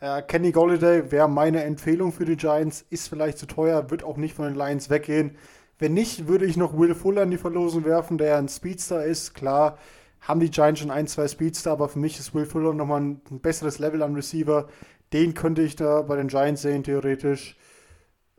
Äh, 0.00 0.22
Kenny 0.22 0.50
Golliday 0.50 1.10
wäre 1.12 1.28
meine 1.28 1.62
Empfehlung 1.62 2.12
für 2.12 2.24
die 2.24 2.36
Giants. 2.36 2.84
Ist 2.90 3.08
vielleicht 3.08 3.38
zu 3.38 3.46
teuer, 3.46 3.90
wird 3.90 4.02
auch 4.02 4.16
nicht 4.16 4.34
von 4.34 4.46
den 4.46 4.56
Lions 4.56 4.90
weggehen. 4.90 5.36
Wenn 5.78 5.94
nicht, 5.94 6.26
würde 6.28 6.46
ich 6.46 6.56
noch 6.56 6.76
Will 6.78 6.94
Fuller 6.94 7.22
in 7.22 7.30
die 7.30 7.38
Verlosung 7.38 7.84
werfen, 7.84 8.18
der 8.18 8.38
ein 8.38 8.48
Speedster 8.48 9.04
ist. 9.04 9.34
Klar, 9.34 9.78
haben 10.20 10.40
die 10.40 10.50
Giants 10.50 10.80
schon 10.80 10.90
ein, 10.90 11.06
zwei 11.06 11.28
Speedster, 11.28 11.72
aber 11.72 11.88
für 11.88 11.98
mich 11.98 12.18
ist 12.18 12.34
Will 12.34 12.46
Fuller 12.46 12.72
nochmal 12.72 13.00
ein, 13.00 13.20
ein 13.30 13.40
besseres 13.40 13.78
Level 13.78 14.02
an 14.02 14.14
Receiver. 14.14 14.68
Den 15.12 15.34
könnte 15.34 15.62
ich 15.62 15.76
da 15.76 16.02
bei 16.02 16.16
den 16.16 16.28
Giants 16.28 16.62
sehen, 16.62 16.82
theoretisch. 16.82 17.56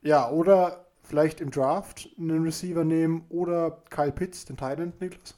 Ja, 0.01 0.29
oder 0.29 0.85
vielleicht 1.03 1.39
im 1.39 1.51
Draft 1.51 2.09
einen 2.17 2.43
Receiver 2.43 2.83
nehmen 2.83 3.25
oder 3.29 3.83
Kyle 3.89 4.11
Pitts, 4.11 4.45
den 4.45 4.57
Thailand, 4.57 4.99
Niklas. 4.99 5.35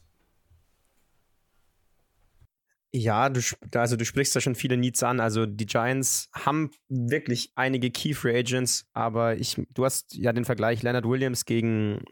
Ja, 2.98 3.30
du, 3.30 3.42
also 3.76 3.96
du 3.96 4.06
sprichst 4.06 4.36
da 4.36 4.42
schon 4.42 4.56
viele 4.56 4.76
Needs 4.76 5.04
an. 5.04 5.20
Also 5.20 5.46
die 5.46 5.68
Giants 5.68 6.30
haben 6.34 6.72
wirklich 6.90 7.52
einige 7.54 7.92
Key 7.92 8.16
Free 8.16 8.40
Agents, 8.40 8.88
aber 8.94 9.38
ich, 9.38 9.56
du 9.70 9.86
hast 9.86 10.16
ja 10.16 10.34
den 10.34 10.46
Vergleich 10.46 10.82
Leonard 10.82 11.06
Williams 11.06 11.46
gegen 11.46 12.04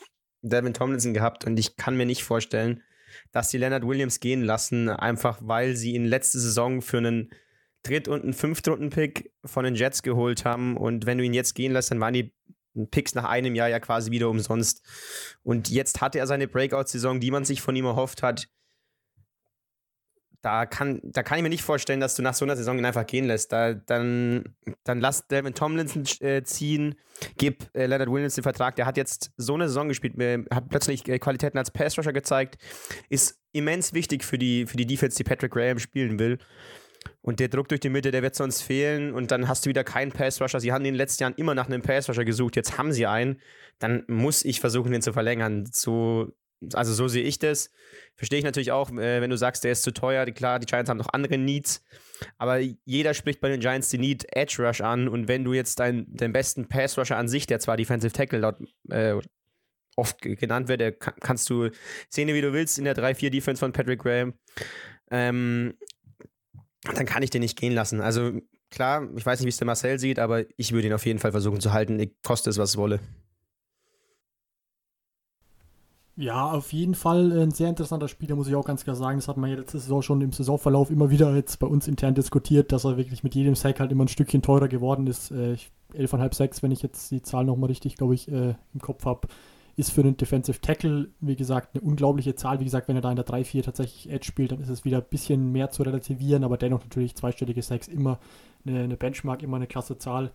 Devin 0.44 0.76
Tomlinson 0.76 1.16
gehabt 1.16 1.44
und 1.46 1.58
ich 1.58 1.76
kann 1.76 1.98
mir 1.98 2.06
nicht 2.06 2.24
vorstellen, 2.24 2.84
dass 3.32 3.50
sie 3.50 3.58
Leonard 3.58 3.88
Williams 3.88 4.20
gehen 4.20 4.44
lassen, 4.44 4.90
einfach 4.90 5.40
weil 5.42 5.76
sie 5.76 5.96
ihn 5.96 6.06
letzte 6.06 6.40
Saison 6.40 6.84
für 6.84 7.00
einen 7.00 7.32
Dritt- 7.82 8.08
und 8.08 8.22
einen 8.22 8.34
Fünftrunden-Pick 8.34 9.32
von 9.44 9.66
den 9.66 9.74
Jets 9.74 10.04
geholt 10.04 10.46
haben 10.46 10.78
und 10.78 11.08
wenn 11.08 11.18
du 11.18 11.24
ihn 11.24 11.34
jetzt 11.34 11.56
gehen 11.56 11.74
lässt, 11.74 11.90
dann 11.90 12.00
waren 12.00 12.14
die 12.14 12.32
Picks 12.92 13.16
nach 13.16 13.24
einem 13.24 13.56
Jahr 13.56 13.70
ja 13.70 13.80
quasi 13.80 14.12
wieder 14.12 14.30
umsonst. 14.30 14.84
Und 15.42 15.70
jetzt 15.70 16.02
hatte 16.02 16.20
er 16.20 16.28
seine 16.28 16.48
Breakout-Saison, 16.48 17.20
die 17.20 17.32
man 17.32 17.46
sich 17.46 17.62
von 17.62 17.76
ihm 17.76 17.86
erhofft 17.86 18.22
hat 18.22 18.50
da 20.46 20.68
kann, 20.68 21.00
da 21.04 21.24
kann 21.24 21.40
ich 21.40 21.44
mir 21.44 21.50
nicht 21.50 21.64
vorstellen, 21.64 22.00
dass 22.00 22.14
du 22.14 22.22
nach 22.22 22.36
so 22.36 22.46
einer 22.46 22.56
Saison 22.56 22.78
ihn 22.78 22.86
einfach 22.86 23.08
gehen 23.08 23.26
lässt. 23.26 23.52
Da, 23.52 23.74
dann, 23.74 24.56
dann 24.84 25.00
lass 25.00 25.28
Devin 25.28 25.56
Tomlinson 25.56 26.04
äh, 26.20 26.44
ziehen, 26.44 26.94
gib 27.38 27.68
äh, 27.74 27.88
Leonard 27.88 28.12
Williams 28.12 28.36
den 28.36 28.44
Vertrag. 28.44 28.76
Der 28.76 28.86
hat 28.86 28.96
jetzt 28.96 29.32
so 29.38 29.56
eine 29.56 29.68
Saison 29.68 29.88
gespielt, 29.88 30.14
hat 30.52 30.70
plötzlich 30.70 31.08
äh, 31.08 31.18
Qualitäten 31.18 31.58
als 31.58 31.72
Pass-Rusher 31.72 32.14
gezeigt, 32.14 32.62
ist 33.10 33.40
immens 33.54 33.94
wichtig 33.94 34.24
für 34.24 34.38
die, 34.38 34.68
für 34.68 34.78
die 34.78 34.86
Defense, 34.86 35.18
die 35.18 35.24
Patrick 35.24 35.52
Graham 35.52 35.80
spielen 35.80 36.20
will. 36.20 36.38
Und 37.24 37.40
der 37.40 37.48
Druck 37.48 37.68
durch 37.68 37.82
die 37.82 37.90
Mitte, 37.90 38.12
der 38.12 38.22
wird 38.22 38.36
sonst 38.36 38.62
fehlen. 38.62 39.16
Und 39.16 39.32
dann 39.32 39.48
hast 39.48 39.66
du 39.66 39.70
wieder 39.70 39.84
keinen 39.84 40.12
Pass-Rusher. 40.12 40.60
Sie 40.60 40.72
haben 40.72 40.86
in 40.86 40.94
den 40.94 40.96
letzten 40.96 41.24
Jahren 41.24 41.36
immer 41.38 41.56
nach 41.56 41.66
einem 41.66 41.82
Pass-Rusher 41.82 42.24
gesucht. 42.24 42.56
Jetzt 42.56 42.78
haben 42.78 42.92
sie 42.92 43.08
einen. 43.08 43.42
Dann 43.80 44.04
muss 44.08 44.46
ich 44.46 44.60
versuchen, 44.60 44.92
den 44.92 45.02
zu 45.02 45.12
verlängern. 45.12 45.68
So, 45.72 46.32
also 46.74 46.94
so 46.94 47.08
sehe 47.08 47.24
ich 47.24 47.40
das. 47.40 47.72
Verstehe 48.16 48.40
ich 48.40 48.46
natürlich 48.46 48.72
auch, 48.72 48.92
äh, 48.92 49.22
wenn 49.22 49.30
du 49.30 49.38
sagst, 49.38 49.64
der 49.64 49.72
ist 49.72 49.84
zu 49.84 49.92
teuer. 49.92 50.26
Klar, 50.28 50.60
die 50.60 50.66
Giants 50.66 50.90
haben 50.90 50.98
noch 50.98 51.14
andere 51.14 51.38
Needs. 51.38 51.84
Aber 52.38 52.60
jeder 52.60 53.14
spricht 53.14 53.42
bei 53.42 53.50
den 53.50 53.60
Giants 53.60 53.90
die 53.90 53.98
Need 53.98 54.26
Edge 54.36 54.66
Rush 54.66 54.82
an. 54.82 55.08
Und 55.08 55.28
wenn 55.28 55.44
du 55.44 55.54
jetzt 55.54 55.80
deinen, 55.80 56.06
den 56.16 56.32
besten 56.32 56.68
Pass 56.68 56.98
Rusher 56.98 57.18
an 57.18 57.28
sich, 57.28 57.48
der 57.48 57.60
zwar 57.60 57.78
Defensive 57.78 58.14
Tackle 58.14 58.40
laut, 58.40 58.58
äh, 58.90 59.16
oft 59.96 60.22
genannt 60.22 60.68
wird, 60.68 60.82
der 60.82 60.92
kann, 60.92 61.14
kannst 61.20 61.50
du 61.50 61.70
sehen, 62.10 62.28
wie 62.28 62.42
du 62.42 62.54
willst 62.54 62.78
in 62.78 62.86
der 62.86 62.96
3-4 62.96 63.30
Defense 63.30 63.60
von 63.60 63.72
Patrick 63.72 64.02
Graham. 64.02 64.34
Ähm, 65.12 65.76
dann 66.84 67.06
kann 67.06 67.24
ich 67.24 67.30
den 67.30 67.42
nicht 67.42 67.58
gehen 67.58 67.74
lassen. 67.74 68.02
Also 68.02 68.40
klar, 68.70 69.08
ich 69.16 69.26
weiß 69.26 69.40
nicht, 69.40 69.46
wie 69.46 69.50
es 69.50 69.58
der 69.58 69.66
Marcel 69.66 70.00
sieht, 70.00 70.20
aber 70.20 70.46
ich 70.58 70.72
würde 70.72 70.88
ihn 70.88 70.94
auf 70.94 71.06
jeden 71.06 71.20
Fall 71.20 71.32
versuchen 71.32 71.62
zu 71.62 71.74
halten, 71.74 72.12
koste 72.24 72.50
es, 72.50 72.58
was 72.58 72.72
es 72.72 72.78
wolle. 72.78 73.00
Ja, 76.18 76.52
auf 76.52 76.72
jeden 76.72 76.96
Fall 76.96 77.32
ein 77.34 77.52
sehr 77.52 77.68
interessanter 77.68 78.08
Spieler, 78.08 78.38
muss 78.38 78.48
ich 78.48 78.56
auch 78.56 78.64
ganz 78.64 78.86
klar 78.86 78.96
sagen. 78.96 79.18
Das 79.18 79.28
hat 79.28 79.36
man 79.36 79.50
ja 79.50 79.58
letzte 79.58 79.80
Saison 79.80 80.02
schon 80.02 80.22
im 80.22 80.32
Saisonverlauf 80.32 80.90
immer 80.90 81.10
wieder 81.10 81.36
jetzt 81.36 81.60
bei 81.60 81.68
uns 81.68 81.90
intern 81.90 82.16
diskutiert, 82.16 82.72
dass 82.72 82.86
er 82.86 82.96
wirklich 82.96 83.24
mit 83.24 83.36
jedem 83.36 83.56
Sack 83.56 83.82
halt 83.82 83.92
immer 83.92 84.06
ein 84.06 84.10
Stückchen 84.10 84.42
teurer 84.42 84.70
geworden 84.70 85.08
ist. 85.08 85.32
Äh, 85.32 85.58
11,5 85.94 86.34
Sacks, 86.34 86.64
wenn 86.64 86.72
ich 86.72 86.82
jetzt 86.82 87.12
die 87.12 87.22
Zahl 87.22 87.44
nochmal 87.44 87.68
richtig, 87.68 87.98
glaube 87.98 88.16
ich, 88.16 88.32
äh, 88.32 88.56
im 88.74 88.80
Kopf 88.82 89.06
habe, 89.06 89.28
ist 89.76 89.92
für 89.92 90.02
einen 90.02 90.16
Defensive 90.16 90.62
Tackle, 90.62 91.10
wie 91.20 91.36
gesagt, 91.36 91.76
eine 91.76 91.84
unglaubliche 91.84 92.36
Zahl. 92.36 92.62
Wie 92.62 92.64
gesagt, 92.64 92.88
wenn 92.88 92.96
er 92.96 93.02
da 93.02 93.10
in 93.10 93.18
der 93.18 93.26
3-4 93.26 93.64
tatsächlich 93.64 94.10
Edge 94.10 94.26
spielt, 94.26 94.54
dann 94.54 94.62
ist 94.62 94.70
es 94.70 94.86
wieder 94.86 95.00
ein 95.00 95.10
bisschen 95.10 95.52
mehr 95.52 95.70
zu 95.70 95.84
relativieren, 95.84 96.46
aber 96.46 96.58
dennoch 96.58 96.82
natürlich 96.82 97.16
zweistellige 97.16 97.62
Sacks 97.62 97.90
immer 97.90 98.20
eine, 98.66 98.84
eine 98.84 98.96
Benchmark, 98.96 99.44
immer 99.44 99.58
eine 99.58 99.68
klasse 99.68 99.98
Zahl. 99.98 100.32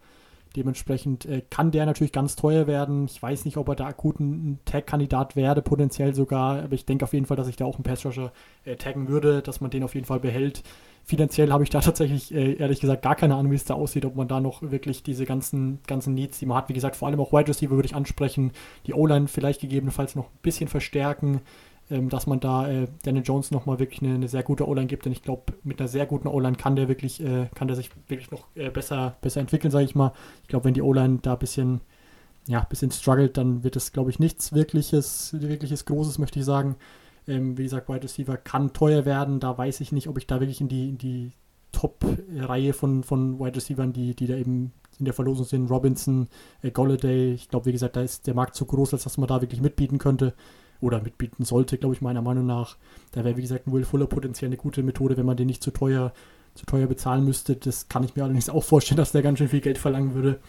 Dementsprechend 0.57 1.27
äh, 1.27 1.43
kann 1.49 1.71
der 1.71 1.87
natürlich 1.87 2.13
ganz 2.13 2.35
teuer 2.35 2.67
werden. 2.67 3.05
Ich 3.05 3.23
weiß 3.23 3.45
nicht, 3.45 3.57
ob 3.57 3.69
er 3.69 3.77
da 3.77 3.87
akut 3.87 4.19
ein, 4.19 4.59
Tag-Kandidat 4.65 5.37
werde, 5.37 5.63
potenziell 5.63 6.15
sogar. 6.15 6.63
Aber 6.63 6.73
ich 6.73 6.87
denke 6.87 7.05
auf 7.05 7.13
jeden 7.13 7.27
Fall, 7.27 7.37
dass 7.37 7.49
ich 7.49 7.57
da 7.57 7.65
auch 7.65 7.77
einen 7.77 7.85
Pass-Rusher 7.85 8.33
äh, 8.65 8.77
taggen 8.77 9.09
würde, 9.09 9.43
dass 9.43 9.61
man 9.61 9.71
den 9.71 9.85
auf 9.85 9.95
jeden 9.95 10.07
Fall 10.07 10.19
behält. 10.19 10.63
Finanziell 11.05 11.53
habe 11.53 11.63
ich 11.63 11.71
da 11.71 11.81
tatsächlich, 11.81 12.35
äh, 12.35 12.55
ehrlich 12.55 12.81
gesagt, 12.81 13.03
gar 13.03 13.15
keine 13.15 13.37
Ahnung, 13.37 13.53
wie 13.53 13.57
es 13.57 13.65
da 13.65 13.75
aussieht, 13.75 14.05
ob 14.05 14.17
man 14.17 14.27
da 14.27 14.41
noch 14.41 14.63
wirklich 14.63 15.03
diese 15.05 15.25
ganzen, 15.25 15.79
ganzen 15.87 16.15
Needs, 16.15 16.41
die 16.41 16.47
man 16.47 16.59
hat, 16.59 16.69
wie 16.69 16.75
gesagt, 16.75 16.97
vor 16.97 17.09
allem 17.09 17.21
auch 17.21 17.33
Wide 17.33 17.49
Receiver 17.49 17.77
würde 17.77 17.87
ich 17.87 17.95
ansprechen, 17.95 18.51
die 18.87 18.95
O-Line 18.95 19.29
vielleicht 19.29 19.61
gegebenenfalls 19.61 20.17
noch 20.17 20.27
ein 20.27 20.39
bisschen 20.43 20.69
verstärken 20.69 21.43
dass 21.91 22.27
man 22.27 22.39
da 22.39 22.69
äh, 22.69 22.87
Daniel 23.03 23.25
Jones 23.25 23.51
nochmal 23.51 23.81
wirklich 23.81 24.01
eine, 24.03 24.15
eine, 24.15 24.29
sehr 24.29 24.45
gute 24.45 24.67
O-Line 24.67 24.87
gibt. 24.87 25.05
Denn 25.05 25.13
ich 25.13 25.23
glaube, 25.23 25.55
mit 25.65 25.81
einer 25.81 25.89
sehr 25.89 26.07
guten 26.07 26.29
O-Line 26.29 26.57
kann 26.57 26.77
der 26.77 26.89
wirklich, 26.89 27.21
äh, 27.23 27.49
kann 27.55 27.67
der 27.67 27.77
sich 27.77 27.91
wirklich 28.09 28.31
noch 28.31 28.47
äh, 28.55 28.71
besser, 28.71 29.17
besser 29.21 29.41
entwickeln, 29.41 29.73
sage 29.73 29.85
ich 29.85 29.97
mal. 29.97 30.13
Ich 30.43 30.49
glaube, 30.49 30.67
wenn 30.67 30.75
die 30.75 30.83
O-Line 30.83 31.19
da 31.21 31.33
ein 31.33 31.39
bisschen, 31.41 31.81
ja, 32.47 32.61
bisschen 32.61 32.93
struggelt, 32.93 33.37
dann 33.37 33.65
wird 33.65 33.75
es, 33.75 33.93
glaube 33.93 34.11
ich, 34.11 34.21
nichts 34.21 34.53
wirkliches, 34.53 35.35
wirkliches 35.41 35.85
Großes, 35.85 36.19
möchte 36.19 36.39
ich 36.39 36.45
sagen. 36.45 36.77
Ähm, 37.27 37.59
wie 37.59 37.65
gesagt, 37.65 37.89
Wide 37.89 38.05
Receiver 38.05 38.37
kann 38.37 38.73
teuer 38.73 39.05
werden. 39.05 39.41
Da 39.41 39.59
weiß 39.59 39.81
ich 39.81 39.91
nicht, 39.91 40.07
ob 40.07 40.17
ich 40.17 40.29
da 40.29 40.39
wirklich 40.39 40.61
in 40.61 40.69
die, 40.69 40.91
in 40.91 40.99
die 40.99 41.33
Top-Reihe 41.73 42.73
von, 42.73 43.03
von 43.03 43.41
Wide 43.41 43.57
Receivern, 43.57 43.93
die, 43.93 44.15
die 44.15 44.29
da 44.29 44.37
eben 44.37 44.73
in 45.01 45.07
der 45.07 45.15
Verlosung 45.15 45.45
sind, 45.45 45.69
Robinson, 45.71 46.29
äh, 46.63 46.71
Golladay. 46.71 47.33
Ich 47.33 47.49
glaube, 47.49 47.67
wie 47.67 47.73
gesagt, 47.73 47.97
da 47.97 48.03
ist 48.03 48.29
der 48.29 48.35
Markt 48.35 48.55
zu 48.55 48.65
groß, 48.65 48.93
als 48.93 49.03
dass 49.03 49.19
man 49.19 49.27
da 49.27 49.41
wirklich 49.41 49.61
mitbieten 49.61 49.99
könnte 49.99 50.35
oder 50.81 51.03
mitbieten 51.03 51.45
sollte, 51.45 51.79
glaube 51.79 51.95
ich, 51.95 52.01
meiner 52.01 52.23
Meinung 52.23 52.47
nach. 52.47 52.77
Da 53.13 53.25
wäre, 53.25 53.37
wie 53.37 53.43
gesagt, 53.43 53.67
ein 53.67 53.73
Will 53.73 53.85
Fuller 53.85 54.07
potenziell 54.07 54.49
eine 54.49 54.57
gute 54.57 54.83
Methode, 54.83 55.17
wenn 55.17 55.27
man 55.27 55.37
den 55.37 55.47
nicht 55.47 55.63
zu 55.63 55.71
teuer, 55.71 56.13
zu 56.55 56.67
teuer 56.67 56.87
bezahlen 56.87 57.25
müsste. 57.25 57.57
Das 57.57 57.89
kann 57.89 58.05
ich 58.05 58.17
mir 58.17 58.25
allerdings 58.25 58.49
auch 58.49 58.65
vorstellen, 58.65 58.99
dass 58.99 59.13
der 59.13 59.23
ganz 59.23 59.39
schön 59.39 59.49
viel 59.49 59.61
Geld 59.61 59.79
verlangen 59.79 60.15
würde. 60.15 60.41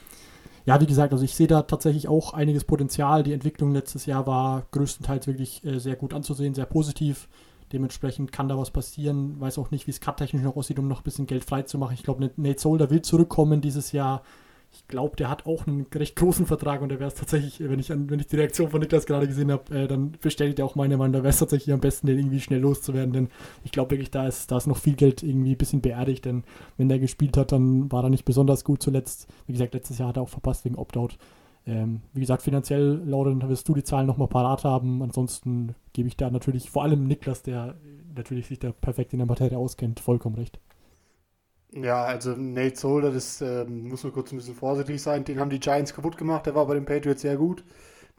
Ja, 0.65 0.79
wie 0.79 0.85
gesagt, 0.85 1.11
also 1.11 1.25
ich 1.25 1.35
sehe 1.35 1.47
da 1.47 1.63
tatsächlich 1.63 2.07
auch 2.07 2.33
einiges 2.33 2.63
Potenzial. 2.63 3.23
Die 3.23 3.33
Entwicklung 3.33 3.71
letztes 3.71 4.05
Jahr 4.05 4.27
war 4.27 4.67
größtenteils 4.71 5.27
wirklich 5.27 5.65
äh, 5.65 5.79
sehr 5.79 5.95
gut 5.95 6.13
anzusehen, 6.13 6.53
sehr 6.53 6.65
positiv. 6.65 7.27
Dementsprechend 7.73 8.31
kann 8.31 8.49
da 8.49 8.57
was 8.57 8.69
passieren. 8.69 9.39
Weiß 9.39 9.57
auch 9.57 9.71
nicht, 9.71 9.87
wie 9.87 9.91
es 9.91 10.01
cut-technisch 10.01 10.43
noch 10.43 10.55
aussieht, 10.55 10.77
um 10.77 10.87
noch 10.87 11.01
ein 11.01 11.03
bisschen 11.03 11.25
Geld 11.25 11.45
frei 11.45 11.63
zu 11.63 11.77
machen. 11.77 11.93
Ich 11.93 12.03
glaube, 12.03 12.29
Nate 12.35 12.59
Solder 12.59 12.89
will 12.89 13.01
zurückkommen 13.01 13.61
dieses 13.61 13.91
Jahr 13.91 14.23
ich 14.73 14.87
glaube, 14.87 15.17
der 15.17 15.29
hat 15.29 15.45
auch 15.45 15.67
einen 15.67 15.85
recht 15.93 16.15
großen 16.15 16.45
Vertrag 16.45 16.81
und 16.81 16.89
da 16.89 16.99
wäre 16.99 17.09
es 17.09 17.15
tatsächlich, 17.15 17.59
wenn 17.59 17.79
ich, 17.79 17.89
wenn 17.89 18.19
ich 18.19 18.27
die 18.27 18.37
Reaktion 18.37 18.69
von 18.69 18.79
Niklas 18.79 19.05
gerade 19.05 19.27
gesehen 19.27 19.51
habe, 19.51 19.75
äh, 19.75 19.87
dann 19.87 20.13
bestätigt 20.21 20.59
er 20.59 20.65
auch 20.65 20.75
meine 20.75 20.97
Meinung, 20.97 21.13
da 21.13 21.19
wäre 21.19 21.29
es 21.29 21.39
tatsächlich 21.39 21.73
am 21.73 21.81
besten, 21.81 22.07
den 22.07 22.17
irgendwie 22.17 22.39
schnell 22.39 22.61
loszuwerden, 22.61 23.13
denn 23.13 23.29
ich 23.63 23.71
glaube 23.71 23.91
wirklich, 23.91 24.11
da 24.11 24.27
ist, 24.27 24.49
da 24.51 24.57
ist 24.57 24.67
noch 24.67 24.77
viel 24.77 24.95
Geld 24.95 25.23
irgendwie 25.23 25.51
ein 25.51 25.57
bisschen 25.57 25.81
beerdigt, 25.81 26.25
denn 26.25 26.43
wenn 26.77 26.87
der 26.87 26.99
gespielt 26.99 27.35
hat, 27.35 27.51
dann 27.51 27.91
war 27.91 28.03
er 28.03 28.09
nicht 28.09 28.25
besonders 28.25 28.63
gut 28.63 28.81
zuletzt. 28.81 29.27
Wie 29.45 29.53
gesagt, 29.53 29.73
letztes 29.73 29.97
Jahr 29.97 30.09
hat 30.09 30.17
er 30.17 30.23
auch 30.23 30.29
verpasst 30.29 30.63
wegen 30.63 30.75
Opt-out. 30.75 31.17
Ähm, 31.67 32.01
wie 32.13 32.21
gesagt, 32.21 32.41
finanziell, 32.41 33.01
Lauren, 33.05 33.47
wirst 33.47 33.67
du 33.67 33.73
die 33.73 33.83
Zahlen 33.83 34.07
nochmal 34.07 34.27
parat 34.27 34.63
haben. 34.63 35.03
Ansonsten 35.03 35.75
gebe 35.93 36.07
ich 36.07 36.17
da 36.17 36.31
natürlich 36.31 36.69
vor 36.69 36.83
allem 36.83 37.03
Niklas, 37.03 37.43
der 37.43 37.75
natürlich 38.15 38.47
sich 38.47 38.59
da 38.59 38.71
perfekt 38.71 39.13
in 39.13 39.19
der 39.19 39.27
Materie 39.27 39.57
auskennt, 39.57 39.99
vollkommen 39.99 40.35
recht. 40.35 40.59
Ja, 41.73 42.03
also 42.03 42.31
Nate 42.31 42.75
Solder, 42.77 43.11
das 43.11 43.39
äh, 43.41 43.63
muss 43.65 44.03
man 44.03 44.11
kurz 44.11 44.31
ein 44.31 44.37
bisschen 44.37 44.55
vorsichtig 44.55 45.01
sein. 45.01 45.23
Den 45.23 45.39
haben 45.39 45.49
die 45.49 45.59
Giants 45.59 45.93
kaputt 45.93 46.17
gemacht. 46.17 46.45
Der 46.45 46.53
war 46.55 46.65
bei 46.67 46.73
den 46.73 46.85
Patriots 46.85 47.21
sehr 47.21 47.37
gut. 47.37 47.63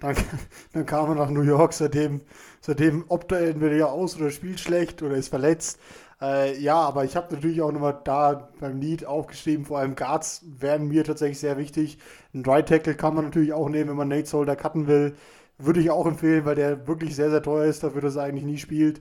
Dann, 0.00 0.16
dann 0.72 0.86
kam 0.86 1.10
er 1.10 1.14
nach 1.16 1.30
New 1.30 1.42
York. 1.42 1.72
Seitdem, 1.74 2.22
seitdem 2.62 3.04
er 3.10 3.40
entweder 3.50 3.76
ja 3.76 3.86
aus 3.86 4.16
oder 4.16 4.30
spielt 4.30 4.58
schlecht 4.60 5.02
oder 5.02 5.16
ist 5.16 5.28
verletzt. 5.28 5.78
Äh, 6.22 6.58
ja, 6.60 6.76
aber 6.76 7.04
ich 7.04 7.14
habe 7.16 7.34
natürlich 7.34 7.60
auch 7.60 7.72
nochmal 7.72 8.00
da 8.04 8.48
beim 8.60 8.78
Need 8.78 9.04
aufgeschrieben. 9.04 9.66
Vor 9.66 9.78
allem 9.80 9.96
Guards 9.96 10.42
wären 10.58 10.88
mir 10.88 11.04
tatsächlich 11.04 11.38
sehr 11.40 11.58
wichtig. 11.58 11.98
Ein 12.34 12.44
Right 12.46 12.66
Tackle 12.68 12.94
kann 12.94 13.14
man 13.14 13.24
natürlich 13.26 13.52
auch 13.52 13.68
nehmen, 13.68 13.90
wenn 13.90 13.96
man 13.96 14.08
Nate 14.08 14.26
Solder 14.26 14.56
cutten 14.56 14.86
will. 14.86 15.14
Würde 15.58 15.80
ich 15.80 15.90
auch 15.90 16.06
empfehlen, 16.06 16.44
weil 16.46 16.54
der 16.54 16.86
wirklich 16.88 17.14
sehr, 17.16 17.30
sehr 17.30 17.42
teuer 17.42 17.66
ist, 17.66 17.82
dafür, 17.84 18.00
dass 18.00 18.16
er 18.16 18.22
eigentlich 18.24 18.44
nie 18.44 18.58
spielt. 18.58 19.00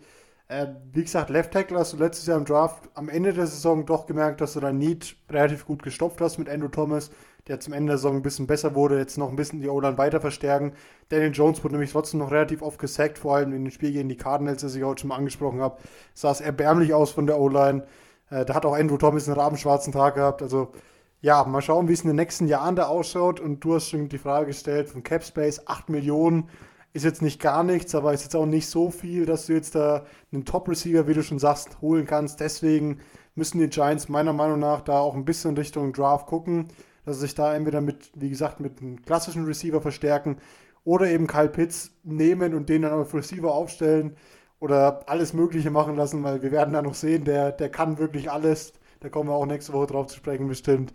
Äh, 0.51 0.67
wie 0.91 1.03
gesagt, 1.03 1.29
Left 1.29 1.51
Tackle 1.53 1.79
hast 1.79 1.93
du 1.93 1.97
letztes 1.97 2.25
Jahr 2.25 2.37
im 2.37 2.43
Draft 2.43 2.89
am 2.93 3.07
Ende 3.07 3.31
der 3.31 3.47
Saison 3.47 3.85
doch 3.85 4.05
gemerkt, 4.05 4.41
dass 4.41 4.51
du 4.51 4.59
dein 4.59 4.77
Need 4.79 5.15
relativ 5.29 5.65
gut 5.65 5.81
gestopft 5.81 6.19
hast 6.19 6.39
mit 6.39 6.49
Andrew 6.49 6.67
Thomas, 6.67 7.09
der 7.47 7.61
zum 7.61 7.71
Ende 7.71 7.91
der 7.91 7.97
Saison 7.97 8.17
ein 8.17 8.21
bisschen 8.21 8.47
besser 8.47 8.75
wurde, 8.75 8.97
jetzt 8.97 9.17
noch 9.17 9.29
ein 9.29 9.37
bisschen 9.37 9.61
die 9.61 9.69
O-Line 9.69 9.97
weiter 9.97 10.19
verstärken. 10.19 10.73
Daniel 11.07 11.31
Jones 11.31 11.63
wurde 11.63 11.75
nämlich 11.75 11.93
trotzdem 11.93 12.19
noch 12.19 12.31
relativ 12.31 12.61
oft 12.63 12.79
gesackt, 12.79 13.17
vor 13.17 13.37
allem 13.37 13.53
in 13.53 13.63
den 13.63 13.71
Spiel 13.71 13.93
gegen 13.93 14.09
die 14.09 14.17
Cardinals, 14.17 14.61
das 14.61 14.75
ich 14.75 14.83
heute 14.83 14.99
schon 14.99 15.07
mal 15.07 15.15
angesprochen 15.15 15.61
habe. 15.61 15.77
Sah 16.15 16.31
es 16.31 16.41
erbärmlich 16.41 16.93
aus 16.93 17.11
von 17.11 17.27
der 17.27 17.39
O-Line. 17.39 17.85
Äh, 18.29 18.43
da 18.43 18.53
hat 18.53 18.65
auch 18.65 18.75
Andrew 18.75 18.97
Thomas 18.97 19.29
einen 19.29 19.39
rabenschwarzen 19.39 19.93
Tag 19.93 20.15
gehabt. 20.15 20.41
Also 20.41 20.73
ja, 21.21 21.45
mal 21.45 21.61
schauen, 21.61 21.87
wie 21.87 21.93
es 21.93 22.01
in 22.01 22.07
den 22.07 22.17
nächsten 22.17 22.49
Jahren 22.49 22.75
da 22.75 22.87
ausschaut. 22.87 23.39
Und 23.39 23.61
du 23.61 23.75
hast 23.75 23.87
schon 23.87 24.09
die 24.09 24.17
Frage 24.17 24.47
gestellt 24.47 24.89
von 24.89 25.01
Capspace, 25.01 25.65
8 25.65 25.87
Millionen 25.87 26.49
ist 26.93 27.05
jetzt 27.05 27.21
nicht 27.21 27.41
gar 27.41 27.63
nichts, 27.63 27.95
aber 27.95 28.13
ist 28.13 28.23
jetzt 28.23 28.35
auch 28.35 28.45
nicht 28.45 28.67
so 28.67 28.91
viel, 28.91 29.25
dass 29.25 29.45
du 29.45 29.53
jetzt 29.53 29.75
da 29.75 30.05
einen 30.31 30.45
Top-Receiver, 30.45 31.07
wie 31.07 31.13
du 31.13 31.23
schon 31.23 31.39
sagst, 31.39 31.81
holen 31.81 32.05
kannst. 32.05 32.39
Deswegen 32.39 32.99
müssen 33.35 33.59
die 33.59 33.69
Giants 33.69 34.09
meiner 34.09 34.33
Meinung 34.33 34.59
nach 34.59 34.81
da 34.81 34.99
auch 34.99 35.15
ein 35.15 35.25
bisschen 35.25 35.55
Richtung 35.55 35.93
Draft 35.93 36.27
gucken, 36.27 36.67
dass 37.05 37.15
sie 37.15 37.21
sich 37.21 37.35
da 37.35 37.55
entweder 37.55 37.81
mit, 37.81 38.11
wie 38.15 38.29
gesagt, 38.29 38.59
mit 38.59 38.81
einem 38.81 39.01
klassischen 39.01 39.45
Receiver 39.45 39.81
verstärken 39.81 40.37
oder 40.83 41.07
eben 41.07 41.27
Kyle 41.27 41.49
Pitts 41.49 41.91
nehmen 42.03 42.53
und 42.53 42.69
den 42.69 42.81
dann 42.81 42.93
auf 42.93 43.13
Receiver 43.13 43.53
aufstellen 43.53 44.15
oder 44.59 45.09
alles 45.09 45.33
Mögliche 45.33 45.71
machen 45.71 45.95
lassen, 45.95 46.23
weil 46.23 46.41
wir 46.41 46.51
werden 46.51 46.73
da 46.73 46.81
noch 46.81 46.93
sehen, 46.93 47.23
der, 47.23 47.51
der 47.51 47.69
kann 47.69 47.97
wirklich 47.97 48.29
alles. 48.31 48.73
Da 48.99 49.09
kommen 49.09 49.29
wir 49.29 49.33
auch 49.33 49.45
nächste 49.45 49.73
Woche 49.73 49.87
drauf 49.87 50.07
zu 50.07 50.17
sprechen, 50.17 50.47
bestimmt. 50.47 50.93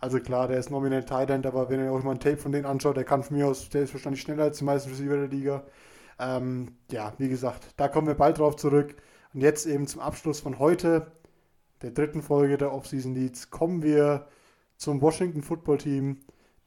Also 0.00 0.20
klar, 0.20 0.46
der 0.46 0.58
ist 0.58 0.70
nominell 0.70 1.04
Thailand, 1.04 1.44
aber 1.46 1.68
wenn 1.70 1.80
ihr 1.80 1.92
euch 1.92 2.04
mal 2.04 2.12
ein 2.12 2.20
Tape 2.20 2.36
von 2.36 2.52
denen 2.52 2.66
anschaut, 2.66 2.96
der 2.96 3.04
kann 3.04 3.22
von 3.22 3.36
mir 3.36 3.48
aus, 3.48 3.68
der 3.68 3.82
ist 3.82 3.94
wahrscheinlich 3.94 4.20
schneller 4.20 4.44
als 4.44 4.58
die 4.58 4.64
meisten 4.64 4.90
Receiver 4.90 5.16
der 5.16 5.28
Liga. 5.28 5.64
Ähm, 6.20 6.76
ja, 6.90 7.12
wie 7.18 7.28
gesagt, 7.28 7.74
da 7.76 7.88
kommen 7.88 8.06
wir 8.06 8.14
bald 8.14 8.38
drauf 8.38 8.56
zurück. 8.56 8.96
Und 9.34 9.40
jetzt 9.40 9.66
eben 9.66 9.86
zum 9.86 10.00
Abschluss 10.00 10.40
von 10.40 10.58
heute, 10.58 11.12
der 11.82 11.90
dritten 11.90 12.22
Folge 12.22 12.58
der 12.58 12.72
Offseason 12.72 13.14
Leads, 13.14 13.50
kommen 13.50 13.82
wir 13.82 14.28
zum 14.76 15.00
Washington 15.00 15.42
Football 15.42 15.78
Team, 15.78 16.20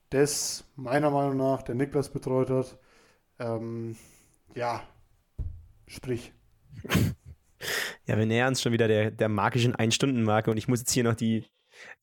das 0.10 0.66
meiner 0.76 1.10
Meinung 1.10 1.38
nach 1.38 1.62
der 1.62 1.76
Niklas 1.76 2.10
betreut 2.10 2.50
hat. 2.50 2.78
Ähm, 3.40 3.96
ja, 4.56 4.84
sprich. 5.88 6.34
Ja, 8.08 8.18
wir 8.18 8.26
nähern 8.26 8.50
uns 8.50 8.62
schon 8.62 8.74
wieder 8.74 8.88
der, 8.88 9.12
der 9.12 9.30
magischen 9.30 9.76
Ein-Stunden-Marke 9.76 10.50
und 10.50 10.58
ich 10.58 10.68
muss 10.68 10.80
jetzt 10.80 10.92
hier 10.92 11.04
noch 11.04 11.14
die, 11.14 11.46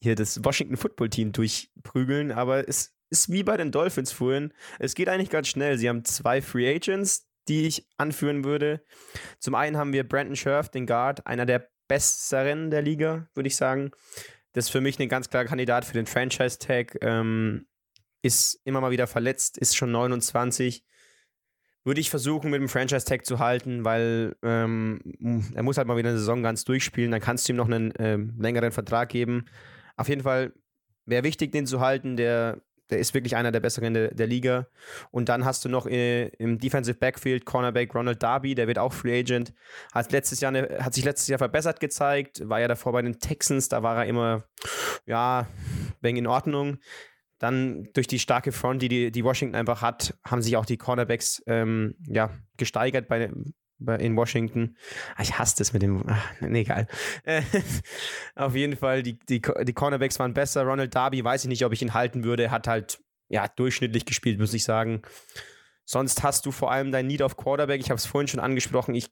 hier 0.00 0.14
das 0.14 0.44
Washington 0.44 0.76
Football 0.76 1.10
Team 1.10 1.32
durchprügeln, 1.32 2.32
aber 2.32 2.68
es 2.68 2.94
ist 3.10 3.30
wie 3.32 3.42
bei 3.42 3.56
den 3.56 3.72
Dolphins 3.72 4.12
vorhin. 4.12 4.52
Es 4.78 4.94
geht 4.94 5.08
eigentlich 5.08 5.30
ganz 5.30 5.48
schnell. 5.48 5.78
Sie 5.78 5.88
haben 5.88 6.04
zwei 6.04 6.42
Free 6.42 6.74
Agents, 6.74 7.28
die 7.48 7.66
ich 7.66 7.86
anführen 7.96 8.44
würde. 8.44 8.84
Zum 9.38 9.54
einen 9.54 9.76
haben 9.76 9.92
wir 9.92 10.06
Brandon 10.06 10.36
Scherf, 10.36 10.68
den 10.68 10.86
Guard, 10.86 11.26
einer 11.26 11.46
der 11.46 11.70
besseren 11.88 12.70
der 12.70 12.82
Liga, 12.82 13.28
würde 13.34 13.48
ich 13.48 13.56
sagen. 13.56 13.90
Das 14.52 14.66
ist 14.66 14.70
für 14.70 14.80
mich 14.80 14.98
ein 14.98 15.08
ganz 15.08 15.30
klarer 15.30 15.46
Kandidat 15.46 15.84
für 15.84 15.94
den 15.94 16.06
Franchise-Tag. 16.06 16.98
Ähm, 17.00 17.66
ist 18.22 18.60
immer 18.64 18.80
mal 18.80 18.90
wieder 18.90 19.06
verletzt, 19.06 19.58
ist 19.58 19.76
schon 19.76 19.92
29. 19.92 20.84
Würde 21.89 22.03
ich 22.03 22.11
versuchen, 22.11 22.51
mit 22.51 22.61
dem 22.61 22.68
Franchise-Tag 22.68 23.24
zu 23.24 23.39
halten, 23.39 23.82
weil 23.82 24.36
ähm, 24.43 25.01
er 25.55 25.62
muss 25.62 25.78
halt 25.78 25.89
mal 25.89 25.97
wieder 25.97 26.11
eine 26.11 26.18
Saison 26.18 26.43
ganz 26.43 26.64
durchspielen. 26.64 27.11
Dann 27.11 27.22
kannst 27.22 27.49
du 27.49 27.55
ihm 27.55 27.57
noch 27.57 27.64
einen 27.64 27.95
ähm, 27.99 28.34
längeren 28.39 28.72
Vertrag 28.72 29.09
geben. 29.09 29.47
Auf 29.97 30.11
jeden 30.11 30.22
Fall 30.22 30.53
wäre 31.07 31.24
wichtig, 31.24 31.51
den 31.51 31.66
zu 31.66 31.80
halten. 31.80 32.18
Der, 32.18 32.61
der 32.91 32.99
ist 32.99 33.14
wirklich 33.14 33.36
einer 33.36 33.53
der 33.53 33.61
besseren 33.61 33.95
der, 33.95 34.14
der 34.14 34.26
Liga. 34.26 34.66
Und 35.12 35.30
dann 35.30 35.47
hast 35.47 35.64
du 35.64 35.70
noch 35.70 35.86
äh, 35.86 36.26
im 36.36 36.59
Defensive 36.59 36.99
Backfield 36.99 37.47
Cornerback 37.47 37.95
Ronald 37.95 38.22
Darby, 38.22 38.55
der 38.55 38.66
wird 38.66 38.78
auch 38.78 38.93
Free 38.93 39.20
Agent. 39.20 39.55
Hat, 39.95 40.12
letztes 40.12 40.43
Jahr 40.43 40.51
eine, 40.55 40.84
hat 40.84 40.93
sich 40.93 41.07
letztes 41.07 41.28
Jahr 41.28 41.39
verbessert 41.39 41.80
gezeigt. 41.80 42.47
War 42.47 42.61
ja 42.61 42.68
davor 42.68 42.93
bei 42.93 43.01
den 43.01 43.18
Texans, 43.18 43.70
da 43.70 43.82
war 43.82 43.97
er 43.97 44.05
immer, 44.05 44.45
ja, 45.07 45.47
wegen 46.03 46.18
in 46.18 46.26
Ordnung. 46.26 46.80
Dann 47.39 47.89
durch 47.93 48.09
die 48.09 48.18
starke 48.18 48.53
Front, 48.53 48.82
die, 48.82 49.12
die 49.12 49.24
Washington 49.24 49.55
einfach 49.55 49.82
hat, 49.82 50.18
haben 50.24 50.43
sich 50.43 50.57
auch 50.57 50.66
die 50.66 50.76
Cornerbacks 50.76 51.43
ähm, 51.47 51.95
ja, 52.07 52.30
gesteigert 52.57 53.09
bei, 53.09 53.30
in 53.99 54.16
Washington. 54.16 54.76
Ah, 55.16 55.22
ich 55.22 55.39
hasse 55.39 55.57
das 55.59 55.72
mit 55.72 55.82
dem. 55.82 56.03
Ach, 56.07 56.32
nee, 56.41 56.62
egal. 56.62 56.89
Äh, 57.24 57.43
auf 58.34 58.55
jeden 58.55 58.76
Fall, 58.76 59.03
die, 59.03 59.18
die, 59.18 59.41
die 59.41 59.72
Cornerbacks 59.72 60.18
waren 60.18 60.34
besser. 60.34 60.64
Ronald 60.64 60.95
Darby, 60.95 61.22
weiß 61.22 61.45
ich 61.45 61.49
nicht, 61.49 61.64
ob 61.64 61.72
ich 61.72 61.82
ihn 61.82 61.95
halten 61.95 62.24
würde. 62.24 62.51
Hat 62.51 62.66
halt 62.66 63.01
ja 63.28 63.47
durchschnittlich 63.47 64.05
gespielt, 64.05 64.41
muss 64.41 64.55
ich 64.55 64.64
sagen. 64.64 65.03
Sonst 65.84 66.22
hast 66.22 66.45
du 66.45 66.51
vor 66.51 66.72
allem 66.72 66.93
dein 66.93 67.07
Need 67.07 67.22
auf 67.22 67.36
Quarterback. 67.36 67.80
Ich 67.80 67.91
habe 67.91 67.99
es 67.99 68.07
vorhin 68.07 68.28
schon 68.28 68.41
angesprochen. 68.41 68.95
Ich, 68.95 69.11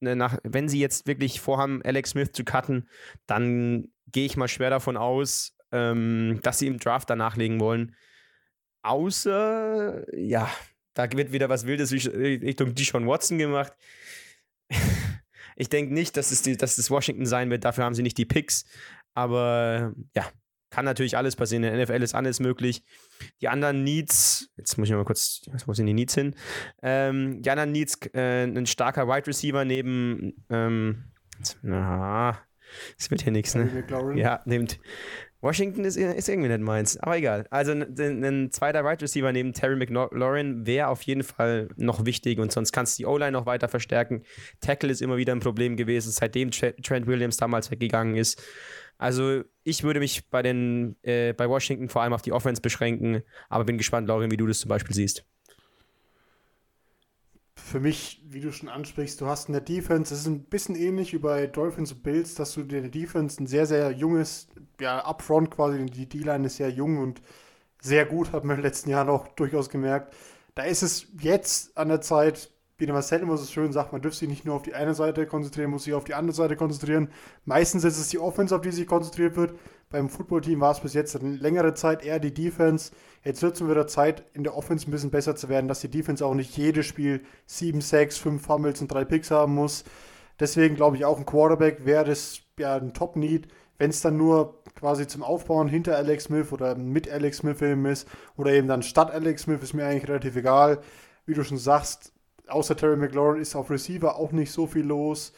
ne, 0.00 0.16
nach, 0.16 0.38
wenn 0.42 0.68
sie 0.68 0.80
jetzt 0.80 1.06
wirklich 1.06 1.40
vorhaben, 1.40 1.80
Alex 1.82 2.10
Smith 2.10 2.32
zu 2.32 2.44
cutten, 2.44 2.88
dann 3.26 3.88
gehe 4.06 4.26
ich 4.26 4.36
mal 4.36 4.48
schwer 4.48 4.70
davon 4.70 4.96
aus, 4.96 5.56
ähm, 5.72 6.40
dass 6.42 6.58
sie 6.58 6.66
im 6.66 6.78
Draft 6.78 7.10
danach 7.10 7.36
legen 7.36 7.60
wollen. 7.60 7.94
Außer, 8.82 10.06
ja, 10.16 10.50
da 10.94 11.10
wird 11.12 11.32
wieder 11.32 11.48
was 11.48 11.66
Wildes 11.66 11.92
Richtung 11.92 12.74
Deshaun 12.74 13.06
Watson 13.06 13.38
gemacht. 13.38 13.72
ich 15.56 15.68
denke 15.68 15.92
nicht, 15.92 16.16
dass 16.16 16.30
es, 16.30 16.42
die, 16.42 16.56
dass 16.56 16.78
es 16.78 16.90
Washington 16.90 17.26
sein 17.26 17.50
wird. 17.50 17.64
Dafür 17.64 17.84
haben 17.84 17.94
sie 17.94 18.02
nicht 18.02 18.18
die 18.18 18.24
Picks. 18.24 18.64
Aber 19.14 19.92
ja, 20.14 20.26
kann 20.70 20.84
natürlich 20.84 21.16
alles 21.16 21.36
passieren. 21.36 21.64
In 21.64 21.76
der 21.76 21.84
NFL 21.84 22.02
ist 22.02 22.14
alles 22.14 22.40
möglich. 22.40 22.84
Die 23.40 23.48
anderen 23.48 23.84
Needs, 23.84 24.50
jetzt 24.56 24.78
muss 24.78 24.88
ich 24.88 24.94
mal 24.94 25.04
kurz, 25.04 25.42
wo 25.66 25.74
sind 25.74 25.86
die 25.86 25.94
Needs 25.94 26.14
hin? 26.14 26.34
Ähm, 26.82 27.42
die 27.42 27.50
anderen 27.50 27.72
Needs, 27.72 27.98
äh, 28.14 28.44
ein 28.44 28.66
starker 28.66 29.08
Wide 29.08 29.26
Receiver 29.26 29.64
neben, 29.64 30.44
ähm, 30.48 31.04
na, 31.62 32.38
das 32.96 33.10
wird 33.10 33.22
hier 33.22 33.32
nichts, 33.32 33.54
ne? 33.54 33.84
Ja, 34.16 34.42
nehmt 34.44 34.78
Washington 35.40 35.84
ist, 35.84 35.96
ist, 35.96 36.28
irgendwie 36.28 36.48
nicht 36.48 36.60
meins, 36.60 36.98
aber 36.98 37.16
egal. 37.16 37.46
Also 37.50 37.72
ein, 37.72 38.50
zweiter 38.50 38.84
Wide 38.84 39.00
Receiver 39.00 39.32
neben 39.32 39.52
Terry 39.54 39.76
McLaurin 39.76 40.66
wäre 40.66 40.88
auf 40.88 41.02
jeden 41.02 41.22
Fall 41.22 41.68
noch 41.76 42.04
wichtig 42.04 42.38
und 42.38 42.52
sonst 42.52 42.72
kannst 42.72 42.98
du 42.98 43.02
die 43.02 43.06
O-Line 43.06 43.32
noch 43.32 43.46
weiter 43.46 43.68
verstärken. 43.68 44.22
Tackle 44.60 44.90
ist 44.90 45.00
immer 45.00 45.16
wieder 45.16 45.34
ein 45.34 45.40
Problem 45.40 45.76
gewesen, 45.76 46.10
seitdem 46.10 46.50
Trent 46.50 47.06
Williams 47.06 47.38
damals 47.38 47.70
weggegangen 47.70 48.16
ist. 48.16 48.42
Also 48.98 49.42
ich 49.64 49.82
würde 49.82 50.00
mich 50.00 50.28
bei 50.28 50.42
den 50.42 50.96
äh, 51.02 51.32
bei 51.32 51.48
Washington 51.48 51.88
vor 51.88 52.02
allem 52.02 52.12
auf 52.12 52.22
die 52.22 52.32
Offense 52.32 52.60
beschränken, 52.60 53.22
aber 53.48 53.64
bin 53.64 53.78
gespannt, 53.78 54.08
Laurin, 54.08 54.30
wie 54.30 54.36
du 54.36 54.46
das 54.46 54.60
zum 54.60 54.68
Beispiel 54.68 54.94
siehst 54.94 55.24
für 57.70 57.80
mich, 57.80 58.20
wie 58.28 58.40
du 58.40 58.52
schon 58.52 58.68
ansprichst, 58.68 59.20
du 59.20 59.26
hast 59.26 59.48
in 59.48 59.52
der 59.52 59.60
Defense, 59.60 60.12
es 60.12 60.22
ist 60.22 60.26
ein 60.26 60.42
bisschen 60.42 60.74
ähnlich 60.74 61.12
wie 61.12 61.18
bei 61.18 61.46
Dolphins 61.46 61.92
und 61.92 62.02
Bills, 62.02 62.34
dass 62.34 62.54
du 62.54 62.62
in 62.62 62.68
der 62.68 62.88
Defense 62.88 63.40
ein 63.40 63.46
sehr, 63.46 63.64
sehr 63.64 63.92
junges, 63.92 64.48
ja, 64.80 65.06
upfront 65.06 65.52
quasi, 65.52 65.86
die 65.86 66.08
D-Line 66.08 66.46
ist 66.46 66.56
sehr 66.56 66.70
jung 66.70 66.98
und 66.98 67.22
sehr 67.80 68.06
gut, 68.06 68.32
hat 68.32 68.44
man 68.44 68.56
in 68.56 68.62
den 68.62 68.68
letzten 68.68 68.90
Jahren 68.90 69.08
auch 69.08 69.28
durchaus 69.28 69.70
gemerkt. 69.70 70.14
Da 70.56 70.64
ist 70.64 70.82
es 70.82 71.06
jetzt 71.20 71.78
an 71.78 71.88
der 71.88 72.00
Zeit, 72.00 72.50
wie 72.80 72.86
der 72.86 72.94
Marcel 72.94 73.20
immer 73.20 73.36
so 73.36 73.44
schön 73.44 73.72
sagt, 73.72 73.92
man 73.92 74.00
dürfte 74.00 74.20
sich 74.20 74.28
nicht 74.28 74.46
nur 74.46 74.54
auf 74.54 74.62
die 74.62 74.74
eine 74.74 74.94
Seite 74.94 75.26
konzentrieren, 75.26 75.70
muss 75.70 75.84
sich 75.84 75.92
auf 75.92 76.04
die 76.04 76.14
andere 76.14 76.34
Seite 76.34 76.56
konzentrieren. 76.56 77.10
Meistens 77.44 77.84
ist 77.84 77.98
es 77.98 78.08
die 78.08 78.18
Offense, 78.18 78.56
auf 78.56 78.62
die 78.62 78.70
sich 78.70 78.86
konzentriert 78.86 79.36
wird. 79.36 79.54
Beim 79.90 80.08
Footballteam 80.08 80.60
war 80.60 80.72
es 80.72 80.80
bis 80.80 80.94
jetzt 80.94 81.14
eine 81.14 81.36
längere 81.36 81.74
Zeit 81.74 82.02
eher 82.02 82.18
die 82.18 82.32
Defense. 82.32 82.92
Jetzt 83.22 83.42
wird 83.42 83.54
es 83.54 83.68
wieder 83.68 83.86
Zeit, 83.86 84.24
in 84.32 84.44
der 84.44 84.56
Offense 84.56 84.88
ein 84.88 84.92
bisschen 84.92 85.10
besser 85.10 85.36
zu 85.36 85.50
werden, 85.50 85.68
dass 85.68 85.80
die 85.80 85.90
Defense 85.90 86.24
auch 86.24 86.34
nicht 86.34 86.56
jedes 86.56 86.86
Spiel 86.86 87.22
7 87.46 87.82
6 87.82 88.16
5 88.16 88.42
Fumbles 88.42 88.80
und 88.80 88.88
3 88.88 89.04
Picks 89.04 89.30
haben 89.30 89.54
muss. 89.54 89.84
Deswegen 90.38 90.74
glaube 90.74 90.96
ich 90.96 91.04
auch 91.04 91.18
ein 91.18 91.26
Quarterback 91.26 91.84
wäre 91.84 92.04
das 92.04 92.40
ja 92.58 92.76
ein 92.76 92.94
Top-Need. 92.94 93.48
Wenn 93.76 93.90
es 93.90 94.00
dann 94.00 94.16
nur 94.16 94.62
quasi 94.74 95.06
zum 95.06 95.22
Aufbauen 95.22 95.68
hinter 95.68 95.96
Alex 95.96 96.24
Smith 96.24 96.52
oder 96.52 96.76
mit 96.76 97.10
Alex 97.10 97.38
Smith 97.38 97.60
eben 97.60 97.84
ist 97.84 98.08
oder 98.36 98.52
eben 98.52 98.68
dann 98.68 98.82
statt 98.82 99.10
Alex 99.10 99.42
Smith, 99.42 99.62
ist 99.62 99.74
mir 99.74 99.84
eigentlich 99.84 100.08
relativ 100.08 100.36
egal. 100.36 100.80
Wie 101.26 101.34
du 101.34 101.44
schon 101.44 101.58
sagst, 101.58 102.12
außer 102.50 102.76
Terry 102.76 102.96
McLaurin 102.96 103.40
ist 103.40 103.56
auf 103.56 103.70
Receiver 103.70 104.16
auch 104.16 104.32
nicht 104.32 104.52
so 104.52 104.66
viel 104.66 104.84
los. 104.84 105.32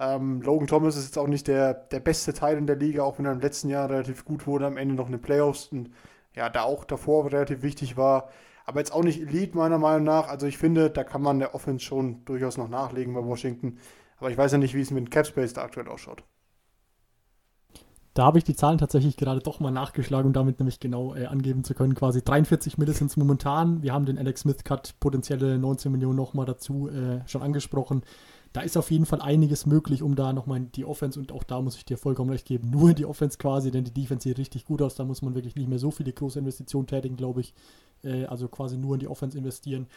Ähm, 0.00 0.42
Logan 0.42 0.66
Thomas 0.66 0.96
ist 0.96 1.04
jetzt 1.04 1.18
auch 1.18 1.28
nicht 1.28 1.46
der, 1.46 1.74
der 1.74 2.00
beste 2.00 2.34
Teil 2.34 2.58
in 2.58 2.66
der 2.66 2.76
Liga, 2.76 3.02
auch 3.02 3.18
wenn 3.18 3.26
er 3.26 3.32
im 3.32 3.40
letzten 3.40 3.68
Jahr 3.68 3.88
relativ 3.88 4.24
gut 4.24 4.46
wurde, 4.46 4.66
am 4.66 4.76
Ende 4.76 4.94
noch 4.94 5.06
in 5.06 5.12
den 5.12 5.22
Playoffs 5.22 5.68
und 5.68 5.90
ja, 6.34 6.48
da 6.50 6.62
auch 6.62 6.84
davor 6.84 7.30
relativ 7.30 7.62
wichtig 7.62 7.96
war. 7.96 8.28
Aber 8.66 8.80
jetzt 8.80 8.92
auch 8.92 9.04
nicht 9.04 9.20
Elite 9.20 9.56
meiner 9.56 9.78
Meinung 9.78 10.04
nach. 10.04 10.28
Also 10.28 10.46
ich 10.46 10.58
finde, 10.58 10.90
da 10.90 11.04
kann 11.04 11.22
man 11.22 11.38
der 11.38 11.54
Offense 11.54 11.84
schon 11.84 12.24
durchaus 12.24 12.56
noch 12.56 12.68
nachlegen 12.68 13.14
bei 13.14 13.24
Washington. 13.24 13.78
Aber 14.18 14.30
ich 14.30 14.38
weiß 14.38 14.52
ja 14.52 14.58
nicht, 14.58 14.74
wie 14.74 14.80
es 14.80 14.90
mit 14.90 15.06
dem 15.06 15.10
Capspace 15.10 15.52
da 15.52 15.62
aktuell 15.62 15.88
ausschaut. 15.88 16.24
Da 18.14 18.24
habe 18.24 18.38
ich 18.38 18.44
die 18.44 18.54
Zahlen 18.54 18.78
tatsächlich 18.78 19.16
gerade 19.16 19.40
doch 19.40 19.60
mal 19.60 19.72
nachgeschlagen, 19.72 20.28
um 20.28 20.32
damit 20.32 20.60
nämlich 20.60 20.80
genau 20.80 21.14
äh, 21.14 21.26
angeben 21.26 21.64
zu 21.64 21.74
können. 21.74 21.94
Quasi 21.94 22.22
43 22.22 22.78
Millionen 22.78 22.96
sind 22.96 23.10
es 23.10 23.16
momentan. 23.16 23.82
Wir 23.82 23.92
haben 23.92 24.06
den 24.06 24.18
Alex 24.18 24.42
Smith 24.42 24.64
Cut, 24.64 24.94
potenzielle 25.00 25.58
19 25.58 25.90
Millionen 25.90 26.16
nochmal 26.16 26.46
dazu 26.46 26.88
äh, 26.88 27.20
schon 27.26 27.42
angesprochen 27.42 28.02
da 28.54 28.60
ist 28.60 28.76
auf 28.76 28.92
jeden 28.92 29.04
Fall 29.04 29.20
einiges 29.20 29.66
möglich, 29.66 30.00
um 30.00 30.14
da 30.14 30.32
nochmal 30.32 30.60
die 30.60 30.84
Offense 30.84 31.18
und 31.18 31.32
auch 31.32 31.42
da 31.42 31.60
muss 31.60 31.76
ich 31.76 31.84
dir 31.84 31.98
vollkommen 31.98 32.30
recht 32.30 32.46
geben, 32.46 32.70
nur 32.70 32.94
die 32.94 33.04
Offense 33.04 33.36
quasi, 33.36 33.72
denn 33.72 33.82
die 33.82 33.92
Defense 33.92 34.28
sieht 34.28 34.38
richtig 34.38 34.64
gut 34.64 34.80
aus, 34.80 34.94
da 34.94 35.04
muss 35.04 35.22
man 35.22 35.34
wirklich 35.34 35.56
nicht 35.56 35.68
mehr 35.68 35.80
so 35.80 35.90
viele 35.90 36.12
große 36.12 36.38
Investitionen 36.38 36.86
tätigen, 36.86 37.16
glaube 37.16 37.40
ich. 37.40 37.52
Äh, 38.04 38.26
also 38.26 38.46
quasi 38.46 38.78
nur 38.78 38.94
in 38.94 39.00
die 39.00 39.08
Offense 39.08 39.36
investieren. 39.36 39.88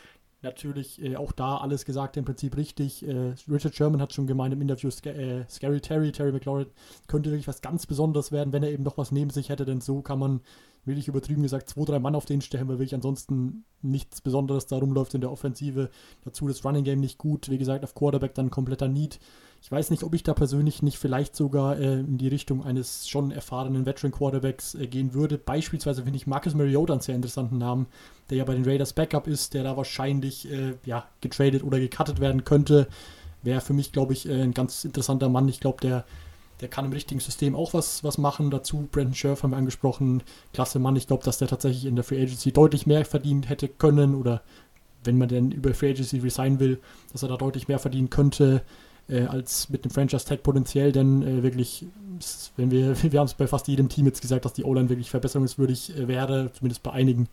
Natürlich 0.44 1.02
äh, 1.02 1.16
auch 1.16 1.32
da 1.32 1.58
alles 1.58 1.84
gesagt, 1.84 2.16
im 2.16 2.26
Prinzip 2.26 2.58
richtig. 2.58 3.08
Äh, 3.08 3.34
Richard 3.50 3.76
Sherman 3.76 4.02
hat 4.02 4.14
schon 4.14 4.28
gemeint 4.28 4.54
im 4.54 4.62
Interview, 4.62 4.90
Sc 4.92 5.08
äh, 5.08 5.46
Scary 5.50 5.82
Terry, 5.82 6.12
Terry 6.12 6.32
McLaurin, 6.32 6.68
könnte 7.08 7.32
wirklich 7.32 7.48
was 7.48 7.62
ganz 7.62 7.88
Besonderes 7.88 8.32
werden, 8.32 8.54
wenn 8.54 8.62
er 8.62 8.72
eben 8.72 8.84
noch 8.84 8.98
was 8.98 9.12
neben 9.12 9.32
sich 9.32 9.50
hätte, 9.50 9.66
denn 9.66 9.82
so 9.82 10.02
kann 10.02 10.20
man 10.20 10.42
wirklich 10.88 11.08
übertrieben 11.08 11.44
gesagt, 11.44 11.70
zwei, 11.70 11.86
drei 11.86 12.00
Mann 12.00 12.16
auf 12.16 12.26
den 12.26 12.42
stellen, 12.42 12.68
weil 12.68 12.80
wirklich 12.80 12.96
ansonsten 12.96 13.66
nichts 13.82 14.22
Besonderes 14.22 14.66
da 14.66 14.78
rumläuft 14.78 15.14
in 15.14 15.22
der 15.22 15.32
Offensive. 15.32 15.90
Dazu 16.24 16.48
das 16.48 16.64
Running 16.66 16.84
Game 16.84 17.00
nicht 17.00 17.18
gut. 17.18 17.50
Wie 17.50 17.58
gesagt, 17.58 17.84
auf 17.84 17.94
Quarterback 17.94 18.34
dann 18.34 18.50
kompletter 18.50 18.88
Need. 18.88 19.20
Ich 19.62 19.72
weiß 19.72 19.90
nicht, 19.90 20.04
ob 20.04 20.14
ich 20.14 20.24
da 20.24 20.34
persönlich 20.34 20.82
nicht 20.82 20.98
vielleicht 20.98 21.36
sogar 21.36 21.78
äh, 21.78 22.00
in 22.00 22.18
die 22.18 22.28
Richtung 22.28 22.64
eines 22.64 23.08
schon 23.08 23.32
erfahrenen 23.32 23.86
Veteran 23.86 24.12
Quarterbacks 24.12 24.76
äh, 24.76 24.88
gehen 24.88 25.14
würde. 25.14 25.38
Beispielsweise 25.38 26.04
finde 26.04 26.18
ich 26.18 26.28
Marcus 26.28 26.56
Mariota 26.56 26.94
einen 26.94 27.02
sehr 27.02 27.16
interessanten 27.16 27.58
Namen, 27.58 27.88
der 28.30 28.38
ja 28.38 28.46
bei 28.46 28.54
den 28.54 28.66
Raiders 28.66 28.94
Backup 28.94 29.28
ist, 29.28 29.54
der 29.54 29.64
da 29.64 29.76
wahrscheinlich 29.76 30.50
äh, 30.52 30.76
ja, 30.86 31.08
getradet 31.22 31.64
oder 31.64 31.80
gecuttet 31.80 32.20
werden 32.20 32.44
könnte. 32.44 32.88
Wäre 33.44 33.62
für 33.62 33.74
mich, 33.74 33.92
glaube 33.92 34.14
ich, 34.14 34.28
äh, 34.28 34.42
ein 34.42 34.54
ganz 34.54 34.86
interessanter 34.86 35.30
Mann. 35.30 35.48
Ich 35.48 35.60
glaube, 35.60 35.82
der 35.82 36.06
der 36.62 36.70
kann 36.70 36.86
im 36.86 36.92
richtigen 36.92 37.20
System 37.20 37.56
auch 37.56 37.74
was, 37.74 38.04
was 38.04 38.18
machen. 38.18 38.50
Dazu 38.50 38.88
Brandon 38.92 39.14
Scherf 39.14 39.44
haben 39.44 39.52
wir 39.52 39.58
angesprochen. 39.58 40.24
Klasse 40.54 40.80
Mann. 40.80 40.96
Ich 40.96 41.08
glaube, 41.08 41.24
dass 41.24 41.38
der 41.38 41.48
tatsächlich 41.48 41.86
in 41.86 41.96
der 41.96 42.04
Free 42.04 42.22
Agency 42.22 42.52
deutlich 42.52 42.88
mehr 42.88 43.06
verdient 43.06 43.50
hätte 43.50 43.68
können 43.68 44.16
oder 44.16 44.42
wenn 45.04 45.18
man 45.18 45.30
denn 45.30 45.52
über 45.52 45.74
Free 45.74 45.92
Agency 45.92 46.20
resignen 46.20 46.60
will, 46.60 46.80
dass 47.12 47.24
er 47.24 47.30
da 47.30 47.38
deutlich 47.38 47.68
mehr 47.68 47.80
verdienen 47.80 48.10
könnte 48.10 48.64
äh, 49.10 49.22
als 49.24 49.70
mit 49.70 49.86
dem 49.86 49.92
Franchise 49.92 50.26
Tag 50.26 50.44
potenziell. 50.44 50.92
Denn 50.92 51.22
äh, 51.22 51.44
wirklich, 51.44 51.86
wenn 52.56 52.72
wir, 52.72 53.02
wir 53.12 53.20
haben 53.20 53.28
es 53.28 53.34
bei 53.34 53.48
fast 53.48 53.68
jedem 53.68 53.90
Team 53.90 54.06
jetzt 54.06 54.22
gesagt, 54.22 54.46
dass 54.46 54.54
die 54.54 54.64
O-Line 54.64 54.90
wirklich 54.90 55.10
verbesserungswürdig 55.10 55.96
äh, 55.98 56.08
wäre, 56.08 56.52
zumindest 56.54 56.84
bei 56.84 56.92
einigen. 56.92 57.28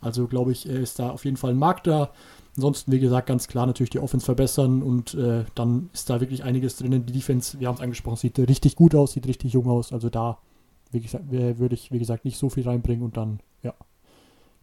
Also 0.00 0.26
glaube 0.26 0.52
ich, 0.52 0.68
äh, 0.68 0.82
ist 0.82 0.98
da 0.98 1.10
auf 1.10 1.24
jeden 1.24 1.36
Fall 1.36 1.50
ein 1.50 1.58
Markt 1.58 1.86
da. 1.86 2.10
Ansonsten, 2.56 2.90
wie 2.90 3.00
gesagt, 3.00 3.26
ganz 3.26 3.48
klar 3.48 3.66
natürlich 3.66 3.90
die 3.90 3.98
Offense 3.98 4.24
verbessern 4.24 4.82
und 4.82 5.14
äh, 5.14 5.44
dann 5.54 5.90
ist 5.92 6.08
da 6.08 6.20
wirklich 6.20 6.42
einiges 6.42 6.76
drin. 6.76 7.04
Die 7.04 7.12
Defense, 7.12 7.60
wir 7.60 7.68
haben 7.68 7.74
es 7.74 7.82
angesprochen, 7.82 8.16
sieht 8.16 8.38
richtig 8.38 8.76
gut 8.76 8.94
aus, 8.94 9.12
sieht 9.12 9.26
richtig 9.26 9.52
jung 9.52 9.68
aus. 9.68 9.92
Also 9.92 10.08
da 10.08 10.38
würde 10.90 11.74
ich, 11.74 11.92
wie 11.92 11.98
gesagt, 11.98 12.24
nicht 12.24 12.38
so 12.38 12.48
viel 12.48 12.64
reinbringen 12.64 13.04
und 13.04 13.16
dann, 13.16 13.40
ja, 13.62 13.74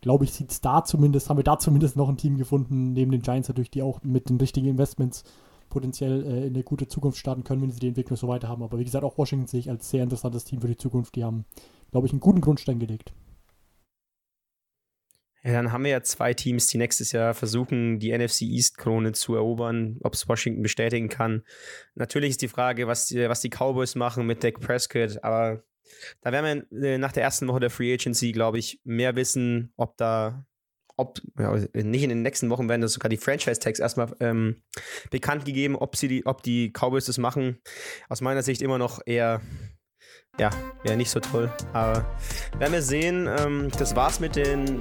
glaube 0.01 0.23
ich, 0.25 0.33
sieht 0.33 0.51
es 0.51 0.61
da 0.61 0.83
zumindest, 0.83 1.29
haben 1.29 1.37
wir 1.37 1.43
da 1.43 1.59
zumindest 1.59 1.95
noch 1.95 2.09
ein 2.09 2.17
Team 2.17 2.37
gefunden, 2.37 2.93
neben 2.93 3.11
den 3.11 3.21
Giants 3.21 3.47
natürlich, 3.47 3.69
die 3.69 3.83
auch 3.83 4.01
mit 4.03 4.29
den 4.29 4.37
richtigen 4.37 4.67
Investments 4.67 5.23
potenziell 5.69 6.23
äh, 6.23 6.47
in 6.47 6.53
eine 6.53 6.63
gute 6.63 6.87
Zukunft 6.87 7.17
starten 7.19 7.43
können, 7.43 7.61
wenn 7.61 7.71
sie 7.71 7.79
die 7.79 7.89
Entwicklung 7.89 8.17
so 8.17 8.27
weiter 8.27 8.47
haben. 8.47 8.63
Aber 8.63 8.79
wie 8.79 8.83
gesagt, 8.83 9.03
auch 9.03 9.17
Washington 9.17 9.47
sehe 9.47 9.59
ich 9.59 9.69
als 9.69 9.89
sehr 9.89 10.03
interessantes 10.03 10.45
Team 10.45 10.61
für 10.61 10.67
die 10.67 10.77
Zukunft. 10.77 11.15
Die 11.15 11.23
haben, 11.23 11.45
glaube 11.91 12.07
ich, 12.07 12.13
einen 12.13 12.19
guten 12.19 12.41
Grundstein 12.41 12.79
gelegt. 12.79 13.13
Ja, 15.45 15.51
dann 15.51 15.73
haben 15.73 15.83
wir 15.83 15.91
ja 15.91 16.01
zwei 16.01 16.33
Teams, 16.33 16.67
die 16.67 16.77
nächstes 16.77 17.11
Jahr 17.11 17.33
versuchen, 17.33 17.99
die 17.99 18.17
NFC 18.17 18.43
East-Krone 18.43 19.11
zu 19.11 19.35
erobern, 19.35 19.97
ob 20.01 20.13
es 20.13 20.27
Washington 20.27 20.63
bestätigen 20.63 21.09
kann. 21.09 21.43
Natürlich 21.95 22.31
ist 22.31 22.41
die 22.41 22.47
Frage, 22.47 22.87
was 22.87 23.07
die, 23.07 23.27
was 23.27 23.41
die 23.41 23.49
Cowboys 23.49 23.95
machen 23.95 24.25
mit 24.25 24.41
Dak 24.43 24.61
Prescott, 24.61 25.21
aber 25.21 25.63
da 26.21 26.31
werden 26.31 26.65
wir 26.71 26.93
äh, 26.93 26.97
nach 26.97 27.11
der 27.11 27.23
ersten 27.23 27.47
Woche 27.49 27.59
der 27.59 27.69
Free 27.69 27.93
Agency, 27.93 28.31
glaube 28.31 28.57
ich, 28.57 28.79
mehr 28.85 29.17
wissen, 29.17 29.73
ob 29.75 29.97
da, 29.97 30.45
ob, 30.95 31.19
ja, 31.37 31.53
nicht 31.73 32.03
in 32.03 32.09
den 32.09 32.21
nächsten 32.21 32.49
Wochen 32.49 32.69
werden 32.69 32.81
das 32.81 32.93
sogar 32.93 33.09
die 33.09 33.17
Franchise-Tags 33.17 33.79
erstmal 33.79 34.15
ähm, 34.21 34.63
bekannt 35.11 35.43
gegeben, 35.43 35.75
ob, 35.75 35.97
sie 35.97 36.07
die, 36.07 36.25
ob 36.25 36.41
die 36.41 36.71
Cowboys 36.71 37.05
das 37.05 37.17
machen. 37.17 37.59
Aus 38.07 38.21
meiner 38.21 38.43
Sicht 38.43 38.61
immer 38.61 38.77
noch 38.77 39.01
eher 39.05 39.41
ja, 40.39 40.49
wäre 40.83 40.97
nicht 40.97 41.11
so 41.11 41.19
toll. 41.19 41.51
Aber 41.73 42.05
werden 42.57 42.73
wir 42.73 42.81
sehen. 42.81 43.29
Ähm, 43.39 43.69
das 43.77 43.95
war's 43.95 44.19
mit 44.19 44.35
den 44.35 44.79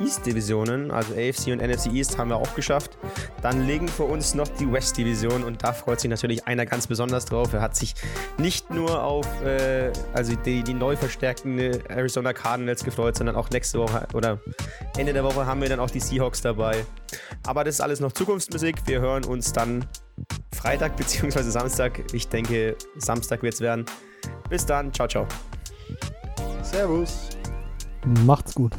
East-Divisionen, 0.00 0.90
also 0.90 1.14
AFC 1.14 1.48
und 1.48 1.62
NFC 1.62 1.92
East, 1.92 2.18
haben 2.18 2.30
wir 2.30 2.36
auch 2.36 2.54
geschafft. 2.54 2.98
Dann 3.42 3.66
liegen 3.66 3.88
für 3.88 4.04
uns 4.04 4.34
noch 4.34 4.48
die 4.48 4.70
West-Division 4.70 5.44
und 5.44 5.62
da 5.62 5.72
freut 5.72 6.00
sich 6.00 6.10
natürlich 6.10 6.46
einer 6.46 6.66
ganz 6.66 6.86
besonders 6.86 7.24
drauf. 7.24 7.52
Er 7.52 7.60
hat 7.60 7.76
sich 7.76 7.94
nicht 8.38 8.70
nur 8.70 9.02
auf 9.02 9.26
äh, 9.42 9.92
also 10.12 10.34
die, 10.36 10.62
die 10.62 10.74
neu 10.74 10.96
verstärkten 10.96 11.58
Arizona 11.58 12.32
Cardinals 12.32 12.84
gefreut, 12.84 13.16
sondern 13.16 13.36
auch 13.36 13.50
nächste 13.50 13.78
Woche 13.78 14.06
oder 14.14 14.40
Ende 14.96 15.12
der 15.12 15.24
Woche 15.24 15.46
haben 15.46 15.60
wir 15.60 15.68
dann 15.68 15.80
auch 15.80 15.90
die 15.90 16.00
Seahawks 16.00 16.42
dabei. 16.42 16.84
Aber 17.46 17.64
das 17.64 17.76
ist 17.76 17.80
alles 17.80 18.00
noch 18.00 18.12
Zukunftsmusik. 18.12 18.76
Wir 18.86 19.00
hören 19.00 19.24
uns 19.24 19.52
dann 19.52 19.84
Freitag 20.54 20.96
bzw. 20.96 21.42
Samstag. 21.42 22.02
Ich 22.12 22.28
denke, 22.28 22.76
Samstag 22.98 23.42
wird 23.42 23.54
es 23.54 23.60
werden. 23.60 23.84
Bis 24.48 24.66
dann. 24.66 24.92
Ciao, 24.92 25.08
ciao. 25.08 25.26
Servus. 26.62 27.30
Macht's 28.24 28.54
gut. 28.54 28.72